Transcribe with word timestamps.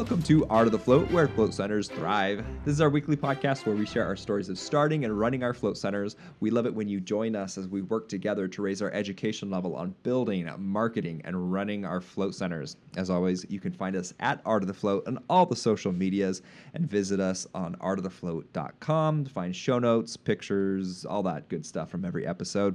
Welcome 0.00 0.22
to 0.22 0.46
Art 0.46 0.64
of 0.64 0.72
the 0.72 0.78
Float, 0.78 1.10
where 1.10 1.28
float 1.28 1.52
centers 1.52 1.86
thrive. 1.86 2.42
This 2.64 2.72
is 2.72 2.80
our 2.80 2.88
weekly 2.88 3.18
podcast 3.18 3.66
where 3.66 3.76
we 3.76 3.84
share 3.84 4.06
our 4.06 4.16
stories 4.16 4.48
of 4.48 4.58
starting 4.58 5.04
and 5.04 5.20
running 5.20 5.42
our 5.42 5.52
float 5.52 5.76
centers. 5.76 6.16
We 6.40 6.48
love 6.48 6.64
it 6.64 6.74
when 6.74 6.88
you 6.88 7.00
join 7.00 7.36
us 7.36 7.58
as 7.58 7.68
we 7.68 7.82
work 7.82 8.08
together 8.08 8.48
to 8.48 8.62
raise 8.62 8.80
our 8.80 8.90
education 8.92 9.50
level 9.50 9.76
on 9.76 9.94
building, 10.02 10.50
marketing, 10.56 11.20
and 11.26 11.52
running 11.52 11.84
our 11.84 12.00
float 12.00 12.34
centers. 12.34 12.78
As 12.96 13.10
always, 13.10 13.44
you 13.50 13.60
can 13.60 13.72
find 13.72 13.94
us 13.94 14.14
at 14.20 14.40
Art 14.46 14.62
of 14.62 14.68
the 14.68 14.74
Float 14.74 15.06
on 15.06 15.18
all 15.28 15.44
the 15.44 15.54
social 15.54 15.92
medias 15.92 16.40
and 16.72 16.90
visit 16.90 17.20
us 17.20 17.46
on 17.54 17.74
artofthefloat.com 17.76 19.24
to 19.24 19.30
find 19.30 19.54
show 19.54 19.78
notes, 19.78 20.16
pictures, 20.16 21.04
all 21.04 21.22
that 21.24 21.46
good 21.50 21.66
stuff 21.66 21.90
from 21.90 22.06
every 22.06 22.26
episode. 22.26 22.74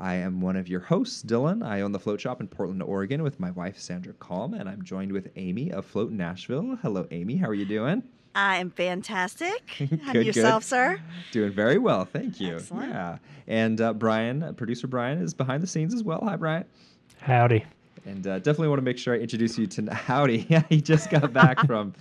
I 0.00 0.14
am 0.14 0.40
one 0.40 0.56
of 0.56 0.66
your 0.66 0.80
hosts, 0.80 1.22
Dylan. 1.22 1.62
I 1.62 1.82
own 1.82 1.92
the 1.92 1.98
float 1.98 2.22
shop 2.22 2.40
in 2.40 2.48
Portland, 2.48 2.82
Oregon, 2.82 3.22
with 3.22 3.38
my 3.38 3.50
wife, 3.50 3.78
Sandra 3.78 4.14
Kalm, 4.14 4.58
and 4.58 4.66
I'm 4.66 4.82
joined 4.82 5.12
with 5.12 5.28
Amy 5.36 5.70
of 5.70 5.84
Float 5.84 6.10
Nashville. 6.10 6.78
Hello, 6.80 7.06
Amy. 7.10 7.36
How 7.36 7.48
are 7.48 7.54
you 7.54 7.66
doing? 7.66 8.02
I'm 8.34 8.70
fantastic. 8.70 9.74
Good, 9.78 10.00
and 10.06 10.24
yourself, 10.24 10.62
good. 10.62 10.68
sir? 10.68 11.00
Doing 11.32 11.52
very 11.52 11.76
well, 11.76 12.06
thank 12.06 12.40
you. 12.40 12.56
Excellent. 12.56 12.90
Yeah. 12.90 13.18
And 13.46 13.78
uh, 13.82 13.92
Brian, 13.92 14.42
uh, 14.42 14.52
producer 14.52 14.86
Brian, 14.86 15.20
is 15.20 15.34
behind 15.34 15.62
the 15.62 15.66
scenes 15.66 15.92
as 15.92 16.02
well. 16.02 16.20
Hi, 16.24 16.36
Brian. 16.36 16.64
Howdy. 17.20 17.62
And 18.06 18.26
uh, 18.26 18.38
definitely 18.38 18.68
want 18.68 18.78
to 18.78 18.84
make 18.84 18.96
sure 18.96 19.14
I 19.14 19.18
introduce 19.18 19.58
you 19.58 19.66
to 19.66 19.92
Howdy. 19.94 20.46
Yeah, 20.48 20.62
he 20.70 20.80
just 20.80 21.10
got 21.10 21.30
back 21.34 21.66
from 21.66 21.92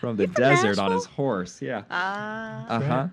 from 0.00 0.16
the 0.16 0.22
You 0.22 0.32
from 0.32 0.42
desert 0.42 0.78
on 0.78 0.92
his 0.92 1.04
horse. 1.04 1.60
Yeah. 1.60 1.82
Ah. 1.90 2.66
Uh 2.66 2.80
huh. 2.80 3.08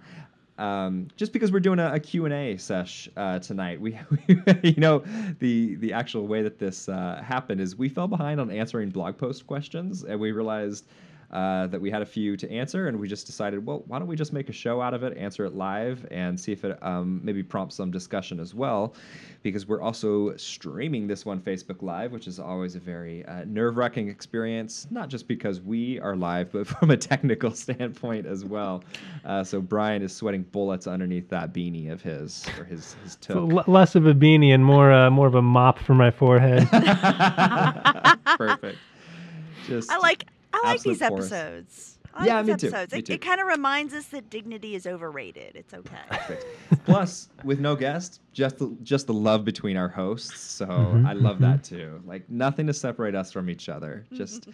Um, 0.59 1.07
just 1.15 1.31
because 1.31 1.53
we're 1.53 1.61
doing 1.61 1.79
a, 1.79 1.93
a 1.93 1.99
Q&A 1.99 2.57
sesh 2.57 3.09
uh, 3.15 3.39
tonight, 3.39 3.79
we, 3.81 3.97
you 4.61 4.75
know, 4.77 5.03
the 5.39 5.75
the 5.75 5.93
actual 5.93 6.27
way 6.27 6.43
that 6.43 6.59
this 6.59 6.89
uh, 6.89 7.23
happened 7.25 7.61
is 7.61 7.77
we 7.77 7.89
fell 7.89 8.07
behind 8.07 8.39
on 8.41 8.51
answering 8.51 8.89
blog 8.89 9.17
post 9.17 9.47
questions, 9.47 10.03
and 10.03 10.19
we 10.19 10.31
realized 10.31 10.85
uh, 11.31 11.67
that 11.67 11.79
we 11.79 11.91
had 11.91 12.01
a 12.01 12.05
few 12.05 12.35
to 12.37 12.51
answer, 12.51 12.87
and 12.87 12.99
we 12.99 13.07
just 13.07 13.25
decided, 13.27 13.65
well, 13.65 13.83
why 13.87 13.99
don't 13.99 14.07
we 14.07 14.15
just 14.15 14.33
make 14.33 14.49
a 14.49 14.53
show 14.53 14.81
out 14.81 14.93
of 14.93 15.03
it, 15.03 15.17
answer 15.17 15.45
it 15.45 15.53
live, 15.53 16.05
and 16.11 16.39
see 16.39 16.51
if 16.51 16.63
it 16.65 16.77
um, 16.81 17.21
maybe 17.23 17.43
prompts 17.43 17.75
some 17.75 17.91
discussion 17.91 18.39
as 18.39 18.53
well, 18.55 18.95
because 19.43 19.67
we're 19.67 19.81
also 19.81 20.35
streaming 20.37 21.07
this 21.07 21.25
one 21.25 21.39
Facebook 21.39 21.81
Live, 21.81 22.11
which 22.11 22.27
is 22.27 22.39
always 22.39 22.75
a 22.75 22.79
very 22.79 23.25
uh, 23.25 23.43
nerve-wracking 23.45 24.09
experience, 24.09 24.87
not 24.89 25.07
just 25.09 25.27
because 25.27 25.61
we 25.61 25.99
are 25.99 26.15
live, 26.15 26.51
but 26.51 26.65
from 26.79 26.91
a 26.91 26.97
technical 26.97 27.51
standpoint 27.55 28.25
as 28.25 28.43
well. 28.45 28.83
Uh, 29.25 29.43
so 29.43 29.61
Brian 29.61 30.01
is 30.01 30.15
sweating 30.15 30.43
bullets 30.51 30.87
underneath 30.87 31.29
that 31.29 31.53
beanie 31.53 31.91
of 31.91 32.01
his 32.01 32.47
or 32.57 32.63
his 32.63 32.93
his 33.03 33.13
So 33.21 33.47
toque. 33.47 33.67
l- 33.67 33.73
less 33.73 33.95
of 33.95 34.05
a 34.07 34.13
beanie 34.13 34.53
and 34.53 34.65
more 34.65 34.91
uh, 34.91 35.09
more 35.09 35.27
of 35.27 35.35
a 35.35 35.41
mop 35.41 35.77
for 35.79 35.93
my 35.93 36.09
forehead. 36.11 36.67
Perfect. 38.37 38.77
Just 39.67 39.91
I 39.91 39.97
like 39.97 40.25
I 40.53 40.61
like 40.63 40.81
these 40.83 41.01
absolute 41.01 41.25
episodes. 41.25 41.99
I 42.13 42.25
Yeah, 42.25 42.41
me 42.41 42.55
too, 42.55 42.71
me 42.71 42.77
It, 42.99 43.05
too. 43.05 43.13
it 43.13 43.21
kind 43.21 43.39
of 43.39 43.47
reminds 43.47 43.93
us 43.93 44.07
that 44.07 44.29
dignity 44.29 44.75
is 44.75 44.87
overrated. 44.87 45.55
It's 45.55 45.73
okay. 45.73 45.97
Perfect. 46.09 46.45
Plus, 46.85 47.29
with 47.43 47.59
no 47.59 47.75
guest, 47.75 48.21
just 48.33 48.57
the, 48.57 48.75
just 48.83 49.07
the 49.07 49.13
love 49.13 49.45
between 49.45 49.77
our 49.77 49.89
hosts. 49.89 50.39
So 50.39 50.65
Mhm, 50.65 51.05
I 51.07 51.13
love 51.13 51.37
mhm. 51.37 51.41
that 51.41 51.63
too. 51.63 52.01
Like 52.05 52.27
nothing 52.29 52.65
to 52.67 52.73
separate 52.73 53.13
us 53.15 53.31
from 53.31 53.49
each 53.49 53.69
other. 53.69 54.05
Just 54.13 54.47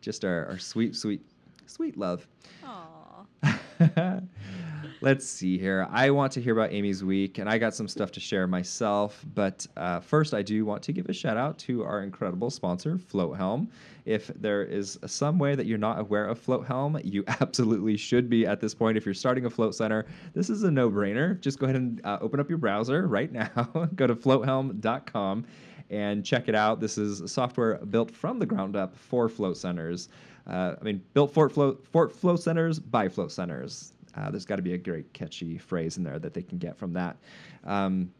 just 0.00 0.24
our, 0.24 0.46
our 0.46 0.58
sweet, 0.58 0.96
sweet, 0.96 1.20
sweet 1.66 1.96
love. 1.96 2.26
Aw. 2.64 3.26
Let's 5.02 5.26
see 5.26 5.58
here. 5.58 5.88
I 5.90 6.10
want 6.10 6.30
to 6.34 6.40
hear 6.40 6.56
about 6.56 6.72
Amy's 6.72 7.02
week, 7.02 7.38
and 7.38 7.50
I 7.50 7.58
got 7.58 7.74
some 7.74 7.88
stuff 7.88 8.12
to 8.12 8.20
share 8.20 8.46
myself. 8.46 9.26
But 9.34 9.66
uh, 9.76 9.98
first, 9.98 10.32
I 10.32 10.42
do 10.42 10.64
want 10.64 10.80
to 10.84 10.92
give 10.92 11.08
a 11.08 11.12
shout 11.12 11.36
out 11.36 11.58
to 11.58 11.82
our 11.82 12.04
incredible 12.04 12.50
sponsor, 12.50 12.98
Float 12.98 13.36
Helm. 13.36 13.68
If 14.04 14.28
there 14.28 14.62
is 14.62 15.00
some 15.06 15.40
way 15.40 15.56
that 15.56 15.66
you're 15.66 15.76
not 15.76 15.98
aware 15.98 16.26
of 16.26 16.38
Float 16.38 16.68
Helm, 16.68 17.00
you 17.02 17.24
absolutely 17.40 17.96
should 17.96 18.30
be 18.30 18.46
at 18.46 18.60
this 18.60 18.74
point. 18.74 18.96
If 18.96 19.04
you're 19.04 19.12
starting 19.12 19.44
a 19.44 19.50
float 19.50 19.74
center, 19.74 20.06
this 20.34 20.48
is 20.48 20.62
a 20.62 20.70
no 20.70 20.88
brainer. 20.88 21.40
Just 21.40 21.58
go 21.58 21.66
ahead 21.66 21.74
and 21.74 22.00
uh, 22.06 22.18
open 22.20 22.38
up 22.38 22.48
your 22.48 22.58
browser 22.58 23.06
right 23.08 23.32
now, 23.32 23.48
go 23.96 24.06
to 24.06 24.14
floathelm.com 24.14 25.44
and 25.90 26.24
check 26.24 26.48
it 26.48 26.54
out. 26.54 26.78
This 26.78 26.96
is 26.96 27.28
software 27.28 27.78
built 27.86 28.12
from 28.12 28.38
the 28.38 28.46
ground 28.46 28.76
up 28.76 28.96
for 28.96 29.28
float 29.28 29.56
centers. 29.56 30.08
Uh, 30.46 30.76
I 30.80 30.84
mean, 30.84 31.02
built 31.12 31.34
for 31.34 31.48
float 31.48 31.84
for 31.90 32.08
float 32.08 32.40
centers 32.40 32.78
by 32.78 33.08
float 33.08 33.32
centers. 33.32 33.94
Uh, 34.16 34.30
there's 34.30 34.44
got 34.44 34.56
to 34.56 34.62
be 34.62 34.74
a 34.74 34.78
great 34.78 35.12
catchy 35.12 35.58
phrase 35.58 35.96
in 35.96 36.04
there 36.04 36.18
that 36.18 36.34
they 36.34 36.42
can 36.42 36.58
get 36.58 36.76
from 36.76 36.92
that. 36.92 37.16
Um, 37.64 38.12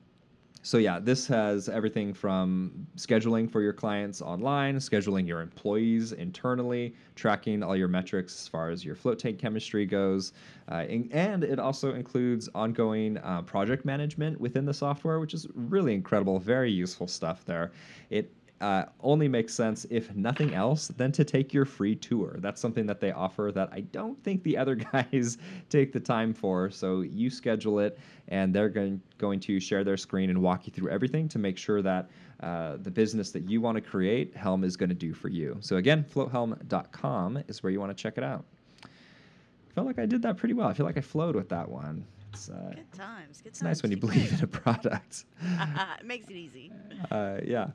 so 0.65 0.79
yeah, 0.79 1.01
this 1.01 1.27
has 1.27 1.69
everything 1.69 2.15
from 2.15 2.87
scheduling 2.97 3.51
for 3.51 3.61
your 3.61 3.73
clients 3.73 4.23
online, 4.23 4.77
scheduling 4.77 5.27
your 5.27 5.41
employees 5.41 6.13
internally, 6.13 6.95
tracking 7.17 7.65
all 7.65 7.77
your 7.77 7.89
metrics 7.89 8.41
as 8.41 8.47
far 8.47 8.71
as 8.71 8.85
your 8.85 8.95
float 8.95 9.19
tank 9.19 9.41
chemistry 9.41 9.85
goes, 9.85 10.33
uh, 10.71 10.87
and, 10.89 11.13
and 11.13 11.43
it 11.43 11.59
also 11.59 11.95
includes 11.95 12.49
ongoing 12.55 13.19
uh, 13.19 13.43
project 13.43 13.85
management 13.85 14.41
within 14.41 14.65
the 14.65 14.73
software, 14.75 15.19
which 15.19 15.35
is 15.35 15.49
really 15.55 15.95
incredible, 15.95 16.39
very 16.39 16.71
useful 16.71 17.09
stuff 17.09 17.45
there. 17.45 17.73
It 18.11 18.33
uh, 18.63 18.85
only 19.01 19.27
makes 19.27 19.53
sense, 19.53 19.85
if 19.91 20.15
nothing 20.15 20.55
else, 20.55 20.87
than 20.87 21.11
to 21.13 21.25
take 21.25 21.53
your 21.53 21.65
free 21.65 21.97
tour. 21.97 22.37
That's 22.39 22.61
something 22.61 22.87
that 22.87 23.01
they 23.01 23.11
offer 23.11 23.51
that 23.53 23.69
I 23.73 23.81
don't 23.81 24.23
think 24.23 24.45
the 24.45 24.57
other 24.57 24.75
guys 24.93 25.37
take 25.69 25.93
the 25.93 25.99
time 25.99 26.33
for. 26.33 26.71
So 26.71 27.01
you 27.01 27.29
schedule 27.29 27.81
it, 27.81 27.99
and 28.29 28.55
they're 28.55 28.69
going, 28.69 29.03
going 29.19 29.41
to 29.41 29.59
share 29.59 29.83
their 29.83 29.97
screen 29.97 30.31
and 30.31 30.41
walk 30.41 30.69
you 30.69 30.73
through 30.73 30.91
everything 30.91 31.29
to 31.31 31.41
make 31.41 31.59
sure 31.59 31.83
that 31.83 32.09
uh, 32.41 32.77
the 32.83 32.91
business 32.91 33.33
that 33.33 33.51
you 33.51 33.61
want 33.61 33.75
to 33.75 33.81
create, 33.81 34.35
Helm 34.37 34.63
is 34.63 34.77
going 34.77 34.91
to 34.91 34.95
do 34.95 35.13
for 35.13 35.29
you. 35.29 35.57
So 35.61 35.77
again, 35.77 36.05
floathelm.com 36.05 37.43
is 37.49 37.65
where 37.65 37.73
you 37.73 37.81
want 37.81 37.97
to 37.97 38.01
check 38.01 38.17
it 38.17 38.25
out. 38.25 38.45
I 38.85 39.75
felt 39.75 39.89
like 39.89 39.99
I 39.99 40.07
did 40.07 40.23
that 40.23 40.37
pretty 40.37 40.55
well. 40.55 40.69
I 40.69 40.73
feel 40.73 40.87
like 40.87 40.99
I 40.99 41.01
flowed 41.01 41.35
with 41.35 41.49
that 41.49 41.69
one. 41.69 42.05
It's, 42.33 42.49
uh, 42.49 42.73
Good 42.75 42.93
times. 42.93 43.41
Good 43.41 43.49
it's 43.49 43.59
times. 43.59 43.69
nice 43.69 43.83
when 43.83 43.91
you 43.91 43.97
believe 43.97 44.33
in 44.33 44.45
a 44.45 44.47
product. 44.47 45.25
it 45.43 46.07
makes 46.07 46.29
it 46.31 46.37
easy. 46.37 46.71
Uh, 47.11 47.39
yeah. 47.45 47.67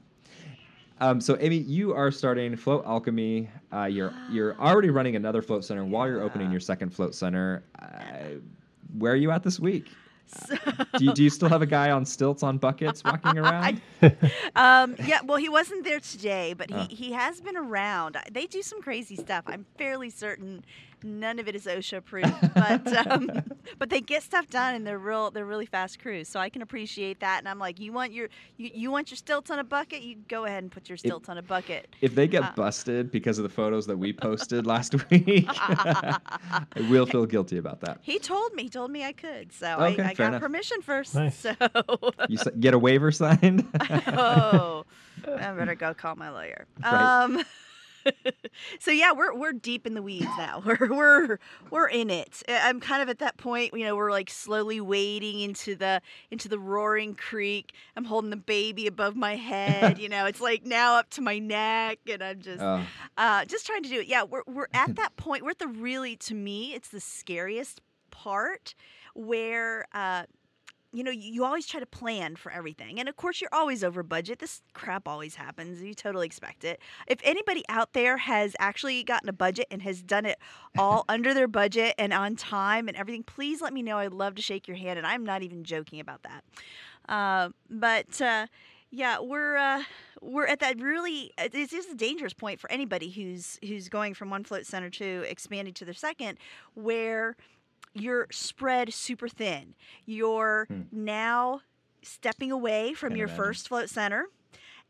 Um, 0.99 1.21
so 1.21 1.37
Amy, 1.39 1.57
you 1.57 1.93
are 1.93 2.11
starting 2.11 2.55
Float 2.55 2.85
Alchemy. 2.85 3.49
Uh, 3.71 3.83
you're 3.85 4.13
you're 4.31 4.55
already 4.59 4.89
running 4.89 5.15
another 5.15 5.41
float 5.41 5.63
center 5.63 5.85
while 5.85 6.07
you're 6.07 6.21
opening 6.23 6.51
your 6.51 6.59
second 6.59 6.89
float 6.93 7.13
center. 7.15 7.63
Uh, 7.79 8.39
where 8.97 9.13
are 9.13 9.17
you 9.17 9.31
at 9.31 9.43
this 9.43 9.59
week? 9.59 9.87
So, 10.29 10.55
Do 10.97 11.05
you, 11.05 11.13
do 11.13 11.23
you 11.23 11.29
still 11.29 11.47
have 11.47 11.61
a 11.61 11.65
guy 11.65 11.91
on 11.91 12.03
stilts 12.05 12.43
on 12.43 12.57
buckets 12.57 13.01
walking 13.03 13.37
around? 13.37 13.79
um, 14.57 14.95
yeah, 15.05 15.19
well, 15.23 15.37
he 15.37 15.47
wasn't 15.47 15.85
there 15.85 16.01
today, 16.01 16.53
but 16.53 16.69
he, 16.69 16.75
Oh. 16.75 16.87
he 16.89 17.11
has 17.13 17.39
been 17.39 17.55
around. 17.55 18.17
They 18.31 18.45
do 18.45 18.61
some 18.61 18.81
crazy 18.81 19.15
stuff. 19.15 19.45
I'm 19.47 19.65
fairly 19.77 20.09
certain 20.09 20.65
none 21.03 21.39
of 21.39 21.47
it 21.47 21.55
is 21.55 21.65
OSHA 21.65 22.03
proof, 22.05 22.25
but 22.55 23.07
um, 23.07 23.29
but 23.79 23.89
they 23.89 24.01
get 24.01 24.23
stuff 24.23 24.47
done 24.49 24.75
and 24.75 24.85
they're 24.87 24.97
real 24.99 25.31
they're 25.31 25.45
really 25.45 25.65
fast 25.65 25.99
crews. 25.99 26.27
So 26.27 26.39
I 26.39 26.49
can 26.49 26.61
appreciate 26.61 27.19
that. 27.19 27.39
And 27.39 27.47
I'm 27.47 27.59
like, 27.59 27.79
you 27.79 27.91
want 27.93 28.11
your 28.13 28.29
you, 28.57 28.71
you 28.73 28.91
want 28.91 29.11
your 29.11 29.17
stilts 29.17 29.49
on 29.51 29.59
a 29.59 29.63
bucket? 29.63 30.01
You 30.01 30.15
go 30.27 30.45
ahead 30.45 30.63
and 30.63 30.71
put 30.71 30.89
your 30.89 30.97
stilts 30.97 31.29
on 31.29 31.37
a 31.37 31.41
bucket. 31.41 31.95
If 32.01 32.15
they 32.15 32.27
get 32.27 32.43
Uh. 32.43 32.51
busted 32.55 33.11
because 33.11 33.37
of 33.37 33.43
the 33.43 33.49
photos 33.49 33.85
that 33.87 33.97
we 33.97 34.11
posted 34.13 34.65
last 34.65 34.93
week, 35.11 35.45
I 35.49 36.19
will 36.89 37.05
feel 37.05 37.25
guilty 37.25 37.57
about 37.57 37.81
that. 37.81 37.99
He 38.01 38.19
told 38.19 38.53
me 38.53 38.63
he 38.63 38.69
told 38.69 38.91
me 38.91 39.03
I 39.03 39.13
could, 39.13 39.53
so 39.53 39.75
Okay, 39.79 40.03
I, 40.03 40.09
I 40.09 40.13
fair 40.13 40.25
got 40.25 40.27
enough. 40.29 40.41
permission 40.41 40.81
first. 40.81 41.15
Nice. 41.15 41.37
So 41.37 41.53
You 42.29 42.37
get 42.59 42.73
a 42.73 42.79
waiver 42.79 43.11
signed? 43.11 43.65
oh, 44.07 44.85
I 45.27 45.51
better 45.53 45.75
go 45.75 45.93
call 45.93 46.15
my 46.15 46.29
lawyer. 46.29 46.65
Right. 46.83 47.23
Um, 47.23 47.43
so 48.80 48.92
yeah, 48.92 49.12
we're 49.12 49.33
we're 49.36 49.54
deep 49.54 49.86
in 49.86 49.94
the 49.94 50.01
weeds 50.01 50.25
now. 50.38 50.62
We're 50.65 50.88
we're 50.94 51.39
we're 51.69 51.88
in 51.88 52.09
it. 52.09 52.42
I'm 52.48 52.80
kind 52.80 53.01
of 53.01 53.09
at 53.09 53.19
that 53.19 53.38
point. 53.38 53.74
You 53.74 53.86
know, 53.86 53.95
we're 53.95 54.12
like 54.12 54.30
slowly 54.30 54.81
wading 54.81 55.39
into 55.39 55.75
the 55.75 56.01
into 56.31 56.48
the 56.50 56.59
roaring 56.59 57.15
creek. 57.15 57.74
I'm 57.95 58.06
holding 58.06 58.30
the 58.30 58.38
baby 58.38 58.88
above 58.88 59.15
my 59.15 59.36
head. 59.36 59.98
You 60.07 60.09
know, 60.09 60.25
it's 60.25 60.42
like 60.42 60.65
now 60.65 60.95
up 60.95 61.09
to 61.12 61.21
my 61.21 61.39
neck, 61.39 62.00
and 62.09 62.24
I'm 62.24 62.39
just 62.42 62.62
Oh, 62.62 62.81
uh, 63.18 63.45
just 63.45 63.65
trying 63.65 63.83
to 63.83 63.89
do 63.89 64.00
it. 64.00 64.07
Yeah, 64.07 64.24
we're 64.24 64.44
we're 64.48 64.68
at 64.74 64.95
that 64.95 65.15
point. 65.18 65.44
We're 65.44 65.51
at 65.51 65.60
the 65.60 65.68
really, 65.68 66.15
to 66.18 66.33
me, 66.36 66.74
it's 66.74 66.89
the 66.89 67.00
scariest 67.00 67.81
part 68.12 68.75
where. 69.15 69.86
Uh, 69.94 70.24
you 70.94 71.04
know, 71.04 71.12
you, 71.12 71.44
always 71.44 71.68
try 71.68 71.80
to 71.80 71.86
plan 71.86 72.36
for 72.36 72.51
everything. 72.51 73.00
And 73.00 73.10
of 73.10 73.16
course, 73.18 73.42
you're 73.42 73.54
always 73.54 73.84
over 73.84 74.04
budget. 74.04 74.39
This 74.39 74.62
crap 74.74 75.07
always 75.07 75.36
happens. 75.36 75.81
You 75.81 75.94
totally 75.94 76.25
expect 76.25 76.63
it. 76.63 76.80
If 77.07 77.19
anybody 77.24 77.63
out 77.69 77.94
there 77.94 78.18
has 78.18 78.56
actually 78.60 79.04
gotten 79.04 79.28
a 79.28 79.34
budget 79.34 79.68
and 79.69 79.81
has 79.81 80.01
done 80.01 80.25
it 80.25 80.39
all 80.78 81.04
under 81.10 81.34
their 81.34 81.48
budget 81.48 81.94
and 81.98 82.13
on 82.13 82.36
time 82.36 82.88
and 82.88 82.95
everything, 82.95 83.24
please 83.24 83.62
let 83.62 83.74
me 83.74 83.81
know. 83.81 83.98
I'd 83.98 84.13
love 84.13 84.36
to 84.36 84.42
shake 84.42 84.68
your 84.68 84.78
hand. 84.78 84.98
And 84.98 85.06
I'm 85.06 85.25
not 85.25 85.44
even 85.44 85.63
joking 85.63 86.00
about 86.00 86.24
that. 86.24 86.44
Uh, 87.10 87.50
but 87.69 88.22
uh, 88.22 88.48
yeah, 88.89 89.19
we're 89.19 89.57
uh, 89.57 89.84
we're 90.22 90.48
at 90.48 90.60
that 90.60 90.80
really. 90.80 91.31
this 91.51 91.74
is 91.74 91.88
a 91.88 91.95
dangerous 91.95 92.34
point 92.34 92.60
for 92.60 92.72
anybody 92.72 93.10
who's 93.10 93.60
who's 93.66 93.89
going 93.89 94.13
from 94.13 94.30
one 94.30 94.44
float 94.44 94.66
center 94.66 94.89
to 94.92 95.24
expanding 95.28 95.74
to 95.75 95.86
their 95.86 95.94
second, 95.94 96.38
where 96.74 97.36
you're 97.94 98.28
spread 98.31 98.94
super 98.94 99.28
thin. 99.28 99.74
You're 100.06 100.66
Hmm. 100.68 100.81
now 100.92 101.62
stepping 102.04 102.51
away 102.51 102.94
from 102.94 103.10
Can't 103.10 103.18
your 103.19 103.28
imagine. 103.28 103.44
first 103.44 103.68
float 103.68 103.89
center. 103.89 104.28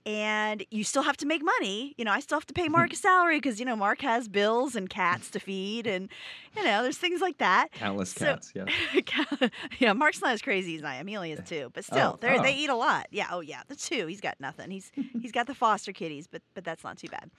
and 0.06 0.64
you 0.72 0.86
still 0.86 1.02
have 1.04 1.18
to 1.18 1.26
make 1.26 1.44
money. 1.44 1.94
You 1.98 2.06
know, 2.06 2.12
I 2.12 2.22
still 2.22 2.38
have 2.38 2.46
to 2.46 2.54
pay 2.54 2.68
Mark 2.78 2.94
a 2.94 2.96
salary 2.96 3.38
because 3.38 3.60
you 3.60 3.66
know 3.66 3.76
Mark 3.76 4.00
has 4.04 4.30
bills 4.30 4.74
and 4.74 4.90
cats 4.90 5.30
to 5.32 5.40
feed, 5.40 5.86
and 5.86 6.08
you 6.56 6.64
know 6.64 6.82
there's 6.82 6.98
things 6.98 7.20
like 7.20 7.40
that. 7.40 7.74
Countless 7.74 8.12
So- 8.14 8.26
cats. 8.26 8.54
Yeah. 8.56 8.66
yeah, 9.80 9.92
Mark's 9.92 10.22
not 10.22 10.32
as 10.32 10.42
crazy 10.42 10.78
as 10.78 10.84
I 10.86 10.96
am. 10.96 11.08
He 11.08 11.18
only 11.18 11.32
has 11.32 11.42
two, 11.46 11.72
but 11.74 11.84
still, 11.84 12.14
Oh, 12.14 12.18
they 12.22 12.38
oh. 12.40 12.42
they 12.42 12.54
eat 12.56 12.70
a 12.70 12.76
lot. 12.76 13.08
Yeah, 13.12 13.28
oh 13.32 13.42
yeah, 13.42 13.64
the 13.68 13.76
two. 13.76 14.08
He's 14.08 14.22
got 14.22 14.40
nothing. 14.40 14.72
He's 14.72 14.94
he's 15.20 15.34
got 15.34 15.46
the 15.46 15.56
foster 15.56 15.92
kitties, 15.92 16.26
but 16.28 16.42
but 16.54 16.64
that's 16.64 16.86
not 16.86 16.98
too 16.98 17.10
bad. 17.10 17.30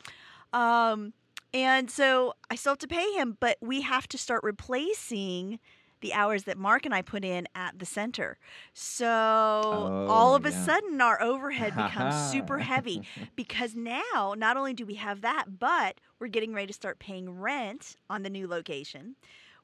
Um, 0.53 1.15
and 1.55 1.91
so 1.91 2.35
I 2.51 2.55
still 2.57 2.73
have 2.73 2.79
to 2.79 2.89
pay 2.89 3.13
him, 3.13 3.37
but 3.41 3.57
we 3.61 3.81
have 3.83 4.07
to 4.09 4.19
start 4.19 4.43
replacing 4.45 5.59
the 6.01 6.13
hours 6.15 6.45
that 6.45 6.57
Mark 6.57 6.87
and 6.87 6.95
I 6.95 7.03
put 7.03 7.25
in 7.25 7.49
at 7.57 7.79
the 7.79 7.85
center. 7.87 8.39
So 8.73 9.07
all 9.09 10.33
Oh, 10.33 10.37
of 10.37 10.47
a 10.47 10.53
sudden 10.53 11.01
our 11.01 11.21
overhead 11.21 11.75
becomes 11.75 12.15
super 12.31 12.59
heavy 12.73 13.03
because 13.37 13.75
now 13.75 14.35
not 14.37 14.57
only 14.57 14.75
do 14.75 14.87
we 14.87 14.95
have 14.95 15.23
that, 15.23 15.59
but 15.59 15.97
we're 16.21 16.29
getting 16.29 16.53
ready 16.55 16.69
to 16.69 16.73
start 16.73 16.99
paying 16.99 17.39
rent 17.41 17.97
on 18.09 18.23
the 18.23 18.31
new 18.31 18.47
location. 18.47 19.17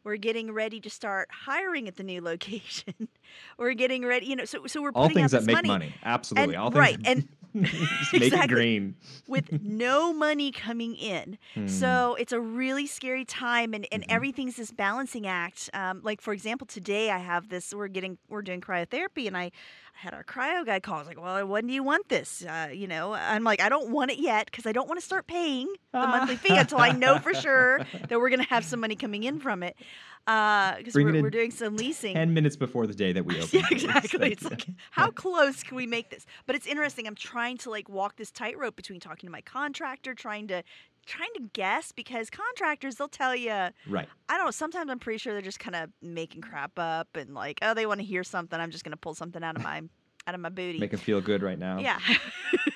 We're 0.02 0.16
getting 0.16 0.52
ready 0.52 0.80
to 0.80 0.90
start 0.90 1.28
hiring 1.30 1.88
at 1.88 1.96
the 1.96 2.02
new 2.02 2.20
location. 2.30 3.08
we're 3.56 3.74
getting 3.74 4.04
ready, 4.04 4.26
you 4.26 4.36
know. 4.36 4.44
So, 4.44 4.66
so 4.66 4.82
we're 4.82 4.90
All 4.94 5.04
putting 5.04 5.18
things 5.18 5.34
out 5.34 5.42
that 5.44 5.46
make 5.46 5.64
money. 5.66 5.94
Absolutely. 6.04 6.54
And- 6.54 6.62
All 6.62 6.70
things 6.70 6.78
right, 6.80 6.98
and- 7.04 7.28
just 7.62 8.12
make 8.12 8.22
it 8.22 8.26
Exactly. 8.26 8.54
green. 8.54 8.94
with 9.28 9.62
no 9.62 10.12
money 10.12 10.50
coming 10.50 10.96
in. 10.96 11.38
Hmm. 11.54 11.66
So 11.68 12.16
it's 12.18 12.32
a 12.32 12.40
really 12.40 12.86
scary 12.86 13.24
time, 13.24 13.74
and, 13.74 13.86
and 13.92 14.02
Mhm. 14.02 14.06
everything's 14.10 14.56
this 14.56 14.70
balancing 14.72 15.26
act. 15.26 15.70
Um, 15.72 16.00
like 16.02 16.20
for 16.20 16.32
example, 16.32 16.66
today 16.66 17.10
I 17.10 17.18
have 17.18 17.48
this. 17.48 17.72
We're 17.72 17.88
getting 17.88 18.18
we're 18.28 18.42
doing 18.42 18.60
cryotherapy, 18.60 19.26
and 19.26 19.36
I, 19.36 19.44
I 19.44 19.50
had 19.94 20.14
our 20.14 20.24
cryo 20.24 20.66
guy 20.66 20.80
call. 20.80 20.96
I 20.96 20.98
was 20.98 21.06
like, 21.08 21.20
"Well, 21.20 21.46
when 21.46 21.66
do 21.68 21.72
you 21.72 21.84
want 21.84 22.08
this?" 22.08 22.44
Uh, 22.44 22.70
you 22.72 22.88
know, 22.88 23.12
I'm 23.14 23.44
like, 23.44 23.60
"I 23.60 23.68
don't 23.68 23.90
want 23.90 24.10
it 24.10 24.18
yet 24.18 24.46
because 24.46 24.66
I 24.66 24.72
don't 24.72 24.88
want 24.88 24.98
to 24.98 25.06
start 25.06 25.26
paying 25.28 25.68
the 25.92 25.98
monthly 26.00 26.36
fee 26.36 26.56
until 26.56 26.78
I 26.78 26.90
know 26.90 27.18
for 27.20 27.32
sure 27.34 27.78
that 28.08 28.18
we're 28.18 28.30
going 28.30 28.42
to 28.42 28.48
have 28.48 28.64
some 28.64 28.80
money 28.80 28.96
coming 28.96 29.22
in 29.22 29.38
from 29.38 29.62
it." 29.62 29.76
Because 30.26 30.96
it 30.96 31.04
we're, 31.04 31.22
we're 31.22 31.30
doing 31.30 31.50
some 31.50 31.76
leasing. 31.76 32.14
Ten 32.14 32.32
minutes 32.32 32.56
before 32.56 32.86
the 32.86 32.94
day 32.94 33.12
that 33.12 33.24
we 33.24 33.36
open. 33.40 33.60
Yeah, 33.60 33.66
exactly. 33.70 34.32
It's 34.32 34.44
like, 34.44 34.66
how 34.90 35.10
close 35.10 35.62
can 35.62 35.76
we 35.76 35.86
make 35.86 36.10
this? 36.10 36.24
But 36.46 36.56
it's 36.56 36.66
interesting. 36.66 37.06
I'm 37.06 37.14
trying 37.14 37.58
to 37.58 37.70
like 37.70 37.88
walk 37.88 38.16
this 38.16 38.30
tightrope 38.30 38.76
between 38.76 39.00
talking 39.00 39.26
to 39.26 39.30
my 39.32 39.42
contractor, 39.42 40.14
trying 40.14 40.48
to 40.48 40.62
trying 41.06 41.28
to 41.34 41.42
guess 41.52 41.92
because 41.92 42.30
contractors 42.30 42.94
they'll 42.94 43.08
tell 43.08 43.36
you 43.36 43.50
right. 43.50 44.08
I 44.28 44.36
don't 44.38 44.46
know. 44.46 44.50
Sometimes 44.50 44.90
I'm 44.90 44.98
pretty 44.98 45.18
sure 45.18 45.34
they're 45.34 45.42
just 45.42 45.60
kind 45.60 45.76
of 45.76 45.90
making 46.00 46.40
crap 46.40 46.78
up 46.78 47.08
and 47.16 47.34
like, 47.34 47.58
oh, 47.60 47.74
they 47.74 47.84
want 47.84 48.00
to 48.00 48.06
hear 48.06 48.24
something. 48.24 48.58
I'm 48.58 48.70
just 48.70 48.84
gonna 48.84 48.96
pull 48.96 49.14
something 49.14 49.42
out 49.44 49.56
of 49.56 49.62
my 49.62 49.82
out 50.26 50.34
of 50.34 50.40
my 50.40 50.48
booty. 50.48 50.78
Make 50.78 50.92
them 50.92 51.00
feel 51.00 51.20
good 51.20 51.42
right 51.42 51.58
now. 51.58 51.78
yeah. 51.80 51.98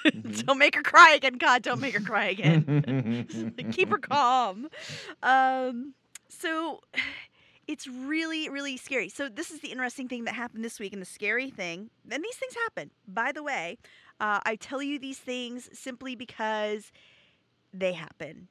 Mhm. 0.04 0.44
don't 0.46 0.58
make 0.58 0.74
her 0.74 0.82
cry 0.82 1.14
again. 1.14 1.38
God, 1.38 1.62
don't 1.62 1.80
make 1.80 1.94
her 1.94 2.04
cry 2.04 2.26
again. 2.26 3.54
Like, 3.56 3.72
keep 3.72 3.88
her 3.88 3.96
calm. 3.96 4.68
Um, 5.22 5.94
so 6.28 6.80
it's 7.69 7.87
really, 7.87 8.49
really 8.49 8.76
scary. 8.76 9.09
So 9.11 9.29
this 9.29 9.50
is 9.50 9.61
the 9.61 9.69
interesting 9.69 10.09
thing 10.09 10.25
that 10.25 10.35
happened 10.35 10.65
this 10.65 10.81
week, 10.81 10.93
and 10.93 11.00
the 11.03 11.06
scary 11.06 11.50
thing. 11.50 11.91
And 12.11 12.25
these 12.25 12.37
things 12.37 12.55
happen. 12.65 12.91
By 13.06 13.31
the 13.31 13.43
way, 13.43 13.79
uh, 14.19 14.41
I 14.44 14.56
tell 14.56 14.82
you 14.82 14.99
these 14.99 15.19
things 15.19 15.69
simply 15.73 16.17
because 16.17 16.91
they 17.73 17.93
happen. 17.93 18.49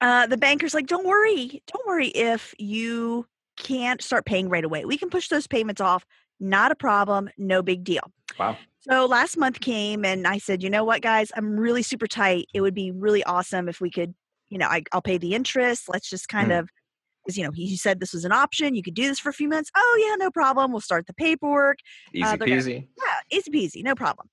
Uh, 0.00 0.26
the 0.26 0.36
banker's 0.36 0.72
like, 0.72 0.86
don't 0.86 1.06
worry, 1.06 1.62
don't 1.72 1.86
worry 1.86 2.08
if 2.08 2.54
you 2.58 3.26
can't 3.56 4.00
start 4.02 4.24
paying 4.24 4.48
right 4.48 4.64
away. 4.64 4.84
We 4.84 4.96
can 4.96 5.10
push 5.10 5.28
those 5.28 5.46
payments 5.46 5.80
off. 5.80 6.06
Not 6.40 6.72
a 6.72 6.74
problem. 6.74 7.28
No 7.36 7.62
big 7.62 7.84
deal. 7.84 8.10
Wow. 8.38 8.56
So 8.88 9.06
last 9.06 9.36
month 9.36 9.60
came 9.60 10.04
and 10.04 10.26
I 10.26 10.38
said, 10.38 10.62
you 10.62 10.70
know 10.70 10.82
what, 10.82 11.02
guys, 11.02 11.30
I'm 11.36 11.56
really 11.56 11.82
super 11.84 12.08
tight. 12.08 12.46
It 12.52 12.62
would 12.62 12.74
be 12.74 12.90
really 12.90 13.22
awesome 13.22 13.68
if 13.68 13.80
we 13.80 13.90
could, 13.90 14.12
you 14.48 14.58
know, 14.58 14.66
I, 14.66 14.82
I'll 14.92 15.02
pay 15.02 15.18
the 15.18 15.34
interest. 15.34 15.88
Let's 15.88 16.10
just 16.10 16.28
kind 16.28 16.50
Mm. 16.50 16.60
of, 16.60 16.70
you 17.30 17.44
know, 17.44 17.50
he 17.52 17.76
said 17.76 18.00
this 18.00 18.12
was 18.12 18.24
an 18.24 18.32
option. 18.32 18.74
You 18.74 18.82
could 18.82 18.94
do 18.94 19.06
this 19.06 19.18
for 19.18 19.28
a 19.28 19.32
few 19.32 19.48
months. 19.48 19.70
Oh, 19.76 20.06
yeah, 20.08 20.16
no 20.16 20.30
problem. 20.30 20.72
We'll 20.72 20.80
start 20.80 21.06
the 21.06 21.14
paperwork. 21.14 21.78
Easy 22.12 22.24
they're 22.24 22.36
gonna- 22.36 22.50
peasy. 22.50 22.88
Yeah, 22.98 23.38
easy 23.38 23.50
peasy, 23.50 23.82
no 23.84 23.94
problem. 23.94 24.28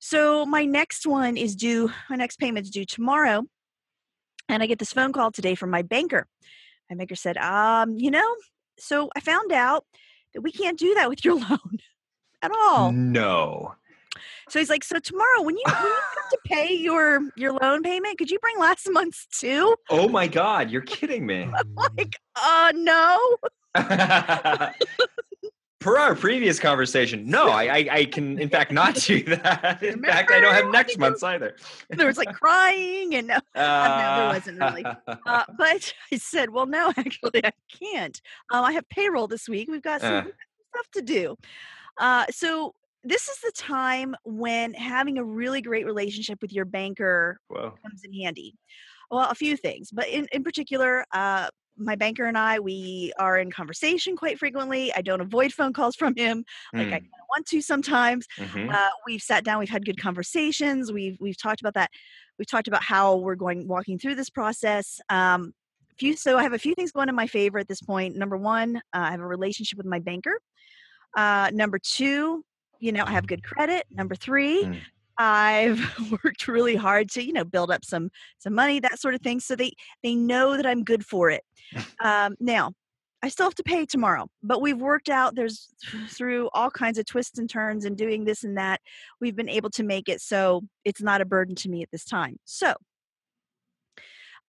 So 0.00 0.44
my 0.44 0.64
next 0.64 1.06
one 1.06 1.36
is 1.36 1.56
due, 1.56 1.90
my 2.10 2.16
next 2.16 2.38
payment's 2.38 2.70
due 2.70 2.84
tomorrow. 2.84 3.44
And 4.48 4.62
I 4.62 4.66
get 4.66 4.78
this 4.78 4.92
phone 4.92 5.12
call 5.12 5.30
today 5.32 5.54
from 5.54 5.70
my 5.70 5.82
banker. 5.82 6.26
My 6.90 6.96
banker 6.96 7.14
said, 7.14 7.38
um, 7.38 7.96
you 7.96 8.10
know, 8.10 8.34
so 8.78 9.08
I 9.16 9.20
found 9.20 9.52
out 9.52 9.86
that 10.34 10.42
we 10.42 10.52
can't 10.52 10.78
do 10.78 10.94
that 10.94 11.08
with 11.08 11.24
your 11.24 11.34
loan 11.40 11.78
at 12.42 12.50
all. 12.50 12.92
No. 12.92 13.74
So 14.48 14.58
he's 14.58 14.70
like, 14.70 14.84
so 14.84 14.98
tomorrow 14.98 15.42
when 15.42 15.56
you 15.56 15.62
when 15.66 15.82
you 15.82 15.94
have 16.16 16.30
to 16.30 16.38
pay 16.46 16.74
your 16.74 17.20
your 17.36 17.52
loan 17.52 17.82
payment, 17.82 18.18
could 18.18 18.30
you 18.30 18.38
bring 18.38 18.58
last 18.58 18.88
month's 18.90 19.26
too? 19.26 19.74
Oh 19.90 20.08
my 20.08 20.26
God, 20.28 20.70
you're 20.70 20.82
kidding 20.96 21.26
me. 21.26 21.48
Like, 21.96 22.16
uh 22.36 22.72
no. 22.74 23.36
Per 25.80 25.98
our 25.98 26.14
previous 26.14 26.58
conversation, 26.58 27.28
no, 27.28 27.50
I, 27.50 27.64
I, 27.64 27.88
I 27.90 28.04
can 28.06 28.38
in 28.38 28.48
fact 28.48 28.72
not 28.72 28.94
do 28.94 29.22
that. 29.24 29.82
In 29.82 30.02
fact, 30.02 30.30
I 30.30 30.40
don't 30.40 30.54
have 30.54 30.68
next 30.70 30.96
month's 30.98 31.22
either. 31.22 31.56
There 31.90 32.06
was 32.06 32.16
like 32.16 32.32
crying 32.32 33.14
and 33.14 33.26
no. 33.26 33.38
Uh, 33.54 34.16
there 34.16 34.28
wasn't 34.28 34.60
really. 34.60 34.82
Uh, 35.06 35.44
but 35.58 35.92
I 36.10 36.16
said, 36.16 36.48
well, 36.48 36.64
no, 36.64 36.90
actually, 36.96 37.44
I 37.44 37.52
can't. 37.82 38.18
Um, 38.50 38.64
I 38.64 38.72
have 38.72 38.88
payroll 38.88 39.26
this 39.26 39.46
week. 39.46 39.68
We've 39.70 39.82
got 39.82 40.00
some 40.00 40.14
Uh. 40.14 40.20
we've 40.22 40.32
got 40.32 40.38
some 40.38 40.66
stuff 40.72 40.90
to 40.92 41.02
do. 41.02 41.36
Uh, 41.98 42.24
so 42.30 42.74
this 43.04 43.28
is 43.28 43.38
the 43.40 43.52
time 43.54 44.14
when 44.24 44.74
having 44.74 45.18
a 45.18 45.24
really 45.24 45.60
great 45.62 45.86
relationship 45.86 46.40
with 46.42 46.52
your 46.52 46.64
banker 46.64 47.38
Whoa. 47.48 47.78
comes 47.84 48.02
in 48.04 48.12
handy. 48.14 48.54
Well, 49.10 49.30
a 49.30 49.34
few 49.34 49.56
things, 49.56 49.90
but 49.92 50.08
in, 50.08 50.26
in 50.32 50.42
particular, 50.42 51.04
uh, 51.12 51.50
my 51.76 51.96
banker 51.96 52.24
and 52.26 52.38
I, 52.38 52.60
we 52.60 53.12
are 53.18 53.36
in 53.38 53.50
conversation 53.50 54.16
quite 54.16 54.38
frequently. 54.38 54.94
I 54.94 55.02
don't 55.02 55.20
avoid 55.20 55.52
phone 55.52 55.72
calls 55.72 55.96
from 55.96 56.14
him 56.16 56.44
like 56.76 56.88
I 56.88 56.90
Mm, 56.90 57.00
kind 57.00 57.02
of 57.20 57.26
want 57.28 57.46
to 57.48 57.60
sometimes. 57.60 58.26
mhm. 58.38 58.70
Uh, 58.72 58.90
we've 59.06 59.22
sat 59.22 59.44
down, 59.44 59.58
we've 59.58 59.68
had 59.68 59.84
good 59.84 60.00
conversations. 60.00 60.92
We've 60.92 61.16
we've 61.20 61.36
talked 61.36 61.60
about 61.60 61.74
that. 61.74 61.90
We've 62.38 62.46
talked 62.48 62.68
about 62.68 62.82
how 62.82 63.16
we're 63.16 63.34
going 63.34 63.68
walking 63.68 63.98
through 63.98 64.14
this 64.14 64.30
process. 64.30 65.00
Um, 65.10 65.52
few 65.98 66.16
so 66.16 66.38
I 66.38 66.42
have 66.42 66.52
a 66.52 66.58
few 66.58 66.74
things 66.74 66.92
going 66.92 67.08
in 67.08 67.14
my 67.14 67.26
favor 67.26 67.58
at 67.58 67.68
this 67.68 67.82
point. 67.82 68.16
Number 68.16 68.36
one, 68.36 68.76
uh, 68.76 68.80
I 68.92 69.10
have 69.10 69.20
a 69.20 69.26
relationship 69.26 69.76
with 69.76 69.86
my 69.86 69.98
banker. 69.98 70.40
Uh, 71.16 71.50
number 71.52 71.78
two, 71.78 72.44
you 72.80 72.92
know, 72.92 73.04
I 73.06 73.10
have 73.12 73.26
good 73.26 73.42
credit. 73.44 73.86
Number 73.90 74.14
three, 74.14 74.64
Mm. 74.64 74.80
I've 75.16 75.78
worked 76.24 76.48
really 76.48 76.74
hard 76.74 77.08
to 77.10 77.24
you 77.24 77.32
know 77.32 77.44
build 77.44 77.70
up 77.70 77.84
some 77.84 78.10
some 78.38 78.54
money, 78.54 78.80
that 78.80 78.98
sort 78.98 79.14
of 79.14 79.20
thing. 79.20 79.38
So 79.40 79.54
they 79.56 79.72
they 80.02 80.14
know 80.14 80.56
that 80.56 80.66
I'm 80.66 80.84
good 80.84 81.04
for 81.04 81.30
it. 81.30 81.42
Um, 82.00 82.34
now. 82.40 82.72
I 83.22 83.28
still 83.28 83.46
have 83.46 83.54
to 83.54 83.62
pay 83.62 83.86
tomorrow, 83.86 84.26
but 84.42 84.60
we've 84.60 84.78
worked 84.78 85.08
out 85.08 85.34
there's 85.34 85.70
through 86.10 86.50
all 86.52 86.70
kinds 86.70 86.98
of 86.98 87.06
twists 87.06 87.38
and 87.38 87.48
turns 87.48 87.86
and 87.86 87.96
doing 87.96 88.26
this 88.26 88.44
and 88.44 88.58
that 88.58 88.82
we've 89.18 89.34
been 89.34 89.48
able 89.48 89.70
to 89.70 89.82
make 89.82 90.10
it 90.10 90.20
so 90.20 90.60
it's 90.84 91.00
not 91.00 91.22
a 91.22 91.24
burden 91.24 91.54
to 91.54 91.70
me 91.70 91.80
at 91.82 91.90
this 91.90 92.04
time. 92.04 92.36
So, 92.44 92.74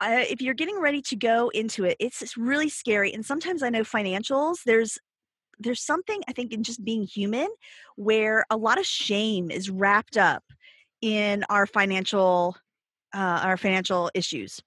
uh, 0.01 0.25
if 0.29 0.41
you're 0.41 0.53
getting 0.53 0.77
ready 0.77 1.01
to 1.03 1.15
go 1.15 1.48
into 1.53 1.86
it, 1.86 1.96
it's 2.01 2.36
really 2.36 2.67
scary. 2.67 3.13
And 3.13 3.25
sometimes 3.25 3.63
I 3.63 3.70
know 3.70 3.84
financials. 3.84 4.58
There's 4.65 4.98
there's 5.60 5.82
something 5.82 6.22
I 6.28 6.34
think 6.34 6.54
in 6.54 6.64
just 6.64 6.84
being 6.84 7.04
human 7.04 7.48
where 7.96 8.46
a 8.50 8.58
lot 8.58 8.80
of 8.80 8.86
shame 8.86 9.52
is 9.52 9.70
wrapped 9.70 10.18
up 10.18 10.44
in 11.02 11.44
our 11.50 11.68
financial 11.68 12.56
uh, 13.14 13.42
our 13.44 13.58
financial 13.58 14.12
issues. 14.14 14.62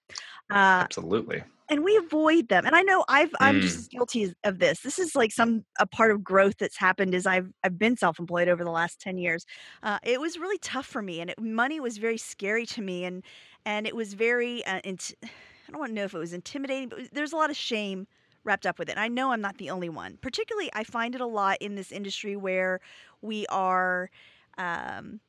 Uh, 0.50 0.84
Absolutely. 0.84 1.44
and 1.70 1.84
we 1.84 1.96
avoid 1.96 2.48
them 2.48 2.64
and 2.66 2.74
i 2.74 2.82
know 2.82 3.04
i've 3.08 3.34
i'm 3.40 3.60
just 3.60 3.76
Mm. 3.76 3.78
as 3.78 3.88
guilty 3.88 4.32
of 4.44 4.58
this 4.58 4.80
this 4.80 4.98
is 4.98 5.14
like 5.14 5.32
some 5.32 5.64
a 5.78 5.86
part 5.86 6.10
of 6.10 6.24
growth 6.24 6.54
that's 6.58 6.78
happened 6.78 7.14
is 7.14 7.26
i've 7.26 7.50
i've 7.62 7.78
been 7.78 7.96
self-employed 7.96 8.48
over 8.48 8.64
the 8.64 8.70
last 8.70 9.00
10 9.00 9.18
years 9.18 9.44
uh, 9.82 9.98
it 10.02 10.20
was 10.20 10.38
really 10.38 10.58
tough 10.58 10.86
for 10.86 11.02
me 11.02 11.20
and 11.20 11.30
it, 11.30 11.40
money 11.40 11.80
was 11.80 11.98
very 11.98 12.16
scary 12.18 12.64
to 12.66 12.80
me 12.82 13.04
and 13.04 13.24
and 13.66 13.86
it 13.86 13.94
was 13.94 14.14
very 14.14 14.64
uh, 14.64 14.80
int- 14.84 15.14
i 15.22 15.70
don't 15.70 15.78
want 15.80 15.90
to 15.90 15.94
know 15.94 16.04
if 16.04 16.14
it 16.14 16.18
was 16.18 16.32
intimidating 16.32 16.88
but 16.88 17.00
there's 17.12 17.32
a 17.32 17.36
lot 17.36 17.50
of 17.50 17.56
shame 17.56 18.06
wrapped 18.48 18.66
up 18.66 18.78
with 18.78 18.88
it 18.88 18.92
and 18.92 19.00
i 19.00 19.08
know 19.08 19.30
i'm 19.32 19.40
not 19.40 19.58
the 19.58 19.70
only 19.70 19.88
one 19.88 20.18
particularly 20.20 20.70
i 20.72 20.82
find 20.82 21.14
it 21.14 21.20
a 21.20 21.26
lot 21.26 21.56
in 21.60 21.76
this 21.76 21.92
industry 21.92 22.34
where 22.34 22.80
we 23.22 23.46
are 23.46 24.10
um, 24.58 25.20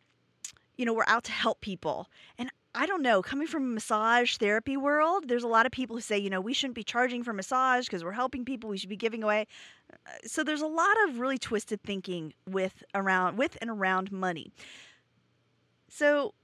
you 0.77 0.85
know 0.85 0.93
we're 0.93 1.03
out 1.07 1.23
to 1.23 1.31
help 1.31 1.61
people 1.61 2.07
and 2.37 2.49
I 2.75 2.85
don't 2.85 3.01
know, 3.01 3.21
coming 3.21 3.47
from 3.47 3.63
a 3.63 3.73
massage 3.73 4.37
therapy 4.37 4.77
world, 4.77 5.27
there's 5.27 5.43
a 5.43 5.47
lot 5.47 5.65
of 5.65 5.71
people 5.71 5.95
who 5.95 6.01
say, 6.01 6.19
you 6.19 6.29
know, 6.29 6.39
we 6.39 6.53
shouldn't 6.53 6.75
be 6.75 6.83
charging 6.83 7.23
for 7.23 7.33
massage 7.33 7.85
because 7.85 8.03
we're 8.03 8.11
helping 8.11 8.45
people, 8.45 8.69
we 8.69 8.77
should 8.77 8.89
be 8.89 8.95
giving 8.95 9.23
away. 9.23 9.47
Uh, 9.91 10.11
So 10.27 10.43
there's 10.43 10.61
a 10.61 10.67
lot 10.67 10.95
of 11.07 11.19
really 11.19 11.39
twisted 11.39 11.81
thinking 11.81 12.33
with 12.47 12.83
around 12.93 13.37
with 13.37 13.57
and 13.59 13.71
around 13.71 14.11
money. 14.11 14.51
So 15.87 16.35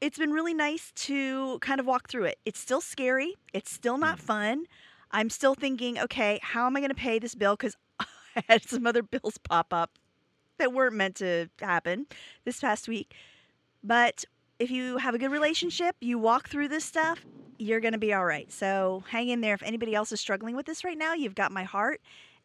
it's 0.00 0.18
been 0.18 0.32
really 0.32 0.54
nice 0.54 0.92
to 0.94 1.58
kind 1.60 1.80
of 1.80 1.86
walk 1.86 2.08
through 2.08 2.24
it. 2.24 2.38
It's 2.44 2.60
still 2.60 2.82
scary, 2.82 3.36
it's 3.54 3.72
still 3.72 3.96
not 3.96 4.18
fun. 4.18 4.66
I'm 5.12 5.30
still 5.30 5.54
thinking, 5.54 5.98
okay, 5.98 6.40
how 6.42 6.66
am 6.66 6.76
I 6.76 6.80
going 6.80 6.90
to 6.90 6.94
pay 6.94 7.18
this 7.18 7.34
bill 7.34 7.56
cuz 7.56 7.76
I 8.00 8.06
had 8.48 8.62
some 8.62 8.86
other 8.86 9.02
bills 9.02 9.38
pop 9.38 9.72
up 9.72 9.98
that 10.58 10.72
weren't 10.72 10.94
meant 10.94 11.16
to 11.16 11.48
happen 11.60 12.06
this 12.44 12.60
past 12.60 12.88
week. 12.88 13.14
But 13.82 14.24
if 14.58 14.70
you 14.70 14.98
have 14.98 15.14
a 15.14 15.18
good 15.18 15.32
relationship, 15.32 15.96
you 16.00 16.18
walk 16.18 16.48
through 16.48 16.68
this 16.68 16.84
stuff, 16.84 17.26
you're 17.58 17.80
going 17.80 17.92
to 17.92 17.98
be 17.98 18.12
all 18.12 18.24
right. 18.24 18.50
So 18.52 19.02
hang 19.08 19.28
in 19.28 19.40
there. 19.40 19.54
If 19.54 19.62
anybody 19.62 19.94
else 19.94 20.12
is 20.12 20.20
struggling 20.20 20.54
with 20.54 20.66
this 20.66 20.84
right 20.84 20.96
now, 20.96 21.14
you've 21.14 21.34
got 21.34 21.52
my 21.52 21.64
heart. 21.64 22.00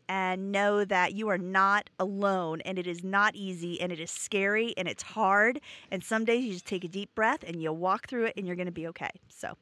And 0.10 0.54
know 0.54 0.86
that 0.86 1.16
you 1.16 1.28
are 1.28 1.38
not 1.38 1.90
alone, 2.00 2.62
and 2.62 2.80
it 2.80 2.88
is 2.88 3.04
not 3.04 3.36
easy, 3.36 3.82
and 3.82 3.92
it 3.92 4.00
is 4.00 4.10
scary, 4.10 4.74
and 4.78 4.88
it's 4.88 5.04
hard. 5.04 5.60
And 5.92 6.02
some 6.02 6.24
days 6.24 6.46
you 6.46 6.54
just 6.54 6.66
take 6.66 6.86
a 6.86 6.88
deep 6.88 7.14
breath 7.14 7.44
and 7.46 7.62
you 7.62 7.74
walk 7.74 8.08
through 8.08 8.28
it, 8.28 8.34
and 8.38 8.48
you're 8.48 8.56
going 8.56 8.68
to 8.68 8.72
be 8.72 8.88
okay. 8.88 9.10
So, 9.28 9.58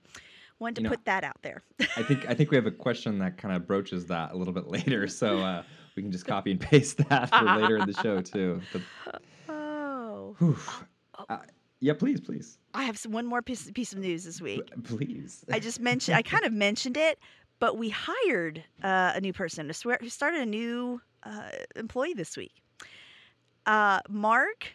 wanted 0.60 0.76
to 0.76 0.82
You 0.82 0.84
know, 0.86 0.90
put 0.90 1.06
that 1.06 1.24
out 1.24 1.42
there. 1.42 1.64
I 1.98 2.04
think 2.04 2.30
I 2.30 2.34
think 2.34 2.52
we 2.52 2.58
have 2.58 2.66
a 2.66 2.72
question 2.72 3.20
that 3.20 3.38
kind 3.38 3.56
of 3.56 3.68
broaches 3.68 4.06
that 4.08 4.32
a 4.32 4.38
little 4.38 4.54
bit 4.54 4.68
later, 4.68 5.08
so 5.22 5.40
uh, 5.40 5.64
we 5.96 6.04
can 6.04 6.12
just 6.12 6.26
copy 6.26 6.52
and 6.52 6.60
paste 6.60 6.98
that 7.10 7.30
for 7.30 7.44
later 7.44 7.78
in 7.78 7.88
the 7.88 7.94
show 8.02 8.22
too. 8.22 8.62
But, 8.74 9.22
oh, 9.50 10.36
whew. 10.40 10.58
Uh, 11.30 11.38
yeah, 11.80 11.94
please, 11.94 12.20
please, 12.20 12.58
I 12.74 12.84
have 12.84 12.98
some, 12.98 13.12
one 13.12 13.26
more 13.26 13.42
piece, 13.42 13.70
piece 13.72 13.94
of 13.94 14.00
news 14.00 14.24
this 14.24 14.42
week. 14.42 14.62
please. 14.84 15.44
I 15.52 15.60
just 15.60 15.80
mentioned, 15.80 16.18
I 16.18 16.22
kind 16.22 16.46
of 16.46 16.54
mentioned 16.68 16.98
it, 16.98 17.20
but 17.60 17.78
we 17.78 17.90
hired 17.90 18.64
uh, 18.84 19.12
a 19.16 19.22
new 19.22 19.34
person. 19.34 19.72
Swear, 19.74 19.98
we 20.02 20.10
started 20.10 20.42
a 20.42 20.46
new 20.46 21.02
uh, 21.24 21.50
employee 21.76 22.14
this 22.14 22.38
week. 22.38 22.54
Uh, 23.66 24.00
Mark 24.10 24.68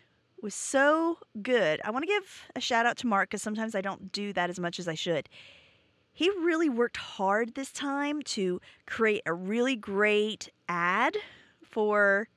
was 0.42 0.54
so 0.54 1.18
good. 1.42 1.80
I 1.84 1.90
want 1.90 2.02
to 2.04 2.06
give 2.06 2.48
a 2.56 2.60
shout 2.60 2.86
out 2.86 2.96
to 2.98 3.06
Mark 3.06 3.30
because 3.30 3.42
sometimes 3.42 3.74
I 3.74 3.80
don't 3.80 4.12
do 4.12 4.32
that 4.32 4.50
as 4.50 4.58
much 4.58 4.78
as 4.78 4.88
I 4.88 4.94
should. 4.94 5.28
He 6.12 6.28
really 6.30 6.68
worked 6.68 6.96
hard 6.96 7.54
this 7.54 7.72
time 7.72 8.22
to 8.22 8.60
create 8.86 9.22
a 9.26 9.32
really 9.32 9.76
great 9.76 10.50
ad 10.68 11.16
for 11.62 12.28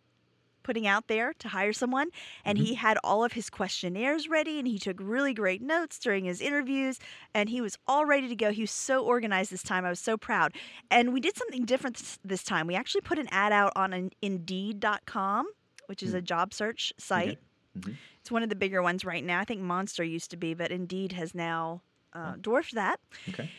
putting 0.64 0.88
out 0.88 1.08
there 1.08 1.34
to 1.34 1.50
hire 1.50 1.74
someone. 1.74 2.10
And 2.46 2.58
he 2.58 2.76
had 2.76 2.98
all 3.04 3.24
of 3.24 3.34
his 3.34 3.50
questionnaires 3.50 4.30
ready 4.30 4.60
and 4.60 4.68
he 4.68 4.80
took 4.80 4.98
really 5.00 5.34
great 5.34 5.62
notes 5.62 6.00
during 6.00 6.24
his 6.26 6.40
interviews 6.42 7.00
and 7.34 7.50
he 7.50 7.62
was 7.62 7.78
all 7.88 8.06
ready 8.06 8.30
to 8.30 8.36
go. 8.36 8.52
He 8.52 8.62
was 8.62 8.72
so 8.72 9.04
organized 9.04 9.52
this 9.52 9.64
time. 9.64 9.86
I 9.86 9.90
was 9.90 10.00
so 10.00 10.18
proud. 10.18 10.54
And 10.90 11.14
we 11.14 11.20
did 11.20 11.36
something 11.36 11.66
different 11.66 11.98
this, 11.98 12.20
this 12.24 12.44
time. 12.44 12.66
We 12.66 12.76
actually 12.76 13.02
put 13.02 13.20
an 13.20 13.28
ad 13.30 13.52
out 13.52 13.74
on 13.76 13.92
an 13.94 14.12
Indeed.com, 14.22 15.48
which 15.88 16.02
is 16.02 16.14
a 16.14 16.22
job 16.22 16.54
search 16.54 16.94
site. 16.98 17.40
Mhm. 17.78 17.98
It's 18.22 18.32
one 18.32 18.44
of 18.44 18.50
the 18.50 18.56
bigger 18.56 18.82
ones 18.82 19.04
right 19.04 19.24
now. 19.24 19.40
I 19.42 19.46
think 19.46 19.60
Monster 19.60 20.04
used 20.04 20.32
to 20.32 20.38
be, 20.38 20.54
but 20.54 20.72
Indeed 20.72 21.12
has 21.12 21.36
now 21.36 21.82
uh, 22.14 22.34
dwarfed 22.40 22.76
that. 22.76 23.00
Okay. 23.30 23.50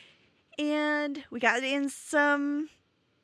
And 0.58 1.25
we 1.30 1.40
got 1.40 1.62
in 1.62 1.88
some 1.88 2.68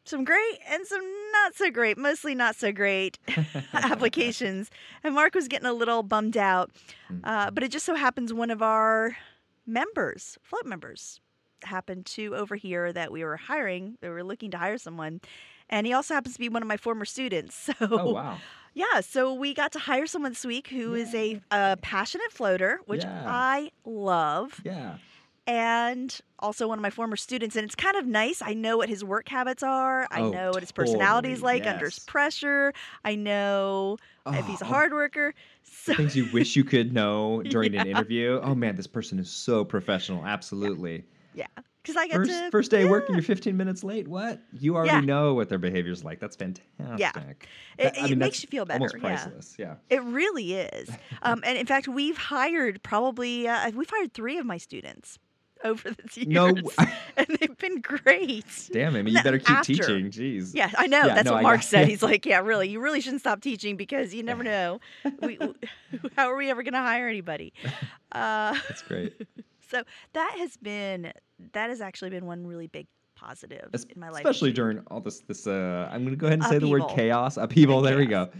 some 0.04 0.24
great 0.24 0.58
and 0.68 0.86
some 0.86 1.02
not 1.32 1.54
so 1.54 1.70
great, 1.70 1.96
mostly 1.96 2.34
not 2.34 2.56
so 2.56 2.72
great 2.72 3.18
applications. 3.72 4.70
And 5.04 5.14
Mark 5.14 5.34
was 5.34 5.46
getting 5.46 5.66
a 5.66 5.72
little 5.72 6.02
bummed 6.02 6.36
out. 6.36 6.70
Mm. 7.12 7.20
Uh, 7.22 7.50
but 7.50 7.62
it 7.62 7.70
just 7.70 7.86
so 7.86 7.94
happens 7.94 8.32
one 8.32 8.50
of 8.50 8.62
our 8.62 9.16
members, 9.66 10.38
float 10.42 10.66
members, 10.66 11.20
happened 11.64 12.06
to 12.06 12.34
overhear 12.34 12.92
that 12.92 13.12
we 13.12 13.22
were 13.22 13.36
hiring, 13.36 13.96
they 14.00 14.08
were 14.08 14.24
looking 14.24 14.50
to 14.52 14.58
hire 14.58 14.78
someone. 14.78 15.20
And 15.68 15.86
he 15.86 15.92
also 15.92 16.14
happens 16.14 16.34
to 16.34 16.40
be 16.40 16.48
one 16.48 16.62
of 16.62 16.68
my 16.68 16.76
former 16.78 17.04
students. 17.04 17.70
So 17.78 17.86
Oh 17.88 18.12
wow. 18.14 18.38
yeah, 18.74 19.00
so 19.00 19.32
we 19.34 19.54
got 19.54 19.70
to 19.72 19.78
hire 19.78 20.06
someone 20.06 20.32
this 20.32 20.44
week 20.44 20.68
who 20.68 20.94
is 20.94 21.14
a, 21.14 21.40
a 21.52 21.76
passionate 21.82 22.32
floater, 22.32 22.80
which 22.86 23.04
Yeah. 23.04 23.24
I 23.26 23.70
love 23.84 24.60
Yeah. 24.64 24.96
And 25.50 26.20
also 26.38 26.68
one 26.68 26.78
of 26.78 26.82
my 26.82 26.90
former 26.90 27.16
students. 27.16 27.56
And 27.56 27.64
it's 27.64 27.74
kind 27.74 27.96
of 27.96 28.06
nice. 28.06 28.40
I 28.40 28.54
know 28.54 28.76
what 28.76 28.88
his 28.88 29.02
work 29.02 29.28
habits 29.28 29.62
are. 29.64 30.06
I 30.10 30.20
Oh, 30.20 30.30
know 30.30 30.50
what 30.52 30.62
his 30.62 30.70
personality 30.70 31.32
is 31.32 31.40
totally, 31.40 31.58
like 31.60 31.66
under 31.68 31.90
pressure. 32.06 32.72
I 33.04 33.16
know 33.16 33.96
if 34.28 34.46
he's 34.46 34.60
a 34.62 34.64
Oh, 34.64 34.68
hard 34.68 34.92
worker. 34.92 35.34
So 35.64 35.94
Things 35.94 36.14
you 36.14 36.28
wish 36.32 36.54
you 36.54 36.62
could 36.62 36.92
know 36.94 37.42
during 37.48 37.74
an 37.74 37.86
interview. 37.88 38.38
Oh 38.42 38.54
man, 38.54 38.76
this 38.76 38.86
person 38.86 39.18
is 39.18 39.28
so 39.28 39.64
professional. 39.64 40.24
Absolutely. 40.24 41.04
yeah, 41.34 41.46
because 41.82 41.96
I 41.96 42.06
get 42.06 42.14
First 42.16 42.30
to 42.30 42.50
first 42.52 42.70
day 42.70 42.84
working, 42.84 43.14
you're 43.16 43.22
15 43.22 43.56
minutes 43.56 43.82
late. 43.82 44.06
What? 44.06 44.40
You 44.52 44.76
already 44.76 44.92
Yeah. 44.92 45.00
know 45.00 45.34
what 45.34 45.48
their 45.48 45.58
behavior's 45.58 46.04
like. 46.04 46.20
That's 46.20 46.36
fantastic. 46.36 47.48
It, 47.76 47.82
That- 47.94 47.98
I 47.98 48.04
it 48.04 48.10
mean, 48.10 48.18
makes 48.20 48.42
you 48.42 48.48
feel 48.48 48.66
Almost 48.70 48.94
better. 48.94 48.98
Yeah, 49.06 49.16
priceless. 49.22 49.56
Yeah. 49.58 49.74
it 49.88 50.02
really 50.04 50.54
is. 50.54 50.90
Um, 51.22 51.42
and 51.44 51.58
in 51.58 51.66
fact, 51.66 51.86
we've 51.88 52.16
hired 52.16 52.82
probably 52.84 53.48
uh, 53.48 53.70
we've 53.72 53.90
hired 53.90 54.14
three 54.14 54.38
of 54.38 54.46
my 54.46 54.56
students 54.58 55.18
over 55.64 55.90
the 55.90 56.02
years, 56.14 56.26
No. 56.28 56.46
and 57.16 57.26
they've 57.38 57.56
been 57.58 57.80
great. 57.80 58.44
Damn, 58.72 58.96
Amy, 58.96 59.12
you 59.12 59.22
better 59.22 59.38
keep 59.38 59.50
after. 59.50 59.72
teaching. 59.74 60.10
Jeez. 60.10 60.54
Yeah, 60.54 60.70
I 60.76 60.86
know. 60.86 61.06
Yeah, 61.06 61.14
That's 61.14 61.26
no, 61.26 61.32
what 61.32 61.38
I 61.40 61.42
Mark 61.42 61.62
said. 61.62 61.88
He's 61.90 62.02
like, 62.02 62.24
yeah, 62.26 62.38
really, 62.40 62.68
you 62.68 62.80
really 62.80 63.00
shouldn't 63.00 63.20
stop 63.20 63.40
teaching 63.40 63.76
because 63.76 64.14
you 64.14 64.22
never 64.22 64.42
know. 64.42 64.80
We, 65.22 65.38
how 66.16 66.30
are 66.30 66.36
we 66.36 66.50
ever 66.50 66.62
going 66.62 66.74
to 66.74 66.80
hire 66.80 67.08
anybody? 67.08 67.52
Uh, 68.12 68.58
That's 68.68 68.82
great. 68.82 69.14
so 69.70 69.82
that 70.14 70.34
has 70.38 70.56
been 70.56 71.12
that 71.52 71.70
has 71.70 71.80
actually 71.80 72.10
been 72.10 72.26
one 72.26 72.46
really 72.46 72.66
big 72.66 72.86
positive 73.20 73.68
Es- 73.74 73.84
in 73.84 74.00
my 74.00 74.08
life. 74.08 74.24
Especially 74.24 74.52
during 74.52 74.78
all 74.90 75.00
this, 75.00 75.20
this. 75.20 75.46
Uh, 75.46 75.88
I'm 75.92 76.02
going 76.04 76.14
to 76.14 76.16
go 76.16 76.26
ahead 76.26 76.38
and 76.40 76.48
say 76.48 76.58
the 76.58 76.68
word 76.68 76.82
Upheaval. 76.82 76.96
chaos, 76.96 77.36
upheaval. 77.36 77.80
There 77.82 77.98
we 77.98 78.06
go. 78.06 78.28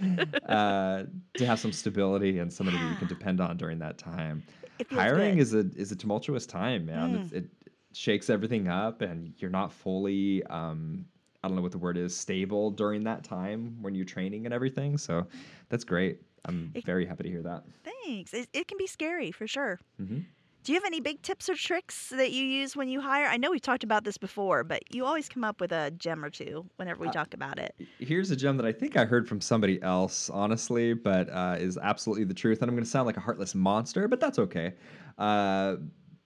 Uh, 0.49 1.04
to 1.34 1.46
have 1.46 1.60
some 1.60 1.72
stability 1.72 2.38
and 2.40 2.52
somebody 2.52 2.76
that 2.76 2.90
you 2.90 2.96
can 2.96 3.06
depend 3.08 3.40
on 3.40 3.56
during 3.56 3.78
that 3.78 3.99
time. 3.99 4.42
Hiring 4.90 5.37
good. 5.37 5.42
is 5.42 5.54
a 5.54 5.64
is 5.76 5.92
a 5.92 5.96
tumultuous 5.96 6.44
time, 6.46 6.87
man. 6.87 7.28
Mm. 7.28 7.32
It 7.32 7.46
shakes 7.92 8.28
everything 8.30 8.66
up, 8.66 9.00
and 9.02 9.32
you're 9.38 9.50
not 9.50 9.72
fully. 9.72 10.42
Um, 10.46 11.04
I 11.44 11.49
don't 11.49 11.56
know 11.56 11.62
what 11.62 11.72
the 11.72 11.78
word 11.78 11.96
is. 11.96 12.16
Stable 12.16 12.70
during 12.70 13.04
that 13.04 13.22
time 13.25 13.76
when 13.80 13.94
you're 13.94 14.04
training 14.04 14.44
and 14.46 14.52
everything. 14.54 14.99
So 14.99 15.26
that's 15.68 15.84
great. 15.84 16.20
I'm 16.46 16.72
It- 16.75 16.84
very 16.84 17.06
happy 17.06 17.22
to 17.25 17.30
hear 17.30 17.42
that. 17.42 17.62
Thanks. 17.84 18.34
It, 18.34 18.49
it 18.52 18.66
can 18.66 18.76
be 18.78 18.87
scary 18.87 19.30
for 19.30 19.46
sure. 19.46 19.78
hmm 19.99 20.20
Do 20.62 20.73
you 20.73 20.76
have 20.76 20.85
any 20.85 21.00
big 21.00 21.23
tips 21.23 21.49
or 21.49 21.55
tricks 21.55 22.11
that 22.11 22.33
you 22.33 22.45
use 22.45 22.76
when 22.76 22.88
you 22.88 23.00
hire? 23.00 23.26
I 23.26 23.38
know 23.38 23.50
we've 23.50 23.62
talked 23.62 23.83
about 23.83 24.05
this 24.05 24.19
before, 24.19 24.62
but 24.62 24.83
you 24.95 25.07
always 25.07 25.26
come 25.29 25.43
up 25.43 25.59
with 25.59 25.73
a 25.73 25.90
gem 25.93 26.23
or 26.23 26.29
two 26.29 26.67
whenever 26.76 27.00
we 27.00 27.09
Uh, 27.09 27.12
talk 27.12 27.33
about 27.33 27.59
it. 27.59 27.75
Here's 27.99 28.31
a 28.31 28.37
gem 28.37 28.59
that 28.59 28.67
I 28.67 28.73
think 28.73 28.97
I 28.97 29.07
heard 29.07 29.26
from 29.26 29.40
somebody 29.40 29.81
else, 29.83 30.29
honestly, 30.29 30.93
but 30.93 31.31
uh, 31.31 31.57
is 31.59 31.79
absolutely 31.79 32.25
the 32.25 32.35
truth. 32.35 32.61
And 32.61 32.69
I'm 32.69 32.75
going 32.75 32.85
to 32.85 32.90
sound 32.90 33.07
like 33.07 33.17
a 33.17 33.21
heartless 33.21 33.55
monster, 33.55 34.07
but 34.07 34.21
that's 34.21 34.38
okay. 34.38 34.75
Uh, 35.17 35.76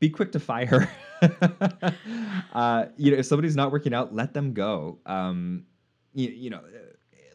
be 0.01 0.11
quick 0.11 0.33
to 0.33 0.41
fire. 0.41 0.91
uh, 2.53 2.87
you 2.97 3.13
know, 3.13 3.19
if 3.19 3.27
somebody's 3.27 3.57
not 3.57 3.71
working 3.71 3.95
out, 3.95 4.13
let 4.13 4.35
them 4.35 4.53
go. 4.53 4.99
Um, 5.07 5.65
you, 6.13 6.29
you 6.31 6.51
know, 6.51 6.61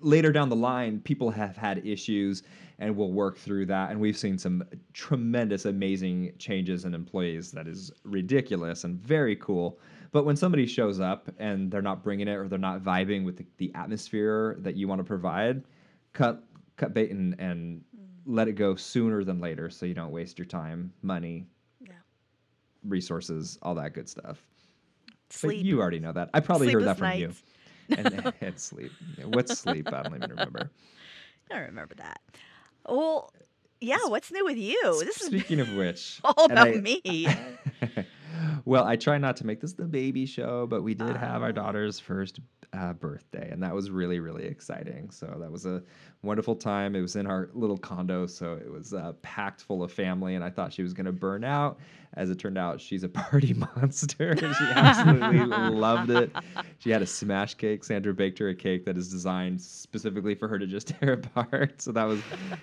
later 0.02 0.34
down 0.34 0.50
the 0.50 0.56
line, 0.58 1.00
people 1.00 1.32
have 1.32 1.56
had 1.56 1.86
issues 1.86 2.44
and 2.80 2.96
we'll 2.96 3.12
work 3.12 3.38
through 3.38 3.66
that. 3.68 3.92
And 3.92 4.00
we've 4.00 4.18
seen 4.18 4.38
some 4.38 4.64
tremendous, 4.94 5.66
amazing 5.66 6.34
changes 6.40 6.86
in 6.86 6.94
employees 6.94 7.52
that 7.52 7.68
is 7.68 7.92
ridiculous 8.04 8.86
and 8.86 8.98
very 9.00 9.36
cool. 9.36 9.80
But 10.12 10.26
when 10.26 10.36
somebody 10.36 10.66
shows 10.66 11.00
up 11.00 11.30
and 11.38 11.70
they're 11.70 11.82
not 11.82 12.04
bringing 12.04 12.28
it 12.28 12.36
or 12.36 12.48
they're 12.48 12.58
not 12.58 12.82
vibing 12.82 13.26
with 13.26 13.38
the, 13.38 13.46
the 13.58 13.72
atmosphere 13.76 14.56
that 14.60 14.76
you 14.76 14.88
want 14.88 15.00
to 15.00 15.04
provide, 15.04 15.64
cut 16.14 16.44
cut 16.78 16.94
bait 16.94 17.12
and, 17.12 17.38
and 17.40 17.80
mm. 17.80 18.06
let 18.26 18.48
it 18.48 18.54
go 18.54 18.76
sooner 18.76 19.24
than 19.26 19.40
later 19.40 19.70
so 19.70 19.86
you 19.86 19.94
don't 19.94 20.12
waste 20.12 20.40
your 20.40 20.46
time, 20.46 20.94
money, 21.02 21.46
Yeah. 21.82 21.92
resources, 22.86 23.60
all 23.62 23.76
that 23.76 23.94
good 23.94 24.08
stuff. 24.08 24.42
Sleep. 25.30 25.60
But 25.60 25.66
you 25.66 25.82
already 25.82 26.00
know 26.00 26.14
that. 26.14 26.30
I 26.34 26.40
probably 26.40 26.72
heard 26.72 26.86
that 26.86 26.98
from 26.98 27.10
nights. 27.10 27.44
you. 27.90 27.96
And, 27.98 28.34
and 28.42 28.58
sleep. 28.58 28.92
What's 29.26 29.60
sleep? 29.60 29.92
I 29.94 30.04
don't 30.04 30.16
even 30.16 30.30
remember. 30.30 30.72
I 31.52 31.56
don't 31.56 31.66
remember 31.66 31.96
that. 31.96 32.22
Well, 32.88 33.32
yeah. 33.82 33.98
What's 34.08 34.32
new 34.32 34.46
with 34.46 34.58
you? 34.58 34.80
This 35.04 35.22
is 35.22 35.28
Speaking 35.28 35.60
of 35.60 35.74
which, 35.76 36.20
all 36.24 36.46
about 36.46 36.68
I- 36.70 36.72
me. 36.78 37.02
well, 38.66 38.86
I 38.86 38.96
try 38.96 39.18
not 39.18 39.36
to 39.38 39.46
make 39.46 39.62
this 39.62 39.74
the 39.74 39.86
baby 39.86 40.26
show, 40.26 40.68
but 40.68 40.84
we 40.84 40.94
did 40.94 41.16
have 41.16 41.42
our 41.42 41.50
Oh. 41.50 41.54
daughter's 41.54 42.00
first 42.00 42.40
uh, 42.74 42.94
birthday, 42.94 43.50
and 43.52 43.64
that 43.64 43.74
was 43.74 43.90
really, 43.90 44.20
really 44.20 44.46
exciting. 44.46 45.10
So 45.10 45.38
that 45.40 45.52
was 45.52 45.66
a 45.66 45.82
wonderful 46.22 46.56
time. 46.56 46.96
It 46.96 47.02
was 47.02 47.16
in 47.16 47.26
our 47.26 47.50
little 47.54 47.78
condo, 47.78 48.28
so 48.28 48.54
it 48.54 48.70
was 48.72 48.94
uh, 48.94 49.14
packed 49.24 49.64
full 49.64 49.82
of 49.82 49.92
family, 49.92 50.36
and 50.36 50.44
I 50.44 50.52
thought 50.52 50.72
she 50.72 50.84
was 50.84 50.94
going 50.94 51.08
to 51.08 51.12
burn 51.12 51.44
out. 51.44 51.80
As 52.16 52.30
it 52.30 52.38
turned 52.40 52.58
out, 52.58 52.80
she's 52.82 53.04
a 53.04 53.10
party 53.10 53.54
monster. 53.76 54.36
she 54.38 54.66
absolutely 54.76 55.40
loved 55.46 56.10
it. 56.12 56.32
She 56.80 56.90
had 56.92 57.02
a 57.02 57.06
smash 57.08 57.56
cake. 57.56 57.84
Sandra 57.84 58.14
baked 58.14 58.38
her 58.40 58.50
a 58.50 58.56
cake 58.56 58.86
that 58.86 58.98
is 58.98 59.10
designed 59.10 59.62
specifically 59.62 60.36
for 60.36 60.48
her 60.48 60.60
to 60.60 60.68
just 60.68 60.88
tear 61.00 61.14
apart. 61.14 61.82
So 61.82 61.92
that 61.92 62.04
was 62.06 62.22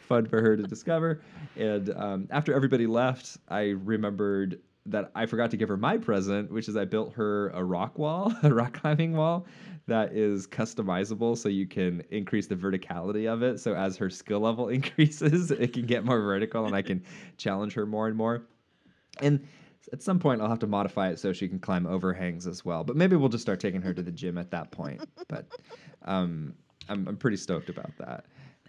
fun 0.08 0.26
for 0.26 0.40
her 0.40 0.56
to 0.56 0.62
discover. 0.64 1.20
And 1.56 1.90
um, 1.96 2.28
after 2.30 2.54
everybody 2.54 2.86
left, 2.86 3.38
I 3.48 3.74
remembered 3.84 4.60
that 4.88 5.10
I 5.14 5.26
forgot 5.26 5.50
to 5.52 5.56
give 5.56 5.68
her 5.68 5.76
my 5.76 5.96
present, 5.98 6.50
which 6.50 6.68
is 6.68 6.76
I 6.76 6.84
built 6.84 7.14
her 7.14 7.50
a 7.50 7.62
rock 7.62 7.98
wall, 7.98 8.32
a 8.42 8.52
rock 8.52 8.80
climbing 8.80 9.14
wall 9.16 9.46
that 9.86 10.12
is 10.12 10.46
customizable 10.46 11.36
so 11.38 11.48
you 11.48 11.66
can 11.66 12.02
increase 12.10 12.46
the 12.46 12.56
verticality 12.56 13.32
of 13.32 13.42
it. 13.42 13.60
So 13.60 13.74
as 13.74 13.96
her 13.96 14.10
skill 14.10 14.40
level 14.40 14.68
increases, 14.70 15.50
it 15.50 15.72
can 15.72 15.86
get 15.86 16.04
more 16.04 16.20
vertical 16.20 16.66
and 16.66 16.74
I 16.74 16.82
can 16.82 17.04
challenge 17.36 17.72
her 17.74 17.86
more 17.86 18.08
and 18.08 18.16
more. 18.16 18.46
And 19.20 19.46
at 19.92 20.02
some 20.02 20.18
point, 20.18 20.40
I'll 20.42 20.48
have 20.48 20.58
to 20.60 20.66
modify 20.66 21.10
it 21.10 21.20
so 21.20 21.32
she 21.32 21.46
can 21.48 21.60
climb 21.60 21.86
overhangs 21.86 22.46
as 22.46 22.64
well. 22.64 22.82
But 22.82 22.96
maybe 22.96 23.14
we'll 23.16 23.28
just 23.28 23.42
start 23.42 23.60
taking 23.60 23.80
her 23.82 23.94
to 23.94 24.02
the 24.02 24.10
gym 24.10 24.36
at 24.38 24.50
that 24.50 24.72
point. 24.72 25.00
But 25.28 25.46
um, 26.04 26.54
I'm, 26.88 27.06
I'm 27.06 27.16
pretty 27.16 27.36
stoked 27.36 27.68
about 27.68 27.96
that. 27.98 28.24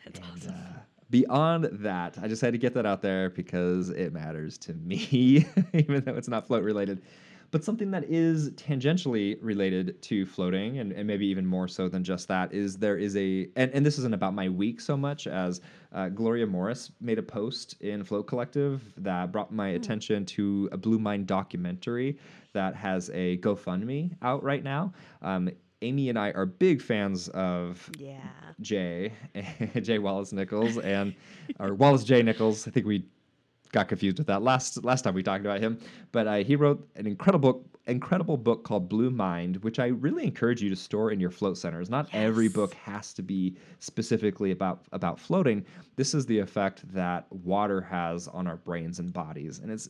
That's 0.05 0.19
And, 0.19 0.27
awesome. 0.37 0.51
uh, 0.53 0.79
beyond 1.09 1.69
that, 1.71 2.17
I 2.21 2.27
just 2.27 2.41
had 2.41 2.53
to 2.53 2.57
get 2.57 2.73
that 2.73 2.85
out 2.85 3.01
there 3.01 3.29
because 3.29 3.89
it 3.89 4.13
matters 4.13 4.57
to 4.59 4.73
me, 4.73 5.45
even 5.73 6.03
though 6.03 6.15
it's 6.15 6.27
not 6.27 6.47
float 6.47 6.63
related. 6.63 7.01
But 7.49 7.63
something 7.63 7.91
that 7.91 8.03
is 8.09 8.49
tangentially 8.51 9.37
related 9.41 10.01
to 10.03 10.25
floating, 10.25 10.79
and, 10.79 10.91
and 10.91 11.07
maybe 11.07 11.25
even 11.27 11.45
more 11.45 11.69
so 11.69 11.87
than 11.87 12.03
just 12.03 12.27
that, 12.27 12.53
is 12.53 12.77
there 12.77 12.97
is 12.97 13.15
a, 13.15 13.47
and, 13.55 13.71
and 13.73 13.85
this 13.85 13.97
isn't 13.99 14.13
about 14.13 14.33
my 14.33 14.49
week 14.49 14.81
so 14.81 14.97
much 14.97 15.27
as 15.27 15.61
uh, 15.93 16.09
Gloria 16.09 16.45
Morris 16.45 16.91
made 16.99 17.19
a 17.19 17.23
post 17.23 17.81
in 17.81 18.03
Float 18.03 18.27
Collective 18.27 18.83
that 18.97 19.31
brought 19.31 19.53
my 19.53 19.69
attention 19.69 20.25
to 20.25 20.67
a 20.73 20.77
Blue 20.77 20.99
Mind 20.99 21.25
documentary 21.25 22.19
that 22.51 22.75
has 22.75 23.09
a 23.13 23.37
GoFundMe 23.37 24.13
out 24.21 24.43
right 24.43 24.63
now. 24.63 24.91
Um, 25.21 25.49
Amy 25.81 26.09
and 26.09 26.17
I 26.17 26.31
are 26.31 26.45
big 26.45 26.81
fans 26.81 27.27
of 27.29 27.89
Yeah. 27.97 28.17
Jay, 28.61 29.13
Jay 29.81 29.99
Wallace 29.99 30.33
Nichols, 30.33 30.77
and 30.79 31.13
or 31.59 31.73
Wallace 31.73 32.03
J 32.03 32.23
Nichols. 32.23 32.67
I 32.67 32.71
think 32.71 32.85
we 32.85 33.05
got 33.71 33.87
confused 33.87 34.17
with 34.17 34.27
that 34.27 34.41
last 34.41 34.83
last 34.83 35.03
time 35.03 35.13
we 35.13 35.21
talked 35.23 35.45
about 35.45 35.59
him. 35.59 35.77
But 36.11 36.27
uh, 36.27 36.35
he 36.37 36.55
wrote 36.55 36.87
an 36.95 37.05
incredible 37.05 37.63
incredible 37.85 38.35
book 38.35 38.63
called 38.63 38.89
Blue 38.89 39.09
Mind, 39.09 39.57
which 39.57 39.79
I 39.79 39.87
really 39.87 40.23
encourage 40.25 40.61
you 40.61 40.69
to 40.69 40.75
store 40.75 41.11
in 41.11 41.19
your 41.19 41.29
float 41.29 41.57
centers. 41.57 41.89
Not 41.89 42.09
every 42.11 42.49
book 42.49 42.73
has 42.73 43.13
to 43.13 43.21
be 43.21 43.55
specifically 43.79 44.51
about 44.51 44.85
about 44.93 45.19
floating. 45.19 45.63
This 45.95 46.13
is 46.15 46.25
the 46.25 46.39
effect 46.39 46.91
that 46.93 47.31
water 47.31 47.81
has 47.81 48.27
on 48.27 48.47
our 48.47 48.57
brains 48.57 48.99
and 48.99 49.13
bodies, 49.13 49.59
and 49.59 49.71
it's 49.71 49.89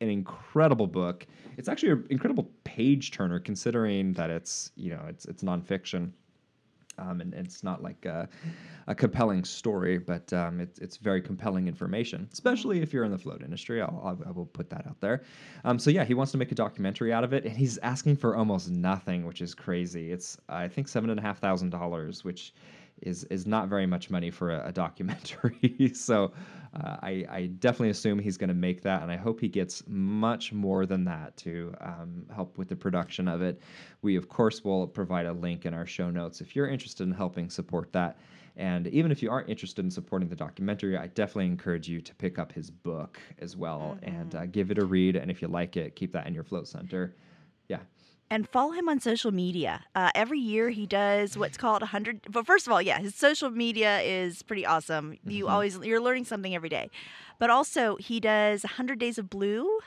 an 0.00 0.08
incredible 0.08 0.86
book. 0.86 1.26
It's 1.56 1.68
actually 1.68 1.92
an 1.92 2.06
incredible 2.10 2.50
page 2.64 3.10
turner, 3.10 3.38
considering 3.38 4.12
that 4.14 4.30
it's 4.30 4.72
you 4.76 4.90
know 4.90 5.04
it's 5.08 5.24
it's 5.26 5.42
nonfiction 5.42 6.12
um, 7.00 7.20
and, 7.20 7.34
and 7.34 7.46
it's 7.46 7.64
not 7.64 7.82
like 7.82 8.04
a, 8.04 8.28
a 8.86 8.94
compelling 8.94 9.44
story, 9.44 9.98
but 9.98 10.32
um, 10.32 10.60
it's 10.60 10.78
it's 10.78 10.96
very 10.96 11.22
compelling 11.22 11.66
information, 11.66 12.28
especially 12.32 12.82
if 12.82 12.92
you're 12.92 13.04
in 13.04 13.10
the 13.10 13.18
float 13.18 13.42
industry. 13.42 13.80
I'll, 13.80 14.00
I'll 14.04 14.28
I 14.28 14.30
will 14.30 14.46
put 14.46 14.70
that 14.70 14.86
out 14.86 15.00
there. 15.00 15.22
Um, 15.64 15.78
so 15.78 15.90
yeah, 15.90 16.04
he 16.04 16.14
wants 16.14 16.32
to 16.32 16.38
make 16.38 16.52
a 16.52 16.54
documentary 16.54 17.12
out 17.12 17.24
of 17.24 17.32
it, 17.32 17.44
and 17.44 17.56
he's 17.56 17.78
asking 17.78 18.16
for 18.16 18.36
almost 18.36 18.70
nothing, 18.70 19.26
which 19.26 19.40
is 19.40 19.54
crazy. 19.54 20.12
It's 20.12 20.36
I 20.48 20.68
think 20.68 20.88
seven 20.88 21.10
and 21.10 21.18
a 21.18 21.22
half 21.22 21.38
thousand 21.38 21.70
dollars, 21.70 22.24
which 22.24 22.52
is 23.02 23.24
is 23.24 23.46
not 23.46 23.68
very 23.68 23.86
much 23.86 24.10
money 24.10 24.30
for 24.30 24.50
a, 24.50 24.68
a 24.68 24.72
documentary. 24.84 25.92
so 25.94 26.32
uh, 26.74 26.96
I, 27.02 27.24
I 27.28 27.46
definitely 27.58 27.90
assume 27.90 28.18
he's 28.18 28.36
going 28.36 28.48
to 28.48 28.54
make 28.54 28.82
that, 28.82 29.02
and 29.02 29.10
I 29.10 29.16
hope 29.16 29.40
he 29.40 29.48
gets 29.48 29.82
much 29.88 30.52
more 30.52 30.86
than 30.86 31.04
that 31.04 31.36
to 31.38 31.74
um, 31.80 32.26
help 32.32 32.58
with 32.58 32.68
the 32.68 32.76
production 32.76 33.26
of 33.26 33.42
it. 33.42 33.60
We 34.02 34.16
of 34.16 34.28
course 34.28 34.64
will 34.64 34.86
provide 34.86 35.26
a 35.26 35.32
link 35.32 35.66
in 35.66 35.74
our 35.74 35.86
show 35.86 36.10
notes 36.10 36.40
if 36.40 36.54
you're 36.54 36.68
interested 36.68 37.04
in 37.04 37.12
helping 37.12 37.50
support 37.50 37.92
that. 37.92 38.18
And 38.56 38.86
even 38.88 39.10
if 39.10 39.22
you 39.22 39.30
aren't 39.30 39.48
interested 39.48 39.84
in 39.84 39.90
supporting 39.90 40.28
the 40.28 40.36
documentary, 40.36 40.96
I 40.96 41.06
definitely 41.08 41.46
encourage 41.46 41.88
you 41.88 42.00
to 42.00 42.14
pick 42.16 42.38
up 42.38 42.52
his 42.52 42.70
book 42.70 43.18
as 43.38 43.56
well 43.56 43.96
and 44.02 44.34
uh, 44.34 44.46
give 44.46 44.70
it 44.70 44.78
a 44.78 44.84
read. 44.84 45.16
And 45.16 45.30
if 45.30 45.40
you 45.40 45.48
like 45.48 45.76
it, 45.76 45.96
keep 45.96 46.12
that 46.12 46.26
in 46.26 46.34
your 46.34 46.44
float 46.44 46.68
center. 46.68 47.14
And 48.32 48.48
follow 48.48 48.70
him 48.72 48.88
on 48.88 49.00
social 49.00 49.32
media. 49.32 49.84
Uh, 49.94 50.10
every 50.14 50.38
year 50.38 50.70
he 50.70 50.86
does 50.86 51.36
what's 51.36 51.56
called 51.64 51.82
100. 51.82 52.20
But 52.30 52.46
first 52.46 52.66
of 52.66 52.72
all, 52.72 52.80
yeah, 52.80 52.98
his 53.00 53.14
social 53.14 53.50
media 53.50 54.00
is 54.00 54.42
pretty 54.42 54.64
awesome. 54.64 55.18
You 55.26 55.46
Mhm. 55.46 55.50
always 55.50 55.78
you're 55.82 56.00
learning 56.00 56.26
something 56.26 56.54
every 56.54 56.68
day. 56.68 56.90
But 57.40 57.50
also 57.50 57.96
he 57.96 58.20
does 58.20 58.62
100 58.64 58.98
Days 59.00 59.18
of 59.18 59.28
Blue, 59.28 59.80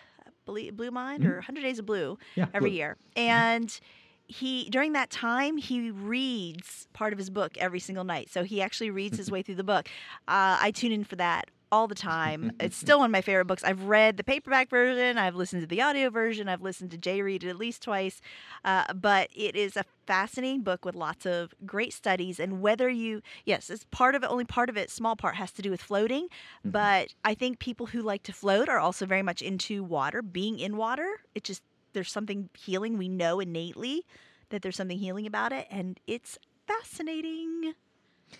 Blue 0.45 0.91
Mind 0.91 1.25
or 1.25 1.35
100 1.39 1.61
Days 1.61 1.79
of 1.79 1.85
Blue 1.85 2.17
Yeah. 2.35 2.47
every 2.53 2.71
look, 2.71 2.77
year. 2.77 2.97
And 3.15 3.79
he 4.27 4.69
during 4.69 4.93
that 4.93 5.09
time 5.09 5.57
he 5.57 5.91
reads 5.91 6.87
part 6.93 7.13
of 7.13 7.19
his 7.19 7.29
book 7.29 7.57
every 7.57 7.79
single 7.79 8.03
night. 8.03 8.29
So 8.29 8.43
he 8.43 8.61
actually 8.61 8.89
reads 8.89 9.17
his 9.17 9.31
way 9.31 9.41
through 9.41 9.55
the 9.55 9.63
book. 9.63 9.87
Uh, 10.27 10.57
I 10.59 10.71
tune 10.71 10.91
in 10.91 11.03
for 11.05 11.15
that 11.17 11.49
all 11.73 11.87
the 11.87 11.95
time. 11.95 12.51
it's 12.59 12.77
still 12.77 12.99
one 12.99 13.07
of 13.07 13.11
my 13.11 13.21
favorite 13.21 13.45
books. 13.45 13.63
I've 13.63 13.83
read 13.85 14.17
the 14.17 14.23
paperback 14.23 14.69
version. 14.69 15.17
I've 15.17 15.35
listened 15.35 15.63
to 15.63 15.67
the 15.67 15.81
audio 15.81 16.11
version. 16.11 16.47
I've 16.47 16.61
listened 16.61 16.91
to 16.91 16.97
Jay 16.99 17.21
read 17.21 17.43
it 17.43 17.49
at 17.49 17.57
least 17.57 17.81
twice. 17.81 18.21
Uh, 18.63 18.93
but 18.93 19.29
it 19.35 19.55
is 19.55 19.75
a 19.75 19.83
fascinating 20.05 20.61
book 20.61 20.85
with 20.85 20.93
lots 20.93 21.25
of 21.25 21.53
great 21.65 21.91
studies. 21.91 22.39
And 22.39 22.61
whether 22.61 22.89
you, 22.89 23.23
yes, 23.43 23.71
it's 23.71 23.85
part 23.89 24.13
of 24.13 24.23
it. 24.23 24.27
Only 24.29 24.45
part 24.45 24.69
of 24.69 24.77
it, 24.77 24.91
small 24.91 25.15
part, 25.15 25.35
has 25.35 25.51
to 25.53 25.63
do 25.63 25.71
with 25.71 25.81
floating. 25.81 26.27
But 26.63 27.15
I 27.25 27.33
think 27.33 27.57
people 27.57 27.87
who 27.87 28.03
like 28.03 28.21
to 28.23 28.33
float 28.33 28.69
are 28.69 28.79
also 28.79 29.07
very 29.07 29.23
much 29.23 29.41
into 29.41 29.83
water, 29.83 30.21
being 30.21 30.59
in 30.59 30.77
water. 30.77 31.21
It 31.33 31.43
just 31.43 31.63
there's 31.93 32.11
something 32.11 32.49
healing. 32.57 32.97
We 32.97 33.09
know 33.09 33.39
innately 33.39 34.05
that 34.49 34.61
there's 34.61 34.75
something 34.75 34.99
healing 34.99 35.25
about 35.25 35.51
it, 35.51 35.67
and 35.71 35.99
it's 36.05 36.37
fascinating. 36.67 37.73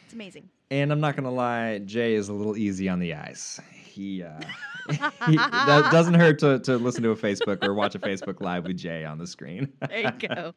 It's 0.06 0.14
amazing. 0.14 0.50
And 0.72 0.92
I'm 0.92 1.00
not 1.00 1.16
gonna 1.16 1.32
lie, 1.32 1.80
Jay 1.80 2.16
is 2.16 2.30
a 2.30 2.34
little 2.34 2.58
easy 2.58 2.90
on 2.90 3.00
the 3.00 3.14
eyes. 3.14 3.60
He, 3.72 4.24
uh, 4.24 4.40
he 4.90 5.38
that 5.38 5.90
doesn't 5.92 6.16
hurt 6.16 6.40
to, 6.40 6.60
to 6.60 6.78
listen 6.78 7.04
to 7.04 7.12
a 7.12 7.16
Facebook 7.16 7.64
or 7.64 7.74
watch 7.74 7.96
a 7.96 8.00
Facebook 8.00 8.42
live 8.42 8.66
with 8.66 8.78
Jay 8.78 9.06
on 9.06 9.18
the 9.18 9.28
screen. 9.28 9.72
There 9.88 10.00
you 10.00 10.28
go. 10.28 10.54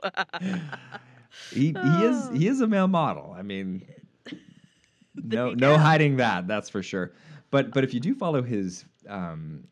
he 1.50 1.72
he 1.72 2.04
is 2.04 2.30
he 2.30 2.48
is 2.48 2.60
a 2.60 2.66
male 2.66 2.88
model. 2.88 3.34
I 3.36 3.42
mean, 3.42 3.86
no 5.14 5.52
no 5.52 5.76
hiding 5.76 6.16
that. 6.16 6.46
That's 6.48 6.70
for 6.70 6.82
sure. 6.82 7.12
But 7.50 7.72
but 7.72 7.84
if 7.84 7.92
you 7.92 8.00
do 8.00 8.14
follow 8.14 8.42
his 8.42 8.84
um, 9.08 9.64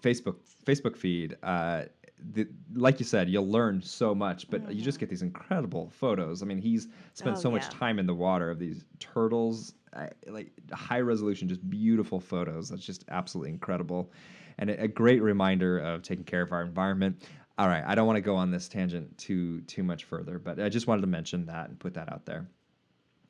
Facebook 0.00 0.36
Facebook 0.64 0.96
feed, 0.96 1.36
uh, 1.42 1.84
the, 2.32 2.46
like 2.74 2.98
you 2.98 3.04
said, 3.04 3.28
you'll 3.28 3.48
learn 3.50 3.82
so 3.82 4.14
much. 4.14 4.48
But 4.50 4.70
you 4.72 4.82
just 4.82 4.98
get 4.98 5.08
these 5.08 5.22
incredible 5.22 5.90
photos. 5.90 6.42
I 6.42 6.46
mean, 6.46 6.58
he's 6.58 6.88
spent 7.14 7.36
Oh, 7.36 7.40
so 7.40 7.50
much 7.50 7.68
time 7.68 7.98
in 7.98 8.06
the 8.06 8.14
water 8.14 8.50
of 8.50 8.58
these 8.58 8.84
turtles, 8.98 9.74
uh, 9.92 10.06
like 10.28 10.52
high 10.72 11.00
resolution, 11.00 11.48
just 11.48 11.68
beautiful 11.68 12.20
photos. 12.20 12.68
That's 12.68 12.84
just 12.84 13.04
absolutely 13.08 13.50
incredible, 13.50 14.12
and 14.58 14.70
a, 14.70 14.82
a 14.82 14.88
great 14.88 15.22
reminder 15.22 15.78
of 15.78 16.02
taking 16.02 16.24
care 16.24 16.42
of 16.42 16.52
our 16.52 16.62
environment. 16.62 17.22
All 17.58 17.68
right, 17.68 17.84
I 17.86 17.94
don't 17.94 18.06
want 18.06 18.16
to 18.16 18.22
go 18.22 18.36
on 18.36 18.50
this 18.50 18.68
tangent 18.68 19.18
too 19.18 19.60
too 19.62 19.82
much 19.82 20.04
further, 20.04 20.38
but 20.38 20.60
I 20.60 20.68
just 20.68 20.86
wanted 20.86 21.02
to 21.02 21.08
mention 21.08 21.46
that 21.46 21.68
and 21.68 21.78
put 21.78 21.94
that 21.94 22.10
out 22.12 22.24
there. 22.24 22.46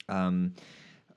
Um, 0.08 0.54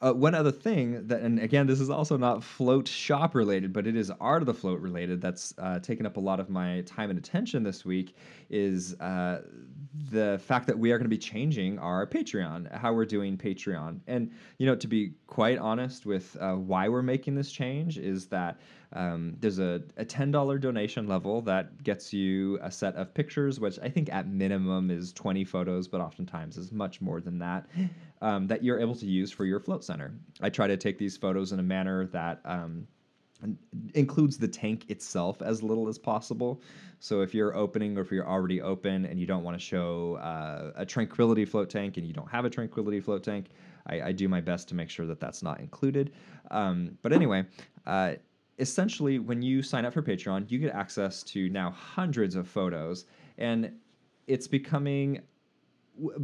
uh, 0.03 0.11
one 0.11 0.35
other 0.35 0.51
thing 0.51 1.07
that, 1.07 1.21
and 1.21 1.39
again, 1.39 1.65
this 1.65 1.79
is 1.79 1.89
also 1.89 2.17
not 2.17 2.43
float 2.43 2.87
shop 2.87 3.33
related, 3.33 3.71
but 3.71 3.87
it 3.87 3.95
is 3.95 4.11
art 4.19 4.41
of 4.41 4.45
the 4.45 4.53
float 4.53 4.81
related. 4.81 5.21
That's 5.21 5.53
uh, 5.57 5.79
taken 5.79 6.05
up 6.05 6.17
a 6.17 6.19
lot 6.19 6.39
of 6.39 6.49
my 6.49 6.81
time 6.81 7.09
and 7.09 7.17
attention 7.17 7.63
this 7.63 7.85
week. 7.85 8.15
Is 8.49 8.99
uh, 8.99 9.43
the 10.11 10.41
fact 10.45 10.67
that 10.67 10.77
we 10.77 10.91
are 10.91 10.97
going 10.97 11.05
to 11.05 11.09
be 11.09 11.17
changing 11.17 11.79
our 11.79 12.05
Patreon, 12.05 12.75
how 12.75 12.93
we're 12.93 13.05
doing 13.05 13.37
Patreon, 13.37 14.01
and 14.07 14.31
you 14.57 14.65
know, 14.65 14.75
to 14.75 14.87
be 14.87 15.13
quite 15.27 15.57
honest 15.57 16.05
with 16.05 16.35
uh, 16.39 16.53
why 16.53 16.89
we're 16.89 17.01
making 17.01 17.35
this 17.35 17.51
change 17.51 17.97
is 17.97 18.27
that 18.27 18.59
um, 18.93 19.35
there's 19.39 19.59
a, 19.59 19.81
a 19.97 20.05
ten 20.05 20.31
dollar 20.31 20.57
donation 20.57 21.07
level 21.07 21.41
that 21.41 21.83
gets 21.83 22.13
you 22.13 22.59
a 22.61 22.71
set 22.71 22.95
of 22.95 23.13
pictures, 23.13 23.59
which 23.59 23.79
I 23.81 23.89
think 23.89 24.11
at 24.13 24.27
minimum 24.27 24.91
is 24.91 25.13
twenty 25.13 25.43
photos, 25.43 25.87
but 25.87 26.01
oftentimes 26.01 26.57
is 26.57 26.71
much 26.71 27.01
more 27.01 27.21
than 27.21 27.39
that. 27.39 27.67
Um, 28.21 28.47
that 28.47 28.63
you're 28.63 28.79
able 28.79 28.95
to 28.95 29.05
use 29.05 29.31
for 29.31 29.45
your 29.45 29.59
float 29.59 29.83
center. 29.83 30.13
I 30.41 30.49
try 30.49 30.67
to 30.67 30.77
take 30.77 30.97
these 30.97 31.17
photos 31.17 31.51
in 31.51 31.59
a 31.59 31.63
manner 31.63 32.05
that 32.07 32.39
um, 32.45 32.87
includes 33.93 34.37
the 34.37 34.47
tank 34.47 34.85
itself 34.89 35.41
as 35.41 35.61
little 35.61 35.89
as 35.89 35.97
possible. 35.97 36.61
So 36.99 37.19
if 37.19 37.33
you're 37.33 37.53
opening 37.53 37.97
or 37.97 38.01
if 38.01 38.11
you're 38.11 38.27
already 38.27 38.61
open 38.61 39.05
and 39.05 39.19
you 39.19 39.25
don't 39.25 39.43
want 39.43 39.57
to 39.57 39.63
show 39.63 40.15
uh, 40.21 40.71
a 40.75 40.85
Tranquility 40.85 41.43
float 41.43 41.69
tank 41.69 41.97
and 41.97 42.07
you 42.07 42.13
don't 42.13 42.29
have 42.29 42.45
a 42.45 42.49
Tranquility 42.49 43.01
float 43.01 43.23
tank, 43.23 43.47
I, 43.87 44.01
I 44.01 44.11
do 44.13 44.29
my 44.29 44.39
best 44.39 44.69
to 44.69 44.75
make 44.75 44.89
sure 44.89 45.05
that 45.07 45.19
that's 45.19 45.43
not 45.43 45.59
included. 45.59 46.13
Um, 46.51 46.97
but 47.01 47.11
anyway, 47.11 47.43
uh, 47.85 48.13
essentially, 48.59 49.19
when 49.19 49.41
you 49.41 49.61
sign 49.61 49.85
up 49.85 49.93
for 49.93 50.01
Patreon, 50.01 50.49
you 50.49 50.59
get 50.59 50.73
access 50.73 51.23
to 51.23 51.49
now 51.49 51.71
hundreds 51.71 52.35
of 52.35 52.47
photos, 52.47 53.05
and 53.37 53.71
it's 54.27 54.47
becoming 54.47 55.21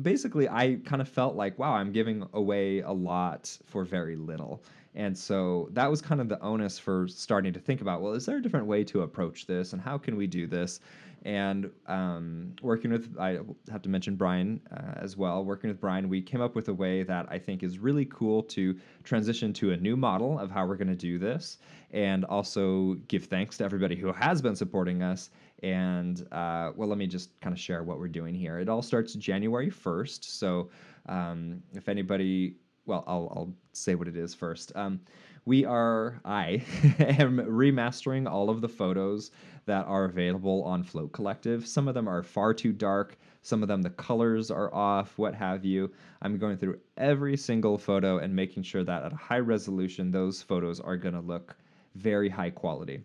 basically 0.01 0.49
i 0.49 0.79
kind 0.83 1.01
of 1.01 1.07
felt 1.07 1.35
like 1.35 1.59
wow 1.59 1.73
i'm 1.73 1.91
giving 1.91 2.27
away 2.33 2.79
a 2.79 2.91
lot 2.91 3.55
for 3.65 3.83
very 3.83 4.15
little 4.15 4.63
and 4.95 5.17
so 5.17 5.69
that 5.71 5.89
was 5.89 6.01
kind 6.01 6.19
of 6.19 6.29
the 6.29 6.39
onus 6.41 6.79
for 6.79 7.07
starting 7.07 7.53
to 7.53 7.59
think 7.59 7.81
about 7.81 8.01
well 8.01 8.13
is 8.13 8.25
there 8.25 8.37
a 8.37 8.41
different 8.41 8.65
way 8.65 8.83
to 8.83 9.01
approach 9.01 9.45
this 9.45 9.73
and 9.73 9.81
how 9.81 9.97
can 9.97 10.15
we 10.15 10.27
do 10.27 10.47
this 10.47 10.79
and 11.23 11.69
um, 11.87 12.53
working 12.61 12.91
with 12.91 13.15
i 13.19 13.39
have 13.69 13.81
to 13.81 13.89
mention 13.89 14.15
brian 14.15 14.59
uh, 14.71 14.93
as 14.95 15.17
well 15.17 15.43
working 15.43 15.69
with 15.69 15.79
brian 15.79 16.07
we 16.09 16.21
came 16.21 16.41
up 16.41 16.55
with 16.55 16.69
a 16.69 16.73
way 16.73 17.03
that 17.03 17.25
i 17.29 17.37
think 17.37 17.61
is 17.61 17.77
really 17.77 18.05
cool 18.05 18.41
to 18.41 18.77
transition 19.03 19.53
to 19.53 19.71
a 19.71 19.77
new 19.77 19.95
model 19.97 20.39
of 20.39 20.49
how 20.49 20.65
we're 20.65 20.77
going 20.77 20.87
to 20.87 20.95
do 20.95 21.19
this 21.19 21.57
and 21.91 22.23
also 22.25 22.93
give 23.07 23.25
thanks 23.25 23.57
to 23.57 23.63
everybody 23.63 23.95
who 23.95 24.11
has 24.11 24.41
been 24.41 24.55
supporting 24.55 25.01
us 25.01 25.29
and 25.63 26.25
uh, 26.31 26.71
well, 26.75 26.87
let 26.87 26.97
me 26.97 27.07
just 27.07 27.39
kind 27.41 27.53
of 27.53 27.59
share 27.59 27.83
what 27.83 27.99
we're 27.99 28.07
doing 28.07 28.33
here. 28.33 28.59
It 28.59 28.69
all 28.69 28.81
starts 28.81 29.13
January 29.15 29.69
1st. 29.69 30.23
So 30.23 30.69
um, 31.07 31.61
if 31.73 31.89
anybody, 31.89 32.55
well, 32.85 33.03
I'll, 33.07 33.31
I'll 33.35 33.53
say 33.73 33.95
what 33.95 34.07
it 34.07 34.17
is 34.17 34.33
first. 34.33 34.71
Um, 34.75 34.99
we 35.45 35.65
are 35.65 36.19
I 36.25 36.63
am 36.99 37.37
remastering 37.37 38.29
all 38.29 38.49
of 38.49 38.61
the 38.61 38.69
photos 38.69 39.31
that 39.65 39.85
are 39.85 40.05
available 40.05 40.63
on 40.63 40.83
Float 40.83 41.11
Collective. 41.11 41.67
Some 41.67 41.87
of 41.87 41.93
them 41.93 42.07
are 42.07 42.23
far 42.23 42.53
too 42.53 42.71
dark. 42.71 43.17
Some 43.41 43.61
of 43.61 43.67
them 43.67 43.81
the 43.81 43.89
colors 43.89 44.51
are 44.51 44.73
off, 44.73 45.17
what 45.17 45.33
have 45.33 45.63
you. 45.63 45.91
I'm 46.21 46.37
going 46.37 46.57
through 46.57 46.79
every 46.97 47.37
single 47.37 47.77
photo 47.77 48.17
and 48.17 48.35
making 48.35 48.63
sure 48.63 48.83
that 48.83 49.03
at 49.03 49.13
a 49.13 49.15
high 49.15 49.39
resolution, 49.39 50.11
those 50.11 50.41
photos 50.41 50.79
are 50.79 50.97
going 50.97 51.15
to 51.15 51.21
look 51.21 51.55
very 51.95 52.29
high 52.29 52.49
quality. 52.49 53.01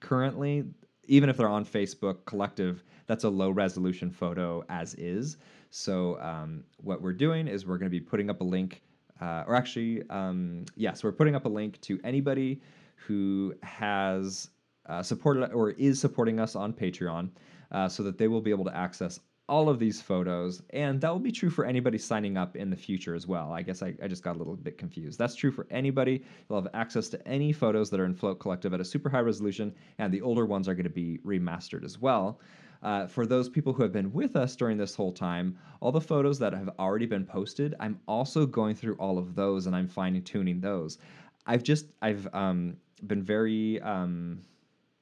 Currently, 0.00 0.64
even 1.08 1.28
if 1.28 1.36
they're 1.36 1.48
on 1.48 1.64
Facebook 1.64 2.24
Collective, 2.26 2.84
that's 3.06 3.24
a 3.24 3.28
low 3.28 3.50
resolution 3.50 4.10
photo 4.10 4.64
as 4.68 4.94
is. 4.94 5.38
So 5.70 6.20
um, 6.20 6.64
what 6.78 7.02
we're 7.02 7.12
doing 7.12 7.48
is 7.48 7.66
we're 7.66 7.78
going 7.78 7.90
to 7.90 7.98
be 7.98 8.00
putting 8.00 8.30
up 8.30 8.40
a 8.40 8.44
link, 8.44 8.82
uh, 9.20 9.44
or 9.46 9.54
actually, 9.54 10.02
um, 10.10 10.64
yes, 10.76 11.02
we're 11.02 11.12
putting 11.12 11.34
up 11.34 11.44
a 11.44 11.48
link 11.48 11.80
to 11.82 12.00
anybody 12.04 12.60
who 12.96 13.54
has 13.62 14.50
uh, 14.86 15.02
supported 15.02 15.52
or 15.52 15.70
is 15.72 16.00
supporting 16.00 16.40
us 16.40 16.56
on 16.56 16.72
Patreon, 16.72 17.30
uh, 17.72 17.88
so 17.88 18.02
that 18.02 18.18
they 18.18 18.28
will 18.28 18.40
be 18.40 18.50
able 18.50 18.64
to 18.64 18.76
access 18.76 19.20
all 19.48 19.70
of 19.70 19.78
these 19.78 20.02
photos, 20.02 20.62
and 20.70 21.00
that 21.00 21.10
will 21.10 21.18
be 21.18 21.32
true 21.32 21.48
for 21.48 21.64
anybody 21.64 21.96
signing 21.96 22.36
up 22.36 22.54
in 22.54 22.68
the 22.68 22.76
future 22.76 23.14
as 23.14 23.26
well. 23.26 23.50
I 23.50 23.62
guess 23.62 23.82
I, 23.82 23.94
I 24.02 24.06
just 24.06 24.22
got 24.22 24.36
a 24.36 24.38
little 24.38 24.56
bit 24.56 24.76
confused. 24.76 25.18
That's 25.18 25.34
true 25.34 25.50
for 25.50 25.66
anybody. 25.70 26.22
You'll 26.48 26.60
have 26.60 26.70
access 26.74 27.08
to 27.10 27.28
any 27.28 27.52
photos 27.52 27.88
that 27.90 27.98
are 27.98 28.04
in 28.04 28.14
Float 28.14 28.40
Collective 28.40 28.74
at 28.74 28.80
a 28.80 28.84
super 28.84 29.08
high 29.08 29.20
resolution, 29.20 29.74
and 29.98 30.12
the 30.12 30.20
older 30.20 30.44
ones 30.44 30.68
are 30.68 30.74
going 30.74 30.84
to 30.84 30.90
be 30.90 31.18
remastered 31.24 31.82
as 31.82 31.98
well. 31.98 32.40
Uh, 32.82 33.06
for 33.06 33.26
those 33.26 33.48
people 33.48 33.72
who 33.72 33.82
have 33.82 33.92
been 33.92 34.12
with 34.12 34.36
us 34.36 34.54
during 34.54 34.76
this 34.76 34.94
whole 34.94 35.12
time, 35.12 35.58
all 35.80 35.90
the 35.90 36.00
photos 36.00 36.38
that 36.38 36.52
have 36.52 36.70
already 36.78 37.06
been 37.06 37.24
posted, 37.24 37.74
I'm 37.80 37.98
also 38.06 38.46
going 38.46 38.74
through 38.74 38.94
all 38.96 39.18
of 39.18 39.34
those 39.34 39.66
and 39.66 39.74
I'm 39.74 39.88
fine 39.88 40.20
tuning 40.22 40.60
those. 40.60 40.98
I've 41.46 41.62
just 41.62 41.86
I've 42.02 42.28
um, 42.32 42.76
been 43.06 43.22
very 43.22 43.80
um, 43.82 44.42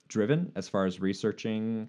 driven 0.09 0.53
as 0.55 0.69
far 0.69 0.87
as 0.87 1.01
researching 1.01 1.89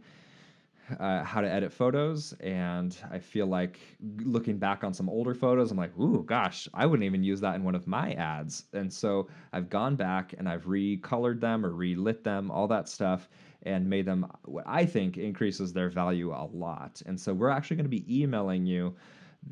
uh, 1.00 1.24
how 1.24 1.42
to 1.42 1.52
edit 1.52 1.72
photos, 1.72 2.34
and 2.40 2.98
I 3.12 3.20
feel 3.20 3.46
like 3.46 3.80
looking 4.20 4.58
back 4.58 4.84
on 4.84 4.94
some 4.94 5.10
older 5.10 5.34
photos, 5.34 5.72
I'm 5.72 5.78
like, 5.78 5.98
ooh, 5.98 6.24
gosh, 6.24 6.68
I 6.74 6.86
wouldn't 6.86 7.06
even 7.06 7.24
use 7.24 7.42
that 7.42 7.56
in 7.56 7.64
one 7.64 7.76
of 7.76 7.88
my 7.88 8.14
ads. 8.14 8.66
And 8.74 8.92
so 8.92 9.28
I've 9.54 9.70
gone 9.70 9.96
back 9.96 10.34
and 10.38 10.48
I've 10.48 10.66
recolored 10.66 11.42
them 11.42 11.66
or 11.66 11.74
relit 11.74 12.24
them, 12.24 12.50
all 12.52 12.68
that 12.70 12.88
stuff, 12.88 13.30
and 13.64 13.90
made 13.90 14.06
them 14.06 14.26
what 14.46 14.64
I 14.68 14.86
think 14.86 15.18
increases 15.18 15.74
their 15.74 15.90
value 15.90 16.32
a 16.32 16.46
lot. 16.54 17.02
And 17.06 17.20
so 17.20 17.34
we're 17.34 17.50
actually 17.50 17.78
going 17.78 17.86
to 17.86 17.90
be 17.90 18.22
emailing 18.22 18.66
you 18.66 18.96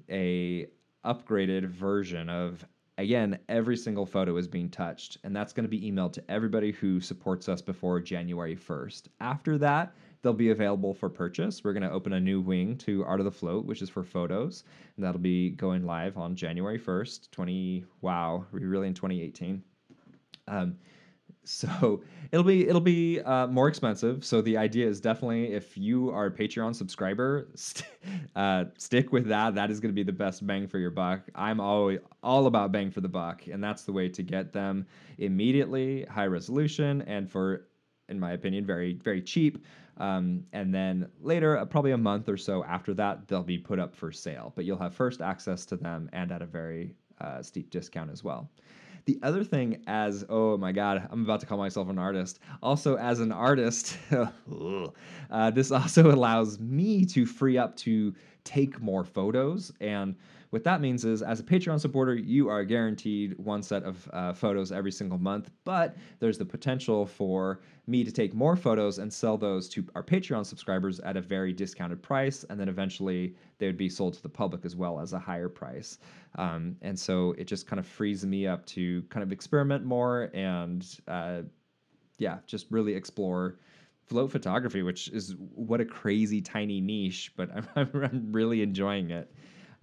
a 0.10 0.68
upgraded 1.06 1.66
version 1.66 2.30
of 2.30 2.66
again 2.98 3.38
every 3.50 3.78
single 3.78 4.06
photo 4.06 4.38
is 4.38 4.48
being 4.48 4.70
touched. 4.70 5.18
And 5.24 5.36
that's 5.36 5.54
going 5.54 5.66
to 5.66 5.70
be 5.70 5.92
emailed 5.92 6.14
to 6.14 6.32
everybody 6.32 6.72
who 6.72 7.00
supports 7.00 7.50
us 7.50 7.62
before 7.62 8.00
january 8.00 8.56
1st 8.56 9.08
after 9.20 9.58
that 9.60 9.94
they'll 10.22 10.34
be 10.34 10.50
available 10.50 10.92
for 10.92 11.08
purchase. 11.08 11.64
We're 11.64 11.74
going 11.74 11.84
to 11.84 11.92
open 11.92 12.14
a 12.14 12.20
new 12.20 12.42
wing 12.42 12.78
to 12.80 13.04
art 13.04 13.20
of 13.20 13.26
the 13.26 13.32
float 13.32 13.66
which 13.66 13.82
is 13.84 13.90
for 13.90 14.04
photos. 14.04 14.64
And 14.96 15.06
that'll 15.06 15.22
be 15.22 15.52
going 15.52 15.86
live 15.86 16.18
on 16.18 16.36
january 16.36 16.80
1st 16.80 17.32
20 17.32 17.86
wow 18.02 18.46
we're 18.52 18.68
really 18.68 18.88
in 18.88 18.94
2018 18.94 19.62
um, 20.48 20.78
so 21.46 22.02
it'll 22.32 22.44
be 22.44 22.68
it'll 22.68 22.82
be 22.82 23.22
uh, 23.22 23.48
more 23.48 23.68
expensive. 23.68 24.26
So 24.26 24.42
the 24.42 24.58
idea 24.58 24.88
is 24.88 25.00
definitely 25.00 25.54
if 25.54 25.78
you 25.78 26.10
are 26.12 26.26
a 26.26 26.32
Patreon 26.32 26.76
subscriber, 26.76 27.48
st- 27.56 27.90
uh, 28.36 28.66
stick 28.78 29.12
with 29.12 29.28
that. 29.28 29.56
That 29.56 29.72
is 29.72 29.80
going 29.80 29.92
to 29.92 29.96
be 29.96 30.04
the 30.04 30.12
best 30.12 30.46
bang 30.46 30.68
for 30.68 30.80
your 30.80 30.92
buck. 30.92 31.22
I'm 31.36 31.60
always 31.60 32.00
all 32.24 32.48
about 32.48 32.72
bang 32.72 32.92
for 32.92 33.02
the 33.02 33.10
buck, 33.10 33.48
and 33.48 33.64
that's 33.64 33.84
the 33.84 33.94
way 33.94 34.10
to 34.10 34.24
get 34.24 34.52
them 34.52 34.86
immediately, 35.18 36.04
high 36.06 36.28
resolution, 36.28 37.02
and 37.04 37.30
for, 37.30 37.68
in 38.10 38.20
my 38.20 38.34
opinion, 38.34 38.66
very 38.66 38.94
very 39.04 39.22
cheap. 39.22 39.64
Um, 39.98 40.44
and 40.52 40.74
then 40.74 41.10
later, 41.22 41.58
uh, 41.58 41.66
probably 41.66 41.92
a 41.92 41.98
month 41.98 42.28
or 42.28 42.36
so 42.36 42.66
after 42.66 42.94
that, 42.96 43.28
they'll 43.28 43.44
be 43.44 43.58
put 43.58 43.80
up 43.80 43.96
for 43.96 44.12
sale. 44.12 44.52
But 44.56 44.66
you'll 44.66 44.78
have 44.78 44.94
first 44.94 45.22
access 45.22 45.66
to 45.68 45.78
them 45.78 46.10
and 46.12 46.32
at 46.34 46.42
a 46.42 46.46
very 46.46 46.96
uh, 47.22 47.42
steep 47.42 47.70
discount 47.70 48.12
as 48.12 48.24
well. 48.24 48.50
The 49.06 49.20
other 49.22 49.44
thing, 49.44 49.84
as 49.86 50.26
oh 50.30 50.58
my 50.58 50.72
god, 50.72 51.08
I'm 51.12 51.24
about 51.24 51.40
to 51.42 51.46
call 51.46 51.60
myself 51.60 51.90
an 51.90 52.00
artist. 52.00 52.40
Also, 52.64 52.96
as 52.96 53.20
an 53.20 53.32
artist, 53.32 53.98
uh, 55.30 55.52
this 55.52 55.72
also 55.72 56.12
allows 56.16 56.60
me 56.60 57.06
to 57.06 57.26
free 57.26 57.58
up 57.58 57.76
to 57.78 58.16
take 58.44 58.82
more 58.82 59.04
photos. 59.04 59.72
And 59.80 60.16
what 60.56 60.64
that 60.64 60.80
means 60.80 61.04
is, 61.04 61.22
as 61.22 61.42
a 61.42 61.44
Patreon 61.44 61.82
supporter, 61.82 62.16
you 62.16 62.48
are 62.48 62.64
guaranteed 62.64 63.38
one 63.38 63.62
set 63.62 63.84
of 63.84 64.10
uh, 64.14 64.32
photos 64.32 64.72
every 64.72 64.90
single 64.90 65.18
month. 65.18 65.52
But 65.66 65.98
there's 66.22 66.38
the 66.38 66.46
potential 66.46 67.06
for 67.06 67.60
me 67.88 68.06
to 68.06 68.12
take 68.12 68.34
more 68.34 68.56
photos 68.56 69.00
and 69.00 69.12
sell 69.12 69.38
those 69.38 69.68
to 69.68 69.86
our 69.96 70.02
Patreon 70.02 70.46
subscribers 70.46 71.02
at 71.02 71.18
a 71.18 71.22
very 71.22 71.52
discounted 71.52 72.02
price, 72.02 72.46
and 72.50 72.58
then 72.58 72.70
eventually 72.70 73.36
they 73.58 73.66
would 73.66 73.76
be 73.76 73.90
sold 73.90 74.14
to 74.14 74.24
the 74.24 74.30
public 74.30 74.64
as 74.64 74.78
well 74.78 75.02
as 75.02 75.12
a 75.12 75.20
higher 75.20 75.50
price. 75.50 75.98
Um, 76.36 76.78
and 76.82 76.98
so 76.98 77.36
it 77.38 77.48
just 77.48 77.68
kind 77.68 77.78
of 77.78 77.86
frees 77.86 78.26
me 78.26 78.48
up 78.48 78.66
to 78.68 79.02
kind 79.10 79.24
of 79.24 79.34
experiment 79.34 79.84
more 79.84 80.30
and, 80.34 80.88
uh, 81.10 81.42
yeah, 82.18 82.38
just 82.48 82.68
really 82.72 82.94
explore 82.94 83.60
float 84.06 84.32
photography, 84.32 84.84
which 84.84 85.10
is 85.10 85.36
what 85.38 85.82
a 85.82 85.86
crazy 85.86 86.40
tiny 86.40 86.80
niche, 86.80 87.34
but 87.36 87.50
I'm, 87.76 87.90
I'm 87.94 88.32
really 88.32 88.62
enjoying 88.62 89.12
it. 89.12 89.30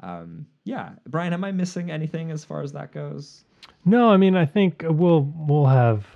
Um, 0.02 0.46
yeah, 0.64 0.90
Brian, 1.08 1.32
am 1.32 1.44
I 1.44 1.52
missing 1.52 1.90
anything 1.90 2.30
as 2.30 2.44
far 2.44 2.62
as 2.62 2.72
that 2.72 2.92
goes? 2.92 3.44
No, 3.84 4.10
I 4.10 4.16
mean 4.16 4.36
I 4.36 4.46
think 4.46 4.84
we'll 4.88 5.32
we'll 5.36 5.66
have 5.66 6.06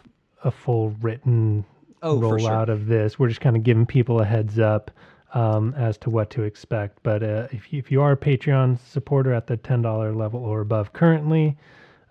a 0.45 0.51
full 0.51 0.91
written 1.01 1.65
Oh, 2.03 2.21
for 2.21 2.39
sure. 2.39 2.49
rollout 2.51 2.69
of 2.69 2.87
this. 2.87 3.19
We're 3.19 3.29
just 3.29 3.41
kind 3.41 3.57
of 3.57 3.63
giving 3.63 3.87
people 3.87 4.21
a 4.21 4.25
heads 4.25 4.59
up 4.59 4.91
um, 5.35 5.75
as 5.77 5.97
to 5.99 6.11
what 6.11 6.31
to 6.31 6.43
expect. 6.43 7.03
But 7.03 7.23
uh, 7.23 7.49
if 7.51 7.73
you, 7.73 7.79
if 7.79 7.91
you 7.91 8.03
are 8.03 8.13
a 8.13 8.17
Patreon 8.17 8.79
supporter 8.79 9.33
at 9.33 9.47
the 9.47 9.57
ten 9.57 9.83
dollar 9.83 10.13
level 10.13 10.45
or 10.45 10.61
above 10.61 10.93
currently, 10.93 11.57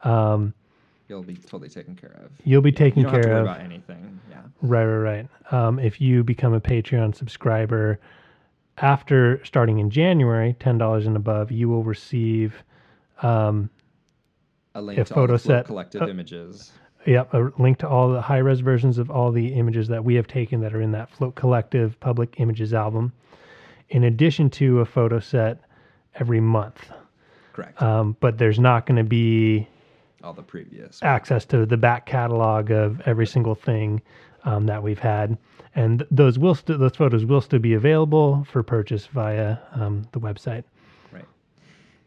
um, 0.04 0.54
You'll 1.08 1.22
be 1.24 1.36
totally 1.36 1.70
taken 1.70 1.96
care 1.96 2.20
of. 2.26 2.32
you'll 2.44 2.64
be 2.64 2.72
taken 2.72 3.02
you 3.02 3.04
don't 3.06 3.14
have 3.14 3.22
to 3.22 3.28
care 3.28 3.36
worry 3.36 3.42
of. 3.50 3.56
about 3.56 3.64
anything. 3.64 4.20
Yeah. 4.30 4.38
Right, 4.64 4.86
right, 4.86 5.28
right. 5.52 5.54
Um, 5.54 5.78
if 5.78 6.02
you 6.02 6.24
become 6.24 6.54
a 6.54 6.60
Patreon 6.62 7.16
subscriber 7.16 8.00
after 8.78 9.44
starting 9.46 9.80
in 9.80 9.90
January, 9.90 10.56
ten 10.60 10.78
dollars 10.78 11.06
and 11.08 11.16
above, 11.16 11.52
you 11.52 11.70
will 11.70 11.84
receive, 11.84 12.64
um, 13.22 13.70
A 14.74 14.82
link 14.82 15.00
If 15.00 15.08
to 15.08 15.16
all 15.16 15.22
the 15.22 15.28
photo 15.28 15.38
set- 15.38 15.66
collective 15.66 16.02
uh, 16.02 16.08
images. 16.08 16.72
yep, 17.06 17.34
a 17.34 17.52
link 17.58 17.78
to 17.80 17.88
all 17.88 18.10
the 18.12 18.22
high 18.22 18.40
res 18.40 18.60
versions 18.60 18.98
of 18.98 19.10
all 19.10 19.32
the 19.32 19.54
images 19.54 19.88
that 19.88 20.04
we 20.04 20.16
have 20.16 20.28
taken 20.28 20.62
that 20.62 20.74
are 20.74 20.82
in 20.82 20.92
that 20.92 21.10
Float 21.10 21.36
Collective 21.36 21.98
Public 22.00 22.36
Images 22.40 22.74
album, 22.74 23.14
in 23.90 24.04
addition 24.04 24.50
to 24.52 24.82
a 24.82 24.86
photo 24.86 25.20
set 25.20 25.60
every 26.16 26.40
month. 26.42 26.92
Correct. 27.54 27.82
Um, 27.82 28.18
but 28.20 28.38
there's 28.38 28.60
not 28.60 28.86
going 28.86 28.98
to 28.98 29.04
be 29.06 29.68
all 30.22 30.34
the 30.34 30.42
previous. 30.42 31.02
access 31.04 31.46
to 31.46 31.66
the 31.66 31.78
back 31.78 32.06
catalog 32.06 32.70
of 32.72 33.00
every 33.06 33.26
single 33.28 33.56
thing 33.56 34.02
um, 34.46 34.66
that 34.68 34.82
we've 34.82 35.00
had, 35.00 35.38
and 35.76 36.06
those 36.10 36.40
will 36.40 36.56
still 36.56 36.78
those 36.78 36.96
photos 36.96 37.26
will 37.26 37.42
still 37.42 37.60
be 37.60 37.74
available 37.74 38.46
for 38.50 38.64
purchase 38.64 39.08
via 39.08 39.58
um, 39.74 40.08
the 40.12 40.20
website. 40.20 40.64
Right. 41.12 41.26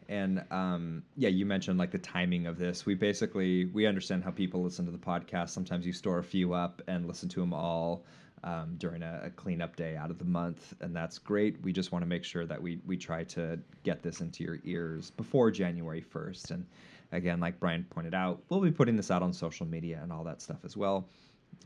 And 0.07 0.43
um, 0.49 1.03
yeah, 1.15 1.29
you 1.29 1.45
mentioned 1.45 1.77
like 1.77 1.91
the 1.91 1.99
timing 1.99 2.47
of 2.47 2.57
this. 2.57 2.85
We 2.85 2.95
basically 2.95 3.65
we 3.65 3.85
understand 3.85 4.23
how 4.23 4.31
people 4.31 4.63
listen 4.63 4.85
to 4.85 4.91
the 4.91 4.97
podcast. 4.97 5.49
Sometimes 5.49 5.85
you 5.85 5.93
store 5.93 6.19
a 6.19 6.23
few 6.23 6.53
up 6.53 6.81
and 6.87 7.05
listen 7.05 7.29
to 7.29 7.39
them 7.39 7.53
all 7.53 8.03
um, 8.43 8.75
during 8.77 9.03
a, 9.03 9.21
a 9.25 9.29
cleanup 9.29 9.75
day 9.75 9.95
out 9.95 10.09
of 10.09 10.17
the 10.17 10.25
month, 10.25 10.73
and 10.81 10.95
that's 10.95 11.17
great. 11.17 11.61
We 11.61 11.73
just 11.73 11.91
want 11.91 12.03
to 12.03 12.07
make 12.07 12.23
sure 12.23 12.45
that 12.45 12.61
we 12.61 12.79
we 12.85 12.97
try 12.97 13.23
to 13.25 13.59
get 13.83 14.01
this 14.01 14.21
into 14.21 14.43
your 14.43 14.59
ears 14.63 15.11
before 15.11 15.51
January 15.51 16.01
first. 16.01 16.51
And 16.51 16.65
again, 17.11 17.39
like 17.39 17.59
Brian 17.59 17.85
pointed 17.89 18.13
out, 18.13 18.41
we'll 18.49 18.61
be 18.61 18.71
putting 18.71 18.95
this 18.95 19.11
out 19.11 19.21
on 19.21 19.33
social 19.33 19.65
media 19.65 19.99
and 20.01 20.11
all 20.11 20.23
that 20.23 20.41
stuff 20.41 20.59
as 20.63 20.77
well. 20.77 21.07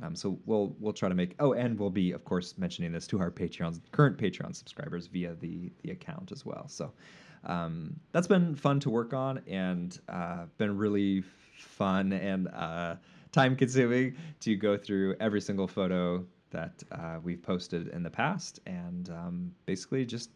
Um, 0.02 0.16
so 0.16 0.40
we'll 0.46 0.76
we'll 0.80 0.94
try 0.94 1.10
to 1.10 1.16
make 1.16 1.36
oh, 1.40 1.54
and 1.54 1.78
we'll 1.78 1.90
be 1.90 2.12
of 2.12 2.26
course 2.26 2.58
mentioning 2.58 2.92
this 2.92 3.06
to 3.08 3.20
our 3.20 3.30
Patreons, 3.30 3.80
current 3.92 4.18
Patreon 4.18 4.56
subscribers 4.56 5.08
via 5.08 5.36
the 5.36 5.72
the 5.84 5.92
account 5.92 6.32
as 6.32 6.46
well. 6.46 6.68
So 6.68 6.92
um, 7.46 8.00
that's 8.12 8.28
been 8.28 8.56
fun 8.56 8.80
to 8.82 8.90
work 8.90 9.14
on 9.14 9.42
and 9.48 10.00
uh, 10.10 10.46
been 10.58 10.78
really 10.78 11.24
fun 11.58 12.14
and 12.14 12.48
uh, 12.50 12.96
time 13.32 13.56
consuming 13.56 14.16
to 14.40 14.56
go 14.56 14.78
through 14.78 15.16
every 15.20 15.42
single 15.42 15.68
photo 15.68 16.26
that 16.52 16.84
uh, 16.92 17.18
we've 17.22 17.42
posted 17.42 17.88
in 17.90 18.04
the 18.04 18.10
past 18.10 18.60
and 18.66 19.10
um, 19.10 19.52
basically 19.66 20.06
just 20.06 20.30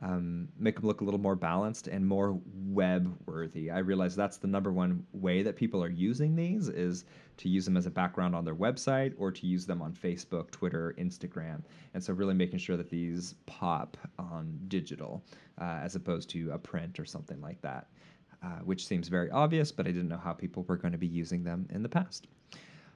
um, 0.00 0.48
make 0.58 0.76
them 0.76 0.86
look 0.86 1.00
a 1.00 1.04
little 1.04 1.20
more 1.20 1.36
balanced 1.36 1.86
and 1.88 2.06
more 2.06 2.40
web 2.54 3.14
worthy. 3.26 3.70
I 3.70 3.78
realize 3.78 4.16
that's 4.16 4.38
the 4.38 4.48
number 4.48 4.72
one 4.72 5.04
way 5.12 5.42
that 5.42 5.56
people 5.56 5.82
are 5.84 5.90
using 5.90 6.34
these 6.34 6.68
is 6.68 7.04
to 7.38 7.48
use 7.48 7.64
them 7.64 7.76
as 7.76 7.86
a 7.86 7.90
background 7.90 8.34
on 8.34 8.44
their 8.44 8.54
website 8.54 9.14
or 9.18 9.30
to 9.30 9.46
use 9.46 9.66
them 9.66 9.82
on 9.82 9.92
Facebook, 9.92 10.50
Twitter, 10.50 10.94
Instagram. 10.98 11.62
And 11.94 12.02
so 12.02 12.12
really 12.14 12.34
making 12.34 12.58
sure 12.60 12.76
that 12.76 12.90
these 12.90 13.34
pop 13.46 13.96
on 14.18 14.58
digital 14.68 15.24
uh, 15.60 15.78
as 15.82 15.94
opposed 15.94 16.30
to 16.30 16.50
a 16.52 16.58
print 16.58 16.98
or 16.98 17.04
something 17.04 17.40
like 17.40 17.60
that. 17.62 17.88
uh, 18.42 18.58
which 18.64 18.86
seems 18.86 19.08
very 19.08 19.30
obvious, 19.30 19.72
but 19.72 19.86
I 19.86 19.90
didn't 19.92 20.08
know 20.08 20.18
how 20.18 20.32
people 20.32 20.64
were 20.68 20.76
going 20.76 20.92
to 20.92 20.98
be 20.98 21.06
using 21.06 21.44
them 21.44 21.66
in 21.70 21.82
the 21.82 21.88
past. 21.88 22.26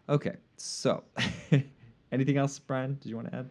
Okay, 0.09 0.37
so 0.57 1.05
anything 2.13 2.37
else, 2.37 2.59
Brian? 2.59 2.99
Did 3.01 3.09
you 3.11 3.17
want 3.17 3.31
to 3.31 3.37
add? 3.37 3.51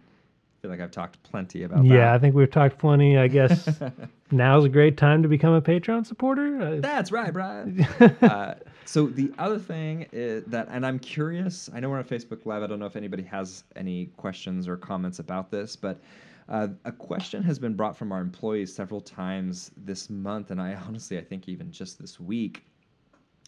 Feel 0.65 0.71
like 0.71 0.81
I've 0.81 0.89
talked 0.89 1.21
plenty 1.21 1.61
about 1.61 1.85
Yeah, 1.85 2.11
I 2.11 2.17
think 2.17 2.33
we've 2.33 2.49
talked 2.49 2.79
plenty. 2.79 3.19
I 3.19 3.27
guess 3.27 3.69
now's 4.31 4.65
a 4.65 4.69
great 4.69 4.97
time 4.97 5.21
to 5.21 5.29
become 5.29 5.53
a 5.53 5.61
Patreon 5.61 6.07
supporter. 6.07 6.59
Uh, 6.59 6.77
That's 6.79 7.11
right, 7.11 7.31
Brian. 7.31 7.83
uh, 8.23 8.55
so 8.83 9.05
the 9.05 9.31
other 9.37 9.59
thing 9.59 10.07
is 10.11 10.43
that, 10.45 10.67
and 10.71 10.83
I'm 10.83 10.97
curious. 10.97 11.69
I 11.71 11.79
know 11.79 11.91
we're 11.91 11.99
on 11.99 12.03
Facebook 12.03 12.47
Live. 12.47 12.63
I 12.63 12.65
don't 12.65 12.79
know 12.79 12.87
if 12.87 12.95
anybody 12.95 13.21
has 13.25 13.63
any 13.75 14.07
questions 14.17 14.67
or 14.67 14.75
comments 14.75 15.19
about 15.19 15.51
this, 15.51 15.75
but 15.75 16.01
uh, 16.49 16.69
a 16.85 16.91
question 16.91 17.43
has 17.43 17.59
been 17.59 17.75
brought 17.75 17.95
from 17.95 18.11
our 18.11 18.21
employees 18.21 18.73
several 18.73 19.01
times 19.01 19.69
this 19.77 20.09
month, 20.09 20.49
and 20.49 20.59
I 20.59 20.73
honestly, 20.73 21.19
I 21.19 21.23
think 21.23 21.47
even 21.47 21.71
just 21.71 21.99
this 22.01 22.19
week, 22.19 22.65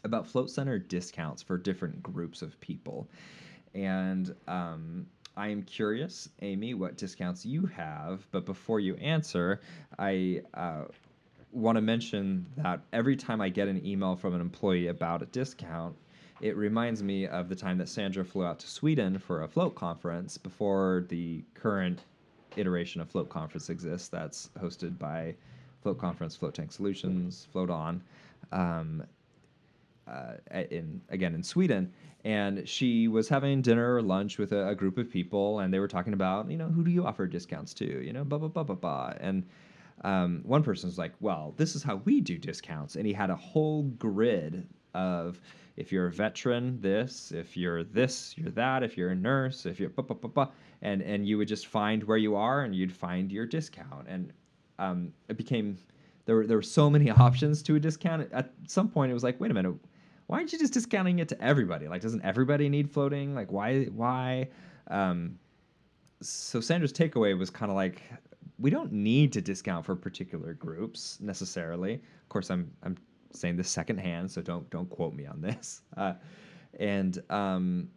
about 0.03 0.27
float 0.27 0.51
center 0.51 0.77
discounts 0.77 1.41
for 1.41 1.57
different 1.57 2.03
groups 2.03 2.43
of 2.43 2.61
people, 2.61 3.09
and 3.73 4.35
um, 4.47 5.07
I 5.37 5.49
am 5.49 5.61
curious, 5.61 6.27
Amy, 6.41 6.73
what 6.73 6.97
discounts 6.97 7.45
you 7.45 7.67
have. 7.67 8.25
But 8.31 8.45
before 8.45 8.79
you 8.79 8.95
answer, 8.95 9.61
I 9.99 10.41
uh, 10.55 10.85
want 11.51 11.75
to 11.75 11.81
mention 11.81 12.47
that 12.57 12.81
every 12.91 13.15
time 13.15 13.39
I 13.39 13.49
get 13.49 13.67
an 13.67 13.85
email 13.85 14.15
from 14.15 14.33
an 14.33 14.41
employee 14.41 14.87
about 14.87 15.21
a 15.21 15.27
discount, 15.27 15.95
it 16.41 16.57
reminds 16.57 17.03
me 17.03 17.27
of 17.27 17.49
the 17.49 17.55
time 17.55 17.77
that 17.77 17.87
Sandra 17.87 18.25
flew 18.25 18.45
out 18.45 18.59
to 18.59 18.67
Sweden 18.67 19.19
for 19.19 19.43
a 19.43 19.47
float 19.47 19.75
conference 19.75 20.39
before 20.39 21.05
the 21.07 21.43
current 21.53 21.99
iteration 22.55 22.99
of 22.99 23.09
Float 23.09 23.29
Conference 23.29 23.69
exists. 23.69 24.07
That's 24.07 24.49
hosted 24.59 24.97
by 24.97 25.35
Float 25.83 25.99
Conference, 25.99 26.35
Float 26.35 26.55
Tank 26.55 26.71
Solutions, 26.71 27.47
Float 27.51 27.69
On. 27.69 28.01
Um, 28.51 29.03
in 30.69 31.01
again 31.09 31.35
in 31.35 31.43
Sweden, 31.43 31.91
and 32.23 32.67
she 32.67 33.07
was 33.07 33.29
having 33.29 33.61
dinner 33.61 33.95
or 33.95 34.01
lunch 34.01 34.37
with 34.37 34.51
a, 34.51 34.69
a, 34.69 34.75
group 34.75 34.97
of 34.97 35.09
people, 35.09 35.59
and 35.59 35.73
they 35.73 35.79
were 35.79 35.87
talking 35.87 36.13
about, 36.13 36.49
you 36.49 36.57
know, 36.57 36.67
who 36.67 36.83
do 36.83 36.91
you 36.91 37.05
offer 37.05 37.27
discounts 37.27 37.73
to, 37.75 37.85
you 38.03 38.13
know, 38.13 38.23
blah 38.23 38.37
blah 38.37 38.47
blah 38.47 38.63
blah 38.63 38.75
blah, 38.75 39.13
and 39.19 39.45
um, 40.03 40.41
one 40.43 40.63
person 40.63 40.87
was 40.87 40.97
like, 40.97 41.13
well, 41.19 41.53
this 41.57 41.75
is 41.75 41.83
how 41.83 41.97
we 42.05 42.21
do 42.21 42.37
discounts, 42.37 42.95
and 42.95 43.05
he 43.05 43.13
had 43.13 43.29
a 43.29 43.35
whole 43.35 43.83
grid 43.83 44.67
of 44.93 45.39
if 45.75 45.91
you're 45.91 46.07
a 46.07 46.11
veteran, 46.11 46.79
this, 46.81 47.31
if 47.31 47.55
you're 47.55 47.83
this, 47.83 48.33
you're 48.37 48.51
that, 48.51 48.83
if 48.83 48.97
you're 48.97 49.09
a 49.09 49.15
nurse, 49.15 49.65
if 49.65 49.79
you're 49.79 49.89
blah 49.89 50.05
blah 50.05 50.17
blah 50.17 50.29
blah, 50.29 50.51
and 50.81 51.01
and 51.01 51.27
you 51.27 51.37
would 51.37 51.47
just 51.47 51.67
find 51.67 52.03
where 52.03 52.17
you 52.17 52.35
are, 52.35 52.63
and 52.63 52.75
you'd 52.75 52.91
find 52.91 53.31
your 53.31 53.45
discount, 53.45 54.07
and 54.07 54.31
um, 54.79 55.11
it 55.27 55.37
became 55.37 55.77
there 56.25 56.35
were 56.35 56.47
there 56.47 56.57
were 56.57 56.63
so 56.63 56.89
many 56.89 57.09
options 57.25 57.61
to 57.63 57.75
a 57.75 57.79
discount. 57.79 58.29
At 58.31 58.51
some 58.67 58.89
point, 58.89 59.11
it 59.11 59.13
was 59.13 59.23
like, 59.23 59.39
wait 59.39 59.51
a 59.51 59.53
minute 59.53 59.75
why 60.27 60.37
aren't 60.37 60.53
you 60.53 60.59
just 60.59 60.73
discounting 60.73 61.19
it 61.19 61.29
to 61.29 61.41
everybody? 61.41 61.87
Like, 61.87 62.01
doesn't 62.01 62.23
everybody 62.23 62.69
need 62.69 62.91
floating? 62.91 63.33
Like, 63.33 63.51
why? 63.51 63.85
Why? 63.85 64.49
Um, 64.89 65.39
so 66.21 66.61
Sandra's 66.61 66.93
takeaway 66.93 67.37
was 67.37 67.49
kind 67.49 67.71
of 67.71 67.75
like, 67.75 68.01
we 68.59 68.69
don't 68.69 68.91
need 68.91 69.31
to 69.33 69.41
discount 69.41 69.85
for 69.85 69.95
particular 69.95 70.53
groups 70.53 71.19
necessarily. 71.21 71.95
Of 71.95 72.29
course, 72.29 72.49
I'm 72.49 72.71
I'm 72.83 72.97
saying 73.31 73.55
this 73.55 73.69
secondhand, 73.69 74.29
so 74.31 74.41
don't 74.41 74.69
don't 74.69 74.89
quote 74.89 75.13
me 75.13 75.25
on 75.25 75.41
this. 75.41 75.81
Uh, 75.95 76.13
and 76.79 77.21
um, 77.29 77.89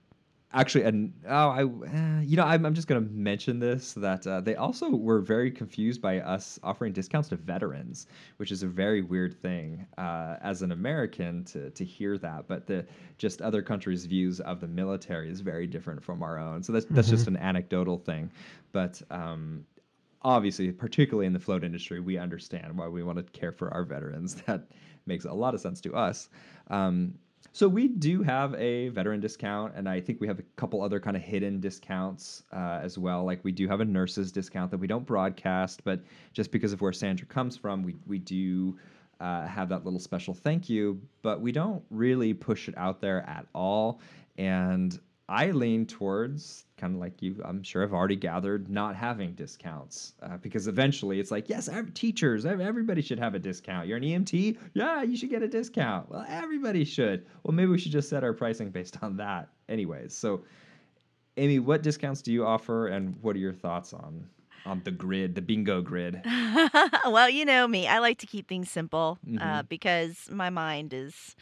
actually, 0.52 0.84
and 0.84 1.12
oh, 1.28 1.48
I 1.48 1.62
uh, 1.64 2.20
you 2.22 2.36
know 2.36 2.44
I'm, 2.44 2.64
I'm 2.66 2.74
just 2.74 2.88
gonna 2.88 3.00
mention 3.00 3.58
this 3.58 3.92
that 3.94 4.26
uh, 4.26 4.40
they 4.40 4.56
also 4.56 4.90
were 4.90 5.20
very 5.20 5.50
confused 5.50 6.00
by 6.00 6.20
us 6.20 6.58
offering 6.62 6.92
discounts 6.92 7.28
to 7.30 7.36
veterans, 7.36 8.06
which 8.38 8.50
is 8.52 8.62
a 8.62 8.66
very 8.66 9.02
weird 9.02 9.40
thing 9.40 9.86
uh, 9.98 10.36
as 10.42 10.62
an 10.62 10.72
American 10.72 11.44
to 11.44 11.70
to 11.70 11.84
hear 11.84 12.18
that. 12.18 12.48
But 12.48 12.66
the 12.66 12.86
just 13.18 13.42
other 13.42 13.62
countries' 13.62 14.04
views 14.06 14.40
of 14.40 14.60
the 14.60 14.68
military 14.68 15.30
is 15.30 15.40
very 15.40 15.66
different 15.66 16.02
from 16.02 16.22
our 16.22 16.38
own. 16.38 16.62
So 16.62 16.72
that's 16.72 16.86
that's 16.90 17.08
just 17.08 17.26
an 17.26 17.36
anecdotal 17.36 17.98
thing, 17.98 18.30
but. 18.72 19.00
Um, 19.10 19.64
obviously, 20.22 20.70
particularly 20.70 21.26
in 21.26 21.32
the 21.32 21.38
float 21.38 21.64
industry, 21.64 21.98
we 21.98 22.18
understand 22.18 22.76
why 22.76 22.86
we 22.86 23.02
want 23.02 23.16
to 23.16 23.24
care 23.38 23.52
for 23.52 23.72
our 23.72 23.84
veterans. 23.84 24.42
That 24.46 24.66
makes 25.06 25.24
a 25.24 25.32
lot 25.32 25.54
of 25.54 25.62
sense 25.62 25.80
to 25.80 25.94
us. 25.94 26.28
Um, 26.68 27.14
so 27.52 27.66
we 27.68 27.88
do 27.88 28.22
have 28.22 28.54
a 28.54 28.88
veteran 28.90 29.20
discount, 29.20 29.74
and 29.74 29.88
I 29.88 30.00
think 30.00 30.20
we 30.20 30.26
have 30.28 30.38
a 30.38 30.44
couple 30.56 30.82
other 30.82 31.00
kind 31.00 31.16
of 31.16 31.22
hidden 31.22 31.60
discounts 31.60 32.44
uh, 32.52 32.80
as 32.82 32.96
well. 32.96 33.24
Like 33.24 33.42
we 33.42 33.52
do 33.52 33.66
have 33.66 33.80
a 33.80 33.84
nurses 33.84 34.30
discount 34.30 34.70
that 34.70 34.78
we 34.78 34.86
don't 34.86 35.04
broadcast, 35.04 35.82
but 35.84 36.00
just 36.32 36.52
because 36.52 36.72
of 36.72 36.80
where 36.80 36.92
Sandra 36.92 37.26
comes 37.26 37.56
from, 37.56 37.82
we 37.82 37.96
we 38.06 38.18
do 38.18 38.78
uh, 39.20 39.46
have 39.46 39.68
that 39.68 39.84
little 39.84 40.00
special 40.00 40.32
thank 40.32 40.70
you, 40.70 41.00
but 41.22 41.40
we 41.40 41.52
don't 41.52 41.82
really 41.90 42.32
push 42.32 42.68
it 42.68 42.74
out 42.76 43.00
there 43.00 43.28
at 43.28 43.46
all. 43.54 44.00
And 44.38 44.98
I 45.30 45.52
lean 45.52 45.86
towards 45.86 46.64
kind 46.76 46.94
of 46.94 47.00
like 47.00 47.22
you, 47.22 47.40
I'm 47.44 47.62
sure 47.62 47.84
I've 47.84 47.92
already 47.92 48.16
gathered, 48.16 48.68
not 48.68 48.96
having 48.96 49.34
discounts 49.34 50.14
uh, 50.22 50.38
because 50.38 50.66
eventually 50.66 51.20
it's 51.20 51.30
like, 51.30 51.48
yes, 51.48 51.68
teachers, 51.94 52.44
everybody 52.44 53.00
should 53.00 53.20
have 53.20 53.34
a 53.34 53.38
discount. 53.38 53.86
You're 53.86 53.98
an 53.98 54.02
EMT, 54.02 54.58
yeah, 54.74 55.02
you 55.02 55.16
should 55.16 55.30
get 55.30 55.42
a 55.42 55.48
discount. 55.48 56.10
Well, 56.10 56.24
everybody 56.28 56.84
should. 56.84 57.26
Well, 57.44 57.54
maybe 57.54 57.70
we 57.70 57.78
should 57.78 57.92
just 57.92 58.08
set 58.08 58.24
our 58.24 58.32
pricing 58.32 58.70
based 58.70 58.96
on 59.02 59.16
that, 59.18 59.48
anyways. 59.68 60.16
So, 60.16 60.42
Amy, 61.36 61.60
what 61.60 61.82
discounts 61.82 62.22
do 62.22 62.32
you 62.32 62.44
offer, 62.44 62.88
and 62.88 63.14
what 63.22 63.36
are 63.36 63.38
your 63.38 63.52
thoughts 63.54 63.92
on 63.92 64.26
on 64.66 64.82
the 64.84 64.90
grid, 64.90 65.34
the 65.36 65.40
bingo 65.40 65.80
grid? 65.80 66.20
well, 67.06 67.30
you 67.30 67.44
know 67.44 67.68
me, 67.68 67.86
I 67.86 67.98
like 68.00 68.18
to 68.18 68.26
keep 68.26 68.48
things 68.48 68.70
simple 68.70 69.18
uh, 69.38 69.62
Mhm. 69.62 69.68
because 69.68 70.28
my 70.30 70.50
mind 70.50 70.92
is. 70.92 71.36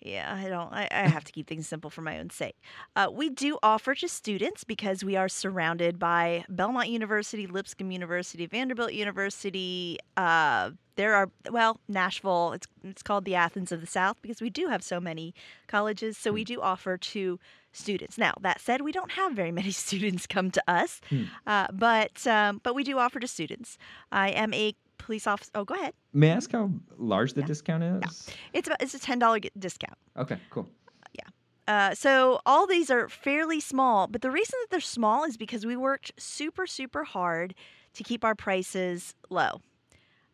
Yeah, 0.00 0.38
I 0.40 0.48
don't. 0.48 0.72
I, 0.72 0.88
I 0.90 1.08
have 1.08 1.24
to 1.28 1.32
keep 1.32 1.46
things 1.46 1.66
simple 1.66 1.90
for 1.90 2.02
my 2.02 2.18
own 2.18 2.30
sake. 2.30 2.56
Uh, 2.94 3.08
we 3.12 3.30
do 3.30 3.58
offer 3.62 3.94
to 3.94 4.08
students 4.08 4.62
because 4.64 5.02
we 5.02 5.16
are 5.16 5.28
surrounded 5.28 5.98
by 5.98 6.44
Belmont 6.48 6.88
University, 6.88 7.46
Lipscomb 7.46 7.90
University, 7.90 8.46
Vanderbilt 8.46 8.92
University. 8.92 9.98
Uh, 10.16 10.70
there 10.96 11.14
are 11.14 11.30
well, 11.50 11.80
Nashville. 11.88 12.52
It's 12.52 12.66
it's 12.84 13.02
called 13.02 13.24
the 13.24 13.34
Athens 13.34 13.72
of 13.72 13.80
the 13.80 13.86
South 13.86 14.20
because 14.22 14.40
we 14.40 14.50
do 14.50 14.68
have 14.68 14.82
so 14.82 15.00
many 15.00 15.34
colleges. 15.66 16.16
So 16.16 16.32
we 16.32 16.44
do 16.44 16.60
offer 16.60 16.96
to 16.96 17.38
students. 17.72 18.16
Now 18.16 18.34
that 18.40 18.60
said, 18.60 18.80
we 18.82 18.92
don't 18.92 19.12
have 19.12 19.32
very 19.32 19.52
many 19.60 19.70
students 19.70 20.26
come 20.26 20.50
to 20.52 20.62
us, 20.68 21.00
Hmm. 21.10 21.24
uh, 21.46 21.66
but 21.72 22.26
um, 22.26 22.60
but 22.62 22.74
we 22.74 22.84
do 22.84 22.98
offer 22.98 23.20
to 23.20 23.28
students. 23.28 23.76
I 24.12 24.30
am 24.30 24.54
a 24.54 24.74
police 24.98 25.26
officer. 25.26 25.50
Oh, 25.54 25.64
go 25.64 25.74
ahead. 25.74 25.94
May 26.12 26.30
I 26.30 26.34
ask 26.36 26.50
how 26.52 26.70
large 26.96 27.34
the 27.34 27.40
Yeah. 27.40 27.46
discount 27.46 27.82
is? 27.82 28.30
It's 28.52 28.68
about 28.68 28.82
it's 28.82 28.94
a 28.94 28.98
ten 28.98 29.18
dollar 29.18 29.40
discount. 29.58 29.98
Okay, 30.16 30.38
cool. 30.50 30.68
Yeah. 31.12 31.24
Uh, 31.68 31.94
so 31.94 32.40
all 32.46 32.66
these 32.66 32.90
are 32.90 33.08
fairly 33.08 33.60
small, 33.60 34.06
but 34.06 34.22
the 34.22 34.30
reason 34.30 34.54
that 34.62 34.70
they're 34.70 34.80
small 34.80 35.24
is 35.24 35.36
because 35.36 35.64
we 35.66 35.76
worked 35.76 36.12
super 36.18 36.66
super 36.66 37.04
hard 37.04 37.54
to 37.94 38.04
keep 38.04 38.24
our 38.24 38.34
prices 38.34 39.14
low. 39.30 39.60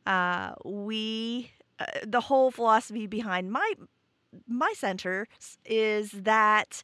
Uh, 0.06 0.52
we 0.64 1.50
uh, 1.78 1.84
the 2.06 2.20
whole 2.20 2.50
philosophy 2.50 3.06
behind 3.06 3.50
my 3.52 3.72
my 4.46 4.72
center 4.76 5.26
is 5.64 6.10
that 6.12 6.82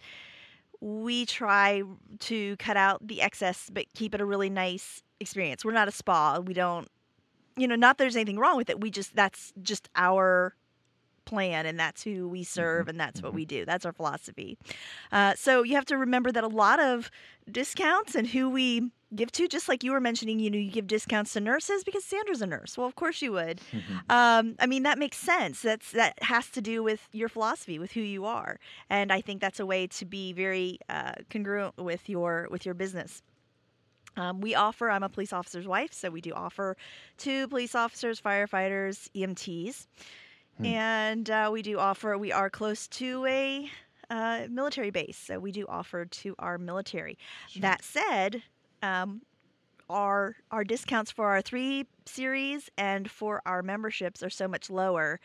we 0.80 1.26
try 1.26 1.82
to 2.20 2.56
cut 2.58 2.76
out 2.76 3.04
the 3.06 3.20
excess 3.20 3.68
but 3.72 3.84
keep 3.94 4.14
it 4.14 4.20
a 4.20 4.24
really 4.24 4.50
nice 4.50 5.02
experience. 5.18 5.64
We're 5.64 5.72
not 5.72 5.88
a 5.88 5.92
spa. 5.92 6.38
We 6.38 6.54
don't 6.54 6.88
you 7.58 7.68
know, 7.68 7.76
not 7.76 7.98
that 7.98 8.04
there's 8.04 8.16
anything 8.16 8.38
wrong 8.38 8.56
with 8.56 8.70
it. 8.70 8.80
We 8.80 8.90
just 8.90 9.14
that's 9.14 9.52
just 9.62 9.88
our 9.96 10.54
plan 11.28 11.66
and 11.66 11.78
that's 11.78 12.02
who 12.02 12.26
we 12.26 12.42
serve 12.42 12.88
and 12.88 12.98
that's 12.98 13.22
what 13.22 13.32
mhm. 13.32 13.36
we 13.36 13.44
do. 13.44 13.64
That's 13.66 13.84
our 13.84 13.92
philosophy. 13.92 14.56
Uh, 15.12 15.34
so 15.36 15.62
you 15.62 15.74
have 15.74 15.84
to 15.86 15.98
remember 15.98 16.32
that 16.32 16.42
a 16.42 16.48
lot 16.48 16.80
of 16.80 17.10
discounts 17.50 18.14
and 18.14 18.26
who 18.28 18.48
we 18.48 18.90
give 19.14 19.30
to, 19.32 19.46
just 19.46 19.68
like 19.68 19.84
you 19.84 19.92
were 19.92 20.00
mentioning, 20.00 20.38
you 20.38 20.50
know, 20.50 20.58
you 20.58 20.70
give 20.70 20.86
discounts 20.86 21.34
to 21.34 21.40
nurses 21.40 21.84
because 21.84 22.04
Sandra's 22.04 22.40
a 22.40 22.46
nurse. 22.46 22.78
Well, 22.78 22.86
of 22.86 22.94
course 22.94 23.20
you 23.22 23.32
would. 23.32 23.60
Um, 24.10 24.56
I 24.58 24.66
mean, 24.66 24.84
that 24.84 24.98
makes 24.98 25.18
sense. 25.18 25.60
That's 25.60 25.92
that 25.92 26.22
has 26.22 26.48
to 26.50 26.62
do 26.62 26.82
with 26.82 27.08
your 27.12 27.28
philosophy, 27.28 27.78
with 27.78 27.92
who 27.92 28.00
you 28.00 28.24
are, 28.24 28.58
and 28.88 29.12
I 29.12 29.20
think 29.20 29.40
that's 29.40 29.60
a 29.60 29.66
way 29.66 29.86
to 29.86 30.04
be 30.06 30.32
very 30.32 30.78
uh, 30.88 31.12
congruent 31.30 31.76
with 31.76 32.08
your 32.08 32.48
with 32.50 32.64
your 32.64 32.74
business. 32.74 33.22
Um, 34.18 34.40
we 34.40 34.54
offer. 34.54 34.90
I'm 34.90 35.02
a 35.04 35.08
police 35.08 35.32
officer's 35.32 35.66
wife, 35.66 35.92
so 35.92 36.10
we 36.10 36.20
do 36.20 36.32
offer 36.32 36.76
to 37.18 37.48
police 37.48 37.74
officers, 37.74 38.20
firefighters, 38.20 39.08
EMTs, 39.14 39.86
Hmm. 40.58 40.64
and 40.66 41.30
uh, 41.30 41.50
we 41.52 41.62
do 41.62 41.78
offer. 41.78 42.18
We 42.18 42.32
are 42.32 42.50
close 42.50 42.88
to 42.88 43.24
a 43.26 43.70
uh, 44.10 44.46
military 44.50 44.90
base, 44.90 45.16
so 45.16 45.38
we 45.38 45.52
do 45.52 45.66
offer 45.68 46.04
to 46.04 46.34
our 46.38 46.58
military. 46.58 47.16
Sure. 47.48 47.60
That 47.62 47.84
said, 47.84 48.42
um, 48.82 49.22
our 49.88 50.36
our 50.50 50.64
discounts 50.64 51.10
for 51.10 51.28
our 51.28 51.40
three 51.40 51.86
series 52.06 52.70
and 52.76 53.10
for 53.10 53.40
our 53.46 53.62
memberships 53.62 54.22
are 54.22 54.30
so 54.30 54.48
much 54.48 54.68
lower 54.68 55.20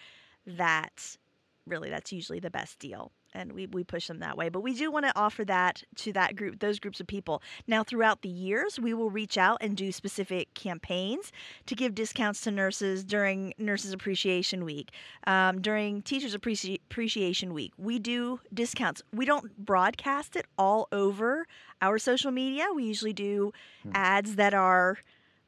that 0.45 1.17
really 1.65 1.89
that's 1.89 2.11
usually 2.13 2.39
the 2.39 2.51
best 2.51 2.79
deal. 2.79 3.11
And 3.33 3.53
we, 3.53 3.67
we 3.67 3.83
push 3.83 4.07
them 4.07 4.19
that 4.19 4.37
way. 4.37 4.49
But 4.49 4.61
we 4.61 4.73
do 4.73 4.91
want 4.91 5.05
to 5.05 5.17
offer 5.17 5.43
that 5.45 5.83
to 5.97 6.13
that 6.13 6.35
group, 6.35 6.59
those 6.59 6.79
groups 6.79 6.99
of 6.99 7.07
people. 7.07 7.41
Now, 7.67 7.83
throughout 7.83 8.21
the 8.21 8.29
years, 8.29 8.79
we 8.79 8.93
will 8.93 9.09
reach 9.09 9.37
out 9.37 9.57
and 9.61 9.75
do 9.75 9.91
specific 9.91 10.53
campaigns 10.53 11.31
to 11.65 11.75
give 11.75 11.95
discounts 11.95 12.41
to 12.41 12.51
nurses 12.51 13.03
during 13.03 13.53
Nurses 13.57 13.93
Appreciation 13.93 14.65
Week, 14.65 14.91
um, 15.27 15.61
during 15.61 16.01
Teachers 16.01 16.35
Appreci- 16.35 16.79
Appreciation 16.89 17.53
Week. 17.53 17.73
We 17.77 17.99
do 17.99 18.39
discounts. 18.53 19.01
We 19.13 19.25
don't 19.25 19.57
broadcast 19.57 20.35
it 20.35 20.45
all 20.57 20.87
over 20.91 21.47
our 21.81 21.97
social 21.97 22.31
media. 22.31 22.67
We 22.73 22.83
usually 22.85 23.13
do 23.13 23.51
ads 23.93 24.35
that 24.35 24.53
are 24.53 24.99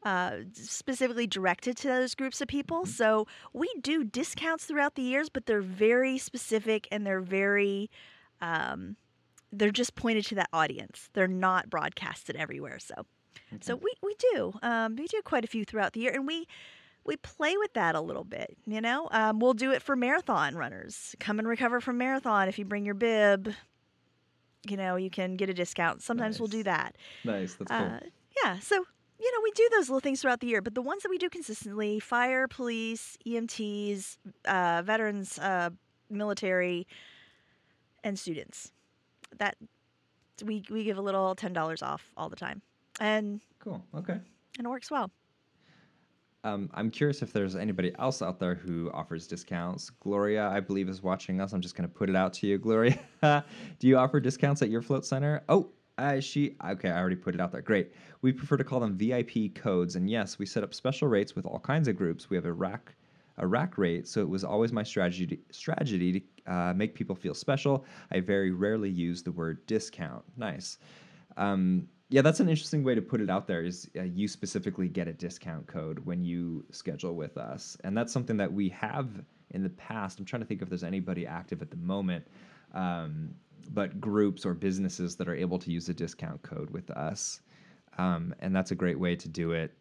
uh, 0.05 0.37
specifically 0.53 1.27
directed 1.27 1.75
to 1.77 1.87
those 1.87 2.15
groups 2.15 2.39
of 2.39 2.47
people. 2.47 2.85
So 2.85 3.27
we 3.51 3.67
do 3.81 4.03
discounts 4.03 4.65
throughout 4.65 4.95
the 4.95 5.01
years, 5.01 5.27
but 5.29 5.47
they're 5.47 5.61
very 5.61 6.17
specific 6.17 6.87
and 6.91 7.05
they're 7.05 7.19
very, 7.19 7.89
um, 8.39 8.95
they're 9.51 9.71
just 9.71 9.95
pointed 9.95 10.25
to 10.27 10.35
that 10.35 10.49
audience. 10.53 11.09
They're 11.13 11.27
not 11.27 11.69
broadcasted 11.69 12.35
everywhere. 12.35 12.79
So, 12.79 13.05
so 13.61 13.75
we 13.75 13.91
we 14.01 14.15
do 14.33 14.53
um, 14.61 14.95
we 14.95 15.07
do 15.07 15.21
quite 15.23 15.43
a 15.43 15.47
few 15.47 15.65
throughout 15.65 15.93
the 15.93 16.01
year, 16.01 16.13
and 16.13 16.25
we. 16.25 16.47
We 17.07 17.17
play 17.17 17.55
with 17.55 17.73
that 17.73 17.93
a 17.93 18.01
little 18.01 18.23
bit, 18.23 18.57
you 18.65 18.81
know. 18.81 19.07
Um, 19.11 19.37
we'll 19.37 19.53
do 19.53 19.71
it 19.71 19.83
for 19.83 19.95
marathon 19.95 20.55
runners. 20.55 21.15
Come 21.19 21.37
and 21.37 21.47
recover 21.47 21.79
from 21.79 21.99
marathon 21.99 22.47
if 22.47 22.57
you 22.57 22.65
bring 22.65 22.83
your 22.83 22.95
bib. 22.95 23.53
You 24.67 24.75
know, 24.75 24.95
you 24.95 25.11
can 25.11 25.35
get 25.35 25.47
a 25.47 25.53
discount. 25.53 26.01
Sometimes 26.01 26.39
we'll 26.39 26.47
do 26.47 26.63
that. 26.63 26.95
Nice. 27.23 27.53
That's 27.53 27.69
cool. 27.69 27.79
Uh, 27.79 27.99
yeah, 28.43 28.57
so 28.57 28.85
you 29.19 29.31
know 29.31 29.39
we 29.43 29.51
do 29.51 29.69
those 29.71 29.89
little 29.89 29.99
things 29.99 30.21
throughout 30.21 30.39
the 30.39 30.47
year, 30.47 30.61
but 30.61 30.75
the 30.75 30.81
ones 30.81 31.03
that 31.03 31.09
we 31.09 31.17
do 31.17 31.29
consistently: 31.29 31.99
fire, 31.99 32.47
police, 32.47 33.17
EMTs, 33.25 34.17
uh, 34.45 34.81
veterans, 34.85 35.39
uh, 35.39 35.69
military, 36.09 36.87
and 38.03 38.17
students. 38.17 38.71
That 39.37 39.55
we 40.43 40.63
we 40.69 40.83
give 40.83 40.97
a 40.97 41.01
little 41.01 41.35
ten 41.35 41.53
dollars 41.53 41.81
off 41.81 42.11
all 42.17 42.29
the 42.29 42.35
time, 42.35 42.61
and 42.99 43.41
cool. 43.59 43.83
Okay. 43.95 44.19
and 44.57 44.65
it 44.65 44.69
works 44.69 44.91
well. 44.91 45.11
Um, 46.43 46.69
I'm 46.75 46.91
curious 46.91 47.23
if 47.23 47.33
there's 47.33 47.55
anybody 47.55 47.91
else 47.97 48.21
out 48.21 48.39
there 48.39 48.53
who 48.53 48.91
offers 48.93 49.25
discounts. 49.25 49.89
Gloria, 49.89 50.47
I 50.49 50.59
believe, 50.59 50.87
is 50.89 51.01
watching 51.01 51.41
us. 51.41 51.53
I'm 51.53 51.61
just 51.61 51.75
going 51.75 51.89
to 51.89 51.93
put 51.93 52.07
it 52.07 52.15
out 52.15 52.33
to 52.33 52.45
you, 52.47 52.59
Gloria. 52.59 52.99
Do 53.79 53.87
you 53.87 53.97
offer 53.97 54.19
discounts 54.19 54.61
at 54.61 54.69
your 54.69 54.83
float 54.83 55.07
center? 55.07 55.41
Oh, 55.49 55.71
uh, 55.97 56.19
she. 56.19 56.55
Okay, 56.65 56.89
I 56.89 56.99
already 56.99 57.15
put 57.15 57.35
it 57.35 57.41
out 57.41 57.51
there. 57.51 57.61
Great. 57.61 57.93
We 58.21 58.31
prefer 58.31 58.57
to 58.57 58.63
call 58.63 58.79
them 58.79 58.97
VIP 58.97 59.55
codes, 59.55 59.95
and 59.95 60.09
yes, 60.09 60.37
we 60.37 60.45
set 60.45 60.63
up 60.63 60.73
special 60.73 61.07
rates 61.07 61.35
with 61.35 61.45
all 61.45 61.59
kinds 61.59 61.87
of 61.87 61.95
groups. 61.95 62.29
We 62.29 62.35
have 62.35 62.45
a 62.45 62.53
rack, 62.53 62.93
a 63.37 63.47
rack 63.47 63.77
rate, 63.77 64.07
so 64.07 64.21
it 64.21 64.29
was 64.29 64.43
always 64.43 64.71
my 64.71 64.83
strategy 64.83 65.27
to, 65.27 65.37
strategy 65.51 66.19
to 66.47 66.53
uh, 66.53 66.73
make 66.73 66.95
people 66.95 67.15
feel 67.15 67.33
special. 67.33 67.85
I 68.11 68.19
very 68.19 68.51
rarely 68.51 68.89
use 68.89 69.23
the 69.23 69.31
word 69.31 69.65
discount. 69.67 70.23
Nice. 70.37 70.79
Um, 71.37 71.87
yeah, 72.09 72.21
that's 72.21 72.39
an 72.39 72.49
interesting 72.49 72.83
way 72.83 72.93
to 72.93 73.01
put 73.01 73.21
it 73.21 73.29
out 73.29 73.47
there. 73.47 73.63
Is 73.63 73.89
uh, 73.97 74.03
you 74.03 74.27
specifically 74.27 74.89
get 74.89 75.07
a 75.07 75.13
discount 75.13 75.65
code 75.67 75.99
when 75.99 76.23
you 76.23 76.65
schedule 76.71 77.15
with 77.15 77.37
us, 77.37 77.77
and 77.83 77.97
that's 77.97 78.11
something 78.11 78.37
that 78.37 78.51
we 78.51 78.69
have 78.69 79.09
in 79.51 79.63
the 79.63 79.69
past. 79.69 80.19
I'm 80.19 80.25
trying 80.25 80.41
to 80.41 80.47
think 80.47 80.61
if 80.61 80.69
there's 80.69 80.83
anybody 80.83 81.25
active 81.25 81.61
at 81.61 81.71
the 81.71 81.77
moment, 81.77 82.27
um, 82.73 83.29
but 83.73 83.99
groups 83.99 84.45
or 84.45 84.53
businesses 84.53 85.15
that 85.17 85.27
are 85.27 85.35
able 85.35 85.59
to 85.59 85.71
use 85.71 85.89
a 85.89 85.93
discount 85.93 86.41
code 86.41 86.69
with 86.71 86.89
us, 86.91 87.41
um, 87.97 88.33
and 88.39 88.55
that's 88.55 88.71
a 88.71 88.75
great 88.75 88.99
way 88.99 89.15
to 89.15 89.27
do 89.27 89.51
it. 89.51 89.71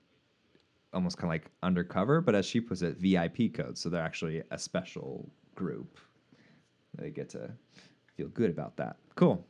Almost 0.93 1.17
kind 1.17 1.25
of 1.25 1.31
like 1.31 1.51
undercover, 1.63 2.21
but 2.21 2.35
as 2.35 2.47
she 2.47 2.61
puts 2.61 2.83
it, 2.83 2.97
VIP 2.99 3.53
codes. 3.53 3.81
So 3.81 3.89
they're 3.89 4.03
actually 4.03 4.43
a 4.51 4.59
special 4.59 5.29
group. 5.55 5.99
They 6.97 7.11
get 7.11 7.29
to 7.31 7.51
feel 8.17 8.29
good 8.29 8.51
about 8.51 8.77
that. 8.77 8.97
Cool. 9.17 9.45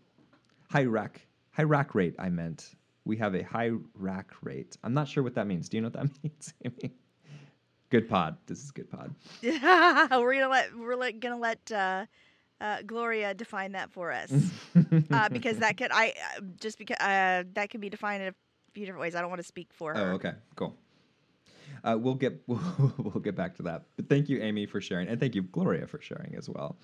High 0.71 0.85
rack, 0.85 1.27
high 1.51 1.65
rack 1.65 1.95
rate. 1.95 2.15
I 2.19 2.31
meant 2.31 2.75
we 3.05 3.17
have 3.19 3.35
a 3.35 3.43
high 3.43 3.73
rack 3.95 4.31
rate. 4.43 4.77
I'm 4.83 4.95
not 4.95 5.09
sure 5.09 5.23
what 5.23 5.35
that 5.35 5.47
means. 5.47 5.69
Do 5.69 5.77
you 5.77 5.83
know 5.83 5.89
what 5.89 5.95
that 5.95 6.11
means, 6.23 6.55
Amy? 6.65 6.95
Good 7.91 8.09
pod. 8.09 8.37
This 8.47 8.63
is 8.65 8.71
good 8.71 8.91
pod. 8.91 9.15
we're 9.43 10.35
gonna 10.35 10.49
let 10.49 10.77
we're 10.77 10.97
let, 10.97 11.21
gonna 11.21 11.39
let 11.39 11.71
uh, 11.71 12.07
uh, 12.61 12.83
Gloria 12.83 13.35
define 13.35 13.73
that 13.73 13.91
for 13.93 14.13
us 14.13 14.33
uh, 15.11 15.29
because 15.29 15.59
that 15.59 15.77
could 15.77 15.91
I 15.93 16.15
uh, 16.37 16.41
just 16.61 16.79
because 16.79 16.97
uh, 16.99 17.45
that 17.55 17.71
could 17.71 17.81
be 17.81 17.91
defined 17.91 18.23
in 18.23 18.29
a 18.29 18.35
few 18.73 18.87
different 18.87 19.03
ways. 19.03 19.15
I 19.15 19.21
don't 19.21 19.31
want 19.31 19.41
to 19.41 19.47
speak 19.47 19.69
for 19.73 19.95
her. 19.95 20.13
Oh, 20.13 20.15
okay, 20.15 20.33
cool. 20.57 20.77
Uh, 21.83 21.97
we'll 21.99 22.15
get 22.15 22.43
we'll, 22.47 22.61
we'll 22.99 23.23
get 23.23 23.37
back 23.37 23.55
to 23.57 23.63
that. 23.65 23.85
But 23.97 24.09
thank 24.09 24.29
you, 24.29 24.41
Amy, 24.41 24.67
for 24.67 24.81
sharing, 24.81 25.09
and 25.09 25.21
thank 25.21 25.35
you, 25.35 25.43
Gloria, 25.43 25.87
for 25.87 26.01
sharing 26.01 26.35
as 26.37 26.49
well. 26.49 26.77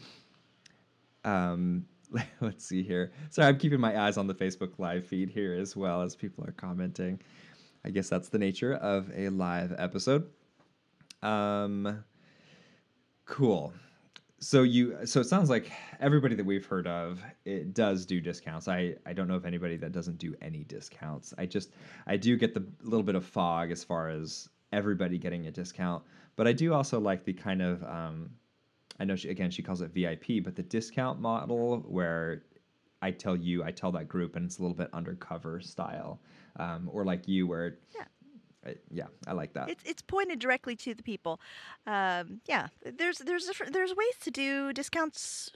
Um, 1.25 1.87
let's 2.41 2.65
see 2.65 2.83
here. 2.83 3.13
Sorry, 3.31 3.49
I'm 3.49 3.59
keeping 3.59 3.81
my 3.81 4.01
eyes 4.01 4.17
on 4.17 4.27
the 4.27 4.35
Facebook 4.35 4.79
live 4.79 5.07
feed 5.07 5.31
here 5.31 5.55
as 5.55 5.77
well 5.77 6.03
as 6.03 6.17
people 6.17 6.45
are 6.45 6.53
commenting. 6.53 7.21
I 7.85 7.91
guess 7.91 8.09
that's 8.09 8.29
the 8.29 8.39
nature 8.39 8.75
of 8.75 9.11
a 9.15 9.31
live 9.31 9.75
episode. 9.79 10.29
Um, 11.23 12.05
cool. 13.25 13.73
So 14.43 14.63
you 14.63 15.05
so 15.05 15.21
it 15.21 15.25
sounds 15.25 15.51
like 15.51 15.71
everybody 16.01 16.35
that 16.35 16.45
we've 16.47 16.65
heard 16.65 16.87
of 16.87 17.23
it 17.45 17.75
does 17.75 18.07
do 18.07 18.23
discounts. 18.23 18.69
I 18.69 18.97
I 19.05 19.13
don't 19.13 19.29
know 19.29 19.35
of 19.35 19.45
anybody 19.45 19.77
that 19.77 19.93
doesn't 19.93 20.17
do 20.17 20.35
any 20.41 20.65
discounts. 20.65 21.35
I 21.37 21.45
just 21.45 21.73
I 22.07 22.17
do 22.17 22.37
get 22.39 22.55
the 22.55 22.67
little 22.83 23.03
bit 23.03 23.15
of 23.17 23.25
fog 23.27 23.71
as 23.71 23.85
far 23.85 24.09
as 24.09 24.49
everybody 24.73 25.19
getting 25.19 25.47
a 25.47 25.51
discount, 25.51 26.03
but 26.37 26.49
I 26.49 26.53
do 26.55 26.73
also 26.73 26.99
like 26.99 27.25
the 27.25 27.35
kind 27.35 27.61
of 27.61 27.85
um, 27.85 28.31
I 28.99 29.05
know 29.05 29.15
she, 29.15 29.29
again 29.29 29.51
she 29.51 29.63
calls 29.63 29.83
it 29.83 29.91
VIP, 29.91 30.43
but 30.43 30.57
the 30.57 30.63
discount 30.63 31.21
model 31.21 31.81
where 31.87 32.45
I 33.03 33.11
tell 33.11 33.37
you, 33.37 33.63
I 33.63 33.71
tell 33.73 33.93
that 33.93 34.09
group, 34.09 34.37
and 34.37 34.47
it's 34.47 34.59
a 34.59 34.63
little 34.63 34.77
bit 34.77 34.89
undercover 34.95 35.61
style, 35.61 36.21
um, 36.57 36.89
or 36.93 37.05
like 37.05 37.29
you 37.29 37.47
where 37.47 37.79
Yeah. 37.95 38.05
I, 38.67 38.75
yeah, 38.91 39.07
I 39.27 39.33
like 39.33 39.55
that. 39.55 39.71
It's 39.71 39.83
it's 39.87 40.03
pointed 40.03 40.39
directly 40.39 40.77
to 40.77 40.95
the 40.95 41.03
people. 41.03 41.41
Um, 41.87 42.41
yeah, 42.47 42.69
there's 42.85 43.19
there's 43.19 43.47
different, 43.47 43.73
there's 43.73 43.95
ways 43.95 44.15
to 44.23 44.31
do 44.31 44.73
discounts 44.73 45.51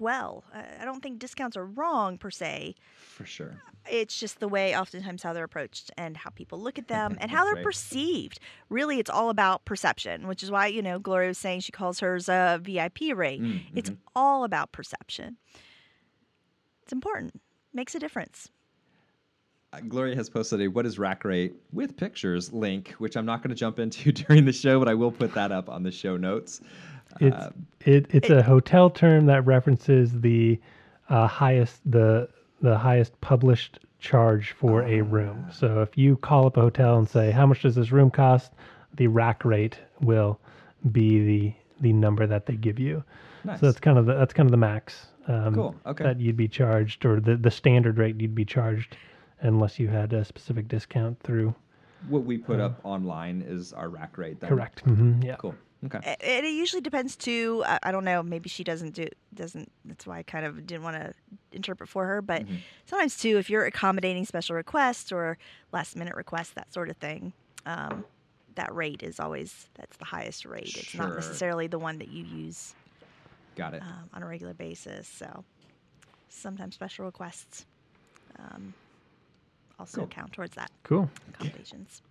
well. 0.00 0.42
I 0.80 0.86
don't 0.86 1.02
think 1.02 1.18
discounts 1.18 1.54
are 1.56 1.66
wrong 1.66 2.16
per 2.16 2.30
se. 2.30 2.74
for 2.96 3.26
sure. 3.26 3.60
It's 3.90 4.18
just 4.18 4.40
the 4.40 4.48
way 4.48 4.74
oftentimes 4.74 5.22
how 5.22 5.34
they're 5.34 5.44
approached 5.44 5.90
and 5.98 6.16
how 6.16 6.30
people 6.30 6.58
look 6.58 6.78
at 6.78 6.88
them 6.88 7.18
and 7.20 7.30
how 7.30 7.44
they're 7.44 7.56
right. 7.56 7.64
perceived. 7.64 8.40
Really, 8.70 8.98
it's 8.98 9.10
all 9.10 9.28
about 9.28 9.66
perception, 9.66 10.26
which 10.26 10.42
is 10.42 10.50
why 10.50 10.68
you 10.68 10.80
know 10.80 10.98
Gloria 10.98 11.28
was 11.28 11.38
saying 11.38 11.60
she 11.60 11.72
calls 11.72 12.00
hers 12.00 12.30
a 12.30 12.58
VIP 12.62 13.14
rate. 13.14 13.42
Mm, 13.42 13.60
It's 13.74 13.90
mhm. 13.90 13.98
all 14.16 14.44
about 14.44 14.72
perception. 14.72 15.36
It's 16.84 16.92
important. 16.92 17.40
Makes 17.74 17.94
a 17.94 17.98
difference. 17.98 18.48
Uh, 19.72 19.80
Gloria 19.88 20.14
has 20.16 20.28
posted 20.28 20.60
a 20.60 20.68
"What 20.68 20.86
is 20.86 20.98
rack 20.98 21.24
rate?" 21.24 21.54
with 21.72 21.96
pictures 21.96 22.52
link, 22.52 22.90
which 22.98 23.16
I'm 23.16 23.24
not 23.24 23.42
going 23.42 23.50
to 23.50 23.56
jump 23.56 23.78
into 23.78 24.12
during 24.12 24.44
the 24.44 24.52
show, 24.52 24.78
but 24.78 24.88
I 24.88 24.94
will 24.94 25.12
put 25.12 25.32
that 25.34 25.52
up 25.52 25.68
on 25.68 25.82
the 25.82 25.90
show 25.90 26.16
notes. 26.16 26.60
It's 27.20 27.36
Uh, 27.36 27.50
it, 27.80 28.06
it's 28.10 28.30
a 28.30 28.42
hotel 28.42 28.90
term 28.90 29.26
that 29.26 29.44
references 29.46 30.20
the 30.20 30.60
uh, 31.08 31.26
highest 31.26 31.80
the 31.90 32.28
the 32.60 32.76
highest 32.78 33.20
published 33.20 33.78
charge 33.98 34.52
for 34.52 34.82
a 34.82 35.00
room. 35.00 35.46
So 35.52 35.80
if 35.80 35.96
you 35.96 36.16
call 36.16 36.46
up 36.46 36.56
a 36.56 36.60
hotel 36.60 36.98
and 36.98 37.08
say 37.08 37.30
how 37.30 37.46
much 37.46 37.62
does 37.62 37.74
this 37.74 37.92
room 37.92 38.10
cost, 38.10 38.52
the 38.96 39.06
rack 39.06 39.44
rate 39.44 39.78
will 40.00 40.38
be 40.90 41.24
the 41.24 41.54
the 41.80 41.92
number 41.92 42.26
that 42.26 42.46
they 42.46 42.56
give 42.56 42.78
you. 42.78 43.02
nice. 43.44 43.60
So 43.60 43.66
that's 43.66 43.80
kind 43.80 43.98
of 43.98 44.06
the 44.06 44.14
that's 44.14 44.34
kind 44.34 44.46
of 44.46 44.50
the 44.50 44.56
max. 44.58 45.06
Um, 45.28 45.54
Cool, 45.54 45.76
okay. 45.86 46.04
That 46.04 46.20
you'd 46.20 46.36
be 46.36 46.48
charged, 46.48 47.04
or 47.04 47.20
the 47.20 47.36
the 47.36 47.50
standard 47.50 47.98
rate 47.98 48.20
you'd 48.20 48.34
be 48.34 48.44
charged, 48.44 48.96
unless 49.42 49.78
you 49.78 49.88
had 49.88 50.12
a 50.12 50.24
specific 50.24 50.68
discount 50.68 51.20
through. 51.20 51.54
what 52.08 52.24
we 52.24 52.36
put 52.38 52.58
up 52.60 52.80
online 52.84 53.42
is 53.46 53.72
our 53.72 53.88
rack 53.88 54.18
rate. 54.18 54.40
Then. 54.40 54.48
Correct. 54.50 54.80
hmm 54.80 55.20
yeah. 55.22 55.36
Cool. 55.36 55.54
Okay. 55.84 55.98
A- 55.98 56.24
And 56.36 56.46
it 56.46 56.50
usually 56.52 56.80
depends 56.80 57.14
too. 57.16 57.62
I, 57.66 57.78
I 57.84 57.92
don't 57.92 58.04
know. 58.04 58.22
Maybe 58.22 58.48
she 58.48 58.64
doesn't 58.64 58.94
do 58.94 59.06
doesn't. 59.34 59.70
That's 59.84 60.06
why 60.06 60.18
I 60.18 60.22
kind 60.22 60.44
of 60.46 60.66
didn't 60.66 60.82
want 60.84 60.96
to 60.96 61.12
interpret 61.52 61.88
for 61.88 62.06
her. 62.06 62.22
But 62.22 62.44
Mhm. 62.46 62.58
sometimes 62.86 63.16
too, 63.16 63.38
if 63.38 63.48
you're 63.50 63.64
accommodating 63.66 64.24
special 64.24 64.56
requests 64.56 65.12
or 65.12 65.38
last 65.72 65.96
minute 65.96 66.14
requests, 66.16 66.50
that 66.54 66.72
sort 66.72 66.88
of 66.90 66.96
thing, 66.96 67.32
um, 67.66 68.04
that 68.54 68.72
rate 68.74 69.02
is 69.02 69.18
always 69.20 69.68
that's 69.74 69.96
the 69.96 70.04
highest 70.06 70.44
rate. 70.44 70.76
It's 70.76 70.92
Sure. 70.92 71.06
not 71.06 71.14
necessarily 71.16 71.66
the 71.68 71.78
one 71.78 71.98
that 71.98 72.08
you 72.08 72.24
use 72.24 72.74
Got 73.56 73.74
it. 73.74 73.82
um, 73.82 74.08
on 74.12 74.22
a 74.22 74.26
regular 74.26 74.54
basis. 74.54 75.06
So 75.08 75.44
sometimes 76.28 76.74
special 76.74 77.04
requests 77.04 77.66
um, 78.38 78.74
also 79.82 79.98
Cool. 80.02 80.06
count 80.08 80.32
towards 80.32 80.54
that 80.54 80.70
Cool. 80.84 81.10
accommodations. 81.28 82.02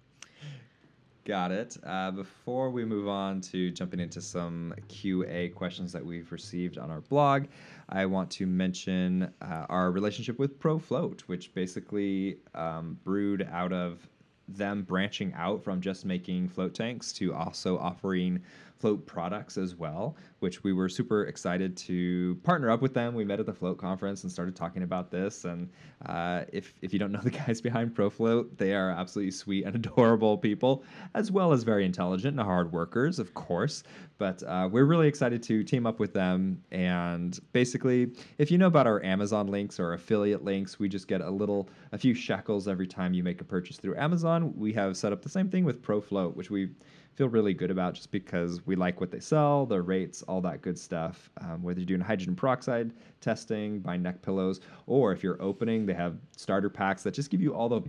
Got 1.24 1.52
it. 1.52 1.78
Uh, 1.86 2.12
before 2.12 2.70
we 2.72 2.84
move 2.84 3.08
on 3.08 3.40
to 3.42 3.70
jumping 3.72 4.00
into 4.00 4.20
some 4.22 4.74
QA 4.90 5.54
questions 5.54 5.94
that 5.94 6.04
we've 6.06 6.30
received 6.32 6.78
on 6.80 6.90
our 6.92 7.02
blog, 7.02 7.46
I 7.90 8.06
want 8.08 8.30
to 8.32 8.46
mention 8.48 9.32
uh, 9.42 9.66
our 9.70 9.92
relationship 9.92 10.38
with 10.40 10.60
ProFloat, 10.60 11.22
which 11.22 11.54
basically 11.54 12.38
um, 12.56 12.98
brewed 13.04 13.48
out 13.52 13.72
of 13.72 14.06
them 14.48 14.82
branching 14.82 15.32
out 15.36 15.64
from 15.64 15.80
just 15.80 16.06
making 16.06 16.50
float 16.50 16.74
tanks 16.74 17.14
to 17.14 17.34
also 17.34 17.78
offering 17.78 18.42
float 18.82 19.06
products 19.06 19.58
as 19.58 19.76
well, 19.76 20.18
which 20.40 20.64
we 20.64 20.74
were 20.74 20.90
super 20.90 21.26
excited 21.26 21.78
to 21.78 22.36
partner 22.44 22.72
up 22.72 22.82
with 22.82 22.96
them. 22.96 23.14
We 23.14 23.24
met 23.24 23.40
at 23.40 23.46
the 23.46 23.54
float 23.54 23.78
conference 23.78 24.24
and 24.24 24.32
started 24.32 24.56
talking 24.56 24.82
about 24.82 25.12
this. 25.12 25.46
And 25.46 25.70
uh, 26.08 26.46
if 26.52 26.74
if 26.82 26.92
you 26.92 26.98
don't 26.98 27.12
know 27.12 27.22
the 27.22 27.30
guys 27.46 27.62
behind 27.62 27.94
ProFloat, 27.94 28.58
they 28.58 28.74
are 28.74 28.90
absolutely 28.90 29.32
sweet 29.32 29.66
and 29.66 29.76
adorable 29.86 30.38
people, 30.38 30.84
as 31.14 31.32
well 31.32 31.54
as 31.54 31.64
very 31.64 31.86
intelligent 31.86 32.40
and 32.40 32.46
hard 32.46 32.72
workers, 32.72 33.20
of 33.20 33.36
course. 33.36 33.84
But 34.18 34.44
uh, 34.44 34.68
we're 34.72 34.86
really 34.86 35.08
excited 35.08 35.42
to 35.44 35.64
team 35.64 35.86
up 35.86 36.00
with 36.00 36.14
them. 36.14 36.62
And 36.72 37.40
basically, 37.54 38.12
if 38.38 38.52
you 38.52 38.58
know 38.58 38.68
about 38.68 38.88
our 38.88 39.04
Amazon 39.04 39.48
links 39.48 39.80
or 39.80 39.94
affiliate 39.94 40.44
links, 40.44 40.80
we 40.80 40.90
just 40.90 41.08
get 41.08 41.22
a 41.22 41.30
little, 41.30 41.70
a 41.92 41.98
few 41.98 42.14
shekels 42.14 42.68
every 42.68 42.88
time 42.88 43.14
you 43.14 43.24
make 43.24 43.42
a 43.42 43.44
purchase 43.44 43.78
through 43.78 43.98
Amazon. 43.98 44.54
We 44.56 44.74
have 44.74 44.98
set 44.98 45.12
up 45.12 45.22
the 45.22 45.30
same 45.30 45.50
thing 45.50 45.66
with 45.66 45.82
ProFloat, 45.82 46.36
which 46.36 46.50
we 46.50 46.70
feel 47.16 47.28
really 47.28 47.54
good 47.54 47.72
about 47.72 47.94
just 47.94 48.12
because 48.12 48.66
we 48.66 48.76
like 48.76 49.00
what 49.00 49.12
they 49.12 49.20
sell, 49.20 49.66
their 49.66 49.82
rates, 49.82 50.22
all 50.24 50.42
that 50.42 50.62
good 50.62 50.78
stuff. 50.78 51.30
Um, 51.42 51.62
whether 51.62 51.80
you're 51.80 51.86
doing 51.86 52.02
hydrogen 52.02 52.36
peroxide 52.36 52.94
testing, 53.20 53.80
buying 53.80 54.02
neck 54.02 54.22
pillows, 54.22 54.62
or 54.88 55.12
if 55.12 55.24
you're 55.24 55.42
opening, 55.42 55.86
they 55.86 55.94
have 55.94 56.18
starter 56.36 56.70
packs 56.70 57.04
that 57.04 57.14
just 57.14 57.30
give 57.30 57.42
you 57.42 57.54
all 57.54 57.70
the 57.70 57.82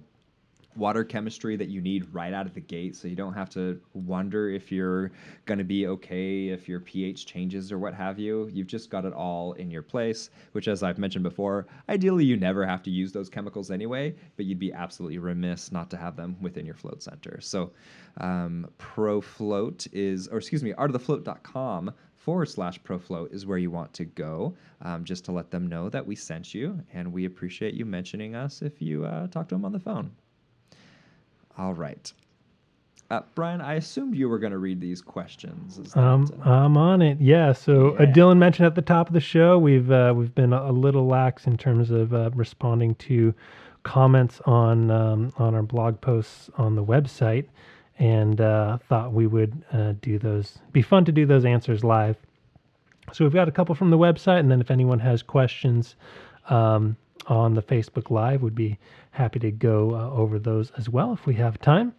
water 0.77 1.05
chemistry 1.05 1.57
that 1.57 1.69
you 1.69 1.81
need 1.81 2.13
right 2.13 2.33
out 2.33 2.47
of 2.47 2.55
the 2.55 2.61
gate 2.61 2.97
so 2.97 3.09
you 3.09 3.17
don't 3.17 3.35
have 3.35 3.51
to 3.51 3.81
wonder 3.93 4.49
if 4.49 4.73
you're 4.73 5.13
going 5.45 5.59
to 5.59 5.65
be 5.65 5.87
okay 5.87 6.49
if 6.49 6.69
your 6.69 6.81
pH 6.81 7.27
changes 7.27 7.71
or 7.71 7.79
what 7.79 7.95
have 7.95 8.19
you. 8.19 8.49
You've 8.53 8.67
just 8.67 8.91
got 8.91 9.05
it 9.05 9.13
all 9.13 9.53
in 9.55 9.71
your 9.71 9.83
place, 9.83 10.31
which, 10.53 10.69
as 10.69 10.83
I've 10.83 10.99
mentioned 10.99 11.25
before, 11.25 11.67
ideally 11.89 12.25
you 12.25 12.37
never 12.37 12.65
have 12.65 12.83
to 12.85 12.91
use 12.91 13.13
those 13.13 13.29
chemicals 13.29 13.71
anyway, 13.71 14.15
but 14.37 14.47
you'd 14.47 14.59
be 14.59 14.73
absolutely 14.73 15.19
remiss 15.19 15.73
not 15.73 15.91
to 15.91 15.97
have 15.97 16.17
them 16.17 16.37
within 16.41 16.65
your 16.65 16.75
float 16.75 17.03
center. 17.03 17.39
So, 17.41 17.73
um, 18.19 18.69
ProFloat 18.79 19.89
is, 19.93 20.29
or 20.29 20.39
excuse 20.39 20.63
me, 20.63 20.73
artofthefloat.com 20.73 21.93
forward 22.17 22.47
slash 22.47 22.83
profloat 22.85 23.33
is 23.33 23.47
where 23.47 23.59
you 23.59 23.71
want 23.71 23.93
to 23.93 24.05
go 24.05 24.55
um, 24.83 25.05
just 25.05 25.25
to 25.25 25.33
let 25.33 25.51
them 25.51 25.67
know 25.67 25.89
that 25.89 26.07
we 26.07 26.15
sent 26.15 26.55
you 26.55 26.81
and 26.93 27.13
we 27.13 27.25
appreciate 27.25 27.75
you 27.75 27.85
mentioning 27.85 28.37
us 28.37 28.63
if 28.63 28.81
you 28.81 29.05
uh, 29.05 29.27
talk 29.27 29.49
to 29.49 29.57
them 29.57 29.65
on 29.65 29.73
the 29.73 29.81
phone 29.81 30.11
all 31.59 31.75
right. 31.75 32.13
Uh, 33.11 33.21
Brian, 33.35 33.61
I 33.61 33.75
assumed 33.75 34.17
you 34.17 34.27
were 34.29 34.39
going 34.39 34.53
to 34.53 34.59
read 34.59 34.81
these 34.81 35.03
questions. 35.03 35.77
That, 35.77 36.01
Um, 36.01 36.33
uh, 36.47 36.51
I'm 36.51 36.79
on 36.79 37.03
it. 37.03 37.21
Yeah. 37.21 37.53
So 37.53 37.91
uh, 37.97 38.07
Dylan 38.07 38.39
mentioned 38.39 38.65
at 38.67 38.75
the 38.75 38.81
top 38.81 39.09
of 39.09 39.13
the 39.13 39.21
show 39.21 39.59
we've 39.59 39.91
uh, 39.91 40.15
we've 40.17 40.35
been 40.35 40.55
a, 40.55 40.71
a 40.71 40.73
little 40.73 41.07
lax 41.07 41.47
in 41.47 41.59
terms 41.59 41.91
of 41.91 42.15
uh, 42.15 42.31
responding 42.35 42.95
to 42.97 43.35
comments 43.83 44.41
on 44.47 44.91
um, 44.91 45.33
on 45.37 45.55
our 45.55 45.63
blog 45.63 46.01
posts 46.01 46.49
on 46.57 46.75
the 46.75 46.83
website, 46.85 47.45
and 47.99 48.41
uh, 48.41 48.79
thought 48.89 49.13
we 49.13 49.27
would 49.27 49.63
uh, 49.73 49.93
do 50.01 50.19
those. 50.19 50.59
Be 50.73 50.81
fun 50.81 51.05
to 51.05 51.13
do 51.13 51.27
those 51.27 51.45
answers 51.45 51.85
live. 51.85 52.17
So 53.13 53.27
we've 53.27 53.35
got 53.35 53.47
a 53.47 53.53
couple 53.53 53.75
from 53.75 53.91
the 53.91 53.99
website, 53.99 54.41
and 54.41 54.51
then 54.51 54.63
if 54.63 54.71
anyone 54.71 55.01
has 55.01 55.23
questions 55.23 55.97
um, 56.49 56.97
on 57.27 57.55
the 57.55 57.63
Facebook 57.63 58.11
Live, 58.11 58.43
would 58.43 58.55
be 58.55 58.79
happy 59.11 59.39
to 59.41 59.51
go 59.51 59.95
uh, 59.95 60.11
over 60.11 60.39
those 60.39 60.71
as 60.73 60.89
well 60.89 61.13
if 61.13 61.27
we 61.27 61.35
have 61.35 61.61
time. 61.61 61.95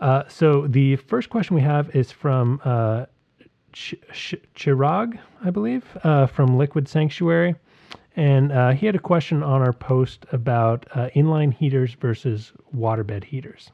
Uh, 0.00 0.24
so 0.28 0.66
the 0.66 0.96
first 0.96 1.30
question 1.30 1.56
we 1.56 1.62
have 1.62 1.94
is 1.94 2.12
from 2.12 2.60
uh, 2.64 3.06
Ch- 3.72 3.94
Ch- 4.12 4.34
Chirag, 4.54 5.18
I 5.44 5.50
believe, 5.50 5.84
uh, 6.02 6.26
from 6.26 6.58
Liquid 6.58 6.88
Sanctuary, 6.88 7.54
and 8.16 8.52
uh, 8.52 8.70
he 8.70 8.86
had 8.86 8.94
a 8.94 9.00
question 9.00 9.42
on 9.42 9.62
our 9.62 9.72
post 9.72 10.26
about 10.32 10.86
uh, 10.94 11.08
inline 11.14 11.52
heaters 11.52 11.94
versus 11.94 12.52
waterbed 12.74 13.24
heaters. 13.24 13.70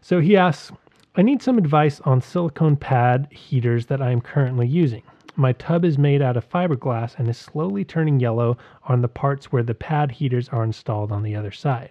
So 0.00 0.20
he 0.20 0.36
asks, 0.36 0.72
I 1.16 1.22
need 1.22 1.42
some 1.42 1.58
advice 1.58 2.00
on 2.00 2.20
silicone 2.20 2.76
pad 2.76 3.28
heaters 3.30 3.86
that 3.86 4.02
I 4.02 4.10
am 4.10 4.20
currently 4.20 4.68
using. 4.68 5.02
My 5.38 5.52
tub 5.52 5.84
is 5.84 5.98
made 5.98 6.22
out 6.22 6.38
of 6.38 6.48
fiberglass 6.48 7.18
and 7.18 7.28
is 7.28 7.36
slowly 7.36 7.84
turning 7.84 8.20
yellow 8.20 8.56
on 8.84 9.02
the 9.02 9.08
parts 9.08 9.52
where 9.52 9.62
the 9.62 9.74
pad 9.74 10.12
heaters 10.12 10.48
are 10.48 10.64
installed 10.64 11.12
on 11.12 11.22
the 11.22 11.36
other 11.36 11.50
side. 11.50 11.90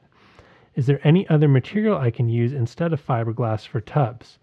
Is 0.73 0.87
there 0.87 0.99
any 1.03 1.29
other 1.29 1.47
material 1.47 1.95
I 1.95 2.09
can 2.09 2.27
use 2.27 2.53
instead 2.53 2.91
of 2.91 3.05
fiberglass 3.05 3.67
for 3.67 3.79
tubs? 3.79 4.39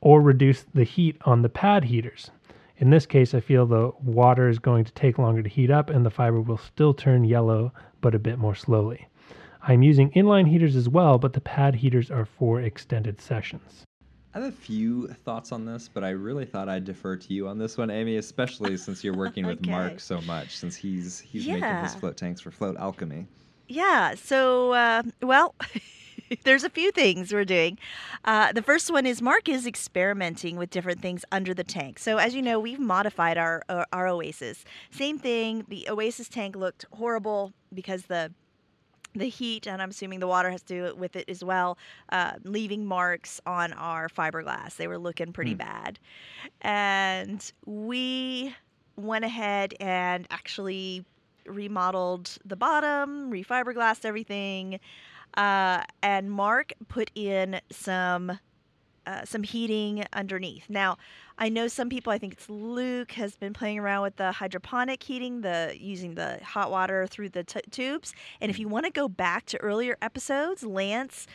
Or 0.00 0.20
reduce 0.20 0.64
the 0.64 0.82
heat 0.82 1.18
on 1.24 1.42
the 1.42 1.48
pad 1.48 1.84
heaters? 1.84 2.32
In 2.78 2.90
this 2.90 3.06
case, 3.06 3.32
I 3.32 3.38
feel 3.38 3.64
the 3.64 3.92
water 4.02 4.48
is 4.48 4.58
going 4.58 4.84
to 4.86 4.92
take 4.92 5.16
longer 5.16 5.44
to 5.44 5.48
heat 5.48 5.70
up 5.70 5.88
and 5.88 6.04
the 6.04 6.10
fiber 6.10 6.40
will 6.40 6.58
still 6.58 6.92
turn 6.92 7.22
yellow, 7.22 7.72
but 8.00 8.16
a 8.16 8.18
bit 8.18 8.38
more 8.38 8.56
slowly. 8.56 9.06
I'm 9.62 9.84
using 9.84 10.10
inline 10.12 10.48
heaters 10.48 10.74
as 10.74 10.88
well, 10.88 11.18
but 11.18 11.34
the 11.34 11.40
pad 11.40 11.76
heaters 11.76 12.10
are 12.10 12.24
for 12.24 12.60
extended 12.60 13.20
sessions. 13.20 13.84
I 14.32 14.38
have 14.38 14.48
a 14.48 14.52
few 14.52 15.08
thoughts 15.08 15.50
on 15.50 15.64
this, 15.64 15.88
but 15.92 16.04
I 16.04 16.10
really 16.10 16.44
thought 16.44 16.68
I'd 16.68 16.84
defer 16.84 17.16
to 17.16 17.34
you 17.34 17.48
on 17.48 17.58
this 17.58 17.76
one, 17.76 17.90
Amy, 17.90 18.16
especially 18.16 18.76
since 18.76 19.02
you're 19.02 19.16
working 19.16 19.44
with 19.44 19.66
Mark 19.66 19.98
so 19.98 20.20
much, 20.20 20.56
since 20.56 20.76
he's 20.76 21.18
he's 21.18 21.46
making 21.48 21.76
his 21.82 21.94
float 21.96 22.16
tanks 22.16 22.40
for 22.40 22.52
Float 22.52 22.76
Alchemy. 22.76 23.26
Yeah. 23.66 24.14
So, 24.14 24.72
uh, 24.72 25.02
well, 25.20 25.54
there's 26.44 26.62
a 26.62 26.70
few 26.70 26.92
things 26.92 27.32
we're 27.32 27.44
doing. 27.44 27.78
Uh, 28.24 28.52
the 28.52 28.62
first 28.62 28.90
one 28.92 29.04
is 29.04 29.20
Mark 29.20 29.48
is 29.48 29.66
experimenting 29.66 30.56
with 30.56 30.70
different 30.70 31.02
things 31.02 31.24
under 31.32 31.52
the 31.52 31.64
tank. 31.64 31.98
So, 31.98 32.18
as 32.18 32.34
you 32.34 32.42
know, 32.42 32.60
we've 32.60 32.80
modified 32.80 33.36
our 33.36 33.62
our, 33.68 33.86
our 33.92 34.06
Oasis. 34.06 34.64
Same 34.92 35.18
thing. 35.18 35.64
The 35.68 35.88
Oasis 35.88 36.28
tank 36.28 36.54
looked 36.54 36.84
horrible 36.92 37.52
because 37.74 38.04
the 38.04 38.32
the 39.14 39.28
heat, 39.28 39.66
and 39.66 39.82
I'm 39.82 39.90
assuming 39.90 40.20
the 40.20 40.26
water 40.28 40.50
has 40.50 40.62
to 40.62 40.90
do 40.90 40.94
with 40.94 41.16
it 41.16 41.28
as 41.28 41.42
well, 41.42 41.78
uh, 42.10 42.34
leaving 42.44 42.84
marks 42.86 43.40
on 43.44 43.72
our 43.72 44.08
fiberglass. 44.08 44.76
They 44.76 44.86
were 44.86 44.98
looking 44.98 45.32
pretty 45.32 45.52
Hmm. 45.52 45.58
bad. 45.58 45.98
And 46.60 47.52
we 47.66 48.54
went 48.96 49.24
ahead 49.24 49.74
and 49.80 50.26
actually 50.30 51.04
remodeled 51.46 52.36
the 52.44 52.56
bottom, 52.56 53.30
refiberglassed 53.30 54.04
everything, 54.04 54.78
uh, 55.34 55.82
and 56.02 56.30
Mark 56.30 56.72
put 56.88 57.10
in 57.14 57.60
some 57.70 58.38
uh, 59.06 59.24
some 59.24 59.42
heating 59.42 60.04
underneath. 60.12 60.68
Now, 60.68 60.98
I 61.40 61.48
know 61.48 61.66
some 61.68 61.88
people. 61.88 62.12
I 62.12 62.18
think 62.18 62.34
it's 62.34 62.48
Luke 62.50 63.12
has 63.12 63.34
been 63.36 63.52
playing 63.54 63.78
around 63.78 64.02
with 64.02 64.16
the 64.16 64.30
hydroponic 64.30 65.02
heating, 65.02 65.40
the 65.40 65.74
using 65.78 66.14
the 66.14 66.38
hot 66.44 66.70
water 66.70 67.06
through 67.06 67.30
the 67.30 67.42
t- 67.42 67.60
tubes. 67.70 68.12
And 68.42 68.50
if 68.50 68.58
you 68.58 68.68
want 68.68 68.84
to 68.84 68.92
go 68.92 69.08
back 69.08 69.46
to 69.46 69.58
earlier 69.58 69.96
episodes, 70.02 70.62
Lance. 70.62 71.26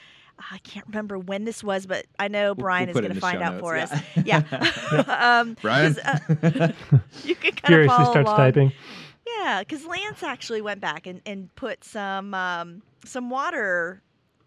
I 0.51 0.57
can't 0.59 0.85
remember 0.87 1.17
when 1.17 1.45
this 1.45 1.63
was, 1.63 1.85
but 1.85 2.05
I 2.19 2.27
know 2.27 2.47
We'll- 2.47 2.55
Brian 2.55 2.87
we'll 2.89 2.97
is 2.97 3.01
going 3.01 3.13
to 3.15 3.21
find 3.21 3.41
out 3.41 3.53
notes, 3.53 3.61
for 3.61 3.77
us. 3.77 3.91
yeah. 4.25 4.41
Yeah, 4.51 5.39
um, 5.39 5.55
'cause, 5.55 5.61
Brian? 5.61 5.97
uh, 6.03 6.19
you 7.23 7.35
can 7.35 7.53
kind 7.53 7.63
of 7.63 7.65
Furiously 7.65 7.87
follow 7.87 8.11
starts 8.11 8.27
along. 8.27 8.37
typing. 8.37 8.71
Yeah, 9.25 9.59
because 9.61 9.85
Lance 9.85 10.23
actually 10.23 10.61
went 10.61 10.81
back 10.81 11.07
and, 11.07 11.21
and 11.25 11.55
put 11.55 11.83
some 11.85 12.33
um, 12.33 12.81
some 13.05 13.29
water 13.29 14.01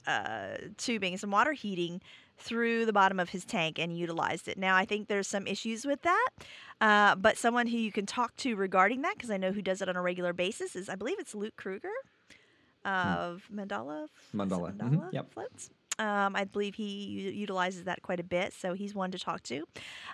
uh, 0.07 0.59
tubing, 0.77 1.17
some 1.17 1.31
water 1.31 1.53
heating 1.53 2.03
through 2.39 2.87
the 2.87 2.93
bottom 2.93 3.19
of 3.21 3.31
his 3.31 3.45
tank 3.45 3.79
and 3.79 3.97
utilized 3.97 4.49
it. 4.49 4.59
Now 4.59 4.77
I 4.77 4.85
think 4.85 5.09
there's 5.09 5.29
some 5.29 5.47
issues 5.47 5.85
with 5.85 6.03
that, 6.03 6.29
uh, 6.81 7.15
but 7.17 7.37
someone 7.37 7.67
who 7.67 7.79
you 7.79 7.93
can 7.93 8.07
talk 8.07 8.37
to 8.37 8.55
regarding 8.57 9.03
that, 9.03 9.15
because 9.17 9.31
I 9.31 9.37
know 9.37 9.53
who 9.53 9.63
does 9.63 9.83
it 9.83 9.89
on 9.89 9.97
a 9.97 10.03
regular 10.03 10.33
basis, 10.33 10.77
is 10.77 10.89
I 10.89 10.95
believe 10.95 11.19
it's 11.19 11.35
Luke 11.35 11.57
Kruger 11.57 11.89
of 12.85 13.45
Mandala. 13.53 14.07
Mandala, 14.35 14.77
Mandala 14.77 15.13
yep. 15.13 15.33
floats. 15.33 15.71
Um, 15.99 16.37
I 16.37 16.45
believe 16.45 16.77
he 16.77 16.85
u- 16.85 17.31
utilizes 17.31 17.85
that 17.85 18.03
quite 18.03 18.21
a 18.21 18.25
bit, 18.25 18.53
so 18.53 18.73
he's 18.73 18.95
one 18.95 19.11
to 19.11 19.19
talk 19.19 19.43
to. 19.45 19.65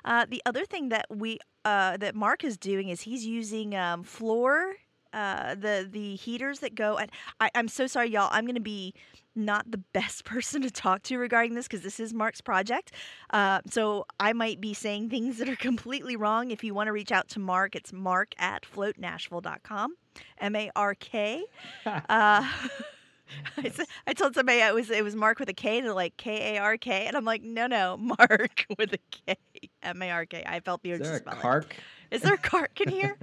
Uh, 0.04 0.24
the 0.26 0.42
other 0.46 0.64
thing 0.64 0.88
that 0.88 1.06
we 1.10 1.38
uh, 1.64 1.98
that 1.98 2.14
Mark 2.14 2.42
is 2.42 2.56
doing 2.56 2.88
is 2.88 3.02
he's 3.02 3.26
using 3.26 3.76
um, 3.76 4.02
floor 4.02 4.76
uh, 5.14 5.54
the 5.54 5.88
the 5.90 6.16
heaters 6.16 6.58
that 6.60 6.74
go. 6.74 6.96
And 6.96 7.10
I, 7.40 7.50
I'm 7.54 7.68
so 7.68 7.86
sorry, 7.86 8.10
y'all. 8.10 8.28
I'm 8.32 8.44
going 8.44 8.54
to 8.56 8.60
be 8.60 8.92
not 9.36 9.70
the 9.70 9.78
best 9.92 10.24
person 10.24 10.62
to 10.62 10.70
talk 10.70 11.02
to 11.04 11.16
regarding 11.18 11.54
this 11.54 11.66
because 11.66 11.82
this 11.82 12.00
is 12.00 12.12
Mark's 12.12 12.40
project. 12.40 12.92
Uh, 13.30 13.60
so 13.70 14.06
I 14.20 14.32
might 14.32 14.60
be 14.60 14.74
saying 14.74 15.10
things 15.10 15.38
that 15.38 15.48
are 15.48 15.56
completely 15.56 16.16
wrong. 16.16 16.50
If 16.50 16.64
you 16.64 16.74
want 16.74 16.88
to 16.88 16.92
reach 16.92 17.12
out 17.12 17.28
to 17.30 17.38
Mark, 17.38 17.74
it's 17.76 17.92
mark 17.92 18.34
at 18.38 18.62
floatnashville.com. 18.62 19.94
M 20.38 20.56
A 20.56 20.70
R 20.76 20.94
K. 20.94 21.44
Uh, 21.86 22.46
I, 23.56 23.70
said, 23.70 23.86
I 24.06 24.12
told 24.12 24.34
somebody 24.34 24.58
it 24.58 24.74
was 24.74 24.90
it 24.90 25.02
was 25.02 25.16
Mark 25.16 25.38
with 25.38 25.48
a 25.48 25.54
K 25.54 25.78
and 25.78 25.86
they're 25.86 25.94
like 25.94 26.16
K 26.16 26.54
A 26.56 26.60
R 26.60 26.76
K 26.76 27.06
and 27.06 27.16
I'm 27.16 27.24
like 27.24 27.42
no 27.42 27.66
no 27.66 27.96
Mark 27.96 28.66
with 28.78 28.92
a 28.92 28.98
K 29.10 29.36
M 29.82 30.02
A 30.02 30.10
R 30.10 30.26
K 30.26 30.42
I 30.46 30.60
felt 30.60 30.82
the 30.82 30.92
urge 30.92 31.00
Is 31.00 31.06
to 31.06 31.24
there 31.24 31.34
a 31.34 31.36
cark? 31.36 31.76
Is 32.10 32.22
there 32.22 32.34
a 32.34 32.38
Kark 32.38 32.80
in 32.82 32.88
here? 32.90 33.16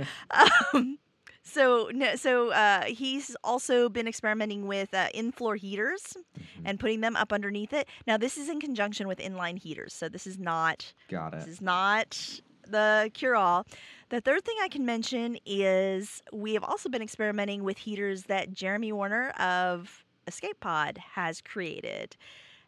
um, 0.73 0.97
so 1.43 1.89
no, 1.93 2.15
so 2.15 2.51
uh, 2.51 2.83
he's 2.85 3.35
also 3.43 3.89
been 3.89 4.07
experimenting 4.07 4.67
with 4.67 4.93
uh, 4.93 5.07
in-floor 5.13 5.55
heaters 5.55 6.01
Mm-hmm. 6.39 6.61
and 6.67 6.79
putting 6.79 7.01
them 7.01 7.15
up 7.15 7.33
underneath 7.33 7.73
it. 7.73 7.87
Now 8.07 8.17
this 8.17 8.37
is 8.37 8.47
in 8.49 8.59
conjunction 8.59 9.07
with 9.07 9.17
inline 9.19 9.57
heaters, 9.59 9.93
so 9.93 10.07
this 10.09 10.27
is 10.27 10.37
not 10.39 10.93
Got 11.09 11.33
it. 11.33 11.39
this 11.41 11.47
is 11.47 11.61
not 11.61 12.39
the 12.67 13.09
cure-all. 13.13 13.65
The 14.09 14.21
third 14.21 14.45
thing 14.45 14.55
I 14.61 14.67
can 14.69 14.85
mention 14.85 15.37
is 15.45 16.21
we 16.31 16.53
have 16.53 16.63
also 16.63 16.87
been 16.89 17.01
experimenting 17.01 17.63
with 17.63 17.77
heaters 17.79 18.23
that 18.23 18.53
Jeremy 18.53 18.91
Warner 18.93 19.29
of 19.31 20.05
Escape 20.27 20.59
Pod 20.59 20.99
has 21.15 21.41
created. 21.41 22.15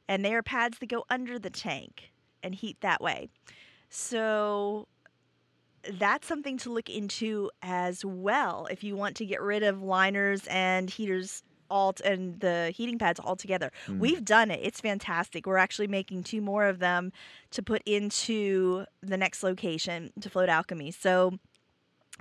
and 0.07 0.26
they 0.26 0.34
are 0.34 0.41
pads 0.43 0.80
that 0.80 0.88
go 0.89 1.05
under 1.09 1.38
the 1.39 1.49
tank 1.49 2.11
and 2.41 2.55
heat 2.55 2.78
that 2.82 2.99
way. 3.01 3.30
So 3.89 4.88
that's 5.91 6.27
something 6.27 6.57
to 6.59 6.71
look 6.71 6.89
into 6.89 7.51
as 7.61 8.05
well 8.05 8.67
if 8.71 8.84
you 8.84 8.95
want 8.95 9.15
to 9.17 9.25
get 9.25 9.41
rid 9.41 9.63
of 9.63 9.81
liners 9.81 10.47
and 10.47 10.89
heaters 10.89 11.43
alt 11.69 12.01
and 12.01 12.39
the 12.39 12.71
heating 12.75 12.99
pads 12.99 13.19
all 13.19 13.36
together. 13.36 13.71
Mm. 13.88 13.99
We've 13.99 14.23
done 14.23 14.51
it. 14.51 14.59
It's 14.61 14.79
fantastic. 14.79 15.45
We're 15.45 15.57
actually 15.57 15.88
making 15.88 16.23
two 16.23 16.41
more 16.41 16.65
of 16.67 16.79
them 16.79 17.11
to 17.51 17.63
put 17.63 17.81
into 17.86 18.86
the 19.01 19.17
next 19.17 19.43
location 19.43 20.11
to 20.21 20.29
Float 20.29 20.49
Alchemy. 20.49 20.91
So 20.91 21.39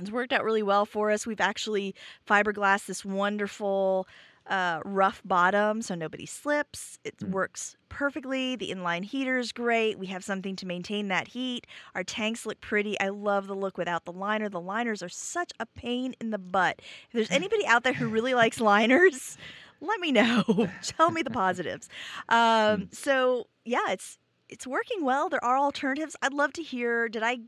it's 0.00 0.10
worked 0.10 0.32
out 0.32 0.44
really 0.44 0.62
well 0.62 0.86
for 0.86 1.10
us. 1.10 1.26
We've 1.26 1.40
actually 1.40 1.94
fiberglass 2.26 2.86
this 2.86 3.04
wonderful 3.04 4.08
uh, 4.46 4.80
rough 4.84 5.22
bottom 5.24 5.82
so 5.82 5.94
nobody 5.94 6.26
slips. 6.26 6.98
It 7.04 7.16
Mm. 7.18 7.30
works 7.30 7.76
perfectly. 7.88 8.56
The 8.56 8.70
inline 8.70 9.04
heater 9.04 9.38
is 9.38 9.52
great. 9.52 9.98
We 9.98 10.06
have 10.06 10.24
something 10.24 10.56
to 10.56 10.66
maintain 10.66 11.08
that 11.08 11.28
heat. 11.28 11.66
Our 11.94 12.02
tanks 12.04 12.44
look 12.46 12.60
pretty. 12.60 12.98
I 13.00 13.08
love 13.08 13.46
the 13.46 13.54
look 13.54 13.78
without 13.78 14.04
the 14.04 14.12
liner. 14.12 14.48
The 14.48 14.60
liners 14.60 15.02
are 15.02 15.08
such 15.08 15.52
a 15.60 15.66
pain 15.66 16.14
in 16.20 16.30
the 16.30 16.38
butt. 16.38 16.80
If 16.80 17.12
there's 17.12 17.30
anybody 17.40 17.64
out 17.66 17.84
there 17.84 17.92
who 17.92 18.08
really 18.08 18.34
likes 18.34 18.60
liners, 18.60 19.36
let 19.80 20.00
me 20.00 20.10
know. 20.12 20.68
Tell 20.82 21.10
me 21.10 21.22
the 21.22 21.30
positives. 21.30 21.88
Um, 22.28 22.88
so 22.92 23.46
yeah, 23.64 23.90
it's 23.90 24.18
it's 24.48 24.66
working 24.66 25.04
well. 25.04 25.28
There 25.28 25.42
are 25.44 25.56
alternatives. 25.56 26.14
I'd 26.20 26.34
love 26.34 26.52
to 26.54 26.62
hear. 26.62 27.08
Did 27.08 27.22
I 27.22 27.38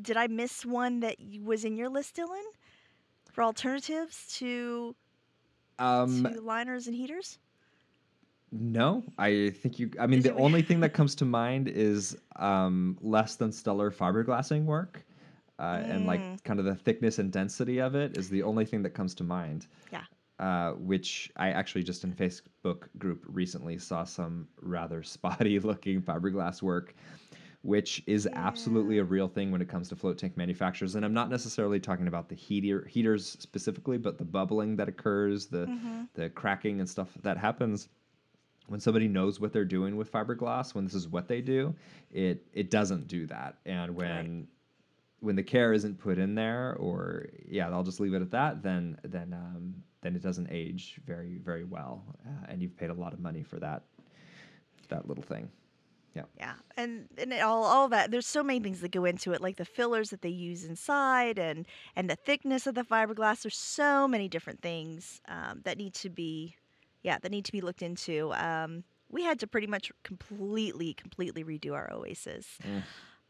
did 0.00 0.16
I 0.16 0.26
miss 0.28 0.64
one 0.64 1.00
that 1.00 1.16
was 1.42 1.64
in 1.64 1.76
your 1.76 1.88
list, 1.88 2.16
Dylan? 2.16 2.42
For 3.32 3.42
alternatives 3.44 4.26
to 4.38 4.94
Um, 5.80 6.22
liners 6.44 6.86
and 6.86 6.94
heaters? 6.94 7.38
No, 8.52 9.04
I 9.18 9.50
think 9.62 9.78
you. 9.78 9.90
I 9.98 10.06
mean, 10.06 10.20
Did 10.22 10.32
the 10.34 10.38
you- 10.38 10.44
only 10.44 10.62
thing 10.62 10.80
that 10.80 10.90
comes 10.94 11.14
to 11.16 11.24
mind 11.24 11.68
is 11.68 12.16
um, 12.36 12.98
less 13.00 13.36
than 13.36 13.52
stellar 13.52 13.90
fiberglassing 13.90 14.64
work, 14.64 15.04
uh, 15.58 15.82
and 15.84 16.02
Mm. 16.02 16.06
like 16.06 16.44
kind 16.44 16.58
of 16.58 16.64
the 16.64 16.74
thickness 16.74 17.18
and 17.18 17.30
density 17.32 17.80
of 17.80 17.94
it 17.94 18.16
is 18.18 18.28
the 18.28 18.42
only 18.42 18.64
thing 18.64 18.82
that 18.82 18.90
comes 18.90 19.14
to 19.16 19.24
mind. 19.24 19.66
Yeah. 19.92 20.02
Uh, 20.40 20.72
which 20.72 21.30
I 21.36 21.50
actually 21.50 21.82
just 21.82 22.02
in 22.02 22.12
Facebook 22.14 22.88
group 22.98 23.24
recently 23.28 23.76
saw 23.78 24.04
some 24.04 24.48
rather 24.62 25.02
spotty 25.14 25.58
looking 25.60 26.02
fiberglass 26.02 26.60
work, 26.62 26.94
which 27.62 28.02
is 28.06 28.26
absolutely 28.32 28.98
a 28.98 29.04
real 29.04 29.28
thing 29.28 29.50
when 29.50 29.60
it 29.60 29.68
comes 29.68 29.88
to 29.90 29.96
float 29.96 30.16
tank 30.16 30.36
manufacturers. 30.36 30.94
And 30.94 31.04
I'm 31.04 31.12
not 31.12 31.28
necessarily 31.28 31.78
talking 31.78 32.08
about 32.08 32.28
the 32.28 32.34
heater 32.34 32.86
heaters 32.86 33.36
specifically, 33.38 33.98
but 33.98 34.16
the 34.18 34.24
bubbling 34.24 34.76
that 34.76 34.88
occurs, 34.88 35.46
the 35.46 35.66
Mm-hmm. 35.66 36.02
the 36.14 36.30
cracking 36.30 36.80
and 36.80 36.88
stuff 36.88 37.08
that 37.22 37.36
happens 37.36 37.88
when 38.68 38.78
somebody 38.80 39.08
knows 39.08 39.40
what 39.40 39.52
they're 39.52 39.64
doing 39.64 39.96
with 39.96 40.10
fiberglass, 40.12 40.74
when 40.74 40.84
this 40.84 40.94
is 40.94 41.08
what 41.08 41.26
they 41.28 41.40
do, 41.40 41.74
it 42.12 42.46
it 42.52 42.70
doesn't 42.70 43.08
do 43.08 43.26
that. 43.26 43.56
And 43.66 43.94
when 43.94 44.46
when 45.18 45.36
the 45.36 45.42
care 45.42 45.74
isn't 45.74 45.98
put 45.98 46.18
in 46.18 46.34
there, 46.34 46.76
or 46.78 47.26
yeah, 47.46 47.68
I'll 47.68 47.82
just 47.82 48.00
leave 48.00 48.14
it 48.14 48.22
at 48.22 48.30
that. 48.30 48.62
Then 48.62 48.96
then 49.02 49.34
um, 49.34 49.74
then 50.00 50.16
it 50.16 50.22
doesn't 50.22 50.48
age 50.50 50.98
very 51.04 51.38
very 51.38 51.64
well, 51.64 52.04
uh, 52.26 52.46
and 52.48 52.62
you've 52.62 52.76
paid 52.76 52.88
a 52.90 52.94
lot 52.94 53.12
of 53.12 53.20
money 53.20 53.42
for 53.42 53.58
that 53.58 53.82
that 54.88 55.06
little 55.08 55.24
thing. 55.24 55.50
Yeah, 56.14 56.22
Yeah. 56.36 56.54
and 56.76 57.08
and 57.18 57.32
it, 57.32 57.40
all 57.40 57.64
all 57.64 57.88
that. 57.88 58.10
There's 58.10 58.26
so 58.26 58.42
many 58.42 58.58
things 58.60 58.80
that 58.80 58.90
go 58.90 59.04
into 59.04 59.32
it, 59.32 59.40
like 59.40 59.56
the 59.56 59.64
fillers 59.64 60.10
that 60.10 60.22
they 60.22 60.28
use 60.28 60.64
inside, 60.64 61.38
and 61.38 61.66
and 61.94 62.10
the 62.10 62.16
thickness 62.16 62.66
of 62.66 62.74
the 62.74 62.82
fiberglass. 62.82 63.42
There's 63.42 63.56
so 63.56 64.08
many 64.08 64.28
different 64.28 64.60
things 64.60 65.20
um, 65.28 65.60
that 65.64 65.78
need 65.78 65.94
to 65.94 66.10
be, 66.10 66.56
yeah, 67.02 67.18
that 67.22 67.30
need 67.30 67.44
to 67.44 67.52
be 67.52 67.60
looked 67.60 67.82
into. 67.82 68.32
Um, 68.34 68.82
we 69.08 69.22
had 69.24 69.38
to 69.40 69.46
pretty 69.46 69.66
much 69.66 69.90
completely, 70.02 70.94
completely 70.94 71.42
redo 71.44 71.74
our 71.74 71.92
Oasis. 71.92 72.46
Mm. 72.64 72.82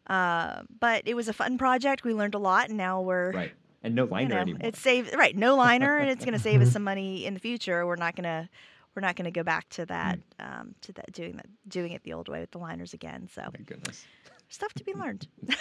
Uh, 0.07 0.63
but 0.81 1.03
it 1.07 1.15
was 1.15 1.29
a 1.29 1.33
fun 1.33 1.59
project. 1.59 2.05
We 2.05 2.15
learned 2.15 2.35
a 2.35 2.39
lot, 2.39 2.69
and 2.69 2.77
now 2.79 3.01
we're 3.01 3.33
Right. 3.33 3.53
And 3.83 3.95
no 3.95 4.05
you 4.05 4.11
liner 4.11 4.35
know, 4.35 4.41
anymore. 4.43 4.61
it's 4.65 4.79
save 4.79 5.11
right, 5.15 5.35
no 5.35 5.57
liner, 5.57 5.97
and 5.97 6.11
it's 6.11 6.23
going 6.25 6.35
to 6.37 6.41
save 6.43 6.61
us 6.61 6.71
some 6.77 6.85
money 6.85 7.25
in 7.25 7.33
the 7.35 7.41
future. 7.41 7.87
We're 7.87 7.97
not 7.97 8.15
going 8.15 8.25
to 8.25 8.49
we're 8.95 9.03
not 9.03 9.17
going 9.17 9.25
to 9.27 9.31
go 9.31 9.43
back 9.45 9.69
to 9.71 9.87
that 9.87 10.19
Mm. 10.39 10.61
um, 10.61 10.75
to 10.83 10.93
that 10.95 11.13
doing 11.13 11.37
that 11.37 11.47
doing 11.69 11.93
it 11.93 12.03
the 12.03 12.13
old 12.13 12.29
way 12.29 12.41
with 12.41 12.51
the 12.51 12.59
liners 12.59 12.93
again. 12.95 13.29
So 13.33 13.43
My 13.43 13.65
goodness. 13.65 14.05
stuff 14.49 14.73
to 14.75 14.85
be 14.85 14.95
learned. 14.95 15.27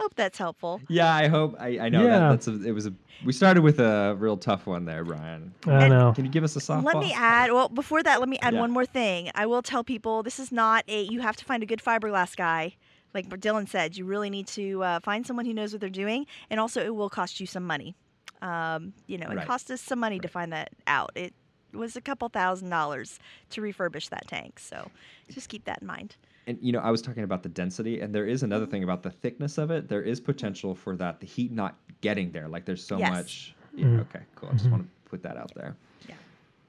Hope 0.00 0.14
that's 0.16 0.36
helpful. 0.38 0.80
Yeah, 0.88 1.14
I 1.14 1.28
hope. 1.28 1.54
I, 1.60 1.78
I 1.78 1.88
know 1.88 2.02
Yeah. 2.02 2.18
that 2.18 2.30
that's 2.30 2.48
a, 2.48 2.60
it 2.66 2.72
was 2.72 2.86
a. 2.86 2.92
We 3.24 3.32
started 3.32 3.62
with 3.62 3.78
a 3.78 4.16
real 4.18 4.36
tough 4.36 4.66
one 4.66 4.84
there, 4.84 5.04
Brian. 5.04 5.54
I 5.66 5.86
know. 5.86 6.12
Can 6.12 6.24
you 6.24 6.30
give 6.30 6.42
us 6.42 6.56
a 6.56 6.58
softball? 6.58 6.82
Let 6.84 6.96
me 6.98 7.12
add. 7.12 7.52
Well, 7.52 7.68
before 7.68 8.02
that, 8.02 8.18
let 8.18 8.28
me 8.28 8.36
add 8.42 8.54
Yeah. 8.54 8.60
one 8.60 8.72
more 8.72 8.84
thing. 8.86 9.30
I 9.36 9.46
will 9.46 9.62
tell 9.62 9.84
people 9.84 10.24
this 10.24 10.40
is 10.40 10.50
not 10.50 10.82
a. 10.88 11.02
You 11.04 11.20
have 11.20 11.36
to 11.36 11.44
find 11.44 11.62
a 11.62 11.66
good 11.66 11.80
fiberglass 11.80 12.34
guy. 12.34 12.74
Like 13.14 13.28
Dylan 13.28 13.68
said, 13.68 13.96
you 13.96 14.04
really 14.04 14.28
need 14.30 14.48
to 14.48 14.82
uh, 14.82 15.00
find 15.00 15.24
someone 15.24 15.44
who 15.46 15.52
knows 15.54 15.72
what 15.72 15.80
they're 15.80 15.88
doing, 15.90 16.26
and 16.50 16.58
also 16.58 16.82
it 16.84 16.96
will 16.96 17.10
cost 17.10 17.38
you 17.38 17.46
some 17.46 17.64
money. 17.64 17.94
Um, 18.42 18.92
you 19.06 19.16
know, 19.16 19.30
it 19.30 19.36
Right. 19.36 19.46
cost 19.46 19.70
us 19.70 19.80
some 19.80 20.00
money 20.00 20.18
to 20.18 20.28
find 20.28 20.52
that 20.52 20.70
out. 20.86 21.12
It 21.14 21.32
was 21.72 21.96
a 21.96 22.00
couple 22.02 22.28
thousand 22.28 22.68
dollars 22.68 23.18
to 23.50 23.62
refurbish 23.62 24.10
that 24.10 24.26
tank, 24.28 24.58
so 24.58 24.90
just 25.30 25.48
keep 25.48 25.64
that 25.64 25.78
in 25.80 25.86
mind. 25.86 26.16
And 26.46 26.58
you 26.60 26.72
know, 26.72 26.80
I 26.80 26.90
was 26.90 27.00
talking 27.00 27.22
about 27.22 27.42
the 27.44 27.48
density, 27.48 28.00
and 28.00 28.12
there 28.14 28.26
is 28.26 28.42
another 28.42 28.66
thing 28.66 28.82
about 28.82 29.02
the 29.04 29.10
thickness 29.10 29.56
of 29.58 29.70
it. 29.70 29.88
There 29.88 30.02
is 30.02 30.20
potential 30.20 30.74
for 30.74 30.96
that 30.96 31.20
the 31.20 31.26
heat 31.26 31.52
not 31.52 31.76
getting 32.00 32.32
there. 32.32 32.48
Like 32.48 32.64
there's 32.64 32.84
so 32.84 32.98
Yes. 32.98 33.10
much. 33.10 33.54
Yeah, 33.74 33.86
Mm. 33.86 34.00
Okay, 34.00 34.20
cool. 34.34 34.50
I 34.50 34.52
just 34.54 34.68
want 34.70 34.82
to 34.82 35.08
put 35.08 35.22
that 35.22 35.36
out 35.38 35.54
there. 35.54 35.76
Yeah. 36.08 36.16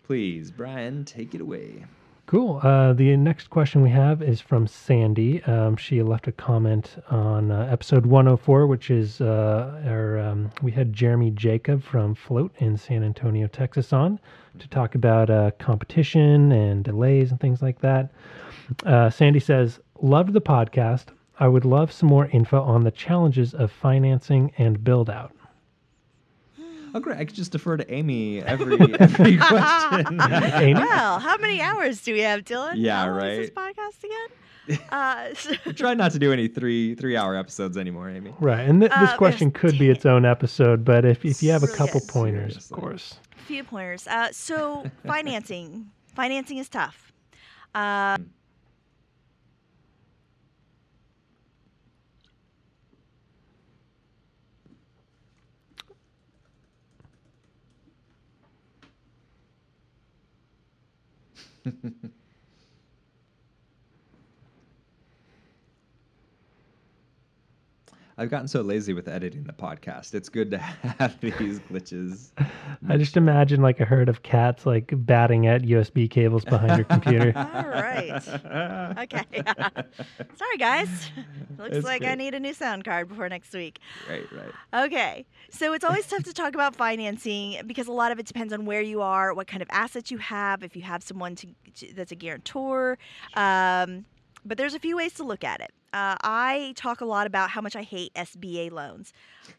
Please, 0.04 0.52
Brian, 0.52 1.04
take 1.06 1.34
it 1.36 1.42
away. 1.42 1.86
Cool. 2.34 2.60
Uh, 2.64 2.94
the 2.94 3.16
next 3.16 3.52
question 3.52 3.84
we 3.84 3.92
have 3.92 4.24
is 4.24 4.42
from 4.42 4.66
Sandy. 4.66 5.44
Um, 5.44 5.78
she 5.78 6.02
left 6.02 6.28
a 6.28 6.32
comment 6.32 6.96
on 7.12 7.52
uh, 7.52 7.68
episode 7.72 8.08
104, 8.08 8.66
which 8.66 8.90
is 8.90 9.22
uh, 9.22 9.80
our, 9.86 10.18
um, 10.18 10.50
we 10.64 10.72
had 10.72 10.94
Jeremy 10.94 11.30
Jacob 11.30 11.84
from 11.84 12.16
Float 12.16 12.52
in 12.58 12.76
San 12.76 13.04
Antonio, 13.04 13.46
Texas 13.46 13.94
on 13.94 14.20
to 14.58 14.68
talk 14.70 14.96
about 14.96 15.30
uh, 15.30 15.52
competition 15.60 16.52
and 16.52 16.84
delays 16.84 17.30
and 17.30 17.40
things 17.40 17.62
like 17.62 17.80
that. 17.82 18.12
Uh, 18.84 19.12
Sandy 19.12 19.40
says, 19.40 19.80
Loved 20.02 20.34
the 20.34 20.42
podcast. 20.42 21.10
I 21.40 21.48
would 21.48 21.66
love 21.66 21.92
some 21.92 22.10
more 22.10 22.26
info 22.30 22.64
on 22.64 22.84
the 22.84 22.90
challenges 22.90 23.54
of 23.54 23.72
financing 23.72 24.52
and 24.58 24.84
build 24.84 25.08
out. 25.08 25.36
Oh, 26.94 27.00
great! 27.00 27.18
I 27.18 27.26
could 27.26 27.36
just 27.36 27.52
defer 27.52 27.76
to 27.78 27.94
Amy 27.94 28.42
every 28.44 28.76
every 29.00 29.38
question. 29.50 30.20
Amy? 30.22 30.74
Well, 30.80 31.20
how 31.20 31.38
many 31.38 31.60
hours 31.62 32.02
do 32.02 32.14
we 32.14 32.20
have, 32.22 32.42
Dylan? 32.46 32.74
Yeah, 32.76 33.06
How 33.06 33.12
long 33.18 33.26
is 33.28 33.50
this 33.50 33.50
podcast 33.50 34.04
again? 34.04 34.28
Uh, 34.92 35.34
so- 35.34 35.72
Try 35.74 35.94
not 35.94 36.12
to 36.14 36.20
do 36.20 36.32
any 36.32 36.48
three 36.48 36.96
three 36.96 37.18
hour 37.18 37.36
episodes 37.36 37.76
anymore, 37.78 38.10
Amy. 38.10 38.34
Right. 38.40 38.62
And 38.62 38.80
th- 38.80 38.92
this 38.98 39.10
Uh, 39.10 39.18
question 39.18 39.50
yes, 39.54 39.60
could 39.60 39.78
be 39.78 39.90
its 39.90 40.06
own 40.06 40.24
episode, 40.24 40.86
but 40.86 41.04
if, 41.04 41.26
if 41.26 41.44
you 41.44 41.52
have 41.52 41.64
a 41.64 41.68
couple 41.68 42.00
Yes. 42.00 42.10
pointers, 42.10 42.54
Seriously. 42.54 42.76
of 42.78 42.82
course. 42.82 43.20
A 43.38 43.42
few 43.44 43.64
pointers. 43.66 44.08
Uh, 44.08 44.32
so 44.32 44.86
financing, 45.06 45.90
financing 46.16 46.60
is 46.60 46.70
tough. 46.70 47.12
Uh, 61.66 61.72
I've 68.18 68.30
gotten 68.30 68.48
so 68.48 68.62
lazy 68.62 68.94
with 68.94 69.08
editing 69.08 69.44
the 69.44 69.54
podcast. 69.54 70.14
It's 70.14 70.30
good 70.30 70.52
to 70.52 70.58
have 71.00 71.20
these 71.20 71.60
glitches. 71.62 72.30
I 72.90 72.98
just 72.98 73.18
imagine 73.18 73.62
like 73.62 73.80
a 73.80 73.86
herd 73.86 74.08
of 74.10 74.24
cats 74.24 74.66
like 74.66 74.92
batting 74.96 75.48
at 75.48 75.64
USB 75.64 76.10
cables 76.10 76.46
behind 76.46 76.78
your 76.78 76.86
computer. 76.86 77.34
all 77.36 77.68
right. 77.68 78.22
Okay. 79.00 79.44
Sorry, 80.36 80.58
guys. 80.60 80.90
Looks 81.58 81.78
It's 81.78 81.86
like 81.86 82.04
I 82.06 82.16
need 82.16 82.34
a 82.34 82.40
new 82.40 82.54
sound 82.54 82.84
card 82.86 83.10
before 83.10 83.30
next 83.30 83.54
week. 83.54 83.80
right, 84.10 84.26
right. 84.32 84.86
Okay. 84.86 85.26
So 85.50 85.74
it's 85.74 85.84
always 85.84 86.06
tough 86.08 86.24
to 86.24 86.34
talk 86.34 86.54
about 86.56 86.76
financing 86.76 87.62
because 87.66 87.88
a 87.88 87.92
lot 87.92 88.12
of 88.12 88.20
it 88.20 88.26
depends 88.26 88.54
on 88.54 88.66
where 88.66 88.82
you 88.82 89.02
are, 89.02 89.34
what 89.34 89.48
kind 89.48 89.62
of 89.62 89.70
assets 89.72 90.12
you 90.12 90.18
have, 90.20 90.64
if 90.64 90.76
you 90.76 90.82
have 90.84 91.02
someone 91.04 91.36
to, 91.38 91.48
to- 91.78 91.94
that's 91.94 92.12
a 92.12 92.16
guarantor. 92.16 92.98
Um, 93.36 94.06
but 94.46 94.58
there's 94.58 94.74
a 94.74 94.80
few 94.80 94.98
ways 94.98 95.14
to 95.16 95.24
look 95.24 95.44
at 95.44 95.62
it. 95.62 95.72
Uh, 95.94 96.16
I 96.24 96.74
talk 96.76 97.02
a 97.02 97.06
lot 97.06 97.28
about 97.28 97.52
how 97.52 97.62
much 97.62 97.76
I 97.76 97.84
hate 97.84 98.14
SBA 98.16 98.72
loans. 98.72 99.14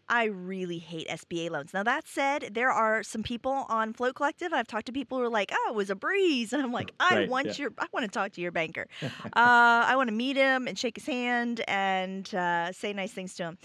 I 0.09 0.25
really 0.25 0.79
hate 0.79 1.09
SBA 1.09 1.51
loans. 1.51 1.73
Now, 1.73 1.83
that 1.85 2.09
said, 2.09 2.51
there 2.53 2.71
are 2.71 3.03
some 3.03 3.23
people 3.23 3.67
on 3.69 3.93
Float 3.93 4.17
Collective. 4.17 4.53
I've 4.53 4.67
talked 4.67 4.87
to 4.87 4.93
people 4.93 5.19
who 5.19 5.25
are 5.25 5.29
like, 5.31 5.53
oh, 5.55 5.71
it 5.71 5.75
was 5.77 5.91
a 5.91 5.95
breeze. 5.95 6.53
And 6.53 6.63
I'm 6.63 6.73
like, 6.73 6.93
I 7.01 7.19
Right, 7.21 7.29
want 7.29 7.47
yeah. 7.47 7.53
your, 7.65 7.73
I 7.79 7.87
want 7.93 8.05
to 8.05 8.11
talk 8.11 8.33
to 8.33 8.41
your 8.41 8.53
banker. 8.53 8.87
uh, 9.03 9.09
I 9.35 9.95
want 9.97 10.09
to 10.09 10.15
meet 10.15 10.37
him 10.37 10.67
and 10.67 10.79
shake 10.79 10.97
his 10.97 11.07
hand 11.07 11.63
and 11.69 12.33
uh, 12.35 12.73
say 12.73 12.93
nice 12.93 13.13
things 13.13 13.35
to 13.35 13.45
him 13.45 13.59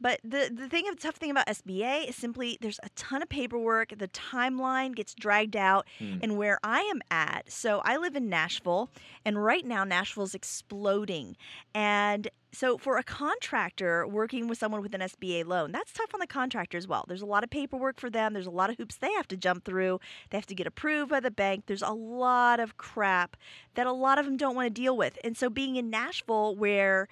but 0.00 0.20
the 0.24 0.50
the 0.54 0.68
thing, 0.68 0.84
the 0.88 0.96
tough 0.96 1.16
thing 1.16 1.30
about 1.30 1.46
SBA 1.46 2.08
is 2.08 2.16
simply 2.16 2.58
there's 2.60 2.80
a 2.82 2.88
ton 2.90 3.22
of 3.22 3.28
paperwork. 3.28 3.96
The 3.98 4.08
timeline 4.08 4.94
gets 4.94 5.14
dragged 5.14 5.56
out, 5.56 5.86
Hmm. 5.98 6.18
and 6.22 6.36
where 6.36 6.58
I 6.62 6.80
am 6.82 7.00
at. 7.10 7.50
So 7.50 7.80
I 7.84 7.96
live 7.96 8.16
in 8.16 8.28
Nashville, 8.28 8.90
and 9.24 9.42
right 9.44 9.64
now 9.64 9.84
Nashville's 9.84 10.34
exploding, 10.34 11.36
and 11.74 12.28
so 12.52 12.76
for 12.78 12.96
a 12.98 13.04
contractor 13.04 14.06
working 14.08 14.48
with 14.48 14.58
someone 14.58 14.82
with 14.82 14.92
an 14.94 15.00
SBA 15.02 15.44
loan, 15.46 15.70
that's 15.70 15.92
tough 15.92 16.12
on 16.12 16.18
the 16.20 16.26
contractor 16.26 16.76
as 16.76 16.88
well. 16.88 17.04
There's 17.06 17.22
a 17.22 17.26
lot 17.26 17.44
of 17.44 17.50
paperwork 17.50 18.00
for 18.00 18.10
them. 18.10 18.32
There's 18.32 18.46
a 18.46 18.50
lot 18.50 18.70
of 18.70 18.76
hoops 18.76 18.96
they 18.96 19.12
have 19.12 19.28
to 19.28 19.36
jump 19.36 19.64
through. 19.64 20.00
They 20.30 20.36
have 20.38 20.46
to 20.46 20.54
get 20.56 20.66
approved 20.66 21.10
by 21.10 21.20
the 21.20 21.30
bank. 21.30 21.64
There's 21.66 21.80
a 21.82 21.92
lot 21.92 22.58
of 22.58 22.76
crap 22.76 23.36
that 23.74 23.86
a 23.86 23.92
lot 23.92 24.18
of 24.18 24.24
them 24.24 24.36
don't 24.36 24.56
want 24.56 24.66
to 24.66 24.70
deal 24.70 24.96
with. 24.96 25.16
And 25.22 25.36
so 25.36 25.48
being 25.48 25.76
in 25.76 25.90
Nashville 25.90 26.56
where 26.56 27.06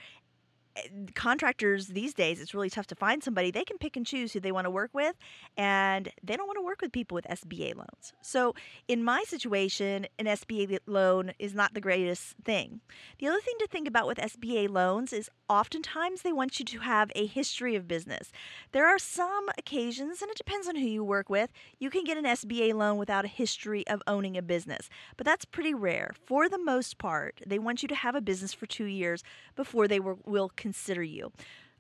contractors 1.15 1.89
these 1.89 2.15
days 2.15 2.41
it's 2.41 2.55
really 2.55 2.71
tough 2.71 2.87
to 2.87 2.95
find 2.95 3.23
somebody 3.23 3.51
they 3.51 3.65
can 3.65 3.79
pick 3.79 3.97
and 3.97 4.07
choose 4.07 4.33
who 4.33 4.41
they 4.41 4.53
want 4.53 4.65
to 4.65 4.71
work 4.71 4.91
with 4.93 5.17
and 5.57 6.11
they 6.23 6.37
don't 6.37 6.47
want 6.47 6.59
to 6.59 6.65
work 6.65 6.81
with 6.81 6.93
people 6.93 7.15
with 7.15 7.27
SBA 7.27 7.75
loans. 7.75 8.13
So 8.23 8.55
in 8.87 9.03
my 9.05 9.25
situation 9.27 10.07
an 10.19 10.27
SBA 10.27 10.79
loan 10.87 11.33
is 11.39 11.55
not 11.55 11.75
the 11.75 11.81
greatest 11.81 12.37
thing. 12.45 12.81
The 13.19 13.29
other 13.29 13.41
thing 13.41 13.55
to 13.61 13.67
think 13.67 13.89
about 13.89 14.07
with 14.07 14.19
SBA 14.19 14.69
loans 14.71 15.13
is 15.13 15.31
oftentimes 15.49 16.23
they 16.23 16.33
want 16.33 16.59
you 16.59 16.65
to 16.65 16.79
have 16.81 17.11
a 17.15 17.27
history 17.27 17.75
of 17.75 17.89
business. 17.89 18.31
There 18.73 18.87
are 18.87 18.99
some 18.99 19.49
occasions 19.57 20.21
and 20.23 20.31
it 20.31 20.37
depends 20.37 20.69
on 20.69 20.77
who 20.77 20.87
you 20.87 21.03
work 21.03 21.29
with, 21.29 21.51
you 21.79 21.91
can 21.91 22.05
get 22.05 22.19
an 22.19 22.25
SBA 22.25 22.75
loan 22.75 22.99
without 22.99 23.25
a 23.25 23.29
history 23.29 23.87
of 23.87 24.03
owning 24.07 24.37
a 24.37 24.43
business. 24.43 24.91
But 25.17 25.25
that's 25.25 25.45
pretty 25.45 25.75
rare. 25.75 26.13
For 26.27 26.49
the 26.49 26.59
most 26.59 26.99
part, 26.99 27.41
they 27.47 27.59
want 27.59 27.83
you 27.83 27.89
to 27.89 27.95
have 27.95 28.15
a 28.15 28.21
business 28.21 28.53
for 28.53 28.67
2 28.67 28.85
years 28.85 29.23
before 29.57 29.89
they 29.89 30.01
will, 30.01 30.19
will 30.25 30.51
consider 30.69 31.03
you. 31.03 31.33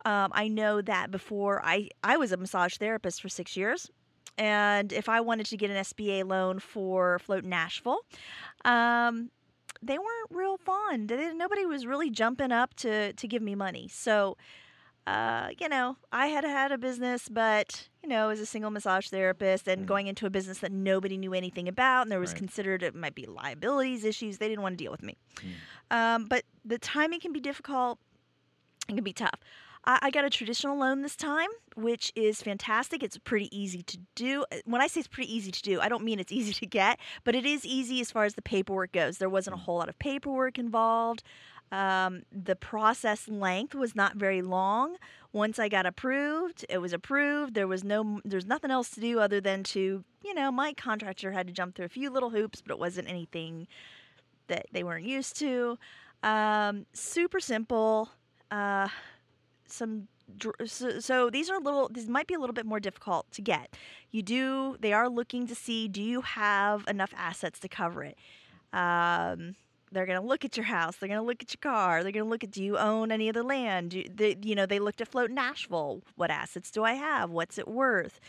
Um, 0.04 0.30
I 0.32 0.48
know 0.48 0.80
that 0.82 1.10
before 1.10 1.60
I, 1.64 1.88
I 2.02 2.16
was 2.16 2.32
a 2.32 2.36
massage 2.36 2.76
therapist 2.76 3.20
for 3.20 3.28
six 3.28 3.56
years. 3.56 3.90
And 4.38 4.92
if 4.92 5.08
I 5.08 5.20
wanted 5.20 5.46
to 5.46 5.56
get 5.56 5.70
an 5.70 5.76
SBA 5.76 6.24
loan 6.24 6.60
for 6.60 7.18
Float 7.18 7.44
Nashville, 7.44 7.98
um, 8.64 9.30
they 9.82 9.98
weren't 9.98 10.30
real 10.30 10.56
fond. 10.56 11.08
They, 11.08 11.34
nobody 11.34 11.66
was 11.66 11.84
really 11.86 12.10
jumping 12.10 12.52
up 12.52 12.74
to, 12.76 13.12
to 13.12 13.28
give 13.28 13.42
me 13.42 13.54
money. 13.56 13.88
So, 13.92 14.36
uh, 15.06 15.48
you 15.58 15.68
know, 15.68 15.96
I 16.12 16.26
had 16.28 16.44
had 16.44 16.70
a 16.70 16.78
business, 16.78 17.28
but, 17.28 17.88
you 18.02 18.08
know, 18.08 18.28
as 18.30 18.40
a 18.40 18.46
single 18.46 18.70
massage 18.70 19.08
therapist 19.08 19.66
and 19.66 19.82
Mm. 19.82 19.86
going 19.86 20.06
into 20.06 20.26
a 20.26 20.30
business 20.30 20.58
that 20.58 20.70
nobody 20.72 21.16
knew 21.16 21.34
anything 21.34 21.66
about, 21.66 22.02
and 22.02 22.12
there 22.12 22.20
was 22.20 22.30
Right. 22.30 22.38
considered 22.38 22.82
it 22.82 22.94
might 22.94 23.14
be 23.14 23.26
liabilities 23.26 24.04
issues, 24.04 24.38
they 24.38 24.48
didn't 24.48 24.62
want 24.62 24.78
to 24.78 24.84
deal 24.84 24.92
with 24.92 25.02
me. 25.02 25.16
Mm. 25.36 25.52
Um, 25.90 26.24
but 26.26 26.44
the 26.64 26.78
timing 26.78 27.20
can 27.20 27.32
be 27.32 27.40
difficult. 27.40 27.98
It 28.88 28.94
can 28.94 29.04
be 29.04 29.12
tough. 29.12 29.40
I, 29.84 29.98
I 30.02 30.10
got 30.10 30.24
a 30.24 30.30
traditional 30.30 30.78
loan 30.78 31.02
this 31.02 31.16
time, 31.16 31.48
which 31.76 32.12
is 32.16 32.42
fantastic. 32.42 33.02
It's 33.02 33.18
pretty 33.18 33.56
easy 33.56 33.82
to 33.82 33.98
do. 34.14 34.44
When 34.64 34.80
I 34.80 34.86
say 34.86 35.00
it's 35.00 35.08
pretty 35.08 35.34
easy 35.34 35.50
to 35.52 35.62
do, 35.62 35.80
I 35.80 35.88
don't 35.88 36.04
mean 36.04 36.18
it's 36.18 36.32
easy 36.40 36.52
to 36.54 36.66
get, 36.66 36.98
but 37.24 37.34
it 37.34 37.44
is 37.46 37.64
easy 37.64 38.00
as 38.00 38.10
far 38.10 38.24
as 38.24 38.34
the 38.34 38.42
paperwork 38.42 38.92
goes. 38.92 39.18
There 39.18 39.28
wasn't 39.30 39.56
a 39.56 39.58
Mm. 39.58 39.62
whole 39.64 39.78
lot 39.78 39.88
of 39.88 39.98
paperwork 39.98 40.58
involved. 40.58 41.22
Um, 41.70 42.22
the 42.32 42.56
process 42.56 43.28
length 43.28 43.74
was 43.74 43.94
not 43.94 44.16
very 44.16 44.40
long. 44.40 44.96
Once 45.34 45.58
I 45.58 45.68
got 45.68 45.84
approved, 45.84 46.64
it 46.70 46.78
was 46.78 46.94
approved. 46.94 47.52
There 47.52 47.68
was 47.68 47.84
no, 47.84 48.22
there's 48.24 48.46
nothing 48.46 48.70
else 48.70 48.88
to 48.90 49.00
do 49.00 49.20
other 49.20 49.38
than 49.38 49.64
to, 49.64 50.02
you 50.24 50.34
know, 50.34 50.50
my 50.50 50.72
contractor 50.72 51.32
had 51.32 51.46
to 51.46 51.52
jump 51.52 51.74
through 51.74 51.84
a 51.84 51.90
few 51.90 52.08
little 52.08 52.30
hoops, 52.30 52.62
but 52.62 52.72
it 52.72 52.78
wasn't 52.78 53.06
anything 53.10 53.68
that 54.46 54.64
they 54.72 54.82
weren't 54.82 55.04
used 55.04 55.36
to. 55.40 55.78
Um, 56.22 56.86
super 56.94 57.38
simple. 57.38 58.08
Uh, 58.50 58.88
some 59.66 60.08
so, 60.66 61.00
so 61.00 61.30
these 61.30 61.48
are 61.48 61.56
a 61.56 61.60
little 61.60 61.88
these 61.88 62.08
might 62.08 62.26
be 62.26 62.34
a 62.34 62.38
little 62.38 62.54
bit 62.54 62.66
more 62.66 62.80
difficult 62.80 63.30
to 63.32 63.42
get. 63.42 63.74
You 64.10 64.22
do 64.22 64.76
they 64.80 64.92
are 64.92 65.08
looking 65.08 65.46
to 65.46 65.54
see 65.54 65.88
do 65.88 66.02
you 66.02 66.20
have 66.20 66.84
enough 66.88 67.12
assets 67.16 67.58
to 67.60 67.68
cover 67.68 68.04
it? 68.04 68.18
Um, 68.72 69.56
they're 69.90 70.04
going 70.04 70.20
to 70.20 70.26
look 70.26 70.44
at 70.44 70.54
your 70.54 70.66
house 70.66 70.96
they're 70.96 71.08
going 71.08 71.20
to 71.20 71.24
look 71.26 71.42
at 71.42 71.54
your 71.54 71.72
car 71.72 72.02
they're 72.02 72.12
going 72.12 72.26
to 72.26 72.28
look 72.28 72.44
at 72.44 72.50
do 72.50 72.62
you 72.62 72.76
own 72.76 73.10
any 73.10 73.28
of 73.28 73.34
the 73.34 73.42
land? 73.42 73.90
Do, 73.92 74.04
they, 74.14 74.36
you 74.42 74.54
know 74.54 74.66
they 74.66 74.78
looked 74.78 75.00
at 75.00 75.08
float 75.08 75.30
nashville. 75.30 76.02
What 76.16 76.30
assets 76.30 76.70
do 76.70 76.84
i 76.84 76.92
have? 76.92 77.30
What's 77.30 77.58
it 77.58 77.68
worth? 77.68 78.20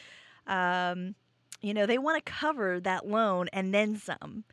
Um, 0.47 1.15
you 1.61 1.73
know 1.73 1.85
they 1.85 1.97
want 1.97 2.23
to 2.23 2.31
cover 2.31 2.79
that 2.79 3.07
loan 3.07 3.49
and 3.51 3.73
then 3.73 3.97
some 3.97 4.45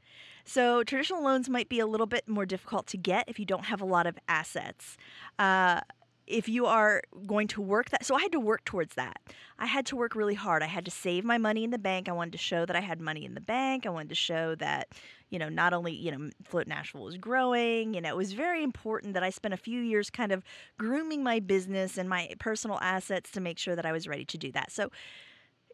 so 0.47 0.83
traditional 0.85 1.23
loans 1.23 1.49
might 1.49 1.69
be 1.69 1.81
a 1.81 1.87
little 1.87 2.07
bit 2.07 2.29
more 2.29 2.47
difficult 2.47 2.87
to 2.89 2.97
get 2.97 3.25
if 3.29 3.39
you 3.39 3.45
don't 3.45 3.67
have 3.67 3.81
a 3.81 3.85
lot 3.85 4.07
of 4.07 4.17
assets. 4.29 4.97
Uh, 5.39 5.81
if 6.27 6.49
you 6.49 6.67
are 6.67 7.03
going 7.27 7.47
to 7.49 7.61
work 7.61 7.91
that, 7.91 8.05
so 8.05 8.15
I 8.17 8.21
had 8.21 8.33
to 8.33 8.41
work 8.41 8.65
towards 8.65 8.95
that. 8.95 9.21
I 9.59 9.67
had 9.67 9.87
to 9.87 9.97
work 9.97 10.15
really 10.17 10.35
hard. 10.35 10.63
I 10.63 10.67
had 10.67 10.85
to 10.87 10.91
save 10.91 11.25
my 11.25 11.39
money 11.39 11.63
in 11.63 11.71
the 11.71 11.79
bank. 11.79 12.09
I 12.09 12.13
wanted 12.13 12.33
to 12.33 12.39
show 12.39 12.67
that 12.67 12.75
I 12.75 12.81
had 12.81 13.01
money 13.01 13.25
in 13.25 13.35
the 13.35 13.41
bank. 13.41 13.87
I 13.87 13.91
wanted 13.91 14.09
to 14.09 14.17
show 14.17 14.57
that, 14.57 14.89
you 15.31 15.39
know, 15.39 15.49
not 15.49 15.73
only, 15.73 15.93
you 15.93 16.11
know, 16.11 16.31
Float 16.45 16.67
Nashville 16.67 17.05
was 17.05 17.17
growing, 17.17 17.95
you 17.95 18.01
know, 18.01 18.09
it 18.09 18.17
was 18.17 18.33
very 18.33 18.63
important 18.63 19.15
that 19.15 19.23
I 19.23 19.31
spent 19.31 19.55
a 19.55 19.59
few 19.59 19.81
years 19.81 20.11
kind 20.11 20.33
of 20.33 20.43
grooming 20.79 21.23
my 21.23 21.39
business 21.39 21.97
and 21.97 22.09
my 22.09 22.31
personal 22.41 22.79
assets 22.83 23.31
to 23.33 23.41
make 23.41 23.59
sure 23.59 23.77
that 23.77 23.87
I 23.87 23.93
was 23.93 24.09
ready 24.09 24.25
to 24.25 24.39
do 24.39 24.51
that. 24.53 24.73
So 24.73 24.91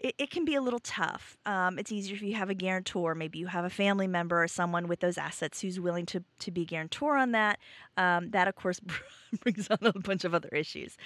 it, 0.03 0.15
it 0.19 0.31
can 0.31 0.45
be 0.45 0.55
a 0.55 0.61
little 0.61 0.81
tough. 0.81 1.37
Um, 1.47 1.79
it's 1.79 1.93
easier 1.93 2.15
if 2.17 2.23
you 2.23 2.35
have 2.35 2.51
a 2.51 2.55
guarantor. 2.55 3.15
Maybe 3.15 3.39
you 3.39 3.47
have 3.47 3.65
a 3.65 3.71
family 3.71 4.07
member 4.07 4.43
or 4.43 4.49
someone 4.49 4.89
with 4.89 5.01
those 5.01 5.17
assets 5.19 5.61
who's 5.61 5.79
willing 5.81 6.07
to, 6.07 6.23
to 6.41 6.51
be 6.51 6.65
guarantor 6.65 7.17
on 7.17 7.33
that. 7.33 7.59
Um, 7.97 8.31
that, 8.31 8.49
of 8.49 8.55
course, 8.57 8.81
brings 9.43 9.69
on 9.71 9.79
a 9.83 9.93
bunch 9.99 10.25
of 10.25 10.35
other 10.35 10.49
issues. 10.53 10.97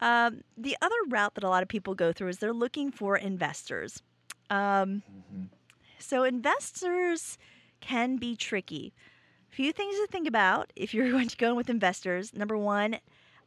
Um, 0.00 0.42
the 0.56 0.76
other 0.82 0.96
route 1.08 1.34
that 1.34 1.44
a 1.44 1.48
lot 1.48 1.62
of 1.62 1.68
people 1.68 1.94
go 1.94 2.12
through 2.12 2.28
is 2.28 2.38
they're 2.38 2.52
looking 2.52 2.90
for 2.90 3.16
investors. 3.16 4.02
Um, 4.50 5.02
Mhm. 5.34 5.48
so, 5.98 6.24
investors 6.24 7.38
can 7.80 8.16
be 8.16 8.36
tricky. 8.36 8.92
Few 9.48 9.72
things 9.72 9.96
to 9.96 10.06
think 10.08 10.28
about 10.28 10.72
if 10.76 10.92
you're 10.94 11.10
going 11.16 11.28
to 11.28 11.36
go 11.36 11.50
in 11.50 11.56
with 11.56 11.70
investors. 11.70 12.34
Number 12.34 12.56
one, 12.56 12.98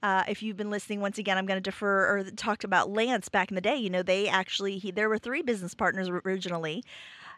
uh, 0.02 0.24
if 0.28 0.42
you've 0.42 0.58
been 0.58 0.70
listening, 0.70 1.02
once 1.02 1.18
again, 1.18 1.38
I'm 1.38 1.46
going 1.46 1.62
to 1.62 1.70
defer 1.70 2.18
or 2.18 2.24
talked 2.32 2.64
about 2.64 2.90
Lance 2.90 3.30
back 3.30 3.52
in 3.52 3.56
the 3.56 3.62
day. 3.62 3.76
You 3.76 3.90
know, 3.90 4.04
they 4.04 4.28
actually 4.28 4.78
he, 4.78 4.92
there 4.92 5.10
were 5.10 5.18
three 5.18 5.42
business 5.42 5.74
partners 5.74 6.10
originally, 6.10 6.84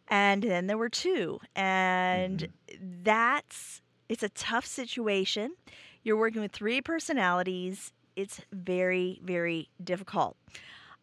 and 0.07 0.43
then 0.43 0.68
there 0.68 0.78
were 0.78 0.89
two, 0.89 1.39
and 1.55 2.47
that's 3.03 3.82
it's 4.09 4.24
a 4.24 4.30
tough 4.30 4.66
situation. 4.66 5.55
You're 6.03 6.18
working 6.18 6.41
with 6.41 6.51
three 6.51 6.82
personalities. 6.82 7.93
It's 8.16 8.41
very 8.51 9.20
very 9.24 9.70
difficult. 9.84 10.38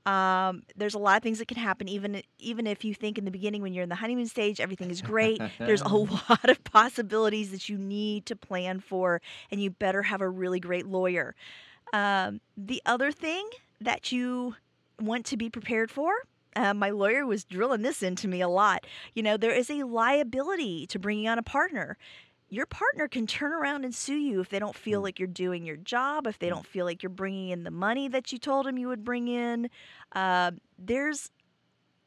Um, 0.07 0.63
there's 0.77 0.95
a 0.95 0.99
lot 0.99 1.19
of 1.19 1.23
things 1.23 1.39
that 1.39 1.49
can 1.49 1.59
happen, 1.59 1.89
even 1.89 2.23
even 2.39 2.67
if 2.67 2.85
you 2.85 2.95
think 2.95 3.19
in 3.19 3.25
the 3.25 3.31
beginning 3.31 3.63
when 3.63 3.75
you're 3.75 3.83
in 3.83 3.89
the 3.89 3.95
honeymoon 3.95 4.27
stage 4.27 4.61
everything 4.61 4.91
is 4.91 5.03
great. 5.03 5.41
there's 5.59 5.83
a 5.83 5.89
lot 5.89 6.49
of 6.49 6.63
possibilities 6.65 7.51
that 7.51 7.69
you 7.69 7.77
need 7.77 8.27
to 8.27 8.37
plan 8.37 8.81
for, 8.81 9.21
and 9.51 9.63
you 9.63 9.71
better 9.71 10.03
have 10.03 10.21
a 10.21 10.29
really 10.29 10.61
great 10.61 10.87
lawyer. 10.87 11.35
Um, 11.93 12.41
the 12.57 12.83
other 12.87 13.13
thing 13.13 13.49
that 13.81 14.13
you 14.13 14.57
want 15.01 15.27
to 15.27 15.37
be 15.37 15.51
prepared 15.51 15.91
for. 15.91 16.13
Uh, 16.57 16.75
my 16.75 16.91
lawyer 16.91 17.25
was 17.25 17.45
drilling 17.45 17.83
this 17.83 18.03
into 18.03 18.27
me 18.27 18.41
a 18.41 18.49
lot. 18.49 18.85
You 19.15 19.23
know, 19.23 19.37
there 19.37 19.53
is 19.53 19.71
a 19.71 19.85
liability 19.85 20.87
to 20.89 20.99
bringing 20.99 21.29
on 21.29 21.39
a 21.39 21.43
partner 21.43 21.97
your 22.51 22.67
partner 22.67 23.09
can 23.09 23.27
turn 23.27 23.53
around 23.53 23.85
and 23.85 23.95
sue 23.95 24.17
you 24.17 24.41
if 24.41 24.49
they 24.49 24.59
don't 24.59 24.75
feel 24.75 25.01
Mm. 25.01 25.05
like 25.05 25.19
you're 25.19 25.29
doing 25.29 25.65
your 25.65 25.77
job, 25.77 26.27
if 26.27 26.39
they 26.39 26.49
don't 26.49 26.67
feel 26.67 26.85
like 26.87 27.03
you're 27.03 27.11
bringing 27.11 27.51
in 27.51 27.65
the 27.65 27.71
money 27.71 28.09
that 28.09 28.33
you 28.33 28.39
told 28.39 28.67
them 28.67 28.79
you 28.79 28.89
would 28.89 29.05
bring 29.05 29.29
in. 29.29 29.69
Uh, 30.13 30.53
there's, 30.79 31.31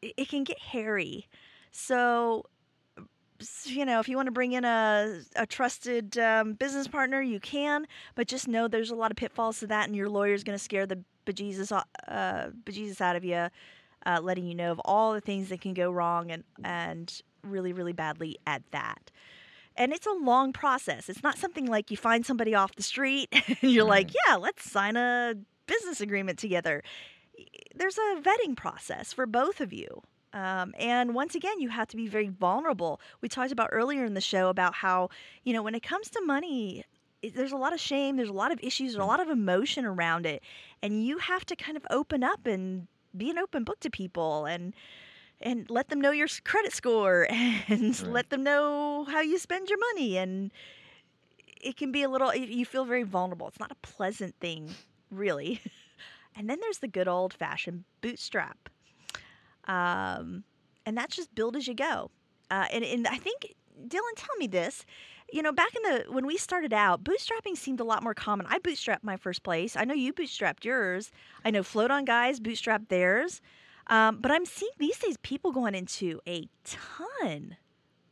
it, 0.01 0.13
it 0.17 0.29
can 0.29 0.43
get 0.43 0.57
hairy. 0.59 1.27
So, 1.71 2.45
you 3.65 3.85
know, 3.85 3.99
if 3.99 4.09
you 4.09 4.15
want 4.15 4.27
to 4.27 4.31
bring 4.31 4.53
in 4.53 4.65
a, 4.65 5.21
a 5.35 5.45
trusted 5.45 6.17
um, 6.17 6.53
business 6.53 6.87
partner, 6.87 7.21
you 7.21 7.39
can, 7.39 7.85
but 8.15 8.27
just 8.27 8.47
know 8.47 8.67
there's 8.67 8.91
a 8.91 8.95
lot 8.95 9.11
of 9.11 9.17
pitfalls 9.17 9.59
to 9.59 9.67
that, 9.67 9.87
and 9.87 9.95
your 9.95 10.09
lawyer's 10.09 10.43
going 10.43 10.57
to 10.57 10.63
scare 10.63 10.85
the 10.85 10.99
bejesus, 11.25 11.71
uh, 12.07 12.47
bejesus 12.63 12.99
out 12.99 13.15
of 13.15 13.23
you, 13.23 13.47
uh, 14.05 14.19
letting 14.21 14.45
you 14.45 14.55
know 14.55 14.71
of 14.71 14.81
all 14.85 15.13
the 15.13 15.21
things 15.21 15.49
that 15.49 15.61
can 15.61 15.73
go 15.73 15.91
wrong 15.91 16.31
and, 16.31 16.43
and 16.63 17.21
really, 17.43 17.73
really 17.73 17.93
badly 17.93 18.37
at 18.47 18.63
that 18.71 19.11
and 19.81 19.91
it's 19.91 20.05
a 20.05 20.13
long 20.13 20.53
process. 20.53 21.09
It's 21.09 21.23
not 21.23 21.39
something 21.39 21.65
like 21.65 21.89
you 21.89 21.97
find 21.97 22.23
somebody 22.23 22.53
off 22.53 22.75
the 22.75 22.83
street 22.83 23.29
and 23.47 23.71
you're 23.71 23.83
like, 23.83 24.11
yeah, 24.27 24.35
let's 24.35 24.69
sign 24.69 24.95
a 24.95 25.33
business 25.65 25.99
agreement 25.99 26.37
together. 26.37 26.83
There's 27.73 27.97
a 27.97 28.21
vetting 28.21 28.55
process 28.55 29.11
for 29.11 29.25
both 29.25 29.59
of 29.59 29.73
you. 29.73 30.03
Um, 30.33 30.75
and 30.77 31.15
once 31.15 31.33
again, 31.33 31.59
you 31.59 31.69
have 31.69 31.87
to 31.87 31.97
be 31.97 32.07
very 32.07 32.29
vulnerable. 32.29 33.01
We 33.21 33.27
talked 33.27 33.51
about 33.51 33.69
earlier 33.71 34.05
in 34.05 34.13
the 34.13 34.21
show 34.21 34.49
about 34.49 34.75
how, 34.75 35.09
you 35.43 35.51
know, 35.51 35.63
when 35.63 35.73
it 35.73 35.81
comes 35.81 36.11
to 36.11 36.21
money, 36.21 36.85
there's 37.33 37.51
a 37.51 37.57
lot 37.57 37.73
of 37.73 37.79
shame, 37.79 38.17
there's 38.17 38.29
a 38.29 38.33
lot 38.33 38.51
of 38.51 38.59
issues, 38.61 38.93
there's 38.93 39.03
a 39.03 39.07
lot 39.07 39.19
of 39.19 39.29
emotion 39.29 39.83
around 39.83 40.27
it. 40.27 40.43
And 40.83 41.03
you 41.03 41.17
have 41.17 41.43
to 41.47 41.55
kind 41.55 41.75
of 41.75 41.87
open 41.89 42.23
up 42.23 42.45
and 42.45 42.87
be 43.17 43.31
an 43.31 43.39
open 43.39 43.63
book 43.63 43.79
to 43.79 43.89
people 43.89 44.45
and 44.45 44.75
and 45.41 45.69
let 45.69 45.89
them 45.89 45.99
know 46.01 46.11
your 46.11 46.27
credit 46.43 46.73
score 46.73 47.27
and 47.29 47.99
Right. 48.01 48.03
let 48.03 48.29
them 48.29 48.43
know 48.43 49.05
how 49.09 49.21
you 49.21 49.37
spend 49.37 49.69
your 49.69 49.79
money 49.93 50.17
and 50.17 50.51
it 51.61 51.77
can 51.77 51.91
be 51.91 52.03
a 52.03 52.09
little 52.09 52.33
you 52.35 52.65
feel 52.65 52.85
very 52.85 53.03
vulnerable 53.03 53.47
it's 53.47 53.59
not 53.59 53.71
a 53.71 53.75
pleasant 53.75 54.35
thing 54.39 54.69
really 55.09 55.61
And 56.33 56.49
then 56.49 56.59
there's 56.61 56.77
the 56.79 56.87
good 56.87 57.09
old 57.09 57.33
fashioned 57.33 57.83
bootstrap. 57.99 58.69
Um, 59.67 60.43
and 60.85 60.97
that's 60.97 61.15
just 61.15 61.33
build 61.35 61.55
as 61.55 61.67
you 61.67 61.73
go. 61.73 62.09
Uh, 62.49 62.65
and, 62.71 62.83
and 62.83 63.07
I 63.07 63.17
think, 63.17 63.55
Dylan, 63.87 64.15
tell 64.15 64.35
me 64.37 64.47
this. 64.47 64.85
You 65.31 65.41
know, 65.41 65.51
back 65.51 65.73
in 65.75 65.81
the 65.83 66.05
when 66.11 66.25
we 66.25 66.37
started 66.37 66.73
out, 66.73 67.03
bootstrapping 67.03 67.55
seemed 67.55 67.79
a 67.79 67.85
lot 67.85 68.03
more 68.03 68.13
common. 68.13 68.45
I 68.49 68.59
bootstrapped 68.59 69.03
my 69.03 69.15
first 69.17 69.43
place. 69.43 69.77
I 69.77 69.85
know 69.85 69.93
you 69.93 70.13
bootstrapped 70.13 70.65
yours. 70.65 71.11
I 71.45 71.51
know 71.51 71.63
float 71.63 71.91
on 71.91 72.03
guys 72.05 72.39
bootstrapped 72.39 72.89
theirs. 72.89 73.41
Um, 73.87 74.17
but 74.19 74.31
I'm 74.31 74.45
seeing 74.45 74.71
these 74.77 74.97
days 74.99 75.17
people 75.17 75.51
going 75.51 75.75
into 75.75 76.19
a 76.27 76.47
ton 76.63 77.57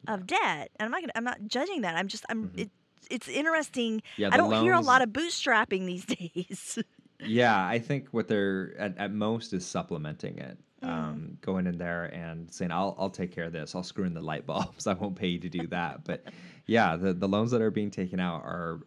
of 0.07 0.25
debt, 0.27 0.71
and 0.79 0.85
I'm 0.85 0.91
not 0.91 1.01
gonna, 1.01 1.13
I'm 1.15 1.23
not 1.23 1.39
judging 1.47 1.81
that. 1.81 1.95
I'm 1.95 2.07
just 2.07 2.25
I'm 2.29 2.49
Mhm. 2.49 2.59
it, 2.59 2.71
it's 3.09 3.27
interesting. 3.27 4.01
Yeah, 4.17 4.29
I 4.31 4.37
don't 4.37 4.61
hear 4.63 4.73
a 4.73 4.81
lot 4.81 5.01
of 5.01 5.09
bootstrapping 5.09 5.85
these 5.85 6.05
days. 6.45 6.79
Yeah, 7.21 7.65
I 7.65 7.79
think 7.79 8.07
what 8.11 8.27
they're 8.27 8.75
at, 8.79 8.97
at 8.97 9.11
most 9.13 9.53
is 9.53 9.65
supplementing 9.65 10.37
it. 10.37 10.57
Mm. 10.81 10.87
Um, 10.87 11.37
going 11.41 11.67
in 11.67 11.77
there 11.77 12.05
and 12.05 12.49
saying, 12.49 12.71
"I'll 12.71 12.95
I'll 12.97 13.09
take 13.09 13.33
care 13.33 13.43
of 13.43 13.51
this. 13.51 13.75
I'll 13.75 13.83
screw 13.83 14.05
in 14.05 14.13
the 14.13 14.21
light 14.21 14.45
bulbs. 14.45 14.87
I 14.87 14.93
won't 14.93 15.15
pay 15.17 15.27
you 15.27 15.39
to 15.39 15.49
do 15.49 15.67
that." 15.67 16.05
But 16.05 16.23
yeah, 16.67 16.95
the 16.95 17.13
the 17.13 17.27
loans 17.27 17.51
that 17.51 17.61
are 17.61 17.69
being 17.71 17.91
taken 17.91 18.19
out 18.21 18.43
are 18.43 18.79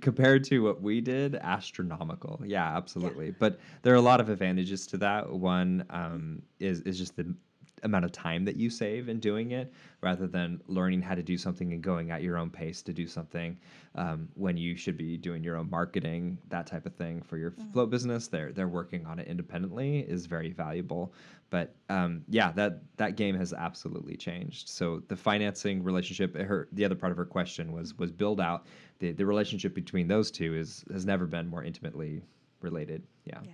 compared 0.00 0.44
to 0.44 0.60
what 0.60 0.80
we 0.82 1.00
did 1.00 1.36
astronomical. 1.36 2.40
Yeah, 2.44 2.76
absolutely. 2.76 3.30
But 3.30 3.58
there 3.82 3.92
are 3.92 3.96
a 3.96 4.02
lot 4.02 4.20
of 4.20 4.28
advantages 4.28 4.86
to 4.88 4.98
that. 4.98 5.30
One 5.30 5.84
um, 5.90 6.42
is 6.58 6.80
is 6.80 6.98
just 6.98 7.16
the 7.16 7.34
amount 7.82 8.04
of 8.04 8.12
time 8.12 8.44
that 8.44 8.56
you 8.56 8.70
save 8.70 9.08
in 9.08 9.20
doing 9.20 9.50
it 9.52 9.72
rather 10.00 10.26
than 10.26 10.60
learning 10.66 11.02
how 11.02 11.14
to 11.14 11.22
do 11.22 11.36
something 11.36 11.72
and 11.72 11.82
going 11.82 12.10
at 12.10 12.22
your 12.22 12.36
own 12.38 12.50
pace 12.50 12.82
to 12.82 12.92
do 12.92 13.06
something 13.06 13.56
um, 13.94 14.28
when 14.34 14.56
you 14.56 14.76
should 14.76 14.96
be 14.96 15.16
doing 15.16 15.42
your 15.42 15.56
own 15.56 15.68
marketing 15.68 16.38
that 16.48 16.66
type 16.66 16.86
of 16.86 16.94
thing 16.94 17.20
for 17.22 17.36
your 17.36 17.52
float 17.72 17.90
business. 17.90 18.28
They're 18.28 18.52
they're 18.52 18.68
working 18.68 19.04
on 19.06 19.18
it 19.18 19.28
independently 19.28 20.00
is 20.00 20.26
very 20.26 20.52
valuable. 20.52 21.12
But 21.50 21.74
um, 21.88 22.22
yeah 22.28 22.52
that 22.52 22.82
that 22.96 23.16
game 23.16 23.36
has 23.36 23.52
absolutely 23.52 24.16
changed. 24.16 24.68
So 24.68 25.02
the 25.08 25.16
financing 25.16 25.82
relationship 25.82 26.36
her 26.36 26.68
the 26.72 26.84
other 26.84 26.94
part 26.94 27.12
of 27.12 27.18
her 27.18 27.26
question 27.26 27.72
was 27.72 27.96
was 27.98 28.10
build 28.10 28.40
out. 28.40 28.66
The, 28.98 29.12
the 29.12 29.26
relationship 29.26 29.74
between 29.74 30.08
those 30.08 30.30
two 30.30 30.54
is 30.56 30.84
has 30.92 31.04
never 31.04 31.26
been 31.26 31.48
more 31.48 31.62
intimately 31.62 32.22
related. 32.60 33.02
Yeah, 33.24 33.40
Yeah. 33.44 33.52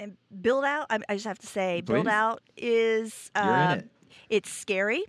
And 0.00 0.16
build 0.40 0.64
out, 0.64 0.86
I, 0.90 0.98
I 1.08 1.14
just 1.14 1.26
have 1.26 1.38
to 1.40 1.46
say, 1.46 1.80
build 1.80 2.06
out 2.08 2.42
is 2.56 3.30
uh, 3.34 3.76
it 3.78 3.90
it's 4.28 4.50
scary 4.50 5.04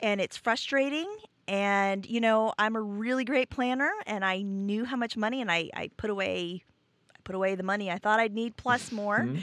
and 0.00 0.20
it's 0.20 0.36
frustrating. 0.36 1.08
And 1.46 2.06
you 2.06 2.20
know, 2.20 2.52
I'm 2.58 2.74
a 2.76 2.80
really 2.80 3.24
great 3.24 3.50
planner, 3.50 3.90
and 4.06 4.24
I 4.24 4.40
knew 4.42 4.84
how 4.86 4.96
much 4.96 5.16
money, 5.16 5.40
and 5.42 5.50
I, 5.50 5.68
I 5.74 5.90
put 5.96 6.08
away, 6.08 6.62
I 7.14 7.18
put 7.24 7.34
away 7.34 7.54
the 7.54 7.62
money 7.62 7.90
I 7.90 7.98
thought 7.98 8.18
I'd 8.20 8.32
need 8.34 8.56
plus 8.56 8.90
more. 8.92 9.20
Mhm. 9.20 9.42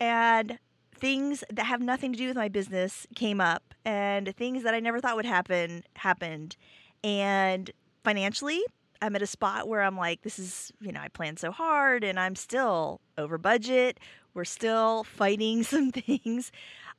and 0.00 0.58
things 0.94 1.42
that 1.50 1.64
have 1.64 1.80
nothing 1.80 2.12
to 2.12 2.18
do 2.18 2.28
with 2.28 2.36
my 2.36 2.48
business 2.48 3.08
came 3.16 3.40
up 3.40 3.74
and 3.84 4.36
things 4.36 4.62
that 4.62 4.72
I 4.72 4.78
never 4.78 5.00
thought 5.00 5.16
would 5.16 5.24
happen 5.26 5.82
happened 5.96 6.54
and 7.02 7.68
financially 8.04 8.62
I'm 9.02 9.16
at 9.16 9.22
a 9.22 9.26
spot 9.26 9.66
where 9.66 9.82
I'm 9.82 9.96
like 9.96 10.22
this 10.22 10.38
is 10.38 10.72
you 10.80 10.92
know 10.92 11.00
I 11.00 11.08
planned 11.08 11.40
so 11.40 11.50
hard 11.50 12.04
and 12.04 12.18
I'm 12.18 12.36
still 12.36 13.00
over 13.18 13.36
budget. 13.36 13.98
We're 14.32 14.44
still 14.44 15.04
fighting 15.04 15.62
some 15.74 15.90
things. 15.90 16.52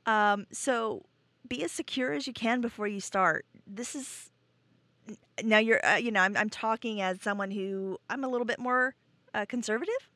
Um, 0.06 0.46
so 0.52 1.02
be 1.48 1.64
as 1.64 1.72
secure 1.72 2.12
as 2.12 2.26
you 2.26 2.32
can 2.32 2.60
before 2.60 2.86
you 2.86 3.00
start. 3.00 3.46
This 3.66 3.94
is 3.94 4.30
now 5.42 5.58
you're 5.58 5.84
uh, 5.84 5.96
you 5.96 6.10
know 6.10 6.20
I'm, 6.20 6.36
I'm 6.36 6.50
talking 6.50 7.00
as 7.00 7.22
someone 7.22 7.50
who 7.50 7.98
I'm 8.10 8.22
a 8.22 8.28
little 8.28 8.46
bit 8.46 8.58
more 8.58 8.94
uh, 9.32 9.46
conservative. 9.48 10.10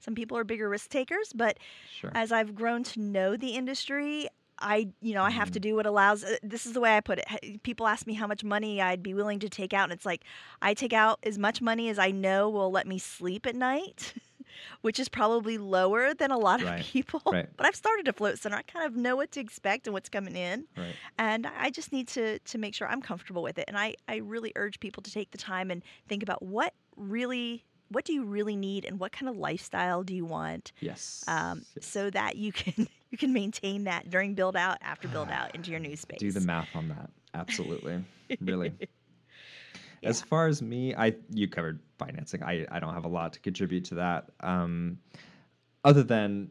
Some 0.00 0.14
people 0.14 0.36
are 0.36 0.44
bigger 0.44 0.68
risk 0.68 0.90
takers 0.90 1.32
but 1.32 1.58
sure. 1.92 2.10
as 2.12 2.32
I've 2.32 2.56
grown 2.56 2.82
to 2.84 3.00
know 3.00 3.36
the 3.36 3.50
industry, 3.50 4.28
I 4.60 4.88
you 5.00 5.14
know 5.14 5.22
I 5.22 5.30
have 5.30 5.48
Mm-hmm. 5.48 5.52
to 5.54 5.60
do 5.60 5.74
what 5.76 5.86
allows. 5.86 6.24
Uh, 6.24 6.36
this 6.42 6.66
is 6.66 6.72
the 6.72 6.80
way 6.80 6.96
I 6.96 7.00
put 7.00 7.18
it. 7.20 7.62
People 7.62 7.86
ask 7.86 8.06
me 8.06 8.14
how 8.14 8.26
much 8.26 8.44
money 8.44 8.80
I'd 8.80 9.02
be 9.02 9.14
willing 9.14 9.38
to 9.40 9.48
take 9.48 9.72
out, 9.72 9.84
and 9.84 9.92
it's 9.92 10.06
like 10.06 10.22
I 10.62 10.74
take 10.74 10.92
out 10.92 11.18
as 11.22 11.38
much 11.38 11.60
money 11.62 11.88
as 11.88 11.98
I 11.98 12.10
know 12.10 12.48
will 12.50 12.70
let 12.70 12.86
me 12.86 12.98
sleep 12.98 13.46
at 13.46 13.54
night, 13.56 14.14
which 14.82 14.98
is 15.00 15.08
probably 15.08 15.58
lower 15.58 16.12
than 16.14 16.30
a 16.30 16.38
lot 16.38 16.60
of 16.62 16.68
people. 16.80 17.22
right. 17.26 17.48
But 17.56 17.66
I've 17.66 17.74
started 17.74 18.08
a 18.08 18.12
float 18.12 18.38
center. 18.38 18.56
I 18.56 18.62
kind 18.62 18.84
of 18.86 18.96
know 18.96 19.16
what 19.16 19.32
to 19.32 19.40
expect 19.40 19.86
and 19.86 19.94
what's 19.94 20.08
coming 20.08 20.36
in, 20.36 20.66
right 20.76 20.94
and 21.18 21.46
I 21.46 21.70
just 21.70 21.92
need 21.92 22.08
to 22.08 22.38
to 22.38 22.58
make 22.58 22.74
sure 22.74 22.88
I'm 22.88 23.02
comfortable 23.02 23.42
with 23.42 23.58
it. 23.58 23.64
And 23.68 23.76
I 23.78 23.94
I 24.08 24.16
really 24.16 24.52
urge 24.56 24.80
people 24.80 25.02
to 25.02 25.10
take 25.12 25.30
the 25.30 25.38
time 25.38 25.70
and 25.70 25.82
think 26.08 26.22
about 26.22 26.42
what 26.42 26.74
really 26.96 27.64
what 27.90 28.04
do 28.04 28.12
you 28.12 28.24
really 28.24 28.56
need 28.56 28.84
and 28.84 28.98
what 29.00 29.12
kind 29.12 29.28
of 29.28 29.36
lifestyle 29.36 30.02
do 30.02 30.14
you 30.14 30.24
want 30.24 30.72
yes 30.80 31.24
um, 31.28 31.64
Yes. 31.76 31.86
so 31.86 32.10
that 32.10 32.36
you 32.36 32.52
can 32.52 32.86
you 33.10 33.18
can 33.18 33.32
maintain 33.32 33.84
that 33.84 34.08
during 34.10 34.34
build 34.34 34.56
out 34.56 34.78
after 34.80 35.08
build 35.08 35.30
out 35.30 35.54
into 35.54 35.70
your 35.70 35.80
new 35.80 35.96
space. 35.96 36.18
do 36.20 36.30
the 36.32 36.40
math 36.40 36.74
on 36.74 36.88
that 36.88 37.10
absolutely 37.34 38.00
really 38.40 38.72
as 40.02 40.22
far 40.22 40.46
as 40.46 40.62
me 40.62 40.94
i 40.94 41.14
you 41.30 41.46
covered 41.48 41.80
financing 41.98 42.42
i 42.42 42.66
i 42.70 42.80
don't 42.80 42.94
have 42.94 43.04
a 43.04 43.08
lot 43.08 43.32
to 43.32 43.40
contribute 43.40 43.84
to 43.84 43.94
that 43.96 44.30
um 44.40 44.98
other 45.84 46.02
than 46.02 46.48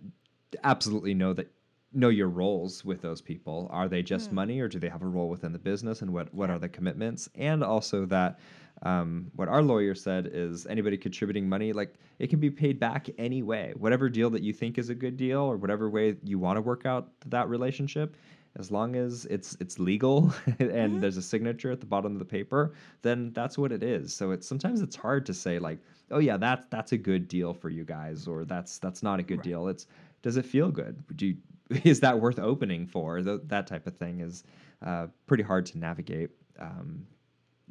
absolutely 0.63 1.13
know 1.13 1.33
that 1.33 1.51
know 1.91 2.09
your 2.09 2.29
roles 2.29 2.85
with 2.85 3.01
those 3.01 3.21
people 3.21 3.67
are 3.71 3.87
they 3.87 4.03
just 4.03 4.29
Mm. 4.29 4.33
money 4.33 4.59
or 4.59 4.67
do 4.67 4.77
they 4.79 4.89
have 4.89 5.01
a 5.01 5.07
role 5.07 5.27
within 5.29 5.51
the 5.53 5.59
business 5.59 6.01
and 6.03 6.13
what 6.13 6.31
what 6.33 6.49
Yeah. 6.49 6.55
are 6.55 6.59
the 6.59 6.69
commitments 6.69 7.27
and 7.35 7.63
also 7.63 8.05
that 8.05 8.39
um, 8.83 9.29
what 9.35 9.47
our 9.47 9.61
lawyer 9.61 9.93
said 9.93 10.29
is 10.31 10.65
anybody 10.67 10.97
contributing 10.97 11.47
money 11.49 11.73
like 11.73 11.95
it 12.19 12.29
can 12.29 12.39
be 12.39 12.49
paid 12.49 12.79
back 12.79 13.09
any 13.17 13.41
way 13.43 13.73
whatever 13.77 14.09
deal 14.09 14.29
that 14.29 14.41
you 14.41 14.53
think 14.53 14.77
is 14.77 14.89
a 14.89 14.95
good 14.95 15.17
deal 15.17 15.39
or 15.41 15.57
whatever 15.57 15.89
way 15.89 16.15
you 16.23 16.39
want 16.39 16.57
to 16.57 16.61
work 16.61 16.85
out 16.85 17.09
that 17.27 17.47
relationship 17.49 18.15
as 18.57 18.71
long 18.71 18.95
as 18.95 19.25
it's 19.25 19.55
it's 19.59 19.77
legal 19.79 20.33
and 20.59 20.69
Mhm. 20.95 21.01
there's 21.01 21.17
a 21.17 21.21
signature 21.21 21.71
at 21.71 21.79
the 21.79 21.85
bottom 21.85 22.13
of 22.13 22.19
the 22.19 22.25
paper 22.25 22.73
then 23.01 23.31
that's 23.33 23.57
what 23.57 23.71
it 23.71 23.83
is. 23.83 24.13
So 24.13 24.31
it's 24.31 24.47
sometimes 24.47 24.81
it's 24.81 24.95
hard 24.95 25.25
to 25.27 25.33
say 25.33 25.59
like 25.59 25.79
oh 26.11 26.19
yeah 26.19 26.37
that's 26.37 26.65
that's 26.69 26.91
a 26.93 26.97
good 26.97 27.27
deal 27.27 27.53
for 27.53 27.69
you 27.69 27.83
guys 27.85 28.27
or 28.27 28.45
that's 28.45 28.79
that's 28.79 29.03
not 29.03 29.19
a 29.19 29.23
good 29.23 29.37
Right. 29.37 29.43
deal. 29.43 29.67
It's 29.67 29.87
does 30.21 30.35
it 30.37 30.45
feel 30.45 30.69
good? 30.71 31.03
Do 31.15 31.27
you, 31.27 31.37
is 31.83 31.99
that 31.99 32.19
worth 32.19 32.39
opening 32.39 32.87
for? 32.87 33.21
Th- 33.21 33.39
that 33.47 33.67
type 33.67 33.85
of 33.87 33.95
thing 33.95 34.21
is 34.21 34.43
uh, 34.85 35.07
pretty 35.27 35.43
hard 35.43 35.65
to 35.67 35.77
navigate 35.77 36.31
um, 36.59 37.05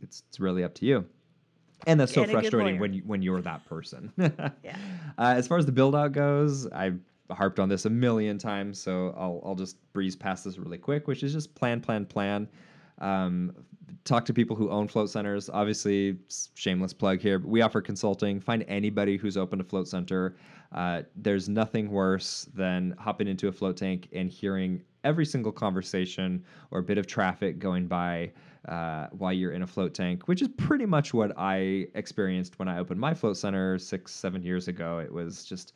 it's, 0.03 0.22
it's 0.28 0.40
really 0.40 0.64
up 0.64 0.74
to 0.74 0.86
you 0.86 1.05
and 1.86 2.01
that's 2.01 2.12
so 2.12 2.22
And 2.22 2.30
frustrating 2.32 2.78
when 2.80 2.92
you 2.92 3.03
when 3.07 3.22
you're 3.22 3.40
that 3.42 3.64
person 3.66 4.12
Yeah. 4.18 4.76
uh, 5.18 5.34
as 5.36 5.46
far 5.46 5.59
as 5.59 5.66
the 5.66 5.72
build 5.72 5.94
out 5.94 6.12
goes, 6.12 6.66
I've 6.68 6.99
harped 7.30 7.61
on 7.61 7.68
this 7.68 7.84
a 7.84 7.90
million 7.90 8.38
times, 8.38 8.80
so 8.80 9.14
I'll 9.16 9.40
I'll 9.44 9.55
just 9.55 9.76
breeze 9.92 10.16
past 10.16 10.44
this 10.44 10.59
really 10.59 10.78
quick, 10.78 11.07
which 11.07 11.22
is 11.22 11.32
just 11.32 11.55
plan, 11.55 11.80
plan, 11.80 12.05
plan. 12.07 12.49
Um, 13.01 13.55
talk 14.05 14.24
to 14.24 14.34
people 14.34 14.57
who 14.57 14.70
own 14.70 14.88
float 14.88 15.11
centers. 15.11 15.49
Obviously, 15.51 16.18
shameless 16.55 16.92
plug 16.92 17.20
here, 17.20 17.38
but 17.38 17.49
we 17.49 17.61
offer 17.62 17.80
consulting. 17.80 18.40
Find 18.40 18.64
anybody 18.66 19.16
who's 19.16 19.36
open 19.36 19.59
to 19.59 19.64
float 19.64 19.86
center. 19.88 20.36
Uh, 20.72 21.03
there's 21.16 21.49
nothing 21.49 21.90
worse 21.90 22.49
than 22.55 22.94
hopping 22.99 23.28
into 23.28 23.49
a 23.49 23.53
float 23.53 23.76
tank 23.76 24.09
and 24.12 24.30
hearing 24.30 24.82
every 25.05 25.24
single 25.24 25.53
conversation 25.53 26.44
or 26.70 26.82
bit 26.82 26.99
of 26.99 27.07
traffic 27.07 27.59
going 27.59 27.86
by 27.86 28.32
uh, 28.68 29.07
while 29.12 29.32
you're 29.32 29.53
in 29.53 29.62
a 29.62 29.66
float 29.66 29.94
tank, 29.94 30.28
which 30.28 30.42
is 30.42 30.49
pretty 30.49 30.86
much 30.86 31.14
what 31.14 31.32
I 31.38 31.86
experienced 31.94 32.59
when 32.59 32.68
I 32.68 32.78
opened 32.78 33.01
my 33.01 33.14
float 33.14 33.36
center 33.36 33.78
six, 33.78 34.12
seven 34.12 34.42
years 34.42 34.68
ago. 34.68 34.99
It 34.99 35.12
was 35.12 35.44
just, 35.44 35.74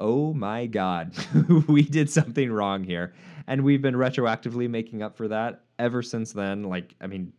oh 0.00 0.32
my 0.34 0.66
God, 0.66 1.14
we 1.68 1.82
did 1.82 2.10
something 2.10 2.50
wrong 2.50 2.82
here. 2.82 3.14
And 3.46 3.62
we've 3.62 3.82
been 3.82 3.94
retroactively 3.94 4.68
making 4.68 5.02
up 5.02 5.16
for 5.16 5.28
that 5.28 5.64
ever 5.78 6.02
since 6.02 6.32
then. 6.32 6.64
Like, 6.64 6.94
I 7.00 7.06
mean, 7.06 7.32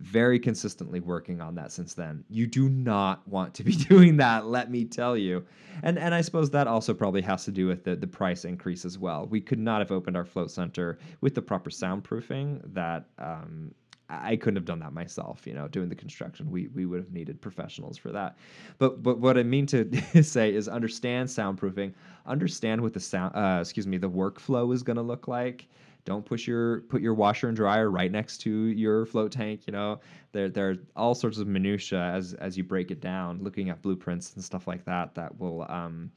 very 0.00 0.38
consistently 0.38 1.00
working 1.00 1.40
on 1.40 1.54
that 1.54 1.72
since 1.72 1.94
then. 1.94 2.24
You 2.28 2.46
do 2.46 2.68
not 2.68 3.26
want 3.28 3.54
to 3.54 3.64
be 3.64 3.72
doing 3.90 4.16
that, 4.18 4.46
let 4.46 4.70
me 4.70 4.84
tell 4.84 5.16
you. 5.16 5.44
And 5.82 5.98
and 5.98 6.14
I 6.14 6.20
suppose 6.20 6.50
that 6.50 6.66
also 6.66 6.94
probably 6.94 7.22
has 7.22 7.44
to 7.44 7.50
do 7.50 7.66
with 7.66 7.84
the, 7.84 7.96
the 7.96 8.06
price 8.06 8.44
increase 8.44 8.84
as 8.84 8.98
well. 8.98 9.26
We 9.26 9.40
could 9.40 9.58
not 9.58 9.80
have 9.80 9.92
opened 9.92 10.16
our 10.16 10.24
float 10.24 10.50
center 10.50 10.98
with 11.20 11.34
the 11.34 11.42
proper 11.42 11.70
soundproofing 11.70 12.62
that 12.72 13.06
um, 13.18 13.72
I 14.08 14.36
couldn't 14.36 14.56
have 14.56 14.64
done 14.64 14.78
that 14.80 14.92
myself, 14.92 15.46
you 15.46 15.54
know, 15.54 15.66
doing 15.66 15.88
the 15.88 15.94
construction. 15.94 16.50
We 16.50 16.68
we 16.68 16.86
would 16.86 17.00
have 17.00 17.12
needed 17.12 17.40
professionals 17.40 17.98
for 17.98 18.12
that. 18.12 18.36
But 18.78 19.02
but 19.02 19.18
what 19.18 19.36
I 19.36 19.42
mean 19.42 19.66
to 19.66 19.90
say 20.22 20.54
is 20.54 20.68
understand 20.68 21.28
soundproofing, 21.28 21.92
understand 22.24 22.80
what 22.80 22.92
the 22.92 23.00
sound 23.00 23.34
uh, 23.34 23.58
excuse 23.60 23.86
me, 23.86 23.98
the 23.98 24.10
workflow 24.10 24.72
is 24.72 24.82
going 24.82 24.96
to 24.96 25.02
look 25.02 25.28
like. 25.28 25.66
Don't 26.06 26.24
push 26.24 26.46
your 26.46 26.80
put 26.82 27.02
your 27.02 27.12
washer 27.12 27.48
and 27.48 27.56
dryer 27.56 27.90
right 27.90 28.10
next 28.10 28.38
to 28.38 28.50
your 28.50 29.04
float 29.04 29.32
tank. 29.32 29.66
You 29.66 29.72
know, 29.72 30.00
there 30.32 30.48
there 30.48 30.70
are 30.70 30.76
all 30.96 31.14
sorts 31.14 31.36
of 31.36 31.46
minutia 31.46 32.00
as 32.00 32.32
as 32.34 32.56
you 32.56 32.64
break 32.64 32.90
it 32.90 33.00
down, 33.00 33.42
looking 33.42 33.68
at 33.68 33.82
blueprints 33.82 34.32
and 34.34 34.42
stuff 34.42 34.66
like 34.66 34.84
that. 34.86 35.14
That 35.16 35.38
will 35.38 35.66
um, 35.68 36.10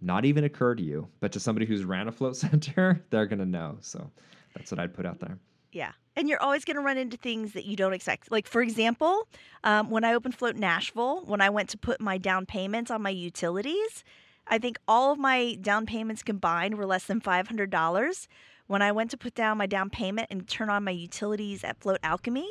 not 0.00 0.24
even 0.24 0.44
occur 0.44 0.74
to 0.74 0.82
you, 0.82 1.06
but 1.20 1.30
to 1.32 1.38
somebody 1.38 1.66
who's 1.66 1.84
ran 1.84 2.08
a 2.08 2.12
float 2.12 2.36
center, 2.44 3.04
they're 3.10 3.26
gonna 3.26 3.46
know. 3.46 3.76
So 3.82 4.10
that's 4.56 4.72
what 4.72 4.80
I'd 4.80 4.94
put 4.94 5.06
out 5.06 5.20
there. 5.20 5.38
Yeah. 5.70 5.92
And 6.16 6.26
you're 6.26 6.40
always 6.40 6.64
going 6.64 6.76
to 6.76 6.82
run 6.82 6.96
into 6.96 7.18
things 7.18 7.52
that 7.52 7.66
you 7.66 7.76
don't 7.76 7.92
expect. 7.92 8.32
Like, 8.32 8.46
for 8.46 8.62
example, 8.62 9.28
um, 9.62 9.90
when 9.90 10.04
I 10.04 10.14
opened 10.14 10.34
Float 10.34 10.56
Nashville, 10.56 11.22
when 11.26 11.42
I 11.42 11.50
went 11.50 11.68
to 11.68 11.76
put 11.76 12.00
my 12.00 12.16
down 12.16 12.46
payments 12.46 12.90
on 12.90 13.02
my 13.02 13.10
utilities, 13.10 14.02
I 14.48 14.58
think 14.58 14.78
all 14.88 15.12
of 15.12 15.18
my 15.18 15.58
down 15.60 15.84
payments 15.84 16.22
combined 16.22 16.76
were 16.76 16.86
less 16.86 17.04
than 17.04 17.20
$500. 17.20 18.26
When 18.66 18.82
I 18.82 18.92
went 18.92 19.10
to 19.12 19.16
put 19.16 19.34
down 19.34 19.58
my 19.58 19.66
down 19.66 19.90
payment 19.90 20.28
and 20.30 20.46
turn 20.48 20.68
on 20.70 20.84
my 20.84 20.90
utilities 20.90 21.62
at 21.64 21.78
Float 21.80 21.98
Alchemy, 22.02 22.48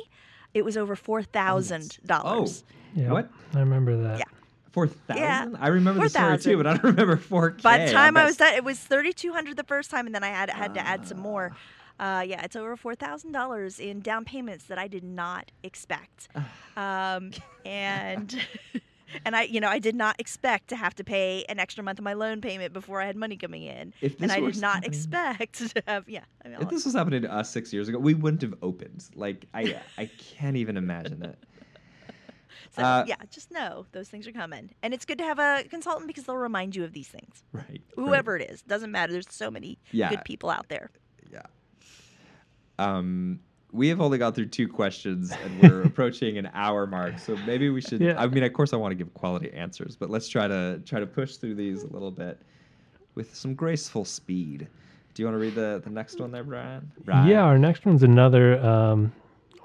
it 0.54 0.64
was 0.64 0.76
over 0.76 0.96
$4,000. 0.96 2.00
Oh, 2.24 2.46
Yeah, 2.94 3.12
What? 3.12 3.28
I 3.54 3.60
remember 3.60 3.96
that. 4.04 4.18
Yeah. 4.20 4.24
four 4.72 4.86
thousand? 4.88 5.22
Yeah, 5.22 5.46
I 5.60 5.68
remember 5.68 6.02
the 6.02 6.08
story 6.10 6.24
4,000. 6.38 6.50
too, 6.52 6.56
but 6.56 6.66
I 6.66 6.70
don't 6.74 6.84
remember 6.84 7.16
four 7.16 7.50
K. 7.50 7.62
By 7.62 7.84
the 7.86 7.92
time 7.92 8.16
I 8.16 8.24
was 8.24 8.36
done, 8.36 8.54
it 8.54 8.64
was 8.64 8.78
thirty 8.78 9.12
two 9.12 9.32
hundred 9.32 9.56
the 9.56 9.64
first 9.64 9.90
time, 9.90 10.06
and 10.06 10.14
then 10.14 10.22
I 10.24 10.28
had 10.28 10.50
had 10.50 10.74
to 10.74 10.80
add 10.80 11.06
some 11.06 11.18
more. 11.18 11.52
Uh, 11.98 12.22
yeah, 12.26 12.42
it's 12.42 12.56
over 12.56 12.76
four 12.76 12.94
thousand 12.94 13.32
dollars 13.32 13.78
in 13.80 14.00
down 14.00 14.24
payments 14.26 14.64
that 14.66 14.78
I 14.78 14.86
did 14.86 15.02
not 15.04 15.50
expect, 15.62 16.28
um, 16.76 17.30
and 17.64 18.38
and 19.24 19.36
I, 19.36 19.42
you 19.42 19.60
know, 19.60 19.68
I 19.68 19.78
did 19.78 19.94
not 19.94 20.16
expect 20.18 20.68
to 20.68 20.76
have 20.76 20.94
to 20.96 21.04
pay 21.04 21.44
an 21.48 21.58
extra 21.58 21.82
month 21.82 21.98
of 21.98 22.04
my 22.04 22.12
loan 22.14 22.40
payment 22.40 22.72
before 22.72 23.00
I 23.00 23.06
had 23.06 23.16
money 23.16 23.36
coming 23.36 23.62
in, 23.62 23.92
If 24.00 24.20
and 24.20 24.30
I 24.32 24.40
did 24.40 24.58
not 24.60 24.74
happening- 24.76 24.88
expect 24.90 25.54
to 25.74 25.82
have. 25.86 26.08
Yeah, 26.08 26.24
I 26.44 26.48
mean, 26.48 26.58
If 26.60 26.68
this 26.70 26.84
was 26.84 26.94
happening 26.94 27.22
to 27.22 27.32
us 27.32 27.50
six 27.50 27.72
years 27.72 27.88
ago, 27.88 27.98
we 27.98 28.14
wouldn't 28.14 28.42
have 28.42 28.54
opened. 28.62 29.04
Like 29.14 29.46
I, 29.54 29.80
I 29.98 30.06
can't 30.18 30.56
even 30.56 30.76
imagine 30.76 31.22
it. 31.24 31.38
so 32.76 32.82
uh, 32.82 33.04
yeah, 33.06 33.16
just 33.30 33.50
know 33.50 33.86
those 33.92 34.08
things 34.08 34.26
are 34.26 34.32
coming, 34.32 34.70
and 34.82 34.92
it's 34.94 35.04
good 35.04 35.18
to 35.18 35.24
have 35.24 35.38
a 35.38 35.64
consultant 35.68 36.06
because 36.06 36.24
they'll 36.24 36.36
remind 36.36 36.74
you 36.76 36.84
of 36.84 36.92
these 36.92 37.08
things. 37.08 37.42
Right. 37.52 37.64
right. 37.68 37.80
Whoever 37.94 38.36
it 38.36 38.50
is, 38.50 38.62
doesn't 38.62 38.90
matter. 38.90 39.12
There's 39.12 39.26
so 39.30 39.50
many 39.50 39.78
Yeah. 39.92 40.10
good 40.10 40.24
people 40.24 40.50
out 40.50 40.68
there. 40.68 40.90
Yeah. 41.32 41.42
Um, 42.78 43.40
we 43.76 43.88
have 43.88 44.00
only 44.00 44.18
gone 44.18 44.32
through 44.32 44.46
two 44.46 44.66
questions 44.66 45.30
and 45.30 45.60
we're 45.60 45.82
approaching 45.90 46.38
an 46.38 46.48
hour 46.54 46.86
mark. 46.86 47.18
So 47.18 47.36
maybe 47.46 47.68
we 47.70 47.80
should. 47.80 48.00
Yeah. 48.00 48.14
I 48.20 48.26
mean, 48.26 48.42
of 48.42 48.52
course, 48.52 48.72
I 48.72 48.76
want 48.76 48.92
to 48.92 48.96
give 48.96 49.12
quality 49.14 49.52
answers, 49.52 49.94
but 49.96 50.10
let's 50.10 50.28
try 50.28 50.48
to 50.48 50.80
try 50.86 50.98
to 51.00 51.06
push 51.06 51.36
through 51.36 51.54
these 51.56 51.82
a 51.82 51.88
little 51.88 52.10
bit 52.10 52.40
with 53.14 53.34
some 53.34 53.54
graceful 53.54 54.04
speed. 54.04 54.66
Do 55.14 55.22
you 55.22 55.26
want 55.26 55.36
to 55.36 55.40
read 55.40 55.54
the, 55.54 55.80
the 55.84 55.90
next 55.90 56.20
one 56.20 56.30
there, 56.30 56.44
Brian? 56.44 56.90
Brian? 57.04 57.26
Yeah, 57.28 57.40
our 57.42 57.58
next 57.58 57.86
one's 57.86 58.02
another 58.02 58.58
um, 58.64 59.12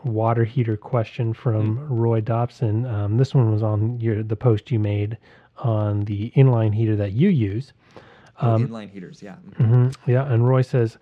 water 0.04 0.44
heater 0.46 0.78
question 0.78 1.34
from 1.34 1.78
Mm-hmm. 1.78 1.94
Roy 1.94 2.22
Dobson. 2.22 2.86
Um, 2.86 3.18
this 3.18 3.34
one 3.36 3.52
was 3.52 3.62
on 3.64 4.00
your 4.00 4.24
the 4.24 4.36
post 4.38 4.72
you 4.72 4.80
made 4.80 5.18
on 5.58 6.06
the 6.06 6.32
inline 6.36 6.74
heater 6.74 6.96
that 6.96 7.12
you 7.12 7.30
use. 7.30 7.74
Oh, 8.42 8.52
Um, 8.56 8.68
inline 8.68 8.90
heaters. 8.90 9.22
Yeah. 9.22 9.36
hmm 9.58 9.90
Yeah, 10.08 10.32
and 10.32 10.48
Roy 10.48 10.62
says, 10.64 10.98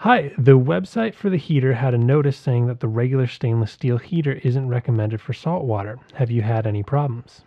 "Hi, 0.00 0.32
the 0.38 0.58
website 0.58 1.14
for 1.14 1.28
the 1.28 1.36
heater 1.36 1.74
had 1.74 1.92
a 1.92 1.98
notice 1.98 2.38
saying 2.38 2.68
that 2.68 2.80
the 2.80 2.88
regular 2.88 3.26
stainless 3.26 3.72
steel 3.72 3.98
heater 3.98 4.32
isn't 4.32 4.66
recommended 4.66 5.20
for 5.20 5.34
salt 5.34 5.66
water. 5.66 5.98
Have 6.14 6.30
you 6.30 6.40
had 6.40 6.66
any 6.66 6.82
problems?" 6.82 7.42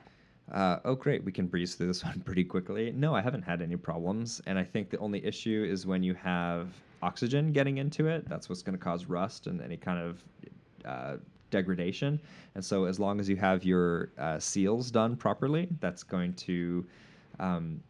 Uh, 0.52 0.78
oh, 0.86 0.94
great. 0.94 1.24
We 1.24 1.32
can 1.32 1.48
breeze 1.48 1.74
through 1.74 1.88
this 1.88 2.04
one 2.06 2.20
pretty 2.20 2.44
quickly. 2.44 2.92
No, 2.92 3.16
I 3.16 3.22
haven't 3.22 3.42
had 3.42 3.64
any 3.64 3.76
problems. 3.76 4.40
And 4.46 4.60
I 4.60 4.64
think 4.64 4.92
the 4.92 5.00
only 5.00 5.26
issue 5.26 5.68
is 5.68 5.88
when 5.88 6.04
you 6.04 6.14
have 6.14 6.68
oxygen 7.02 7.52
getting 7.54 7.80
into 7.80 8.06
it. 8.06 8.30
That's 8.30 8.50
what's 8.50 8.62
going 8.62 8.78
to 8.78 8.84
cause 8.84 9.06
rust 9.06 9.48
and 9.48 9.60
any 9.60 9.78
kind 9.78 10.00
of 10.00 10.24
uh, 10.86 11.18
degradation. 11.50 12.22
And 12.54 12.64
so, 12.64 12.86
as 12.86 13.00
long 13.00 13.20
as 13.20 13.28
you 13.28 13.36
have 13.38 13.66
your 13.66 14.12
uh, 14.20 14.38
seals 14.38 14.92
done 14.92 15.16
properly, 15.16 15.70
that's 15.80 16.04
going 16.04 16.36
to. 16.36 16.86
Um, 17.40 17.82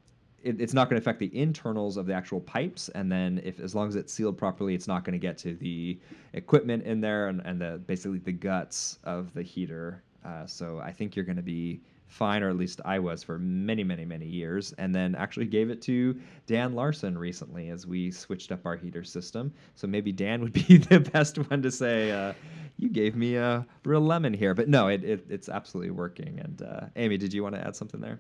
it, 0.44 0.60
it's 0.60 0.74
not 0.74 0.90
going 0.90 1.02
to 1.02 1.04
affect 1.04 1.20
the 1.20 1.36
internals 1.38 1.98
of 1.98 2.06
the 2.06 2.14
actual 2.14 2.42
pipes, 2.42 2.90
and 2.90 3.12
then 3.12 3.42
if 3.44 3.60
as 3.60 3.74
long 3.74 3.88
as 3.88 3.96
it's 3.96 4.14
sealed 4.14 4.38
properly, 4.38 4.76
it's 4.76 4.88
not 4.88 5.04
going 5.04 5.14
to 5.14 5.20
get 5.20 5.38
to 5.40 5.56
the 5.56 5.98
equipment 6.34 6.84
in 6.84 7.02
there 7.02 7.30
and, 7.30 7.42
and 7.46 7.60
the 7.60 7.82
basically 7.88 8.20
the 8.20 8.32
guts 8.32 9.00
of 9.04 9.34
the 9.34 9.42
heater. 9.42 10.04
Uh, 10.26 10.46
so 10.46 10.80
I 10.80 10.92
think 10.92 11.16
you're 11.16 11.26
going 11.26 11.38
to 11.38 11.42
be 11.42 11.82
fine, 12.08 12.44
or 12.44 12.50
at 12.50 12.58
least 12.58 12.80
I 12.86 13.00
was 13.00 13.24
for 13.24 13.40
many, 13.40 13.84
many, 13.84 14.06
many 14.06 14.28
years. 14.28 14.74
And 14.78 14.94
then 14.94 15.16
actually 15.16 15.48
gave 15.48 15.70
it 15.70 15.82
to 15.84 16.20
Dan 16.46 16.76
Larson 16.76 17.18
recently 17.18 17.70
as 17.70 17.88
we 17.88 18.12
switched 18.12 18.52
up 18.52 18.66
our 18.66 18.76
heater 18.76 19.04
system. 19.04 19.52
So 19.76 19.88
maybe 19.88 20.12
Dan 20.12 20.42
would 20.44 20.54
be 20.54 20.78
the 20.78 21.00
best 21.00 21.38
one 21.50 21.62
to 21.62 21.72
say, 21.72 22.12
uh, 22.12 22.34
"You 22.78 22.90
gave 22.90 23.16
me 23.16 23.36
a 23.36 23.66
real 23.86 24.02
lemon 24.02 24.34
here." 24.34 24.54
But 24.54 24.70
no, 24.70 24.88
it, 24.88 25.04
it 25.04 25.26
it's 25.30 25.50
absolutely 25.50 25.92
working. 25.92 26.40
And 26.40 26.62
uh, 26.62 26.82
Amy, 26.96 27.18
did 27.18 27.34
you 27.34 27.44
want 27.44 27.56
to 27.56 27.66
add 27.66 27.76
something 27.76 28.02
there? 28.02 28.20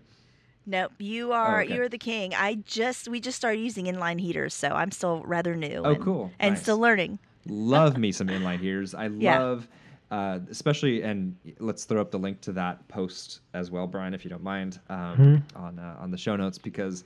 Nope, 0.65 0.93
you 0.99 1.33
are 1.33 1.61
okay. 1.63 1.75
you're 1.75 1.89
the 1.89 1.97
king. 1.97 2.33
I 2.33 2.55
just 2.65 3.07
we 3.07 3.19
just 3.19 3.37
started 3.37 3.59
using 3.59 3.85
inline 3.85 4.19
heaters, 4.19 4.53
so 4.53 4.69
I'm 4.69 4.91
still 4.91 5.21
rather 5.25 5.55
new. 5.55 5.81
Oh, 5.83 5.91
and, 5.93 6.03
cool. 6.03 6.31
and 6.39 6.53
Nice. 6.53 6.61
still 6.63 6.79
learning. 6.79 7.19
love 7.47 7.97
me 8.03 8.11
some 8.11 8.27
inline 8.27 8.59
heaters. 8.59 8.93
I 8.95 9.07
Yeah. 9.07 9.39
love, 9.39 9.67
uh, 10.11 10.39
especially, 10.49 11.01
and 11.03 11.35
let's 11.59 11.83
throw 11.83 11.99
up 11.99 12.11
the 12.11 12.19
link 12.19 12.39
to 12.41 12.53
that 12.53 12.87
post 12.87 13.41
as 13.53 13.71
well, 13.71 13.87
Brian, 13.87 14.13
if 14.13 14.23
you 14.23 14.29
don't 14.29 14.43
mind, 14.43 14.79
um, 14.89 15.43
on 15.55 15.79
uh, 15.79 15.97
on 15.99 16.11
the 16.11 16.17
show 16.17 16.35
notes 16.37 16.57
because 16.57 17.03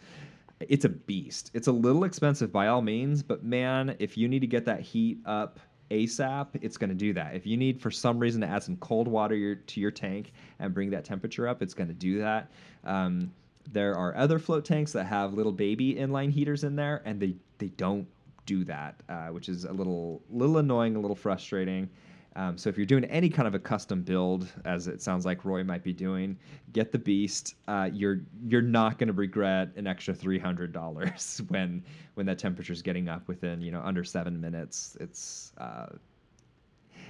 it's 0.60 0.86
a 0.86 0.90
beast. 0.90 1.50
It's 1.54 1.68
a 1.68 1.72
little 1.72 2.04
expensive 2.04 2.52
by 2.52 2.68
all 2.68 2.82
means, 2.82 3.24
but 3.24 3.44
man, 3.44 3.96
if 4.00 4.18
you 4.18 4.28
need 4.28 4.40
to 4.42 4.48
get 4.48 4.66
that 4.66 4.82
heat 4.82 5.20
up 5.26 5.60
ASAP, 5.92 6.48
it's 6.62 6.78
going 6.78 6.90
to 6.90 6.96
do 6.96 7.14
that. 7.14 7.34
If 7.36 7.46
you 7.48 7.58
need 7.58 7.80
for 7.82 7.90
some 7.92 8.20
reason 8.20 8.42
to 8.42 8.48
add 8.48 8.62
some 8.64 8.76
cold 8.78 9.08
water 9.08 9.36
your, 9.36 9.56
to 9.56 9.80
your 9.80 9.92
tank 9.92 10.34
and 10.60 10.74
bring 10.74 10.90
that 10.90 11.06
temperature 11.06 11.48
up, 11.48 11.62
it's 11.62 11.74
going 11.74 11.88
to 11.88 11.94
do 11.94 12.20
that. 12.20 12.52
Um, 12.84 13.32
there 13.72 13.96
are 13.96 14.16
other 14.16 14.40
float 14.40 14.66
tanks 14.66 14.92
that 14.94 15.06
have 15.06 15.34
little 15.34 15.52
baby 15.52 15.96
inline 15.96 16.32
heaters 16.32 16.64
in 16.64 16.76
there, 16.76 17.02
and 17.06 17.20
they 17.20 17.36
they 17.58 17.70
don't 17.70 18.08
do 18.46 18.64
that, 18.66 19.02
uh, 19.10 19.28
which 19.28 19.50
is 19.50 19.66
a 19.66 19.72
little 19.72 20.22
little 20.30 20.58
annoying, 20.58 20.96
a 20.96 21.00
little 21.00 21.16
frustrating. 21.16 21.90
Um, 22.36 22.56
so 22.56 22.70
if 22.70 22.78
you're 22.78 22.86
doing 22.86 23.04
any 23.06 23.30
kind 23.30 23.48
of 23.48 23.56
a 23.56 23.60
custom 23.60 24.04
build, 24.04 24.48
as 24.64 24.88
it 24.88 25.02
sounds 25.02 25.26
like 25.26 25.44
Roy 25.44 25.64
might 25.64 25.84
be 25.84 25.92
doing, 25.92 26.38
get 26.72 26.92
the 26.92 27.00
Beast. 27.00 27.56
Uh, 27.68 27.90
you're 27.92 28.22
you're 28.46 28.62
not 28.62 29.00
going 29.00 29.08
to 29.08 29.14
regret 29.14 29.70
an 29.76 29.88
extra 29.88 30.14
three 30.14 30.38
hundred 30.40 30.72
dollars 30.72 31.42
when 31.48 31.84
when 32.14 32.26
that 32.28 32.38
temperature 32.38 32.74
is 32.74 32.82
getting 32.82 33.10
up 33.10 33.28
within 33.28 33.60
you 33.62 33.72
know 33.72 33.82
under 33.84 34.04
seven 34.04 34.40
minutes. 34.40 34.96
It's 35.00 35.52
uh, 35.58 35.88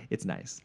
it's 0.09 0.23
nice. 0.23 0.61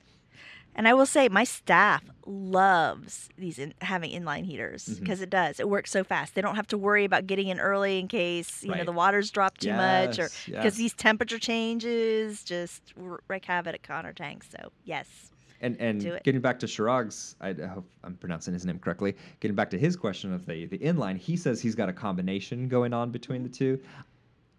And 0.75 0.89
I 0.89 0.95
will 0.95 1.07
say, 1.07 1.29
my 1.29 1.45
staff 1.45 2.03
loves 2.27 3.29
these 3.37 3.59
in, 3.59 3.75
having 3.83 4.11
inline 4.11 4.45
heaters 4.45 4.87
mm-hmm. 4.87 5.01
because 5.01 5.21
it 5.21 5.29
does. 5.29 5.61
It 5.61 5.69
works 5.69 5.91
so 5.91 6.03
fast. 6.03 6.35
They 6.35 6.41
don't 6.41 6.57
have 6.57 6.67
to 6.69 6.79
worry 6.79 7.05
about 7.05 7.27
getting 7.27 7.49
in 7.49 7.61
early 7.61 7.99
in 7.99 8.09
case 8.09 8.63
you 8.63 8.75
know 8.75 8.85
the 8.85 8.93
water's 8.93 9.31
dropped 9.31 9.63
too 9.63 9.73
much, 9.73 10.19
or 10.19 10.29
because 10.47 10.65
yes. 10.65 10.77
these 10.77 10.95
temperature 10.95 11.39
changes 11.39 12.43
just 12.43 12.95
wr- 12.97 13.17
wreak 13.29 13.45
havoc 13.45 13.75
at 13.75 13.83
Connor 13.83 14.13
tanks. 14.13 14.49
So 14.51 14.71
yes, 14.85 15.31
And 15.63 15.77
and 15.81 16.21
getting 16.25 16.41
back 16.41 16.59
to 16.61 16.67
Shirag's, 16.67 17.37
I, 17.41 17.51
I 17.51 17.67
hope 17.67 17.89
I'm 18.03 18.17
pronouncing 18.17 18.53
his 18.53 18.67
name 18.67 18.79
correctly. 18.81 19.15
Getting 19.41 19.55
back 19.55 19.71
to 19.71 19.79
his 19.79 19.95
question 19.97 20.33
of 20.35 20.45
the 20.45 20.67
the 20.67 20.79
inline, 20.79 21.17
he 21.17 21.37
says 21.37 21.61
he's 21.61 21.77
got 21.77 21.89
a 21.89 21.93
combination 21.93 22.69
going 22.69 22.93
on 22.93 23.11
between 23.11 23.43
the 23.43 23.49
mm-hmm. 23.49 23.77
two. 23.77 23.81